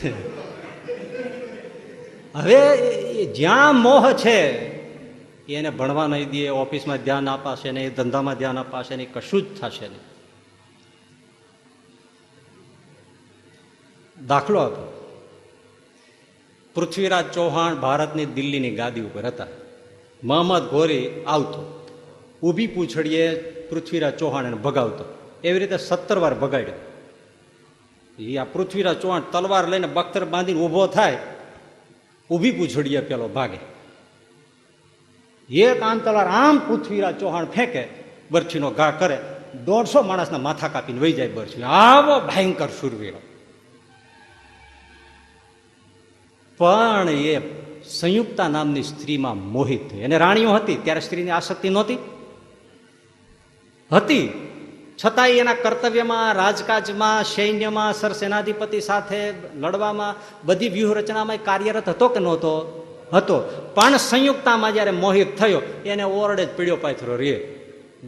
હવે 2.34 3.26
જ્યાં 3.26 3.76
મોહ 3.76 4.12
છે 4.12 4.69
એને 5.54 5.70
ભણવા 5.70 6.06
નહીં 6.06 6.30
દે, 6.30 6.48
ઓફિસમાં 6.48 7.02
ધ્યાન 7.02 7.30
અપાશે 7.30 7.70
નહીં, 7.70 7.94
ધંધામાં 7.94 8.34
ધ્યાન 8.34 8.60
અપાશે 8.60 8.96
નહીં, 8.96 9.12
કશું 9.12 9.42
જ 9.42 9.60
થશે 9.60 9.88
નહીં. 9.88 10.10
દાખલો 14.26 14.60
આપો. 14.60 14.96
પૃથ્વીરાજ 16.74 17.24
ચૌહાણ 17.32 17.74
ભારતની 17.74 18.26
દિલ્હીની 18.26 18.70
ગાદી 18.70 19.00
ઉપર 19.00 19.26
હતા. 19.26 19.46
મહમ્મદ 20.24 20.62
ઘોરી 20.62 21.24
આવતો. 21.24 21.88
ઊભી 22.42 22.66
પૂછડીએ 22.66 23.34
પૃથ્વીરાજ 23.42 24.16
ચૌહાણ 24.16 24.46
એને 24.46 24.56
ભગાવતો. 24.56 25.04
એવી 25.44 25.58
રીતે 25.58 25.76
સત્તર 25.76 26.18
વાર 26.18 26.34
ભગાડ્યો. 26.34 26.74
એ 28.22 28.36
આ 28.36 28.44
પૃથ્વીરાજ 28.44 29.00
ચૌહાણ 29.00 29.20
તલવાર 29.20 29.68
લઈને 29.68 29.86
બખ્તર 29.86 30.24
બાંધીને 30.24 30.60
ઊભો 30.60 30.86
થાય. 30.86 31.18
ઊભી 32.30 32.50
પૂછડીએ 32.50 33.00
પેલો 33.00 33.28
ભાગે. 33.28 33.69
એક 35.50 35.82
આમ 35.82 35.98
તલવાર 35.98 36.26
આમ 36.26 36.58
પૃથ્વીરાજ 36.58 37.20
ચૌહાણ 37.20 37.44
ફેંકે, 37.44 37.88
બરછીનો 38.30 38.70
ઘા 38.70 38.90
કરે, 38.90 39.18
દોઢસો 39.64 40.02
માણસના 40.02 40.38
માથા 40.38 40.68
કાપીને 40.68 41.00
વહી 41.00 41.12
જાય 41.12 41.28
બરછી 41.28 41.62
આવો 41.62 42.20
ભયંકર 42.20 42.68
સુરવીરો. 42.68 43.18
પણ 46.58 47.08
એ 47.08 47.40
સંયુક્તા 47.84 48.48
નામની 48.48 48.82
સ્ત્રીમાં 48.82 49.52
મોહિત 49.52 49.90
થઈ. 49.90 50.02
અને 50.02 50.18
રાણીઓ 50.18 50.52
હતી, 50.52 50.74
ત્યારે 50.74 51.00
સ્ત્રીની 51.00 51.30
આસક્તિ 51.30 51.68
નહોતી. 51.68 51.98
હતી. 53.92 54.46
છતાંય 55.04 55.30
એના 55.30 55.54
કર્તવ્યમાં, 55.54 56.32
રાજકાજમાં, 56.32 57.24
સૈન્યમાં, 57.24 57.94
સરસેનાધિપતિ 57.94 58.80
સાથે 58.80 59.32
લડવામાં 59.54 60.14
બધી 60.44 60.68
વ્યૂહરચનામાં 60.68 61.36
કાર્યરત 61.36 61.88
હતો 61.88 62.08
કે 62.08 62.20
નહોતો? 62.20 62.76
હતો. 63.14 63.40
પણ 63.74 63.96
સંયુક્તામાં 63.96 64.72
જ્યારે 64.72 64.90
મોહિત 64.90 65.38
થયો, 65.38 65.62
એને 65.86 66.02
ઓરડે 66.02 66.44
જ 66.44 66.48
પીડ્યો 66.56 66.76
પાથરો 66.76 67.16
રે. 67.16 67.56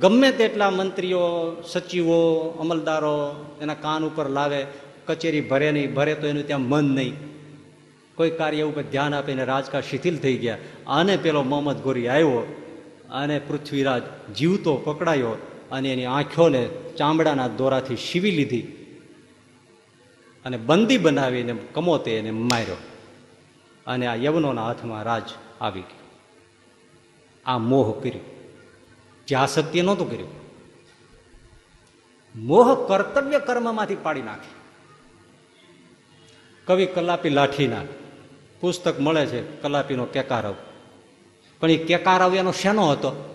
ગમે 0.01 0.33
તેટલા 0.33 0.71
મંત્રીઓ, 0.71 1.57
સચિવો, 1.69 2.55
અમલદારો 2.61 3.47
એના 3.61 3.75
કાન 3.75 4.05
ઉપર 4.05 4.29
લાવે, 4.29 4.67
કચેરી 5.07 5.41
ભરે 5.41 5.71
નહીં, 5.71 5.95
ભરે 5.95 6.15
તો 6.15 6.27
એનું 6.27 6.47
ત્યાં 6.47 6.61
મન 6.61 6.85
નહીં. 6.85 7.17
કોઈ 8.15 8.31
કાર્ય 8.31 8.63
ઉપર 8.63 8.83
ધ્યાન 8.83 9.15
આપીને 9.15 9.45
રાજકા 9.45 9.81
શિથિલ 9.81 10.19
થઈ 10.19 10.37
ગયા. 10.37 10.59
આને 10.87 11.17
પેલો 11.17 11.43
મોહમ્મદ 11.43 11.77
ગોરી 11.77 12.09
આવ્યો 12.09 12.57
અને 13.11 13.39
પૃથ્વીરાજ 13.39 14.03
જીવતો 14.37 14.77
પકડાયો 14.77 15.29
અને 15.73 15.93
એની 15.93 16.05
આંખોને 16.05 16.69
ચામડાના 16.99 17.49
દોરાથી 17.49 17.97
શીવી 17.97 18.31
લીધી. 18.31 18.61
અને 20.45 20.57
બંદી 20.57 20.99
બનાવીને 20.99 21.55
કમોતે 21.73 22.19
એને 22.19 22.31
માર્યો. 22.31 22.77
અને 23.87 24.07
આ 24.07 24.15
યવનોના 24.15 24.67
હાથમાં 24.67 25.03
રાજ 25.03 25.23
આવી 25.61 25.81
ગયો. 25.81 26.19
આ 27.47 27.59
મોહ 27.59 28.01
કર્યું. 28.01 28.21
જે 29.27 29.37
આસક્તિએ 29.37 29.83
નહોતું 29.83 30.11
કર્યું. 30.11 30.29
મોહ 32.35 32.89
કર્તવ્ય 32.89 33.39
કર્મમાંથી 33.39 33.97
પાડી 33.97 34.23
નાખે. 34.23 34.63
કવિ 36.67 36.87
કલાપી 36.87 37.29
લાઠીના 37.29 37.83
પુસ્તક 38.61 39.01
મળે 39.01 39.27
છે 39.27 39.43
કલાપીનો 39.43 40.05
કેકારવ 40.05 40.55
પણ 41.61 41.71
એ 41.71 41.77
કેકારવ 41.77 42.35
એનો 42.35 42.53
શેનો 42.53 42.91
હતો? 42.91 43.29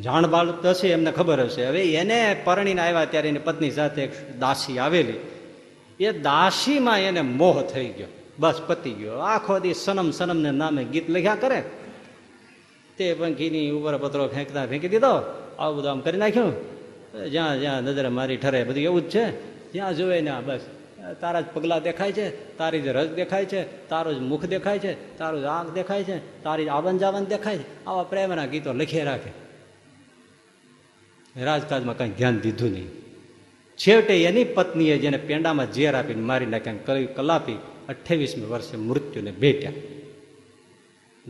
જાણબાળ 0.00 0.48
હશે, 0.64 0.88
એમને 0.88 1.12
ખબર 1.12 1.40
હશે. 1.40 1.66
હવે 1.66 1.94
એને 1.94 2.42
પરણીને 2.44 2.80
આવ્યા 2.80 3.04
ત્યારે 3.04 3.28
એની 3.28 3.38
પત્ની 3.38 3.70
સાથે 3.70 4.02
એક 4.02 4.38
દાસી 4.38 4.78
આવેલી. 4.78 5.14
એ 6.00 6.12
દાસીમાં 6.12 7.00
એને 7.00 7.20
મોહ 7.20 7.62
થઈ 7.62 7.88
ગયો. 7.88 8.06
બસ 8.38 8.60
પતી 8.66 8.90
ગયો. 8.90 9.12
આખો 9.12 9.58
દી 9.58 9.74
સનમ 9.74 10.10
સનમને 10.10 10.50
નામે 10.50 10.84
ગીત 10.84 11.10
લખ્યા 11.10 11.34
કરે. 11.34 11.62
તે 12.96 13.14
પંખીની 13.14 13.70
ઉપર 13.70 13.98
પત્રો 13.98 14.28
ફેંકતા 14.28 14.66
ફેંકી 14.66 14.88
દીધો. 14.88 15.44
આવું 15.58 15.78
બધું 15.78 15.90
આમ 15.90 16.00
કરી 16.00 16.18
નાખ્યું. 16.18 16.54
જ્યાં 17.30 17.60
જ્યાં 17.60 17.82
નજરે 17.82 18.08
મારી 18.08 18.36
ઠરે 18.36 18.64
બધું 18.64 18.82
એવું 18.82 19.02
જ 19.02 19.10
છે. 19.10 19.52
જ્યાં 19.72 19.96
જોવે 19.96 20.20
ને 20.20 20.32
બસ. 20.46 20.60
તારા 21.20 21.40
જ 21.40 21.44
પગલાં 21.54 21.82
દેખાય 21.82 22.12
છે, 22.12 22.56
તારી 22.58 22.80
જ 22.80 22.86
રસ 22.86 23.08
દેખાય 23.08 23.44
છે, 23.44 23.88
તારું 23.88 24.14
જ 24.16 24.18
મુખ 24.18 24.44
દેખાય 24.44 24.78
છે, 24.78 25.18
તારું 25.18 25.40
જ 25.40 25.44
આંખ 25.44 25.70
દેખાય 25.70 26.04
છે, 26.04 26.42
તારી 26.42 26.64
જ 26.64 26.68
આવન 26.68 26.98
જાવન 26.98 27.24
દેખાય 27.24 27.58
છે. 27.58 27.84
આવા 27.84 28.02
પ્રેમના 28.02 28.46
ગીતો 28.46 28.72
લખી 28.72 29.00
રાખે. 29.00 29.30
રાજકાજમાં 31.44 31.98
કંઈ 31.98 32.10
ધ્યાન 32.10 32.38
દીધું 32.38 32.70
નહીં. 32.70 32.88
છેવટે 33.76 34.24
એની 34.24 34.44
પત્નીએ 34.44 34.98
જેને 34.98 35.16
પેંડામાં 35.16 35.72
ઝેર 35.72 35.94
આપીને 35.94 36.22
મારી 36.22 36.46
નાખ્યા 36.46 36.74
કલાપી 37.16 37.58
અઠ્યાવીસમી 37.92 38.44
વર્ષે 38.44 38.76
મૃત્યુને 38.76 39.32
ભેટ્યા. 39.32 39.72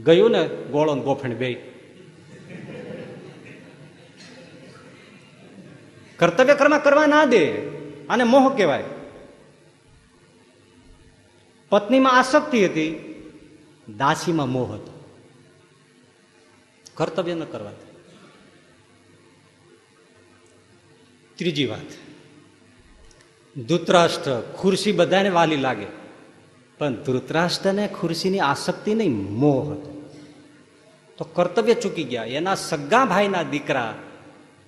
ગયું 0.03 0.31
ને 0.31 0.49
ગોળો 0.49 0.95
ગોફણ 0.95 1.31
બે 1.31 1.55
કર્તવ્ય 6.17 6.55
કર્મ 6.55 6.79
કરવા 6.79 7.07
ના 7.07 7.25
દે, 7.25 7.71
આને 8.07 8.25
મોહ 8.25 8.57
કહેવાય. 8.57 8.85
પત્નીમાં 11.69 12.13
આસક્તિ 12.13 12.67
હતી, 12.67 13.15
દાસીમાં 13.97 14.49
મોહ 14.49 14.75
હતો. 14.75 15.05
કર્તવ્ય 16.95 17.35
ન 17.35 17.45
કરવા 17.45 17.73
ત્રીજી 21.37 21.67
વાત. 21.67 22.03
ધૂતરાષ્ટ્ર 23.59 24.41
ખુરશી 24.57 24.93
બધાને 24.93 25.29
વાલી 25.29 25.57
લાગે. 25.57 26.02
પણ 26.83 26.95
ધૃતરાષ્ટ્રને 26.95 27.89
ખુરશીની 28.01 28.41
આસક્તિ 28.41 28.95
નહીં, 28.95 29.33
મોહ 29.33 29.73
હતો. 29.73 30.11
તો 31.19 31.25
કર્તવ્ય 31.25 31.75
ચૂકી 31.75 32.05
ગયા. 32.05 32.25
એના 32.25 32.55
સગા 32.55 33.05
ભાઈના 33.05 33.43
દીકરા, 33.43 33.95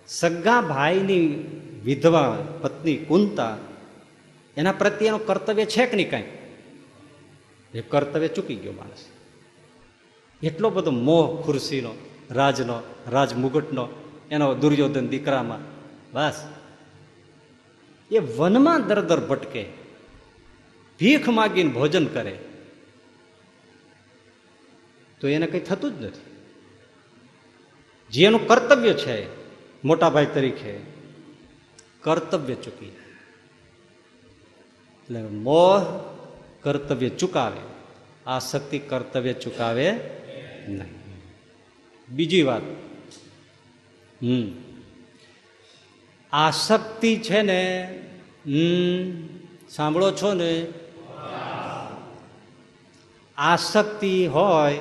સગા 0.09 0.61
ભાઈની 0.61 1.27
વિધવા 1.85 2.39
પત્ની 2.63 2.97
કુંતા, 2.97 3.57
એના 4.57 4.73
પ્રત્યે 4.73 5.09
એનું 5.09 5.27
કર્તવ્ય 5.27 5.65
છે 5.65 5.87
કે 5.87 5.97
નહીં 5.97 6.11
કાંઈ? 6.11 6.25
એ 7.75 7.81
કર્તવ્ય 7.81 8.29
ચૂકી 8.29 8.55
ગયો 8.55 8.73
માણસ. 8.73 9.05
એટલો 10.43 10.71
બધો 10.71 10.91
મોહ 10.91 11.43
ખુરશીનો, 11.43 11.91
રાજનો 12.31 12.81
રાજ 13.11 13.35
મુગટનો 13.35 13.89
એનો 14.31 14.55
દુર્યોધન 14.55 15.09
દીકરામાં. 15.09 15.59
બસ. 16.13 16.45
એ 18.11 18.19
વનમાં 18.19 18.89
દર 18.89 19.01
દર 19.01 19.27
ભટકે. 19.27 19.84
ભીખ 21.05 21.29
માગીને 21.29 21.71
ભોજન 21.71 22.07
કરે, 22.07 22.39
તો 25.21 25.29
એને 25.29 25.47
કંઈ 25.47 25.61
થતું 25.61 26.01
જ 26.01 26.05
નથી. 26.05 26.37
જે 28.11 28.25
એનું 28.25 28.49
કર્તવ્ય 28.49 28.93
છે, 28.95 29.27
મોટાભાઈ 29.85 30.27
તરીકે, 30.27 30.79
કર્તવ્ય 32.01 32.55
ચૂકી 32.55 32.87
એટલે 35.03 35.23
મોહ 35.23 35.85
કર્તવ્ય 36.63 37.09
ચૂકાવે 37.09 37.75
શક્તિ 38.51 38.79
કર્તવ્ય 38.79 39.33
ચૂકાવે 39.33 39.91
નહીં. 40.69 40.95
બીજી 42.09 42.43
વાત, 42.43 42.63
હમ 44.23 44.53
શક્તિ 46.67 47.17
છે 47.17 47.43
ને, 47.43 47.63
હમ, 48.47 49.27
સાંભળો 49.69 50.11
છો 50.11 50.35
ને 50.35 50.67
આસક્તિ 53.39 54.27
હોય 54.27 54.81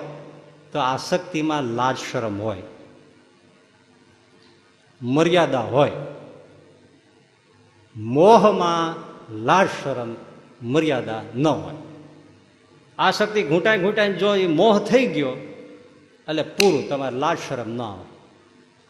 તો 0.71 0.79
આસક્તિમાં 0.79 1.63
લાજ 1.63 1.97
શરમ 2.11 2.41
હોય. 2.41 2.61
મર્યાદા 5.01 5.59
હોય. 5.59 5.91
મોહમાં 7.95 8.95
લાજ 9.45 9.67
શરમ 9.83 10.15
મર્યાદા 10.61 11.21
ન 11.35 11.47
હોય. 11.47 11.75
આસક્તિ 12.97 13.43
ઘૂંટાઈ 13.43 13.79
ઘૂંટાઈને 13.79 14.17
જો 14.17 14.35
એ 14.35 14.47
મોહ 14.47 14.79
થઈ 14.79 15.05
ગયો, 15.05 15.33
એટલે 16.29 16.43
પૂરું 16.43 16.89
તમારે 16.89 17.17
લાજ 17.17 17.37
શરમ 17.49 17.69
ન 17.69 17.81
હોય 17.81 18.05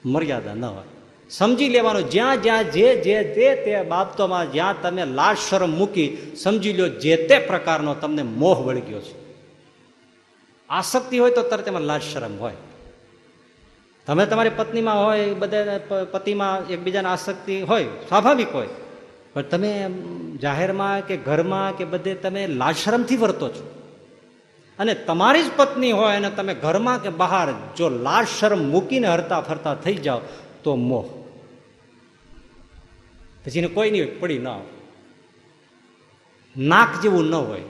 મર્યાદા 0.06 0.54
ન 0.54 0.66
હોય. 0.66 0.84
સમજી 1.30 1.70
લેવાનું, 1.70 2.10
જ્યાં 2.10 2.42
જ્યાં 2.42 2.64
જે 2.64 2.96
જે 2.96 3.24
તે 3.24 3.56
તે 3.56 3.82
બાબતોમાં 3.82 4.52
જ્યાં 4.52 4.82
તમે 4.82 5.06
લાજ 5.06 5.38
શરમ 5.50 5.70
મૂકી, 5.70 6.36
સમજી 6.38 6.74
લો 6.74 6.88
જે 6.88 7.28
તે 7.28 7.40
પ્રકારનો 7.40 7.94
તમને 7.94 8.24
મોહ 8.24 8.60
વળગ્યો 8.62 9.02
છે. 9.02 9.23
આસક્તિ 10.70 11.20
હોય 11.20 11.32
તો 11.32 11.42
તરત 11.42 11.68
એમાં 11.68 11.82
લાજ 11.82 12.02
શરમ 12.02 12.38
હોય. 12.40 12.56
તમે 14.06 14.26
તમારી 14.26 14.50
પત્નીમાં 14.50 15.06
હોય 15.06 15.34
બધા 15.34 15.80
પતિમાં 16.12 16.68
એકબીજાને 16.68 17.10
આસક્તિ 17.10 17.62
હોય, 17.62 17.86
સ્વાભાવિક 18.08 18.52
હોય. 18.54 18.68
પણ 19.34 19.42
તમે 19.42 19.72
જાહેરમાં 20.42 21.08
કે 21.08 21.18
ઘરમાં 21.18 21.78
કે 21.78 21.86
બધે 21.86 22.16
તમે 22.16 22.48
લાજ 22.48 22.76
શરમથી 22.76 23.18
વર્તો 23.18 23.50
છો. 23.50 23.64
અને 24.80 24.94
તમારી 24.94 25.44
જ 25.44 25.52
પત્ની 25.56 25.92
હોય 25.92 26.16
અને 26.16 26.30
તમે 26.30 26.54
ઘરમાં 26.54 27.04
કે 27.04 27.10
બહાર 27.10 27.54
જો 27.78 27.90
લાજ 27.90 28.28
શરમ 28.40 28.62
મૂકીને 28.70 29.08
હરતા 29.08 29.42
ફરતા 29.42 29.76
થઈ 29.76 29.96
જાઓ, 29.96 30.22
તો 30.64 30.76
મોહ. 30.76 31.06
પછી 33.46 33.68
કોઈ 33.68 33.92
નહીં 33.92 34.20
પડી 34.20 34.38
ના 34.38 34.60
નાક 36.58 37.02
જેવું 37.02 37.26
ન 37.26 37.34
હોય. 37.34 37.62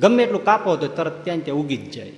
ગમે 0.00 0.22
એટલું 0.22 0.44
કાપો 0.44 0.76
તો 0.76 0.88
તરત 0.88 1.24
ત્યાં 1.24 1.44
ત્યાં 1.44 1.58
ઉગી 1.58 1.76
જ 1.76 1.90
જાય. 1.90 2.12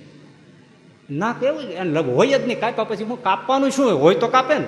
ના 1.09 1.33
કેવું? 1.39 1.63
જ 1.63 2.09
હોય 2.09 2.39
જ 2.39 2.47
નહીં, 2.47 2.59
કાપ્યા 2.59 2.83
પછી 2.83 3.03
હું 3.03 3.23
કાપવાનું 3.23 3.71
શું 3.71 3.91
હોય 4.01 4.15
તો 4.15 4.27
કાપે 4.27 4.55
ને. 4.59 4.67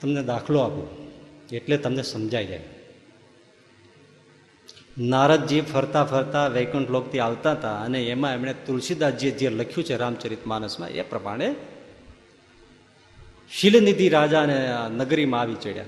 તમને 0.00 0.22
દાખલો 0.22 0.58
આપું, 0.60 0.86
એટલે 1.52 1.76
તમને 1.76 2.02
સમજાઈ 2.02 2.46
જાય. 2.46 2.64
નારદજી 4.98 5.60
ફરતા 5.60 6.04
ફરતા 6.04 6.46
વૈકુંઠ 6.48 6.90
લોકથી 6.90 7.18
આવતા 7.18 7.52
હતા 7.52 7.76
અને 7.80 7.98
એમાં 8.04 8.34
એમણે 8.34 8.54
તુલસીદાસજીએ 8.66 9.30
જે 9.30 9.48
લખ્યું 9.50 9.84
છે 9.84 9.96
રામચરિત 9.96 10.46
માનસમાં, 10.46 10.88
એ 10.90 11.02
પ્રમાણે 11.02 11.48
શિલનિધિ 13.50 14.08
રાજાને 14.08 14.58
નગરીમાં 14.96 15.40
આવી 15.40 15.54
ચડ્યા. 15.54 15.84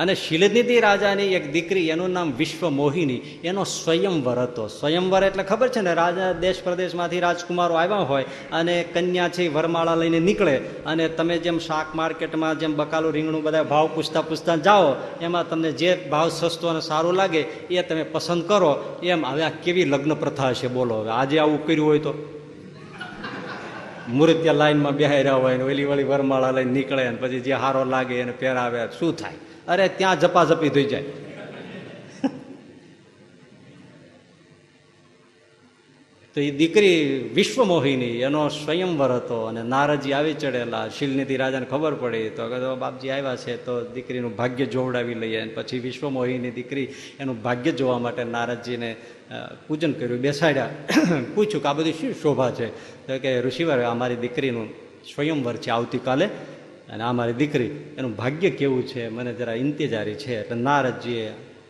અને 0.00 0.14
શિલનિધિ 0.14 0.80
રાજાની 0.80 1.34
એક 1.34 1.52
દીકરી, 1.52 1.88
એનું 1.88 2.12
નામ 2.12 2.32
વિશ્વ 2.32 2.62
મોહિની 2.70 3.20
એનો 3.44 3.64
સ્વયંવર 3.64 4.38
હતો. 4.38 4.68
સ્વયંવર 4.68 5.22
એટલે 5.24 5.42
ખબર 5.42 5.68
છે 5.68 5.80
ને, 5.80 5.94
રાજા 5.94 6.32
દેશ 6.32 6.62
પ્રદેશમાંથી 6.64 7.20
રાજકુમારો 7.20 7.74
આવ્યા 7.74 7.96
હોય 7.96 8.24
અને 8.52 8.84
કન્યા 8.94 9.28
છે 9.28 9.48
વરમાળા 9.48 9.94
લઈને 9.94 10.20
નીકળે 10.20 10.56
અને 10.86 11.08
તમે 11.08 11.38
જેમ 11.38 11.58
શાક 11.58 11.94
માર્કેટમાં, 11.94 12.58
જેમ 12.58 12.76
બકાલું 12.76 13.12
રીંગણું 13.12 13.42
બધા 13.42 13.62
ભાવ 13.62 13.86
પૂછતા 13.94 14.22
પૂછતા 14.22 14.56
જાઓ, 14.56 14.96
એમાં 15.20 15.48
તમને 15.48 15.72
જે 15.72 15.90
ભાવ 16.10 16.28
સસ્તો 16.28 16.68
અને 16.68 16.80
સારું 16.80 17.14
લાગે, 17.14 17.40
એ 17.70 17.82
તમે 17.82 18.02
પસંદ 18.02 18.42
કરો. 18.48 18.72
એમ 19.02 19.26
હવે 19.26 19.42
આ 19.42 19.52
કેવી 19.64 19.84
લગ્ન 19.84 20.14
પ્રથા 20.14 20.52
છે 20.52 20.68
બોલો 20.68 20.94
હવે. 20.94 21.10
આજે 21.10 21.38
આવું 21.38 21.66
કર્યું 21.66 21.88
હોય 21.88 21.98
તો? 21.98 22.14
મૂર્ત્ય 24.08 24.52
લાઈનમાં 24.52 24.96
બેહાઈ 24.96 25.22
રહ્યા 25.22 25.34
હોય 25.34 25.56
ને, 25.56 25.64
ઓલી 25.64 25.84
વળી 25.84 26.04
વરમાળા 26.04 26.50
લઈને 26.50 26.72
નીકળે 26.72 27.10
ને 27.10 27.16
પછી 27.16 27.40
જે 27.40 27.52
હારો 27.52 27.84
લાગે 27.84 28.14
એને 28.20 28.32
પહેરાવે, 28.32 28.80
શું 28.98 29.16
થાય? 29.16 29.38
અરે, 29.70 29.88
ત્યાં 29.88 30.20
ઝપાઝપી 30.20 30.68
થઈ 30.68 30.84
જાય. 30.84 31.04
તો 36.34 36.40
એ 36.40 36.50
દીકરી 36.50 37.18
વિશ્વમોહિની, 37.34 38.04
એનો 38.04 38.48
સ્વયંવર 38.48 39.12
હતો 39.12 39.44
અને 39.44 39.62
નારદજી 39.62 40.12
આવી 40.12 40.34
ચડેલા 40.34 40.88
શિલનિધિ 40.88 41.36
રાજાને 41.36 41.66
ખબર 41.66 41.94
પડી, 41.94 42.28
તો 42.28 42.76
બાપજી 42.76 43.10
આવ્યા 43.10 43.36
છે, 43.36 43.56
તો 43.56 43.84
દીકરીનું 43.84 44.36
ભાગ્ય 44.36 44.66
જોવડાવી 44.66 45.14
લઈએ 45.14 45.46
પછી 45.46 45.78
વિશ્વમોહિની 45.78 46.50
દીકરી 46.50 46.88
એનું 47.20 47.42
ભાગ્ય 47.42 47.72
જોવા 47.72 47.98
માટે 47.98 48.24
નારદજીને 48.24 48.96
પૂજન 49.68 49.92
કર્યું, 49.92 50.20
બેસાડ્યા. 50.20 50.68
પૂછ્યું 51.34 51.62
કે 51.62 51.68
આ 51.68 51.72
બધી 51.72 51.92
શું 51.92 52.14
શોભા 52.22 52.50
છે? 52.50 52.66
તો 53.06 53.18
કે, 53.18 53.40
ઋષિવર 53.40 53.82
અમારી 53.82 54.16
દીકરીનું 54.16 54.68
સ્વયંવર 55.14 55.56
છે 55.56 55.70
આવતીકાલે. 55.70 56.28
અને 56.90 57.02
આ 57.02 57.12
મારી 57.12 57.32
દીકરી, 57.32 57.70
એનું 57.98 58.12
ભાગ્ય 58.16 58.50
કેવું 58.50 58.82
છે? 58.86 59.08
મને 59.08 59.32
જરા 59.34 59.54
ઇંતજારી 59.54 60.14
છે. 60.14 60.40
એટલે 60.40 60.56
નારદજીએ 60.62 61.26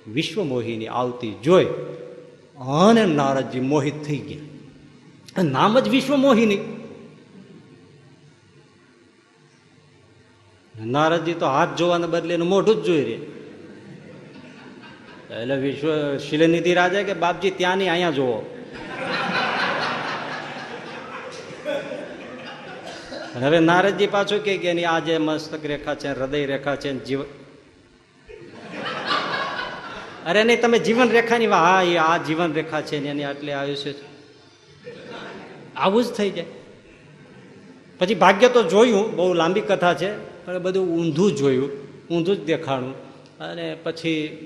વિશ્વમોહિની 0.08 0.86
આવતી 0.86 1.34
જોઈ 1.44 1.68
અને 2.84 3.02
નારદજી 3.06 3.60
મોહિત 3.60 3.98
થઈ 4.06 4.18
ગયા. 4.18 5.42
નામ 5.42 5.78
જ 5.78 5.88
વિશ્વમોહિની. 5.88 6.60
નારદજી 10.86 11.34
તો 11.34 11.46
હાથ 11.46 11.72
જોવાને 11.78 12.06
બદલે 12.06 12.36
મોઢું 12.36 12.76
જ 12.76 12.86
જોઈ 12.86 13.04
રહે 13.04 13.18
એટલે 15.42 15.56
વિશ્વ 15.56 15.88
શિલનિધિ 16.16 16.72
રાજા 16.74 17.02
કે, 17.02 17.14
બાપજી 17.14 17.50
ત્યાં 17.50 17.78
નહીં 17.78 17.92
અહીંયા 17.92 18.10
જુઓ. 18.10 18.38
હવે 23.34 23.58
નારદજી 23.58 24.06
પાછું 24.06 24.42
કે 24.42 24.54
એની 24.54 24.84
આ 24.84 24.98
જે 24.98 25.18
મસ્તક 25.18 25.66
રેખા 25.66 25.94
છે, 25.94 26.08
હૃદય 26.08 26.46
રેખા 26.46 26.76
છે 26.76 27.04
જીવ 27.04 27.22
અરે 30.26 30.44
નહીં, 30.44 30.60
તમે 30.60 30.78
જીવન 30.78 31.10
રેખાની 31.10 31.46
હા, 31.46 31.82
એ 31.82 31.96
આ 31.96 32.16
જીવન 32.16 32.52
રેખા 32.52 32.80
છે 32.80 33.00
ને 33.00 33.08
એની 33.08 33.24
આટલે 33.24 33.52
આયુષ્ય 33.52 33.92
છે. 33.92 34.10
આવું 35.76 36.04
જ 36.04 36.06
થઈ 36.06 36.30
જાય. 36.30 36.44
પછી 37.98 38.14
ભાગ્ય 38.14 38.48
તો 38.48 38.62
જોયું, 38.62 39.16
બહુ 39.16 39.32
લાંબી 39.32 39.60
કથા 39.60 39.94
છે, 39.94 40.16
પણ 40.46 40.58
બધું 40.58 40.88
ઊંધું 40.88 41.32
જોયું, 41.32 41.70
ઊંધું 42.08 42.36
જ 42.36 42.44
દેખાણું. 42.44 42.94
અને 43.38 43.76
પછી 43.82 44.38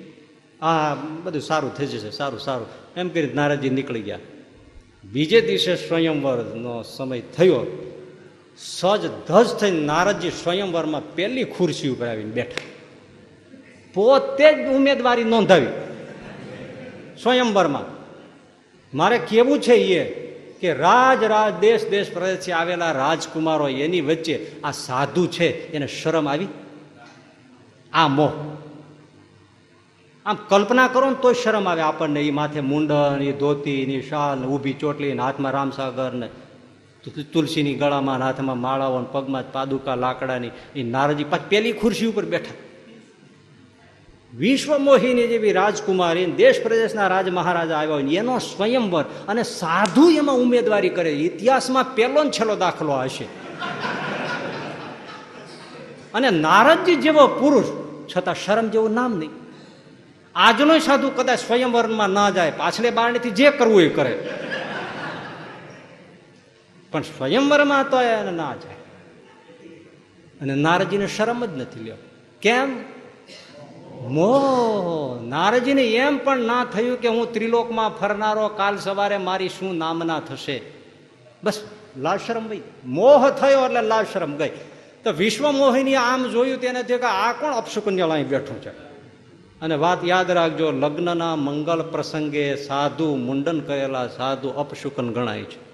આ 0.62 0.94
બધું 0.94 1.43
સારું 1.43 1.77
થઈ 1.77 1.86
જશે, 1.86 2.11
સારું 2.11 2.40
સારું. 2.40 2.66
એમ 2.97 3.09
કરી 3.09 3.32
નારદજી 3.35 3.70
નીકળી 3.70 4.01
ગયા. 4.01 4.19
બીજે 5.05 5.40
દિવસે 5.40 5.77
સ્વયંવરનો 5.77 6.82
સમય 6.82 7.20
થયો. 7.20 7.90
સજ 8.59 9.11
ધજ 9.29 9.55
થઈને 9.55 9.81
નારદજી 9.81 10.31
સ્વયંવરમાં 10.31 11.15
પહેલી 11.15 11.45
ખુરશી 11.45 11.89
ઉપર 11.89 12.07
આવીને 12.07 12.31
બેઠા. 12.31 12.63
પોતે 13.95 14.53
જ 14.53 14.69
ઉમેદવારી 14.69 15.25
નોંધાવી. 15.25 15.67
સ્વયંવરમાં. 17.23 17.83
મારે 18.97 19.19
કેવું 19.19 19.61
છે 19.61 19.73
એ 19.73 20.25
કે 20.61 20.75
રાજ 20.75 21.25
રાજ, 21.25 21.55
દેશ 21.61 21.89
દેશ 21.89 22.13
પ્રદેશથી 22.13 22.53
આવેલા 22.53 22.93
રાજકુમારો 22.93 23.69
એની 23.69 24.01
વચ્ચે 24.01 24.53
આ 24.65 24.71
સાધુ 24.71 25.27
છે, 25.27 25.73
એને 25.73 25.87
શરમ 25.87 26.29
આવી? 26.29 26.47
આ 27.93 28.09
મોહ. 28.09 28.33
આમ 30.27 30.37
કલ્પના 30.49 30.89
કરો 30.89 31.11
ને 31.11 31.17
તોય 31.23 31.35
શરમ 31.35 31.69
આવે 31.69 31.81
આપણને 31.81 32.21
એ 32.21 32.31
માથે 32.31 32.61
મુંડન 32.61 33.23
એ 33.23 33.33
ધોતી, 33.33 33.87
ની 33.87 34.03
શાલ 34.03 34.39
ઊભી 34.39 34.73
ચોટલી, 34.73 35.13
ને 35.13 35.23
હાથમાં 35.23 35.53
રામસાગર 35.53 36.13
ને 36.13 36.29
તુલસીની 37.11 37.75
ગળામાં 37.75 38.19
હાથમાં 38.19 38.61
માળાઓ 38.61 39.03
પગમાં 39.03 39.53
પાદુકા, 39.53 39.95
લાકડાની, 39.95 40.51
એ 40.77 40.83
નારજી 40.83 41.25
પાછી 41.25 41.43
પેલી 41.49 41.73
ખુરશી 41.73 42.07
ઉપર 42.07 42.25
બેઠા. 42.25 42.55
વિશ્વમોહિની 44.37 45.27
જેવી 45.27 45.53
રાજકુમારી 45.53 46.27
દેશ 46.27 46.63
પ્રદેશના 46.63 47.07
રાજ 47.07 47.29
મહારાજા 47.29 47.77
આવ્યા 47.77 47.95
હોય 47.95 48.03
એનો 48.03 48.39
સ્વયંવર 48.39 49.05
અને 49.29 49.43
સાધુ 49.43 50.11
એમાં 50.11 50.37
ઉમેદવારી 50.37 50.89
કરે. 50.89 51.11
ઇતિહાસમાં 51.11 51.95
પહેલો 51.95 52.23
ને 52.23 52.31
છેલ્લો 52.31 52.57
દાખલો 52.57 52.93
હશે. 52.93 53.25
અને 56.15 56.31
નારદજી 56.31 56.97
જેવો 56.97 57.27
પુરુષ, 57.27 57.65
છતાં 58.17 58.35
શરમ 58.35 58.69
જેવું 58.69 58.95
નામ 58.95 59.19
નહીં. 59.19 59.31
આજનો 60.35 60.79
સાધુ 60.79 61.11
કદાચ 61.11 61.39
સ્વયંવરમાં 61.39 62.11
ના 62.11 62.31
જાય, 62.31 62.53
પાછલે 62.57 62.91
બારણીથી 62.91 63.31
જે 63.31 63.51
કરવું 63.51 63.83
એ 63.83 63.89
કરે. 63.89 64.29
પણ 66.95 67.03
સ્વયંવરમાં 67.03 67.91
તો 67.91 68.01
એને 68.01 68.31
ના 68.31 68.55
જાય. 68.57 68.75
અને 70.41 70.55
નારજીને 70.55 71.07
શરમ 71.07 71.47
જ 71.47 71.59
નથી 71.59 71.85
લ્યો. 71.85 71.95
કેમ? 72.41 72.85
મોહ 74.09 75.23
નારજીને 75.23 75.83
એમ 75.83 76.19
પણ 76.25 76.39
ના 76.39 76.65
થયું 76.65 77.01
કે 77.01 77.09
હું 77.09 77.33
ત્રિલોકમાં 77.33 77.91
ફરનારો, 77.91 78.49
કાલ 78.49 78.77
સવારે 78.77 79.16
મારી 79.16 79.49
શું 79.49 79.77
નામના 79.77 80.21
થશે. 80.21 80.61
બસ 81.45 81.61
લાલ 81.97 82.19
શરમ 82.27 82.49
ગઈ 82.49 82.62
મોહ 82.85 83.31
થયો 83.31 83.65
એટલે 83.65 83.83
લાલ 83.83 84.05
શરમ 84.12 84.37
ગઈ. 84.37 84.51
તો 85.05 85.12
વિશ્વ 85.12 85.51
મોહિની 85.51 85.95
આમ 85.95 86.29
જોયું 86.29 86.61
તેને 86.61 86.83
થયું 86.83 87.01
કે 87.01 87.07
આ 87.07 87.33
કોણ 87.33 87.53
અપશુકન્યા 87.53 88.07
અહીં 88.07 88.29
બેઠું 88.29 88.62
છે? 88.62 88.71
અને 89.61 89.75
વાત 89.75 90.05
યાદ 90.05 90.31
રાખજો, 90.31 90.71
લગ્નના 90.71 91.37
મંગલ 91.37 91.83
પ્રસંગે 91.83 92.57
સાધુ 92.57 93.16
મુંડન 93.16 93.61
કરેલા 93.61 94.07
સાધુ 94.07 94.49
અપશુકન 94.49 95.12
ગણાય 95.12 95.43
છે. 95.43 95.74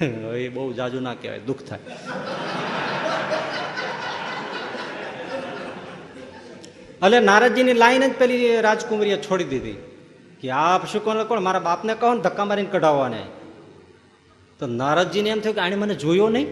એ 0.00 0.48
બહુ 0.48 0.72
જાજુ 0.72 1.00
ના 1.00 1.14
કહેવાય, 1.14 1.38
દુઃખ 1.38 1.62
થાય. 1.62 1.78
એટલે 7.04 7.20
નારદજીની 7.20 7.72
લાઈન 7.72 8.08
જ 8.08 8.12
પેલી 8.18 8.60
રાજકુમારીએ 8.60 9.16
છોડી 9.16 9.44
દીધી 9.44 9.76
કે 10.40 10.50
આ 10.50 10.78
અપશુકન 10.78 11.24
કોણ? 11.24 11.40
મારા 11.40 11.58
બાપને 11.58 11.94
કહો 11.94 12.14
ને 12.14 12.20
ધક્કા 12.20 12.44
મારીને 12.44 12.68
કઢાવવાને. 12.72 13.22
તો 14.58 14.66
નારદજીને 14.66 15.30
એમ 15.30 15.40
થયું 15.40 15.54
કે 15.54 15.60
આણે 15.60 15.76
મને 15.76 15.94
જોયો 15.94 16.28
નહીં. 16.28 16.46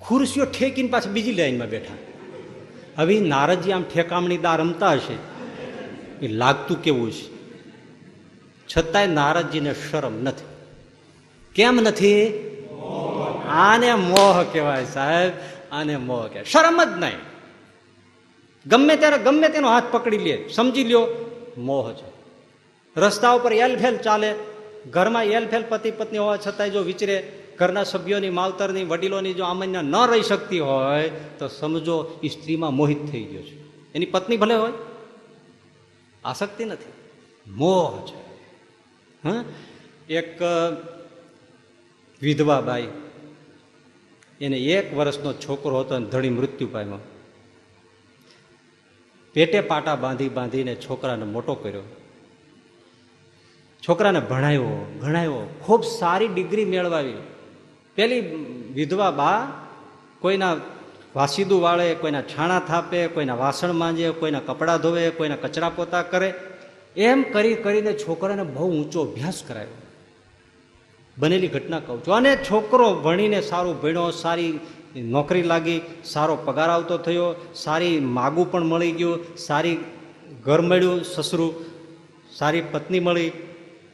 ખુરશીઓ 0.00 0.44
ઠેકીને 0.44 0.88
પાછી 0.88 1.08
બીજી 1.08 1.32
લાઈનમાં 1.32 1.68
બેઠા. 1.68 1.94
હવે 2.98 3.20
નારદજી 3.20 3.72
આમ 3.72 3.84
ઠેકામણી 3.94 4.38
દા 4.38 4.56
રમતા 4.56 4.92
હશે. 4.92 5.16
એ 6.26 6.28
લાગતું 6.28 6.82
કેવું 6.82 7.12
છે 7.12 7.26
છતાંય 8.66 9.06
નારદજીને 9.06 9.74
શરમ 9.74 10.22
નથી. 10.22 10.59
કેમ 11.54 11.76
નથી? 11.76 12.46
આને 13.48 13.94
મોહ 13.94 14.42
કહેવાય 14.42 14.84
સાહેબ, 14.84 15.32
આને 15.72 15.96
મોહ 15.96 16.26
કહેવાય. 16.26 16.44
શરમ 16.44 16.84
જ 16.84 16.88
નહીં. 16.88 17.30
ગમે 18.66 18.96
ત્યારે, 18.96 19.18
ગમે 19.18 19.48
તેનો 19.48 19.68
હાથ 19.68 19.82
પકડી 19.90 20.18
લે, 20.18 20.48
સમજી 20.48 20.84
લ્યો, 20.84 21.06
મોહ 21.58 21.92
છે. 21.92 22.10
રસ્તા 22.96 23.30
ઉપર 23.30 23.52
એલફેલ 23.52 23.96
ચાલે, 23.96 24.34
ઘરમાં 24.90 25.24
એલફેલ 25.24 25.64
પતિ 25.68 25.90
પત્ની 25.90 26.18
હોવા 26.18 26.36
છતાંય 26.36 26.70
જો 26.70 26.80
વિચરે, 26.80 27.32
ઘરના 27.58 27.84
સભ્યોની, 27.84 28.30
માવતરની, 28.30 28.84
વડીલોની 28.84 29.34
જો 29.34 29.44
આમન્ય 29.44 29.82
ન 29.82 29.96
રહી 29.96 30.22
શકતી 30.22 30.60
હોય, 30.60 31.10
તો 31.38 31.48
સમજો 31.48 32.18
એ 32.22 32.28
સ્ત્રીમાં 32.28 32.74
મોહિત 32.74 33.06
થઈ 33.12 33.24
ગયો 33.24 33.42
છે. 33.42 33.60
એની 33.94 34.06
પત્ની 34.06 34.36
ભલે 34.36 34.54
હોય, 34.54 34.72
આસક્તિ 36.24 36.64
નથી. 36.64 36.92
મોહ 37.50 38.06
છે. 38.06 38.18
હા? 39.28 39.44
એક 40.08 40.42
વિધવા 42.22 42.60
બાઈ. 42.60 42.88
એને 44.40 44.56
એક 44.56 44.96
વર્ષનો 44.96 45.32
છોકરો 45.32 45.80
હતો 45.80 45.94
અને 45.94 46.06
ધણી 46.06 46.30
મૃત્યુ 46.30 46.68
પામ્યો. 46.72 46.98
પેટે 49.32 49.60
પાટા 49.60 49.96
બાંધી 49.96 50.28
બાંધીને 50.28 50.74
છોકરાને 50.74 51.24
મોટો 51.24 51.54
કર્યો. 51.54 51.82
છોકરાને 53.88 54.20
ભણાવ્યો 54.20 54.98
ભણાવ્યો 55.02 55.54
ખૂબ 55.60 55.84
સારી 55.84 56.28
ડિગ્રી 56.28 56.64
મેળવાવી. 56.64 57.14
પેલી 57.94 58.20
વિધવા 58.72 59.10
બા 59.10 59.52
કોઈના 60.20 60.56
વાસીદું 61.16 61.60
વાળે, 61.60 61.94
કોઈના 61.94 62.22
છાણા 62.22 62.58
થાપે, 62.58 63.08
કોઈના 63.08 63.34
વાસણ 63.34 63.72
માંજે, 63.72 64.10
કોઈના 64.10 64.40
કપડાં 64.40 64.78
ધોવે, 64.78 65.10
કોઈના 65.10 65.36
કચરા 65.36 65.68
પોતા 65.68 66.02
કરે, 66.02 66.34
એમ 66.96 67.22
કરી 67.22 67.54
કરીને 67.54 67.92
છોકરાને 67.92 68.42
બહુ 68.42 68.70
ઊંચો 68.70 69.04
અભ્યાસ 69.04 69.42
કરાયો. 69.46 69.89
બનેલી 71.20 71.48
ઘટના 71.48 71.78
કહું 71.78 72.04
છું. 72.06 72.14
અને 72.14 72.36
છોકરો 72.36 72.94
ભણીને 72.94 73.40
સારું 73.40 73.82
ભણ્યો, 73.82 74.10
સારી 74.10 74.58
નોકરી 74.96 75.42
લાગી, 75.42 75.80
સારો 76.04 76.38
પગાર 76.44 76.68
આવતો 76.68 76.98
થયો, 76.98 77.34
સારી 77.54 78.00
માગું 78.00 78.52
પણ 78.52 78.64
મળી 78.64 78.92
ગયું, 78.92 79.36
સારી 79.36 79.76
ઘર 80.44 80.60
મળ્યું 80.60 81.04
સસરું, 81.04 81.54
સારી 82.32 82.62
પત્ની 82.72 83.00
મળી, 83.00 83.32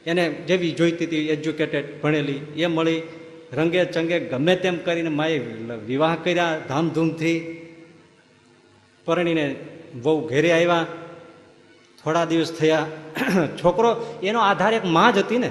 એને 0.07 0.25
જેવી 0.29 0.73
જોઈતી 0.73 1.05
હતી, 1.05 1.29
એજ્યુકેટેડ 1.29 2.03
ભણેલી, 2.03 2.41
એ 2.57 2.67
મળી, 2.67 3.03
રંગે 3.53 3.85
ચંગે 3.85 4.21
ગમે 4.21 4.57
તેમ 4.57 4.77
કરીને 4.79 5.09
માએ 5.09 5.39
વિવાહ 5.87 6.15
કર્યા, 6.25 6.59
ધામધૂમથી 6.69 7.39
પરણીને 9.05 9.47
બહુ 10.03 10.29
ઘેરે 10.29 10.53
આવ્યા, 10.53 10.87
થોડા 12.05 12.25
દિવસ 12.25 12.53
થયા. 12.53 12.87
છોકરો 13.65 13.91
એનો 14.23 14.41
આધાર 14.41 14.73
એક 14.73 14.85
માં 14.85 15.15
જ 15.15 15.19
હતી 15.19 15.39
ને. 15.39 15.51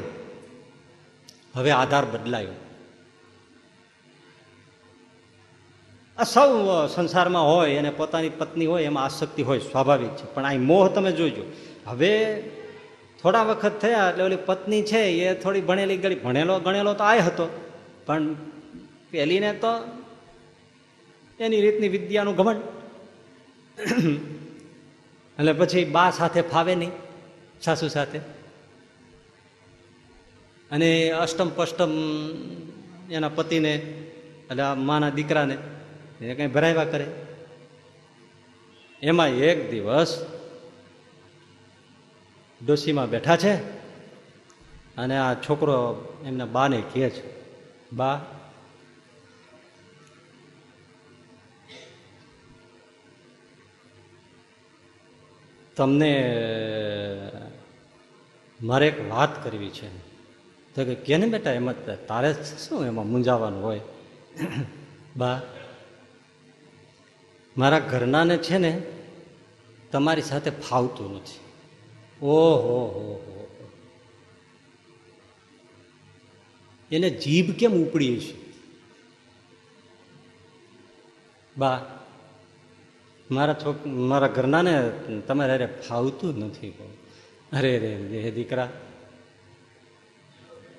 હવે 1.56 1.72
આધાર 1.72 2.06
બદલાયો. 2.06 2.56
આ 6.18 6.24
સૌ 6.24 6.52
સંસારમાં 6.88 7.56
હોય 7.56 7.78
અને 7.78 7.90
પોતાની 7.90 8.30
પત્ની 8.30 8.66
હોય 8.66 8.84
એમાં 8.84 9.04
આસક્તિ 9.04 9.44
હોય 9.44 9.60
સ્વાભાવિક 9.60 10.10
છે. 10.10 10.26
પણ 10.34 10.46
આ 10.46 10.54
મોહ 10.54 10.88
તમે 10.88 11.12
જોજો. 11.12 11.44
હવે 11.88 12.42
થોડા 13.22 13.44
વખત 13.44 13.80
થયા 13.82 14.10
એટલે 14.10 14.24
ઓલી 14.24 14.36
પત્ની 14.46 14.84
છે 14.84 15.02
એ 15.02 15.34
થોડી 15.34 15.62
ભણેલી 15.62 15.98
ગળી 15.98 16.16
ભણેલો, 16.16 16.60
ગણેલો 16.60 16.94
તો 16.94 17.04
આ 17.04 17.16
હતો. 17.16 17.46
પણ 18.06 18.34
પેલીને 19.12 19.54
તો 19.54 19.72
એની 21.40 21.62
રીતની 21.62 21.88
વિદ્યાનું 21.88 22.36
ઘમંડ. 22.36 22.62
એટલે 25.40 25.54
પછી 25.54 25.86
બા 25.86 26.10
સાથે 26.12 26.42
ફાવે 26.42 26.76
નહીં, 26.76 26.92
સાસુ 27.62 27.88
સાથે. 27.88 28.20
અને 30.72 31.12
અષ્ટમ 31.12 31.50
પષ્ટમ 31.56 31.94
એના 33.12 33.30
પતિને, 33.30 33.74
એટલે 34.50 34.64
આ 34.64 34.76
માના 34.76 35.10
દીકરાને, 35.10 35.58
એ 36.22 36.34
કંઈ 36.34 36.48
ભરાવ્યા 36.48 36.86
કરે. 36.86 37.08
એમાં 39.02 39.28
એક 39.28 39.72
દિવસ 39.72 40.26
ડોસીમાં 42.62 43.10
બેઠા 43.10 43.38
છે 43.38 43.54
અને 44.98 45.18
આ 45.18 45.34
છોકરો 45.34 45.78
એમના 46.26 46.46
બાને 46.46 46.80
કહે 46.94 47.10
છે, 47.10 47.24
બા, 47.92 48.22
તમને, 55.76 56.14
મારે 58.62 58.88
એક 58.88 58.98
વાત 59.12 59.44
કરવી 59.44 59.70
છે. 59.70 60.05
તો 60.76 60.86
કે 60.86 60.96
કેને 60.96 61.26
બેટા 61.28 61.52
એમાં 61.52 61.86
તારે 62.08 62.34
શું 62.34 62.86
એમાં 62.86 63.08
મૂંઝાવાનું 63.08 63.64
હોય? 63.64 63.82
બા, 65.18 65.42
મારા 67.58 67.80
ઘરનાને 67.80 68.38
છે 68.38 68.58
ને 68.58 68.82
તમારી 69.92 70.22
સાથે 70.22 70.50
ફાવતું 70.50 71.16
નથી. 71.16 71.40
ઓહો, 72.26 72.80
હો 72.86 73.14
હો 73.14 73.48
એને 76.92 77.10
જીભ 77.10 77.52
કેમ 77.52 77.74
ઉપડી 77.74 78.20
છે? 78.20 78.46
બા, 81.58 81.86
મારા 83.32 83.54
છોક 83.54 83.88
મારા 83.88 84.28
ઘરનાને 84.28 84.92
તમારે 85.28 85.54
અરે 85.54 85.66
ફાવતું 85.66 86.40
નથી. 86.40 86.70
અરે 87.54 87.80
રે, 87.80 88.32
દીકરા 88.32 88.70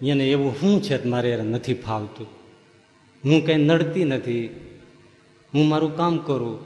એને 0.03 0.31
એવું 0.31 0.53
શું 0.61 0.83
છે 0.83 1.05
મારે 1.05 1.43
નથી 1.43 1.75
ફાવતું? 1.75 2.27
હું 3.25 3.47
કંઈ 3.47 3.55
નડતી 3.55 4.05
નથી. 4.05 4.41
હું 5.55 5.69
મારું 5.69 5.97
કામ 5.97 6.19
કરું. 6.19 6.57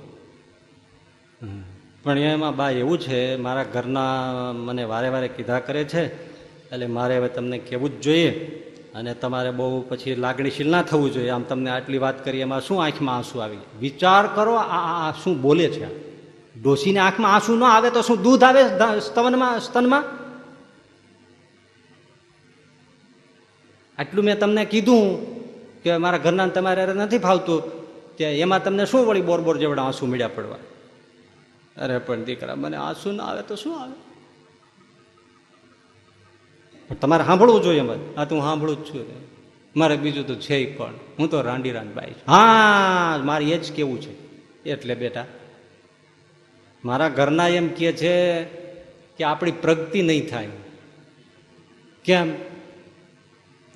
પણ 2.03 2.19
એમાં 2.19 2.57
બા 2.57 2.71
એવું 2.71 2.99
છે, 2.99 3.37
મારા 3.37 3.65
ઘરના 3.65 4.33
મને 4.53 4.85
વારે 4.85 5.09
વારે 5.09 5.29
કીધા 5.29 5.61
કરે 5.61 5.85
છે, 5.85 6.05
એટલે 6.71 6.87
મારે 6.87 7.19
હવે 7.19 7.29
તમને 7.29 7.59
કહેવું 7.59 7.91
જ 7.91 8.03
જોઈએ 8.03 8.31
અને 8.95 9.15
તમારે 9.15 9.51
બહુ 9.51 9.85
પછી 9.89 10.15
લાગણીશીલ 10.15 10.69
ના 10.71 10.83
થવું 10.83 11.13
જોઈએ. 11.13 11.29
આમ 11.29 11.43
તમને 11.43 11.71
આટલી 11.71 11.99
વાત 11.99 12.25
કરી, 12.25 12.39
એમાં 12.39 12.61
શું 12.61 12.85
આંખમાં 12.85 13.17
આંસુ 13.17 13.39
આવી? 13.39 13.57
વિચાર 13.81 14.27
કરો, 14.35 14.55
આ 14.55 15.13
શું 15.25 15.41
બોલે 15.41 15.69
છે? 15.69 15.89
ડોસીને 16.63 16.99
આંખમાં 16.99 17.35
આંસુ 17.35 17.57
ન 17.57 17.65
આવે 17.65 17.91
તો 17.91 18.03
શું 18.03 18.23
દૂધ 18.23 18.45
આવે 18.45 18.63
સ્તનમાં 19.01 19.61
સ્તનમાં? 19.61 20.20
આટલું 24.01 24.25
મેં 24.25 24.39
તમને 24.39 24.65
કીધું 24.65 25.31
કે 25.83 25.97
મારા 25.97 26.19
ઘરના 26.19 26.47
તમારે 26.47 26.87
નથી 26.87 27.19
ફાવતું 27.19 27.63
કે 28.17 28.41
એમાં 28.41 28.65
તમને 28.65 28.87
શું 28.87 29.07
વળી 29.07 29.21
બોર 29.21 29.41
બોર 29.41 29.57
જેવડા 29.57 29.83
આંસુ 29.83 30.07
મળ્યા 30.07 30.29
પડવા? 30.29 30.57
અરે 31.77 31.99
પણ 31.99 32.25
દીકરા 32.25 32.55
મને 32.55 32.77
આંસુ 32.77 33.13
ના 33.13 33.25
આવે 33.25 33.43
તો 33.43 33.57
શું 33.57 33.81
આવે? 33.81 34.11
તમારે 37.01 37.25
સાંભળવું 37.25 37.63
જોઈએ 37.63 37.79
એમાં 37.79 38.21
આ 38.21 38.25
તો 38.25 38.35
હું 38.35 38.45
સાંભળું 38.45 38.85
જ 38.85 38.89
છું 38.89 39.07
મારે 39.77 39.97
બીજું 39.97 40.27
તો 40.27 40.35
છે 40.35 40.77
પણ. 40.77 40.95
હું 41.19 41.31
તો 41.31 41.43
રાંડી 41.43 41.73
રાંડભાઈ 41.73 42.11
છું. 42.11 42.33
હા 42.33 43.19
મારે 43.25 43.45
એ 43.45 43.59
જ 43.59 43.73
કેવું 43.73 44.01
છે. 44.01 44.13
એટલે 44.71 44.95
બેટા 44.95 45.27
મારા 46.85 47.09
ઘરના 47.09 47.49
એમ 47.49 47.69
કહે 47.69 47.93
છે 47.93 48.45
કે 49.17 49.25
આપણી 49.25 49.51
પ્રગતિ 49.51 50.03
નહીં 50.03 50.29
થાય. 50.29 50.49
કેમ? 52.05 52.50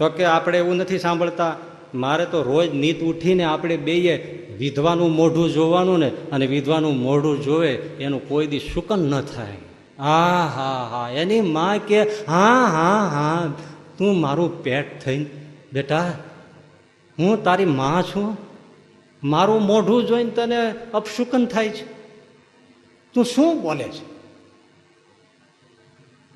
તો 0.05 0.11
કે 0.11 0.25
આપણે 0.25 0.59
એવું 0.59 0.77
નથી 0.77 0.99
સાંભળતા. 0.99 1.57
મારે 1.95 2.27
તો 2.27 2.43
રોજ 2.43 2.75
નીત 2.75 3.01
ઉઠીને 3.01 3.45
આપણે 3.45 3.77
બેયે 3.77 4.17
વિધવાનું 4.59 5.15
મોઢું 5.15 5.51
જોવાનું 5.51 5.99
ને 5.99 6.13
અને 6.33 6.47
વિધવાનું 6.47 6.99
મોઢું 6.99 7.43
જોવે, 7.43 7.75
એનું 7.75 8.29
કોઈ 8.29 8.47
દી 8.47 8.59
શુકન 8.59 8.99
ન 8.99 9.21
થાય. 9.21 9.57
હા 9.99 10.47
હા 10.47 10.89
હા, 10.91 11.11
એની 11.11 11.41
માં 11.41 11.79
કે, 11.79 12.03
હા 12.03 12.67
હા 12.67 13.09
હા, 13.09 13.53
તું 13.99 14.21
મારું 14.21 14.63
પેટ 14.63 15.05
થઈને, 15.05 15.27
બેટા, 15.73 16.13
હું 17.19 17.45
તારી 17.45 17.65
માં 17.65 18.03
છું. 18.03 18.37
મારું 19.23 19.63
મોઢું 19.63 20.07
જોઈને 20.07 20.31
તને 20.31 20.75
અપશુકન 20.95 21.47
થાય 21.47 21.69
છે. 21.69 21.85
તું 23.15 23.25
શું 23.25 23.63
બોલે 23.63 23.85
છે? 23.85 24.05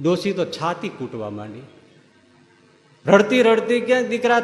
ડોસી 0.01 0.33
તો 0.33 0.45
છાતી 0.45 0.89
કૂટવા 0.89 1.31
માંડી. 1.31 1.78
રડતી 3.09 3.43
રડતી 3.43 3.81
કે 3.81 4.03
દીકરા, 4.03 4.43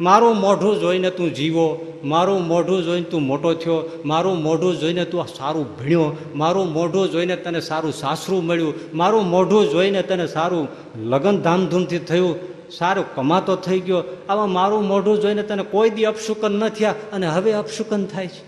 મારું 0.00 0.36
મોઢું 0.36 0.80
જોઈને 0.80 1.10
તું 1.10 1.34
જીવો, 1.34 1.66
મારું 2.04 2.46
મોઢું 2.46 2.82
જોઈને 2.82 3.10
તું 3.10 3.22
મોટો 3.22 3.54
થયો, 3.54 4.02
મારું 4.04 4.42
મોઢું 4.42 4.76
જોઈને 4.76 5.04
તું 5.04 5.26
સારું 5.26 5.78
ભણ્યો, 5.78 6.16
મારું 6.34 6.72
મોઢું 6.72 7.10
જોઈને 7.10 7.36
તને 7.36 7.60
સારું 7.60 7.92
સાસરું 7.92 8.46
મળ્યું, 8.46 8.74
મારું 8.94 9.26
મોઢું 9.26 9.70
જોઈને 9.70 10.02
તને 10.02 10.26
સારું 10.26 10.68
લગ્ન 11.08 11.40
ધામધૂમથી 11.40 11.98
થયું, 11.98 12.38
સારું 12.70 13.14
કમાતો 13.14 13.56
થઈ 13.56 13.80
ગયો, 13.80 14.04
આવા 14.28 14.46
મારું 14.46 14.86
મોઢું 14.86 15.20
જોઈને 15.20 15.42
તને 15.42 15.62
કોઈ 15.62 15.90
દી 15.90 16.04
અપશુકન 16.04 16.52
ન 16.52 16.68
થયા, 16.68 16.94
અને 17.12 17.26
હવે 17.26 17.52
અપશુકન 17.52 18.06
થાય 18.06 18.26
છે. 18.26 18.42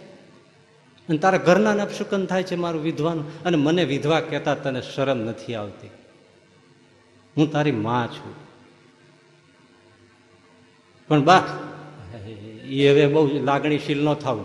અને 1.08 1.18
તારા 1.18 1.38
ઘરનાને 1.38 1.82
અપશુકન 1.82 2.26
થાય 2.26 2.42
છે 2.42 2.54
મારું 2.54 2.82
વિધવાનું, 2.82 3.44
અને 3.44 3.56
મને 3.56 3.84
વિધવા 3.84 4.20
કહેતા 4.20 4.54
તને 4.54 4.80
શરમ 4.80 5.18
નથી 5.18 5.54
આવતી. 5.54 5.90
હું 7.36 7.52
તારી 7.52 7.72
માં 7.72 8.08
છું. 8.08 8.43
પણ 11.08 11.24
બા 11.24 11.42
એ 12.68 12.88
હવે 12.88 13.06
બહુ 13.06 13.44
લાગણીશીલ 13.44 14.04
ન 14.04 14.14
થવું. 14.14 14.44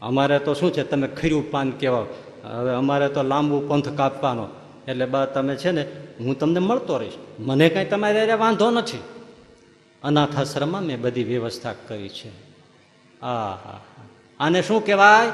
અમારે 0.00 0.38
તો 0.38 0.54
શું 0.54 0.72
છે, 0.72 0.82
તમે 0.82 1.08
ખીરું 1.08 1.50
પાન 1.50 1.70
કહેવા. 1.70 2.04
હવે 2.44 2.70
અમારે 2.70 3.08
તો 3.08 3.22
લાંબુ 3.22 3.60
પંથ 3.68 3.88
કાપવાનો. 3.88 4.48
એટલે 4.88 5.06
બા, 5.06 5.26
તમે 5.26 5.56
છે 5.56 5.70
ને, 5.70 5.82
હું 6.20 6.38
તમને 6.38 6.58
મળતો 6.58 6.98
રહીશ. 6.98 7.12
મને 7.38 7.68
કાંઈ 7.68 7.84
તમારે 7.84 8.20
અરે 8.20 8.32
વાંધો 8.32 8.70
નથી. 8.70 8.98
અનાથ 10.02 10.38
આશ્રમમાં 10.38 10.82
મેં 10.82 11.00
બધી 11.00 11.24
વ્યવસ્થા 11.24 11.72
કરી 11.72 12.08
છે. 12.08 12.30
આ 13.20 13.56
આને 14.40 14.62
શું 14.62 14.86
કહેવાય? 14.86 15.28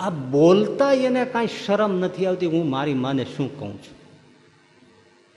આ 0.00 0.10
બોલતા 0.10 0.92
એને 0.92 1.24
કાંઈ 1.24 1.48
શરમ 1.66 1.98
નથી 1.98 2.26
આવતી. 2.26 2.46
હું 2.46 2.70
મારી 2.70 2.94
માને 2.94 3.24
શું 3.24 3.58
કહું 3.58 3.72
છું? 3.72 3.98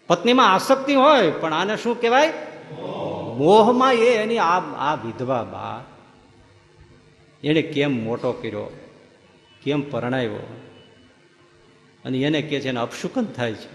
પત્નીમાં 0.08 0.54
આસક્તિ 0.54 0.96
હોય, 0.96 1.32
પણ 1.32 1.54
આને 1.54 1.78
શું 1.78 2.02
કહેવાય? 2.02 2.34
મોહમાં 3.38 3.94
એ 3.94 4.16
એની 4.16 4.38
આ 4.38 4.60
આ 4.60 4.96
વિધવા 4.96 5.44
બા 5.44 5.84
એણે 7.44 7.62
કેમ 7.62 8.04
મોટો 8.04 8.32
કર્યો, 8.32 8.80
કેમ 9.64 9.90
પરણાવ્યો? 9.90 10.60
અને 12.06 12.22
એને 12.22 12.42
કે 12.42 12.60
છે, 12.60 12.70
એને 12.70 12.80
અપશુકન 12.80 13.26
થાય 13.26 13.54
છે. 13.54 13.70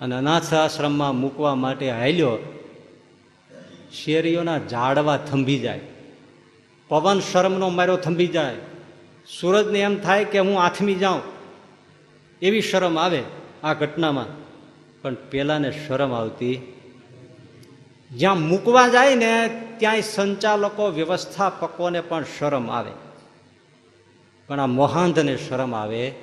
અને 0.00 0.14
અનાથ 0.14 0.54
આશ્રમમાં 0.54 1.16
મૂકવા 1.16 1.54
માટે 1.54 1.90
હાલ્યો, 1.90 2.60
શેરીઓના 3.92 4.58
ઝાડવા 4.58 5.16
થંભી 5.16 5.58
જાય. 5.58 5.80
પવન 6.88 7.20
શરમનો 7.20 7.68
મારો 7.68 7.96
થંભી 7.96 8.26
જાય. 8.26 8.54
સૂરજને 9.40 9.80
એમ 9.80 9.96
થાય 9.96 10.24
કે 10.24 10.38
હું 10.38 10.62
આથમી 10.62 10.94
જાઉં. 10.94 11.22
એવી 12.42 12.60
શરમ 12.60 12.98
આવે 12.98 13.22
આ 13.62 13.74
ઘટનામાં. 13.74 14.44
પણ 15.02 15.14
પેલાને 15.14 15.70
શરમ 15.88 16.12
આવતી 16.12 16.72
જ્યાં 18.16 18.40
મૂકવા 18.40 18.88
જાય 18.88 19.14
ને 19.14 19.32
ત્યાંય 19.78 20.00
સંચાલકો, 20.00 20.88
વ્યવસ્થાપકોને 20.88 22.00
પણ 22.00 22.24
શરમ 22.38 22.70
આવે. 22.70 22.90
પણ 24.46 24.60
આ 24.60 24.66
મોહાંધને 24.66 25.36
શરમ 25.36 25.74
આવે 25.74 26.14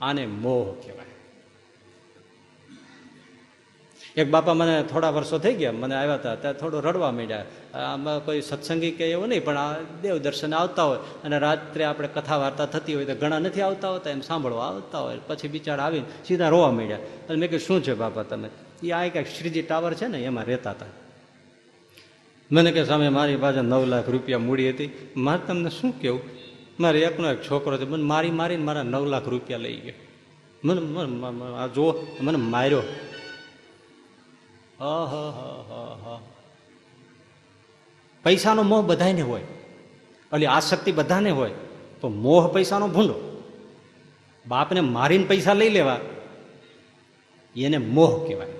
આને 0.00 0.26
મોહ 0.26 0.74
કહેવાય. 0.82 1.04
એક 4.16 4.30
બાપા 4.30 4.54
મને 4.54 4.82
થોડા 4.82 5.10
વર્ષો 5.10 5.38
થઈ 5.38 5.54
ગયા, 5.54 5.72
મને 5.72 5.94
આવ્યા 5.94 6.14
હતા, 6.14 6.34
ત્યાં 6.34 6.54
થોડું 6.54 6.82
રડવા 6.82 7.10
માંડ્યા. 7.10 7.44
આમાં 7.78 8.24
કોઈ 8.24 8.40
સત્સંગી 8.40 8.90
કે 8.90 9.10
એવું 9.10 9.28
નહીં, 9.28 9.44
પણ 9.44 9.56
આ 9.56 9.76
દેવ 10.02 10.18
દર્શને 10.18 10.56
આવતા 10.56 10.82
હોય 10.82 10.98
અને 11.24 11.38
રાત્રે 11.38 11.84
આપણે 11.84 12.08
કથા 12.08 12.36
વાર્તા 12.36 12.66
થતી 12.66 12.94
હોય 12.94 13.04
તો 13.04 13.14
ઘણા 13.14 13.38
નથી 13.38 13.60
આવતા 13.60 13.88
હોતા, 13.88 14.10
એમ 14.10 14.20
સાંભળવા 14.20 14.68
આવતા 14.68 14.98
હોય. 14.98 15.18
પછી 15.26 15.48
બિચારા 15.48 15.84
આવીને 15.84 16.06
સીધા 16.26 16.48
રોવા 16.48 16.70
માંડ્યા. 16.70 16.98
અને 17.28 17.36
મેં 17.36 17.50
કહ્યું 17.50 17.66
શું 17.66 17.82
છે 17.82 17.94
બાપા 17.94 18.22
તમે? 18.22 18.48
એ 18.82 18.90
આ 18.90 19.08
કંઈક 19.08 19.26
શ્રીજી 19.26 19.62
ટાવર 19.62 19.94
છે 19.94 20.06
ને, 20.06 20.24
એમાં 20.24 20.44
રહેતા 20.44 20.70
હતા. 20.70 20.86
મને 22.52 22.72
કે, 22.72 22.84
સામે 22.84 23.08
મારી 23.08 23.36
પાસે 23.36 23.60
નવ 23.60 23.84
લાખ 23.84 24.08
રૂપિયા 24.08 24.38
મૂડી 24.38 24.70
હતી. 24.70 25.08
મારે 25.16 25.46
તમને 25.46 25.70
શું 25.70 26.00
કેવું? 26.00 26.20
મારે 26.80 27.00
એકનો 27.00 27.32
એક 27.32 27.50
છોકરો 27.50 27.78
છે. 27.78 27.84
મને 27.84 28.02
મારી 28.02 28.30
મારીને 28.30 28.64
મારા 28.64 28.82
નવ 28.82 29.06
લાખ 29.06 29.28
રૂપિયા 29.28 29.58
લઈ 29.58 29.76
ગયો. 29.76 29.92
મને 30.64 31.26
આ 31.56 31.66
જો 31.66 32.06
મને 32.20 32.36
માર્યો. 32.36 32.82
પૈસાનો 38.22 38.62
મોહ 38.62 38.86
બધાને 38.86 39.22
હોય. 39.22 39.40
એટલે 39.40 40.46
આસક્તિ 40.46 40.92
બધાને 40.92 41.30
હોય. 41.30 41.50
તો 42.00 42.08
મોહ 42.08 42.52
પૈસાનો 42.52 42.88
ભૂંડો. 42.88 43.42
બાપને 44.46 44.80
મારીને 44.80 45.24
પૈસા 45.24 45.52
લઈ 45.52 45.68
લેવા. 45.68 46.00
એને 47.56 47.78
મોહ 47.78 48.26
કહેવાય. 48.26 48.52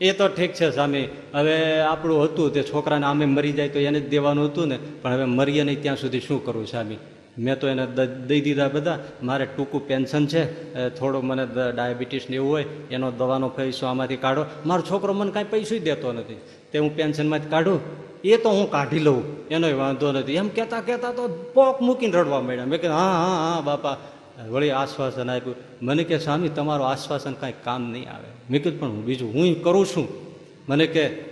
એ 0.00 0.12
તો 0.12 0.28
ઠીક 0.28 0.52
છે 0.52 0.70
સામે 0.70 1.08
હવે 1.34 1.80
આપણું 1.80 2.24
હતું 2.24 2.52
તે 2.52 2.62
છોકરાને 2.62 3.06
આમે 3.06 3.24
મરી 3.26 3.52
જાય 3.52 3.68
તો 3.68 3.78
એને 3.78 4.00
જ 4.00 4.08
દેવાનું 4.08 4.44
હતું 4.44 4.68
ને. 4.68 4.78
પણ 5.02 5.12
હવે 5.12 5.24
મરીએ 5.24 5.62
નહીં 5.62 5.82
ત્યાં 5.82 5.96
સુધી 5.96 6.20
શું 6.20 6.44
કરવું 6.44 6.66
સ્વામી? 6.66 6.96
મેં 7.38 7.58
તો 7.60 7.68
એને 7.68 7.86
દઈ 8.26 8.40
દીધા 8.40 8.68
બધા. 8.68 8.98
મારે 9.22 9.46
ટૂંકું 9.46 9.86
પેન્શન 9.88 10.26
છે. 10.26 10.42
થોડું 10.88 11.24
મને 11.24 11.46
ડાયાબિટીસને 11.76 12.36
એવું 12.36 12.50
હોય, 12.50 12.64
એનો 12.90 13.10
દવાનો 13.10 13.48
પૈસો 13.48 13.86
આમાંથી 13.86 14.16
કાઢો. 14.16 14.44
મારો 14.66 14.82
છોકરો 14.82 15.12
મને 15.12 15.30
કાંઈ 15.30 15.44
પૈસું 15.50 15.78
દેતો 15.78 16.12
નથી. 16.12 16.36
તે 16.72 16.78
હું 16.78 16.96
પેન્શનમાંથી 16.96 17.48
કાઢું. 17.48 17.80
એ 18.24 18.36
તો 18.36 18.50
હું 18.50 18.70
કાઢી 18.70 18.98
લઉં. 18.98 19.48
એનોય 19.48 19.72
વાંધો 19.72 20.12
નથી. 20.12 20.32
એમ 20.32 20.48
કહેતા 20.48 20.80
કહેતા 20.80 21.12
તો 21.12 21.28
પોક 21.54 21.80
મૂકીને 21.80 22.12
રડવા 22.12 22.40
માંડ્યા. 22.40 22.66
મેં 22.66 22.80
કીધું, 22.80 22.96
હા 22.96 23.12
હા 23.22 23.54
હા, 23.54 23.60
બાપા. 23.60 23.96
વળી 24.46 24.70
આશ્વાસન 24.70 25.30
આપ્યું. 25.30 25.56
મને 25.82 26.04
કે, 26.04 26.18
સ્વામી, 26.18 26.48
તમારું 26.48 26.86
આશ્વાસન 26.86 27.32
કાંઈ 27.32 27.52
કામ 27.64 27.90
નહીં 27.90 28.10
આવે. 28.10 28.30
મેં 28.50 28.62
કીધું, 28.62 28.80
પણ 28.80 28.88
હું 28.88 29.04
બીજું, 29.04 29.34
હું 29.34 29.62
કરું 29.62 29.86
છું. 29.86 30.08
મને 30.68 30.86
કે, 30.86 31.28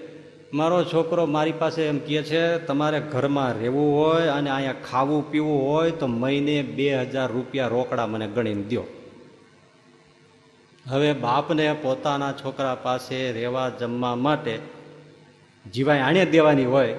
મારો 0.53 0.85
છોકરો 0.85 1.27
મારી 1.27 1.53
પાસે 1.53 1.83
એમ 1.87 1.99
કહે 1.99 2.23
છે, 2.23 2.59
તમારે 2.59 3.01
ઘરમાં 3.01 3.53
રહેવું 3.53 3.97
હોય 3.99 4.27
અને 4.27 4.51
અહીંયા 4.51 4.73
ખાવું 4.91 5.31
પીવું 5.31 5.71
હોય 5.71 5.91
તો 5.91 6.07
મહિને 6.07 6.63
બે 6.63 6.97
હજાર 6.97 7.33
રૂપિયા 7.33 7.69
રોકડા 7.69 8.07
મને 8.07 8.27
ગણીને 8.27 8.63
દો 8.63 8.85
હવે 10.89 11.13
બાપને 11.13 11.73
પોતાના 11.73 12.33
છોકરા 12.33 12.75
પાસે 12.75 13.33
રહેવા 13.33 13.69
જમવા 13.69 14.15
માટે 14.15 14.59
જીવાય 15.75 16.01
આણે 16.01 16.25
દેવાની 16.27 16.65
હોય, 16.65 16.95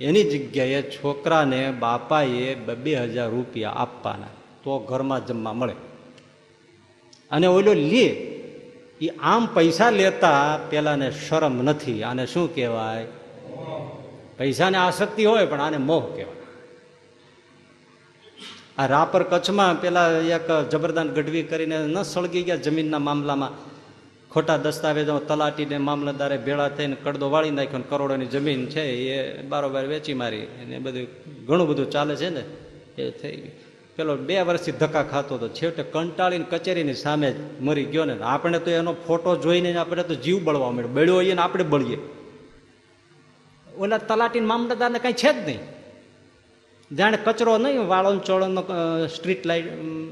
એની 0.00 0.24
જગ્યાએ 0.24 0.82
છોકરાને 0.82 1.70
બાપાએ 1.70 2.54
બે 2.54 2.94
હજાર 2.94 3.28
રૂપિયા 3.28 3.70
આપવાના. 3.70 4.39
તો 4.64 4.78
ઘરમાં 4.88 5.26
જમવા 5.26 5.52
મળે. 5.52 5.76
અને 7.30 7.46
ઓલો 7.46 7.72
લે 7.74 8.06
એ 9.00 9.08
આમ 9.22 9.42
પૈસા 9.54 9.90
લેતા 9.90 10.58
પેલાને 10.70 11.08
શરમ 11.10 11.62
નથી, 11.62 12.02
આને 12.02 12.24
શું 12.26 12.46
કહેવાય? 12.54 13.06
પૈસાને 14.38 14.78
આસક્તિ 14.78 15.24
હોય, 15.24 15.46
પણ 15.46 15.60
આને 15.60 15.78
મોહ 15.78 16.04
કહેવાય. 16.16 16.38
આ 18.78 18.86
રાપર 18.86 19.22
કચ્છમાં 19.22 19.80
પેલા 19.80 20.08
એક 20.36 20.48
જબરદાન 20.70 21.08
ગઢવી 21.08 21.42
કરીને 21.42 21.78
ન 21.86 22.02
સળગી 22.02 22.42
ગયા 22.42 22.56
જમીનના 22.56 22.98
મામલામાં. 22.98 23.52
ખોટા 24.30 24.56
દસ્તાવેજો 24.56 25.18
તલાટીને 25.18 25.78
મામલતદારે 25.78 26.36
ભેળા 26.38 26.68
થઈને 26.68 26.96
કડદો 27.04 27.26
વાળી 27.30 27.50
નાખ્યો 27.50 27.82
કરોડોની 27.88 28.26
જમીન 28.26 28.66
છે, 28.66 28.84
એ 29.14 29.42
બારોબાર 29.42 29.86
વેચી 29.86 30.14
મારી 30.14 30.46
અને 30.60 30.78
બધું 30.78 31.06
ઘણું 31.46 31.66
બધું 31.68 31.90
ચાલે 31.90 32.14
છે 32.16 32.28
ને, 32.28 32.42
એ 32.98 33.10
થઈ 33.10 33.36
ગયું. 33.36 33.69
પેલો 34.00 34.16
બે 34.16 34.40
વર્ષથી 34.40 34.72
ધક્કા 34.72 35.02
ખાતો 35.02 35.34
હતો. 35.34 35.48
છેવટે 35.48 35.82
કંટાળીને 35.82 36.44
કચેરીની 36.50 36.94
સામે 36.94 37.32
જ 37.32 37.34
મરી 37.60 37.84
ગયો 37.84 38.04
ને. 38.04 38.22
આપણે 38.22 38.58
તો 38.58 38.70
એનો 38.70 38.92
ફોટો 38.92 39.36
જોઈને 39.36 39.76
આપણે 39.76 40.02
તો 40.02 40.14
જીવ 40.14 40.44
બળવા 40.44 40.70
મળ્યો. 40.70 40.88
બળ્યો 40.88 41.14
હોઈએ 41.14 41.34
ને 41.34 41.42
આપણે 41.42 41.64
બળીએ. 41.64 41.98
ઓલા 43.78 43.98
તલાટી 43.98 44.40
મામલતદારને 44.40 44.98
કાંઈ 44.98 45.12
છે 45.12 45.32
જ 45.32 45.36
નહીં. 45.36 45.58
જાણે 46.96 47.18
કચરો 47.24 47.58
નહીં 47.58 47.88
વાળો 47.88 48.18
ચોળનો 48.18 48.62
સ્ટ્રીટ 49.06 49.46
લાઇટ 49.46 49.68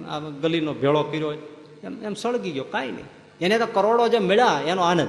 આ 0.09 0.19
ગલીનો 0.19 0.75
ભેળો 0.75 1.03
કર્યો 1.03 1.33
એમ 1.33 2.05
એમ 2.05 2.15
સળગી 2.15 2.51
ગયો. 2.51 2.65
કાંઈ 2.65 2.91
નહીં. 2.91 3.09
એને 3.41 3.59
તો 3.59 3.67
કરોડો 3.67 4.09
જે 4.09 4.19
મળ્યા, 4.19 4.61
એનો 4.67 4.83
આનંદ. 4.83 5.09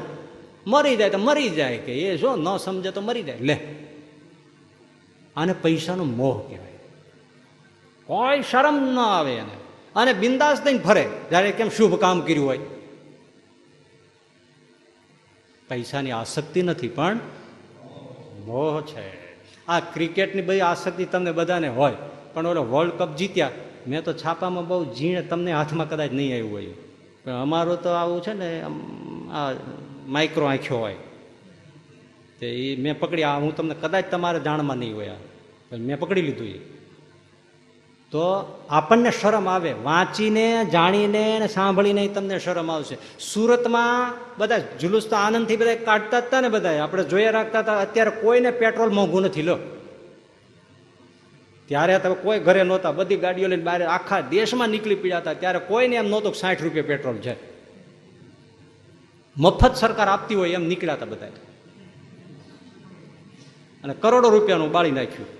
મરી 0.68 0.96
જાય 0.96 1.10
તો 1.10 1.18
મરી 1.18 1.50
જાય 1.50 1.78
કે. 1.78 1.94
એ 1.94 2.18
જો 2.18 2.36
ન 2.36 2.58
સમજે 2.58 2.92
તો 2.92 3.02
મરી 3.02 3.24
જાય. 3.24 3.38
લે. 3.40 3.58
આને 5.38 5.54
પૈસાનો 5.54 6.04
મોહ 6.04 6.48
કહેવાય. 6.48 6.69
કોઈ 8.10 8.42
શરમ 8.42 8.78
ન 8.96 9.00
આવે 9.00 9.34
એને. 9.36 9.58
અને 9.96 10.14
બિંદાસ 10.14 10.62
થઈને 10.64 10.80
ફરે. 10.80 11.06
જ્યારે 11.30 11.52
કેમ 11.52 11.70
શુભ 11.70 11.96
કામ 12.00 12.22
કર્યું 12.22 12.46
હોય. 12.46 12.60
પૈસાની 15.68 16.12
આસક્તિ 16.12 16.62
નથી, 16.62 16.88
પણ 16.88 17.20
મોહ 18.46 18.82
છે. 18.82 19.08
આ 19.68 19.80
ક્રિકેટની 19.80 20.42
બધી 20.42 20.60
આસક્તિ 20.60 21.06
તમને 21.06 21.32
બધાને 21.32 21.68
હોય, 21.68 21.94
પણ 22.34 22.48
ઓલો 22.48 22.64
વર્લ્ડ 22.64 22.94
કપ 22.94 23.16
જીત્યા, 23.16 23.52
મેં 23.88 24.04
તો 24.04 24.14
છાપામાં 24.14 24.68
બહુ 24.68 24.94
ઝીણ 24.94 25.22
તમને 25.22 25.52
હાથમાં 25.54 25.90
કદાચ 25.90 26.12
નહીં 26.12 26.32
આવ્યું 26.34 26.52
હોય. 26.52 26.66
પણ 27.24 27.32
અમારું 27.32 27.78
તો 27.82 27.90
આવું 27.90 28.24
છે 28.24 28.34
ને 28.34 28.50
આ 29.32 29.54
માઇક્રો 30.08 30.46
આંખ્યો 30.46 30.78
હોય. 30.78 30.96
તે 32.40 32.48
એ 32.48 32.76
મેં 32.82 33.00
પકડી, 33.00 33.24
આ 33.24 33.40
હું 33.40 33.56
તમને 33.56 33.76
કદાચ 33.82 34.06
તમારે 34.12 34.40
જાણમાં 34.40 34.78
નહીં 34.78 34.96
હોય 34.96 35.10
આ. 35.10 35.16
મેં 35.78 36.00
પકડી 36.00 36.22
લીધું 36.22 36.48
એ 36.48 36.79
તો 38.12 38.22
આપણને 38.70 39.12
શરમ 39.12 39.50
આવે. 39.50 39.74
વાંચીને, 39.74 40.66
જાણીને 40.66 41.40
ને 41.40 41.48
સાંભળીને 41.48 42.08
તમને 42.08 42.40
શરમ 42.40 42.72
આવશે. 42.72 42.98
સુરતમાં 43.20 44.14
બધા 44.38 44.58
જુલુસ 44.58 45.08
તો 45.08 45.16
આનંદથી 45.16 45.58
બધા 45.58 45.76
કાઢતા 45.76 46.18
હતા 46.18 46.42
ને 46.42 46.50
બધા 46.50 46.84
આપણે 46.84 47.04
જોયા 47.04 47.32
રાખતા 47.32 47.60
હતા 47.60 47.80
અત્યારે 47.80 48.10
કોઈને 48.10 48.52
પેટ્રોલ 48.52 48.90
મોંઘું 48.90 49.22
નથી, 49.22 49.42
લો. 49.42 49.58
ત્યારે 51.66 52.00
તમે 52.00 52.16
કોઈ 52.16 52.40
ઘરે 52.40 52.64
નહોતા. 52.64 52.92
બધી 52.92 53.16
ગાડીઓ 53.16 53.48
લઈને 53.48 53.64
બહાર 53.64 53.84
આખા 53.84 54.22
દેશમાં 54.22 54.70
નીકળી 54.70 54.96
પડ્યા 54.96 55.18
હતા. 55.18 55.34
ત્યારે 55.34 55.60
કોઈને 55.60 55.96
એમ 55.96 56.08
નહોતું 56.10 56.34
સાઠ 56.34 56.64
રૂપિયા 56.64 56.86
પેટ્રોલ 56.88 57.18
છે. 57.18 57.36
મફત 59.38 59.76
સરકાર 59.76 60.08
આપતી 60.08 60.36
હોય 60.36 60.50
એમ 60.50 60.68
નીકળ્યા 60.68 60.94
હતા 60.94 61.06
બધા 61.06 61.28
અને 63.84 63.94
કરોડો 63.94 64.30
રૂપિયાનું 64.30 64.72
બાળી 64.72 64.92
નાખ્યું. 64.92 65.40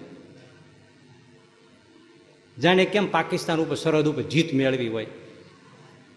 જાણે 2.64 2.86
કેમ 2.94 3.06
પાકિસ્તાન 3.12 3.64
ઉપર 3.64 3.78
સરહદ 3.84 4.08
ઉપર 4.12 4.26
જીત 4.34 4.50
મેળવી 4.60 4.92
હોય. 4.96 5.08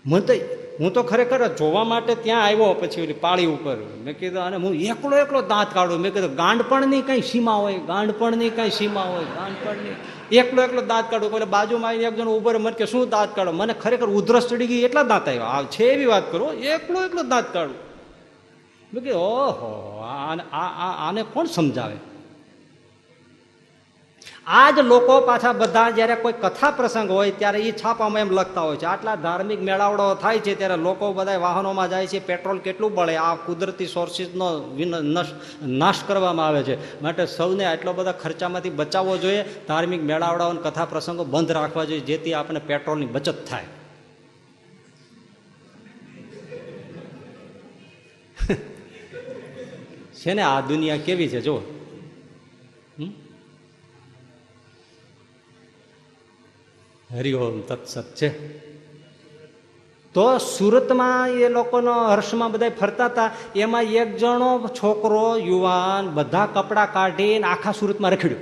મને 0.04 0.36
હું 0.80 0.92
તો 0.94 1.02
ખરેખર 1.02 1.40
જોવા 1.58 1.84
માટે 1.84 2.12
ત્યાં 2.24 2.44
આવ્યો, 2.44 2.72
પછી 2.80 3.02
ઓલી 3.02 3.18
પાળી 3.24 3.50
ઉપર. 3.56 3.76
મેં 4.04 4.14
કીધું 4.18 4.42
અને 4.42 4.56
હું 4.64 4.72
એકલો 4.92 5.14
એકલો 5.24 5.40
દાંત 5.52 5.70
કાઢું. 5.74 6.00
મેં 6.04 6.14
કીધું, 6.14 6.34
ગાંડપણની 6.34 7.02
કઈ 7.08 7.22
સીમા 7.30 7.58
હોય? 7.64 7.78
ગાંડપણની 7.90 8.50
કઈ 8.58 8.70
સીમા 8.78 9.06
હોય? 9.12 9.26
ગાંડપણની 9.38 9.94
એકલો 10.40 10.60
એકલો 10.62 10.82
દાંત 10.92 11.10
કાઢું. 11.10 11.28
એટલે 11.30 11.48
બાજુમાં 11.54 11.90
આવીને 11.90 12.06
એક 12.10 12.16
જણ 12.18 12.30
ઉભર 12.38 12.54
મને 12.58 12.76
કે, 12.80 12.86
શું 12.86 13.02
દાંત 13.08 13.34
કાઢો? 13.36 13.52
મને 13.52 13.74
ખરેખર 13.82 14.08
ઉધરસ 14.18 14.44
ચડી 14.50 14.70
ગઈ, 14.72 14.82
એટલા 14.88 15.06
દાંત 15.12 15.26
આવ્યા? 15.28 15.50
આ 15.56 15.62
છે 15.74 15.84
એવી 15.94 16.08
વાત 16.12 16.24
કરો, 16.32 16.46
એકલો 16.76 16.98
એકલો 17.08 17.22
દાંત 17.32 17.48
કાઢું. 17.56 17.78
મેં 18.92 19.00
કીધું, 19.04 19.20
ઓહો 19.20 19.70
આને 21.06 21.22
કોણ 21.34 21.46
સમજાવે? 21.58 21.98
આ 24.46 24.70
જ 24.70 24.78
લોકો 24.78 25.20
પાછા 25.20 25.52
બધા 25.52 25.90
જ્યારે 25.90 26.14
કોઈ 26.14 26.32
કથા 26.32 26.70
પ્રસંગ 26.70 27.10
હોય 27.10 27.30
ત્યારે 27.30 27.60
એ 27.60 27.72
છાપામાં 27.72 28.20
એમ 28.20 28.30
લખતા 28.30 28.60
હોય 28.60 28.76
છે. 28.76 28.84
આટલા 28.84 29.14
ધાર્મિક 29.14 29.62
મેળાવડો 29.62 30.14
થાય 30.14 30.38
છે 30.38 30.54
ત્યારે 30.54 30.76
લોકો 30.76 31.12
બધા 31.12 31.38
વાહનોમાં 31.38 31.90
જાય 31.90 32.06
છે, 32.06 32.20
પેટ્રોલ 32.20 32.58
કેટલું 32.58 32.94
બળે, 32.94 33.16
આ 33.16 33.34
કુદરતી 33.34 33.86
સોર્સિસનો 33.86 34.76
નશ- 35.00 36.06
કરવામાં 36.06 36.46
આવે 36.46 36.62
છે. 36.62 37.02
માટે 37.02 37.26
સૌને 37.26 37.64
આટલો 37.64 37.92
બધા 37.92 38.12
ખર્ચામાંથી 38.12 38.70
બચાવવો 38.70 39.16
જોઈએ, 39.16 39.42
ધાર્મિક 39.42 40.02
મેળાવડાઓ 40.02 40.52
કથા 40.52 40.84
પ્રસંગો 40.84 41.24
બંધ 41.24 41.50
રાખવા 41.50 41.84
જોઈએ, 41.84 42.00
જેથી 42.00 42.32
આપણે 42.32 42.60
પેટ્રોલની 42.60 43.06
બચત 43.06 43.46
થાય. 43.46 43.64
છે 50.14 50.32
ને 50.32 50.42
આ 50.42 50.60
દુનિયા 50.60 50.96
કેવી 50.96 51.28
છે 51.28 51.40
જો 51.40 51.62
હરિઓમ 57.12 57.60
તત્સત 57.60 58.14
છે. 58.14 58.58
તો 60.12 60.38
સુરતમાં 60.38 61.28
એ 61.28 61.48
લોકોનો 61.48 62.08
હર્ષમાં 62.08 62.52
બધા 62.52 62.70
ફરતા 62.70 63.06
હતા. 63.06 63.30
એમાં 63.56 63.82
એક 63.82 64.16
જણો 64.16 64.68
છોકરો, 64.68 65.36
યુવાન, 65.36 66.14
બધા 66.14 66.46
કપડાં 66.46 66.92
કાઢીને 66.92 67.46
આખા 67.46 67.72
સુરતમાં 67.72 68.10
રખડ્યો. 68.10 68.38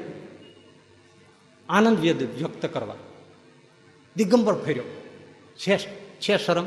આનંદ 1.68 1.98
વ્યક્ત 1.98 2.66
કરવા. 2.66 2.94
દિગંબર 4.16 4.54
ફેર્યો. 4.54 4.82
છે 5.56 5.78
છે 6.20 6.38
શરમ. 6.38 6.66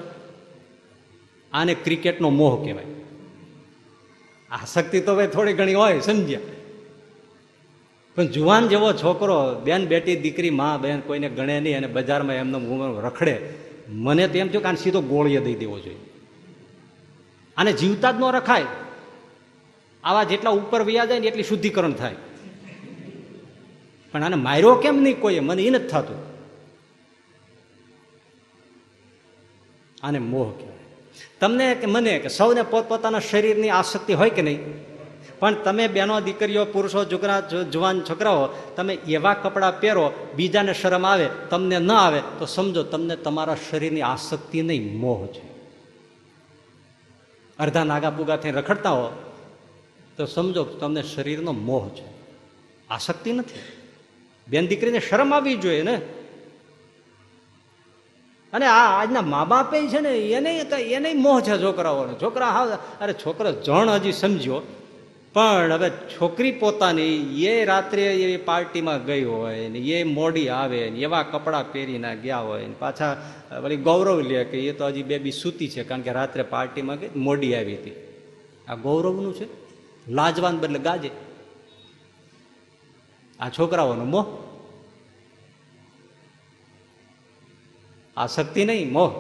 આને 1.54 1.76
ક્રિકેટનો 1.76 2.30
મોહ 2.30 2.64
કહેવાય. 2.64 2.86
આસક્તિ 4.52 5.02
તો 5.02 5.16
ભાઈ 5.16 5.28
થોડી 5.28 5.54
ઘણી 5.54 5.74
હોય, 5.74 6.00
સમજ્યા. 6.00 6.40
પણ 8.16 8.28
જુવાન 8.28 8.68
જેવો 8.68 8.94
છોકરો, 8.94 9.60
બેન 9.60 9.88
બેટી, 9.88 10.16
દીકરી, 10.16 10.50
માં, 10.50 10.82
બેન, 10.82 11.00
કોઈને 11.00 11.30
ગણે 11.30 11.60
નહીં 11.60 11.78
અને 11.78 11.88
બજારમાં 11.88 12.36
એમનો 12.36 12.58
ઉમર 12.58 13.04
રખડે, 13.04 13.54
મને 13.90 14.28
તો 14.28 14.38
એમ 14.38 14.48
થયું 14.48 14.64
કે 14.64 14.70
આને 14.70 14.78
સીધો 14.78 15.02
ગોળીએ 15.02 15.40
દઈ 15.40 15.56
દેવો 15.56 15.80
જોઈએ. 15.80 15.96
આને 17.58 17.74
જીવતા 17.74 18.12
જ 18.12 18.16
ન 18.20 18.24
રખાય. 18.24 18.66
આવા 20.04 20.24
જેટલા 20.24 20.50
ઉપર 20.50 20.84
વ્યા 20.84 21.06
જાય 21.06 21.20
ને 21.20 21.28
એટલી 21.28 21.44
શુદ્ધિકરણ 21.44 21.92
થાય. 21.92 22.16
પણ 24.12 24.24
આને 24.24 24.36
માર્યો 24.36 24.76
કેમ 24.76 25.04
નહીં 25.04 25.20
કોઈએ? 25.20 25.40
મને 25.40 25.64
એ 25.64 25.70
નથી 25.70 25.88
થતું. 25.88 26.34
આને 30.04 30.20
મોહ 30.20 30.52
કહેવાય. 30.52 30.78
તમને 31.40 31.76
કે 31.76 31.86
મને 31.86 32.20
કે 32.20 32.28
સૌને 32.28 32.62
પોતપોતાના 32.62 33.20
શરીરની 33.20 33.70
આસક્તિ 33.70 34.14
હોય 34.14 34.30
કે 34.30 34.42
નહીં? 34.42 34.60
પણ 35.40 35.54
તમે 35.64 35.88
બેનો 35.88 36.20
દીકરીઓ, 36.20 36.66
પુરુષો 36.66 37.06
છોકરા 37.06 37.40
જુવાન, 37.72 38.02
છોકરાઓ, 38.10 38.48
તમે 38.76 38.94
એવા 38.94 39.34
કપડાં 39.34 39.80
પહેરો, 39.80 40.12
બીજાને 40.36 40.74
શરમ 40.74 41.06
આવે, 41.06 41.30
તમને 41.50 41.80
ન 41.80 41.92
આવે, 41.92 42.22
તો 42.40 42.46
સમજો 42.46 42.84
તમને 42.84 43.16
તમારા 43.16 43.56
શરીરની 43.70 44.02
આસક્તિ 44.02 44.62
નહીં, 44.62 44.98
મોહ 44.98 45.26
છે. 45.26 45.54
અડધા 47.60 47.84
નાગા 47.84 48.10
પુગા 48.10 48.38
થઈ 48.38 48.52
રખડતા 48.52 48.90
હો, 48.90 49.32
તો 50.18 50.26
સમજો 50.26 50.64
તમને 50.64 51.04
શરીરનો 51.04 51.52
મોહ 51.52 51.90
છે. 51.90 52.06
આસક્તિ 52.90 53.32
નથી. 53.32 53.60
બેન 54.48 54.68
દીકરીને 54.68 55.00
શરમ 55.00 55.34
આવવી 55.34 55.56
જોઈએ 55.56 55.84
ને. 55.84 56.02
અને 58.54 58.66
આ 58.66 59.02
આજના 59.02 59.22
મા 59.22 59.46
બાપે 59.46 59.88
છે 59.88 60.00
ને, 60.00 60.10
એને 60.10 60.60
એને 60.78 61.14
મોહ 61.14 61.42
છે 61.42 61.62
છોકરાઓને. 61.62 62.14
છોકરા 62.22 62.48
હા 62.48 62.64
અરે 63.02 63.14
છોકરો 63.14 63.52
જણ 63.52 63.90
હજી 63.90 64.12
સમજ્યો 64.12 64.62
પણ 65.34 65.72
હવે 65.74 65.90
છોકરી 65.90 66.52
પોતાની 66.52 67.44
એ 67.46 67.66
રાત્રે 67.66 68.16
એ 68.16 68.38
પાર્ટીમાં 68.38 69.06
ગઈ 69.06 69.24
હોય 69.24 69.70
ને 69.70 69.80
એ 69.80 70.04
મોડી 70.04 70.50
આવે 70.50 70.90
ને 70.90 71.00
એવા 71.00 71.24
કપડાં 71.24 71.72
પહેરીને 71.72 72.16
ગયા 72.16 72.40
હોય 72.40 72.68
ને 72.68 72.76
પાછા 72.80 73.18
વળી 73.62 73.76
ગૌરવ 73.76 74.22
લે 74.22 74.44
કે 74.44 74.60
એ 74.60 74.72
તો 74.72 74.88
હજી 74.88 75.04
બેબી 75.04 75.32
સૂતી 75.32 75.68
છે 75.68 75.84
કારણ 75.84 76.02
કે 76.02 76.12
રાત્રે 76.12 76.44
પાર્ટીમાં 76.44 76.98
ગઈ 76.98 77.10
મોડી 77.16 77.56
આવી 77.56 77.76
હતી. 77.76 77.92
આ 78.68 78.76
ગૌરવનું 78.76 79.34
છે? 79.34 79.48
લાજવાન 80.12 80.60
બદલે 80.60 80.80
ગાજે. 80.80 81.10
આ 83.40 83.50
છોકરાઓનો 83.50 84.06
મોહ 84.06 84.26
શક્તિ 88.36 88.66
નહીં 88.66 88.92
મોહ 88.92 89.12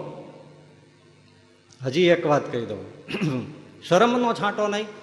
હજી 1.85 2.02
એક 2.02 2.26
વાત 2.26 2.52
કહી 2.52 2.65
દઉં. 2.65 2.85
શરમનો 3.90 4.34
છાંટો 4.34 4.68
નહીં. 4.68 5.03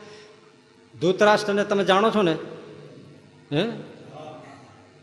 ધૂતરાષ્ટ્રને 1.00 1.64
તમે 1.64 1.84
જાણો 1.84 2.10
છો 2.10 2.22
ને? 2.22 2.36
હે? 3.52 3.66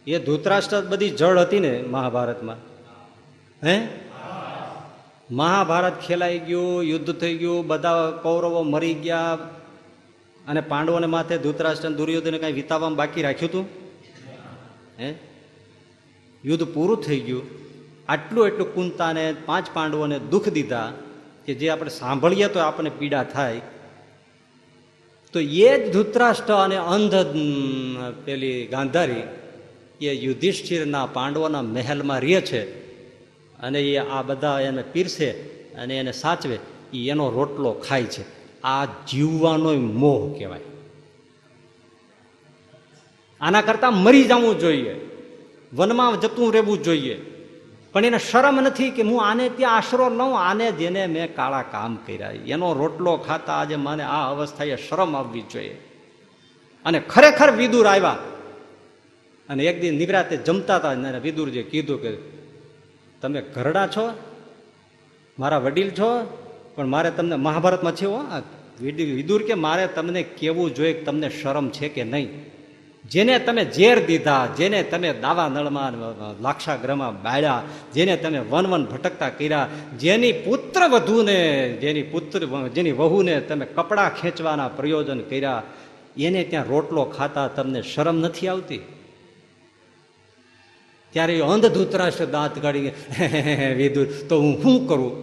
એ 0.08 0.20
ધૂતરાષ્ટ્ર 0.20 0.82
બધી 0.82 1.10
જળ 1.10 1.40
હતી 1.40 1.60
ને 1.60 1.82
મહાભારતમાં. 1.82 2.56
હે? 3.68 3.88
મહાભારત 5.32 5.94
ખેલાઈ 6.08 6.40
ગયું, 6.40 6.84
યુદ્ધ 6.84 7.14
થઈ 7.14 7.38
ગયું, 7.38 7.68
બધા 7.68 8.20
કૌરવો 8.24 8.64
મરી 8.64 8.94
ગયા, 8.94 9.38
અને 10.48 10.62
પાંડવોને 10.62 11.08
માથે 11.08 11.38
ધૂતરાષ્ટ્ર 11.38 11.90
દુર્યોધને 11.90 12.38
કાંઈ 12.38 12.52
વિતાવવામાં 12.52 12.98
બાકી 12.98 13.22
રાખ્યું 13.22 13.50
હતું 13.50 13.68
હે? 15.00 15.16
યુદ્ધ 16.46 16.74
પૂરું 16.74 17.04
થઈ 17.04 17.20
ગયું. 17.20 17.44
આટલું 18.10 18.48
એટલું 18.48 18.74
કુંતાને 18.74 19.36
પાંચ 19.46 19.68
પાંડવોને 19.74 20.20
દુઃખ 20.20 20.50
દીધા 20.50 20.94
કે 21.46 21.54
જે 21.54 21.70
આપણે 21.70 21.90
સાંભળીએ 21.90 22.48
તો 22.48 22.60
આપણને 22.60 22.90
પીડા 22.90 23.24
થાય. 23.24 23.62
તો 25.32 25.40
એ 25.40 25.78
જ 25.80 25.94
ધૃતરાષ્ટ્ર 25.94 26.54
અને 26.54 26.76
અંધ 26.76 27.16
પેલી 28.26 28.68
ગાંધારી 28.68 29.24
એ 30.02 30.14
યુધિષ્ઠિરના 30.14 31.06
પાંડવોના 31.06 31.62
મહેલમાં 31.62 32.20
રહે 32.20 32.42
છે. 32.42 32.88
અને 33.60 33.82
એ 33.82 33.98
આ 33.98 34.22
બધા 34.22 34.60
એને 34.60 34.82
પીરસે 34.82 35.32
અને 35.82 35.98
એને 35.98 36.12
સાચવે 36.12 36.60
એ 36.94 37.10
એનો 37.10 37.30
રોટલો 37.30 37.72
ખાય 37.72 38.04
છે. 38.04 38.24
આ 38.62 38.86
જીવવાનો 38.86 39.74
મોહ 39.74 40.38
કહેવાય. 40.38 40.60
આના 43.42 43.62
કરતાં 43.62 43.94
મરી 43.94 44.24
જવું 44.24 44.60
જોઈએ. 44.60 45.10
વનમાં 45.74 46.20
જતું 46.20 46.54
રહેવું 46.54 46.84
જોઈએ. 46.84 47.37
પણ 47.98 48.06
એને 48.06 48.20
શરમ 48.20 48.62
નથી 48.62 48.90
કે 48.92 49.02
હું 49.02 49.26
આને 49.26 49.50
ત્યાં 49.50 49.76
આશરો 49.76 50.10
લઉં, 50.10 50.40
આને 50.40 50.72
જેને 50.72 51.08
મેં 51.08 51.36
કાળા 51.36 51.62
કામ 51.62 51.96
કર્યા. 51.96 52.32
એનો 52.32 52.74
રોટલો 52.74 53.18
ખાતા 53.18 53.54
આજે 53.54 53.76
મને 53.76 54.04
આ 54.04 54.32
અવસ્થાએ 54.32 54.76
શરમ 54.76 55.16
આવવી 55.18 55.42
જોઈએ. 55.42 55.82
અને 56.86 57.00
ખરેખર 57.00 57.52
વિદુર 57.52 57.88
આવ્યા. 57.88 58.18
અને 59.50 59.64
એક 59.64 59.82
દિન 59.82 59.94
નિવરાતે 59.96 60.38
જમતા 60.38 60.76
હતા 60.76 60.90
અને 60.90 61.20
વિદુરજીએ 61.20 61.64
કીધું 61.64 62.02
કે, 62.02 62.12
તમે 63.22 63.42
ઘરડા 63.42 63.88
છો? 63.88 64.06
મારા 65.40 65.58
વડીલ 65.58 65.90
છો? 65.90 66.10
પણ 66.76 66.86
મારે 66.86 67.12
તમને 67.12 67.36
મહાભારતમાં 67.36 67.96
છે 67.96 68.06
હો 68.06 68.24
વિદુર 68.82 69.42
કે 69.44 69.54
મારે 69.54 69.88
તમને 69.88 70.24
કેવું 70.24 70.74
જોઈએ 70.74 71.02
તમને 71.02 71.30
શરમ 71.30 71.70
છે 71.70 71.90
કે 71.90 72.04
નહીં? 72.04 72.57
જેને 73.12 73.40
તમે 73.40 73.64
ઝેર 73.66 74.06
દીધા, 74.06 74.48
જેને 74.58 74.84
તમે 74.84 75.14
દાવા 75.14 75.50
નળમાં 75.50 75.94
લાક્ષાગ્રહમાં 76.42 77.24
બાળ્યા, 77.24 77.64
જેને 77.94 78.18
તમે 78.18 78.40
વન 78.40 78.68
વન 78.68 78.86
ભટકતા 78.86 79.30
કર્યા, 79.30 79.68
જેની 80.00 80.32
પુત્ર 80.32 80.82
વધુને, 80.92 81.40
જેની 81.82 82.04
પુત્ર 82.04 82.40
જેની 82.74 82.92
વહુને 82.92 83.42
તમે 83.42 83.66
કપડાં 83.66 84.16
ખેંચવાના 84.16 84.68
પ્રયોજન 84.68 85.20
કર્યા, 85.20 85.64
એને 86.18 86.44
ત્યાં 86.44 86.66
રોટલો 86.66 87.06
ખાતા 87.06 87.48
તમને 87.48 87.82
શરમ 87.82 88.18
નથી 88.18 88.48
આવતી? 88.48 88.84
ત્યારે 91.14 91.34
એ 91.38 91.42
અંધ 91.42 91.66
ધૂતરાષ્ટ્ર 91.66 92.26
દાંત 92.26 92.60
કાઢી 92.60 92.92
વિદુર, 93.78 94.08
તો 94.30 94.42
હું 94.42 94.54
શું 94.62 94.88
કરું? 94.88 95.14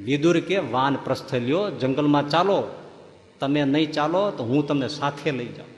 વિદુર 0.00 0.40
કે, 0.40 0.58
વાન 0.58 0.94
પ્રસ્થ 1.04 1.34
લ્યો 1.34 1.70
જંગલમાં 1.70 2.28
ચાલો. 2.28 2.77
તમે 3.40 3.64
નહીં 3.64 3.92
ચાલો 3.92 4.30
તો 4.30 4.44
હું 4.44 4.66
તમને 4.66 4.88
સાથે 4.88 5.30
લઈ 5.30 5.46
જાઉં. 5.46 5.70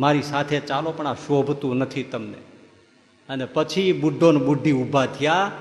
મારી 0.00 0.22
સાથે 0.22 0.60
ચાલો 0.60 0.92
પણ 0.92 1.06
આ 1.06 1.14
શોભતું 1.14 1.76
નથી 1.76 2.02
તમને. 2.02 2.36
અને 3.28 3.44
પછી 3.44 3.92
બુઢો 3.92 4.32
ને 4.32 4.38
બુઢી 4.38 4.72
ઊભા 4.72 5.06
થયા 5.06 5.52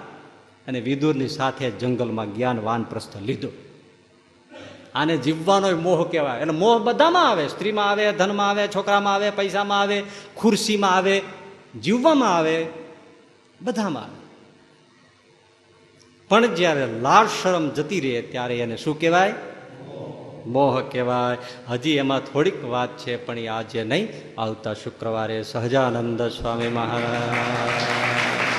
અને 0.67 0.79
વિદુરની 0.79 1.27
સાથે 1.27 1.71
જંગલમાં 1.71 2.35
જ્ઞાન 2.35 2.59
વાનપ્રસ્થ 2.59 3.17
લીધો. 3.17 3.47
આને 4.95 5.17
જીવવાનો 5.17 5.77
મોહ 5.77 6.07
કહેવાય. 6.07 6.39
એટલે 6.39 6.53
મોહ 6.53 6.77
બધામાં 6.77 7.29
આવે. 7.29 7.47
સ્ત્રીમાં 7.47 7.89
આવે, 7.89 8.11
ધનમાં 8.11 8.49
આવે, 8.49 8.67
છોકરામાં 8.67 9.13
આવે, 9.13 9.29
પૈસામાં 9.29 9.81
આવે, 9.81 10.03
ખુરશીમાં 10.37 10.95
આવે, 10.95 11.21
જીવવામાં 11.81 12.35
આવે, 12.35 12.65
બધામાં 13.61 14.03
આવે. 14.03 14.27
પણ 16.29 16.47
જ્યારે 16.47 16.87
લાળ 17.01 17.27
શરમ 17.27 17.69
જતી 17.69 17.99
રહે 17.99 18.21
ત્યારે 18.21 18.59
એને 18.59 18.77
શું 18.77 18.99
કહેવાય? 18.99 19.33
મોહ 20.47 20.81
કહેવાય. 20.81 21.37
હજી 21.69 21.91
એમાં 21.91 22.19
થોડીક 22.19 22.65
વાત 22.65 22.97
છે, 22.97 23.25
પણ 23.25 23.39
એ 23.39 23.47
આજે 23.47 23.83
નહીં. 23.83 24.07
આવતા 24.41 24.73
શુક્રવારે 24.73 25.43
સહજાનંદ 25.43 26.21
સ્વામી 26.21 26.67
મહારાજ. 26.67 28.56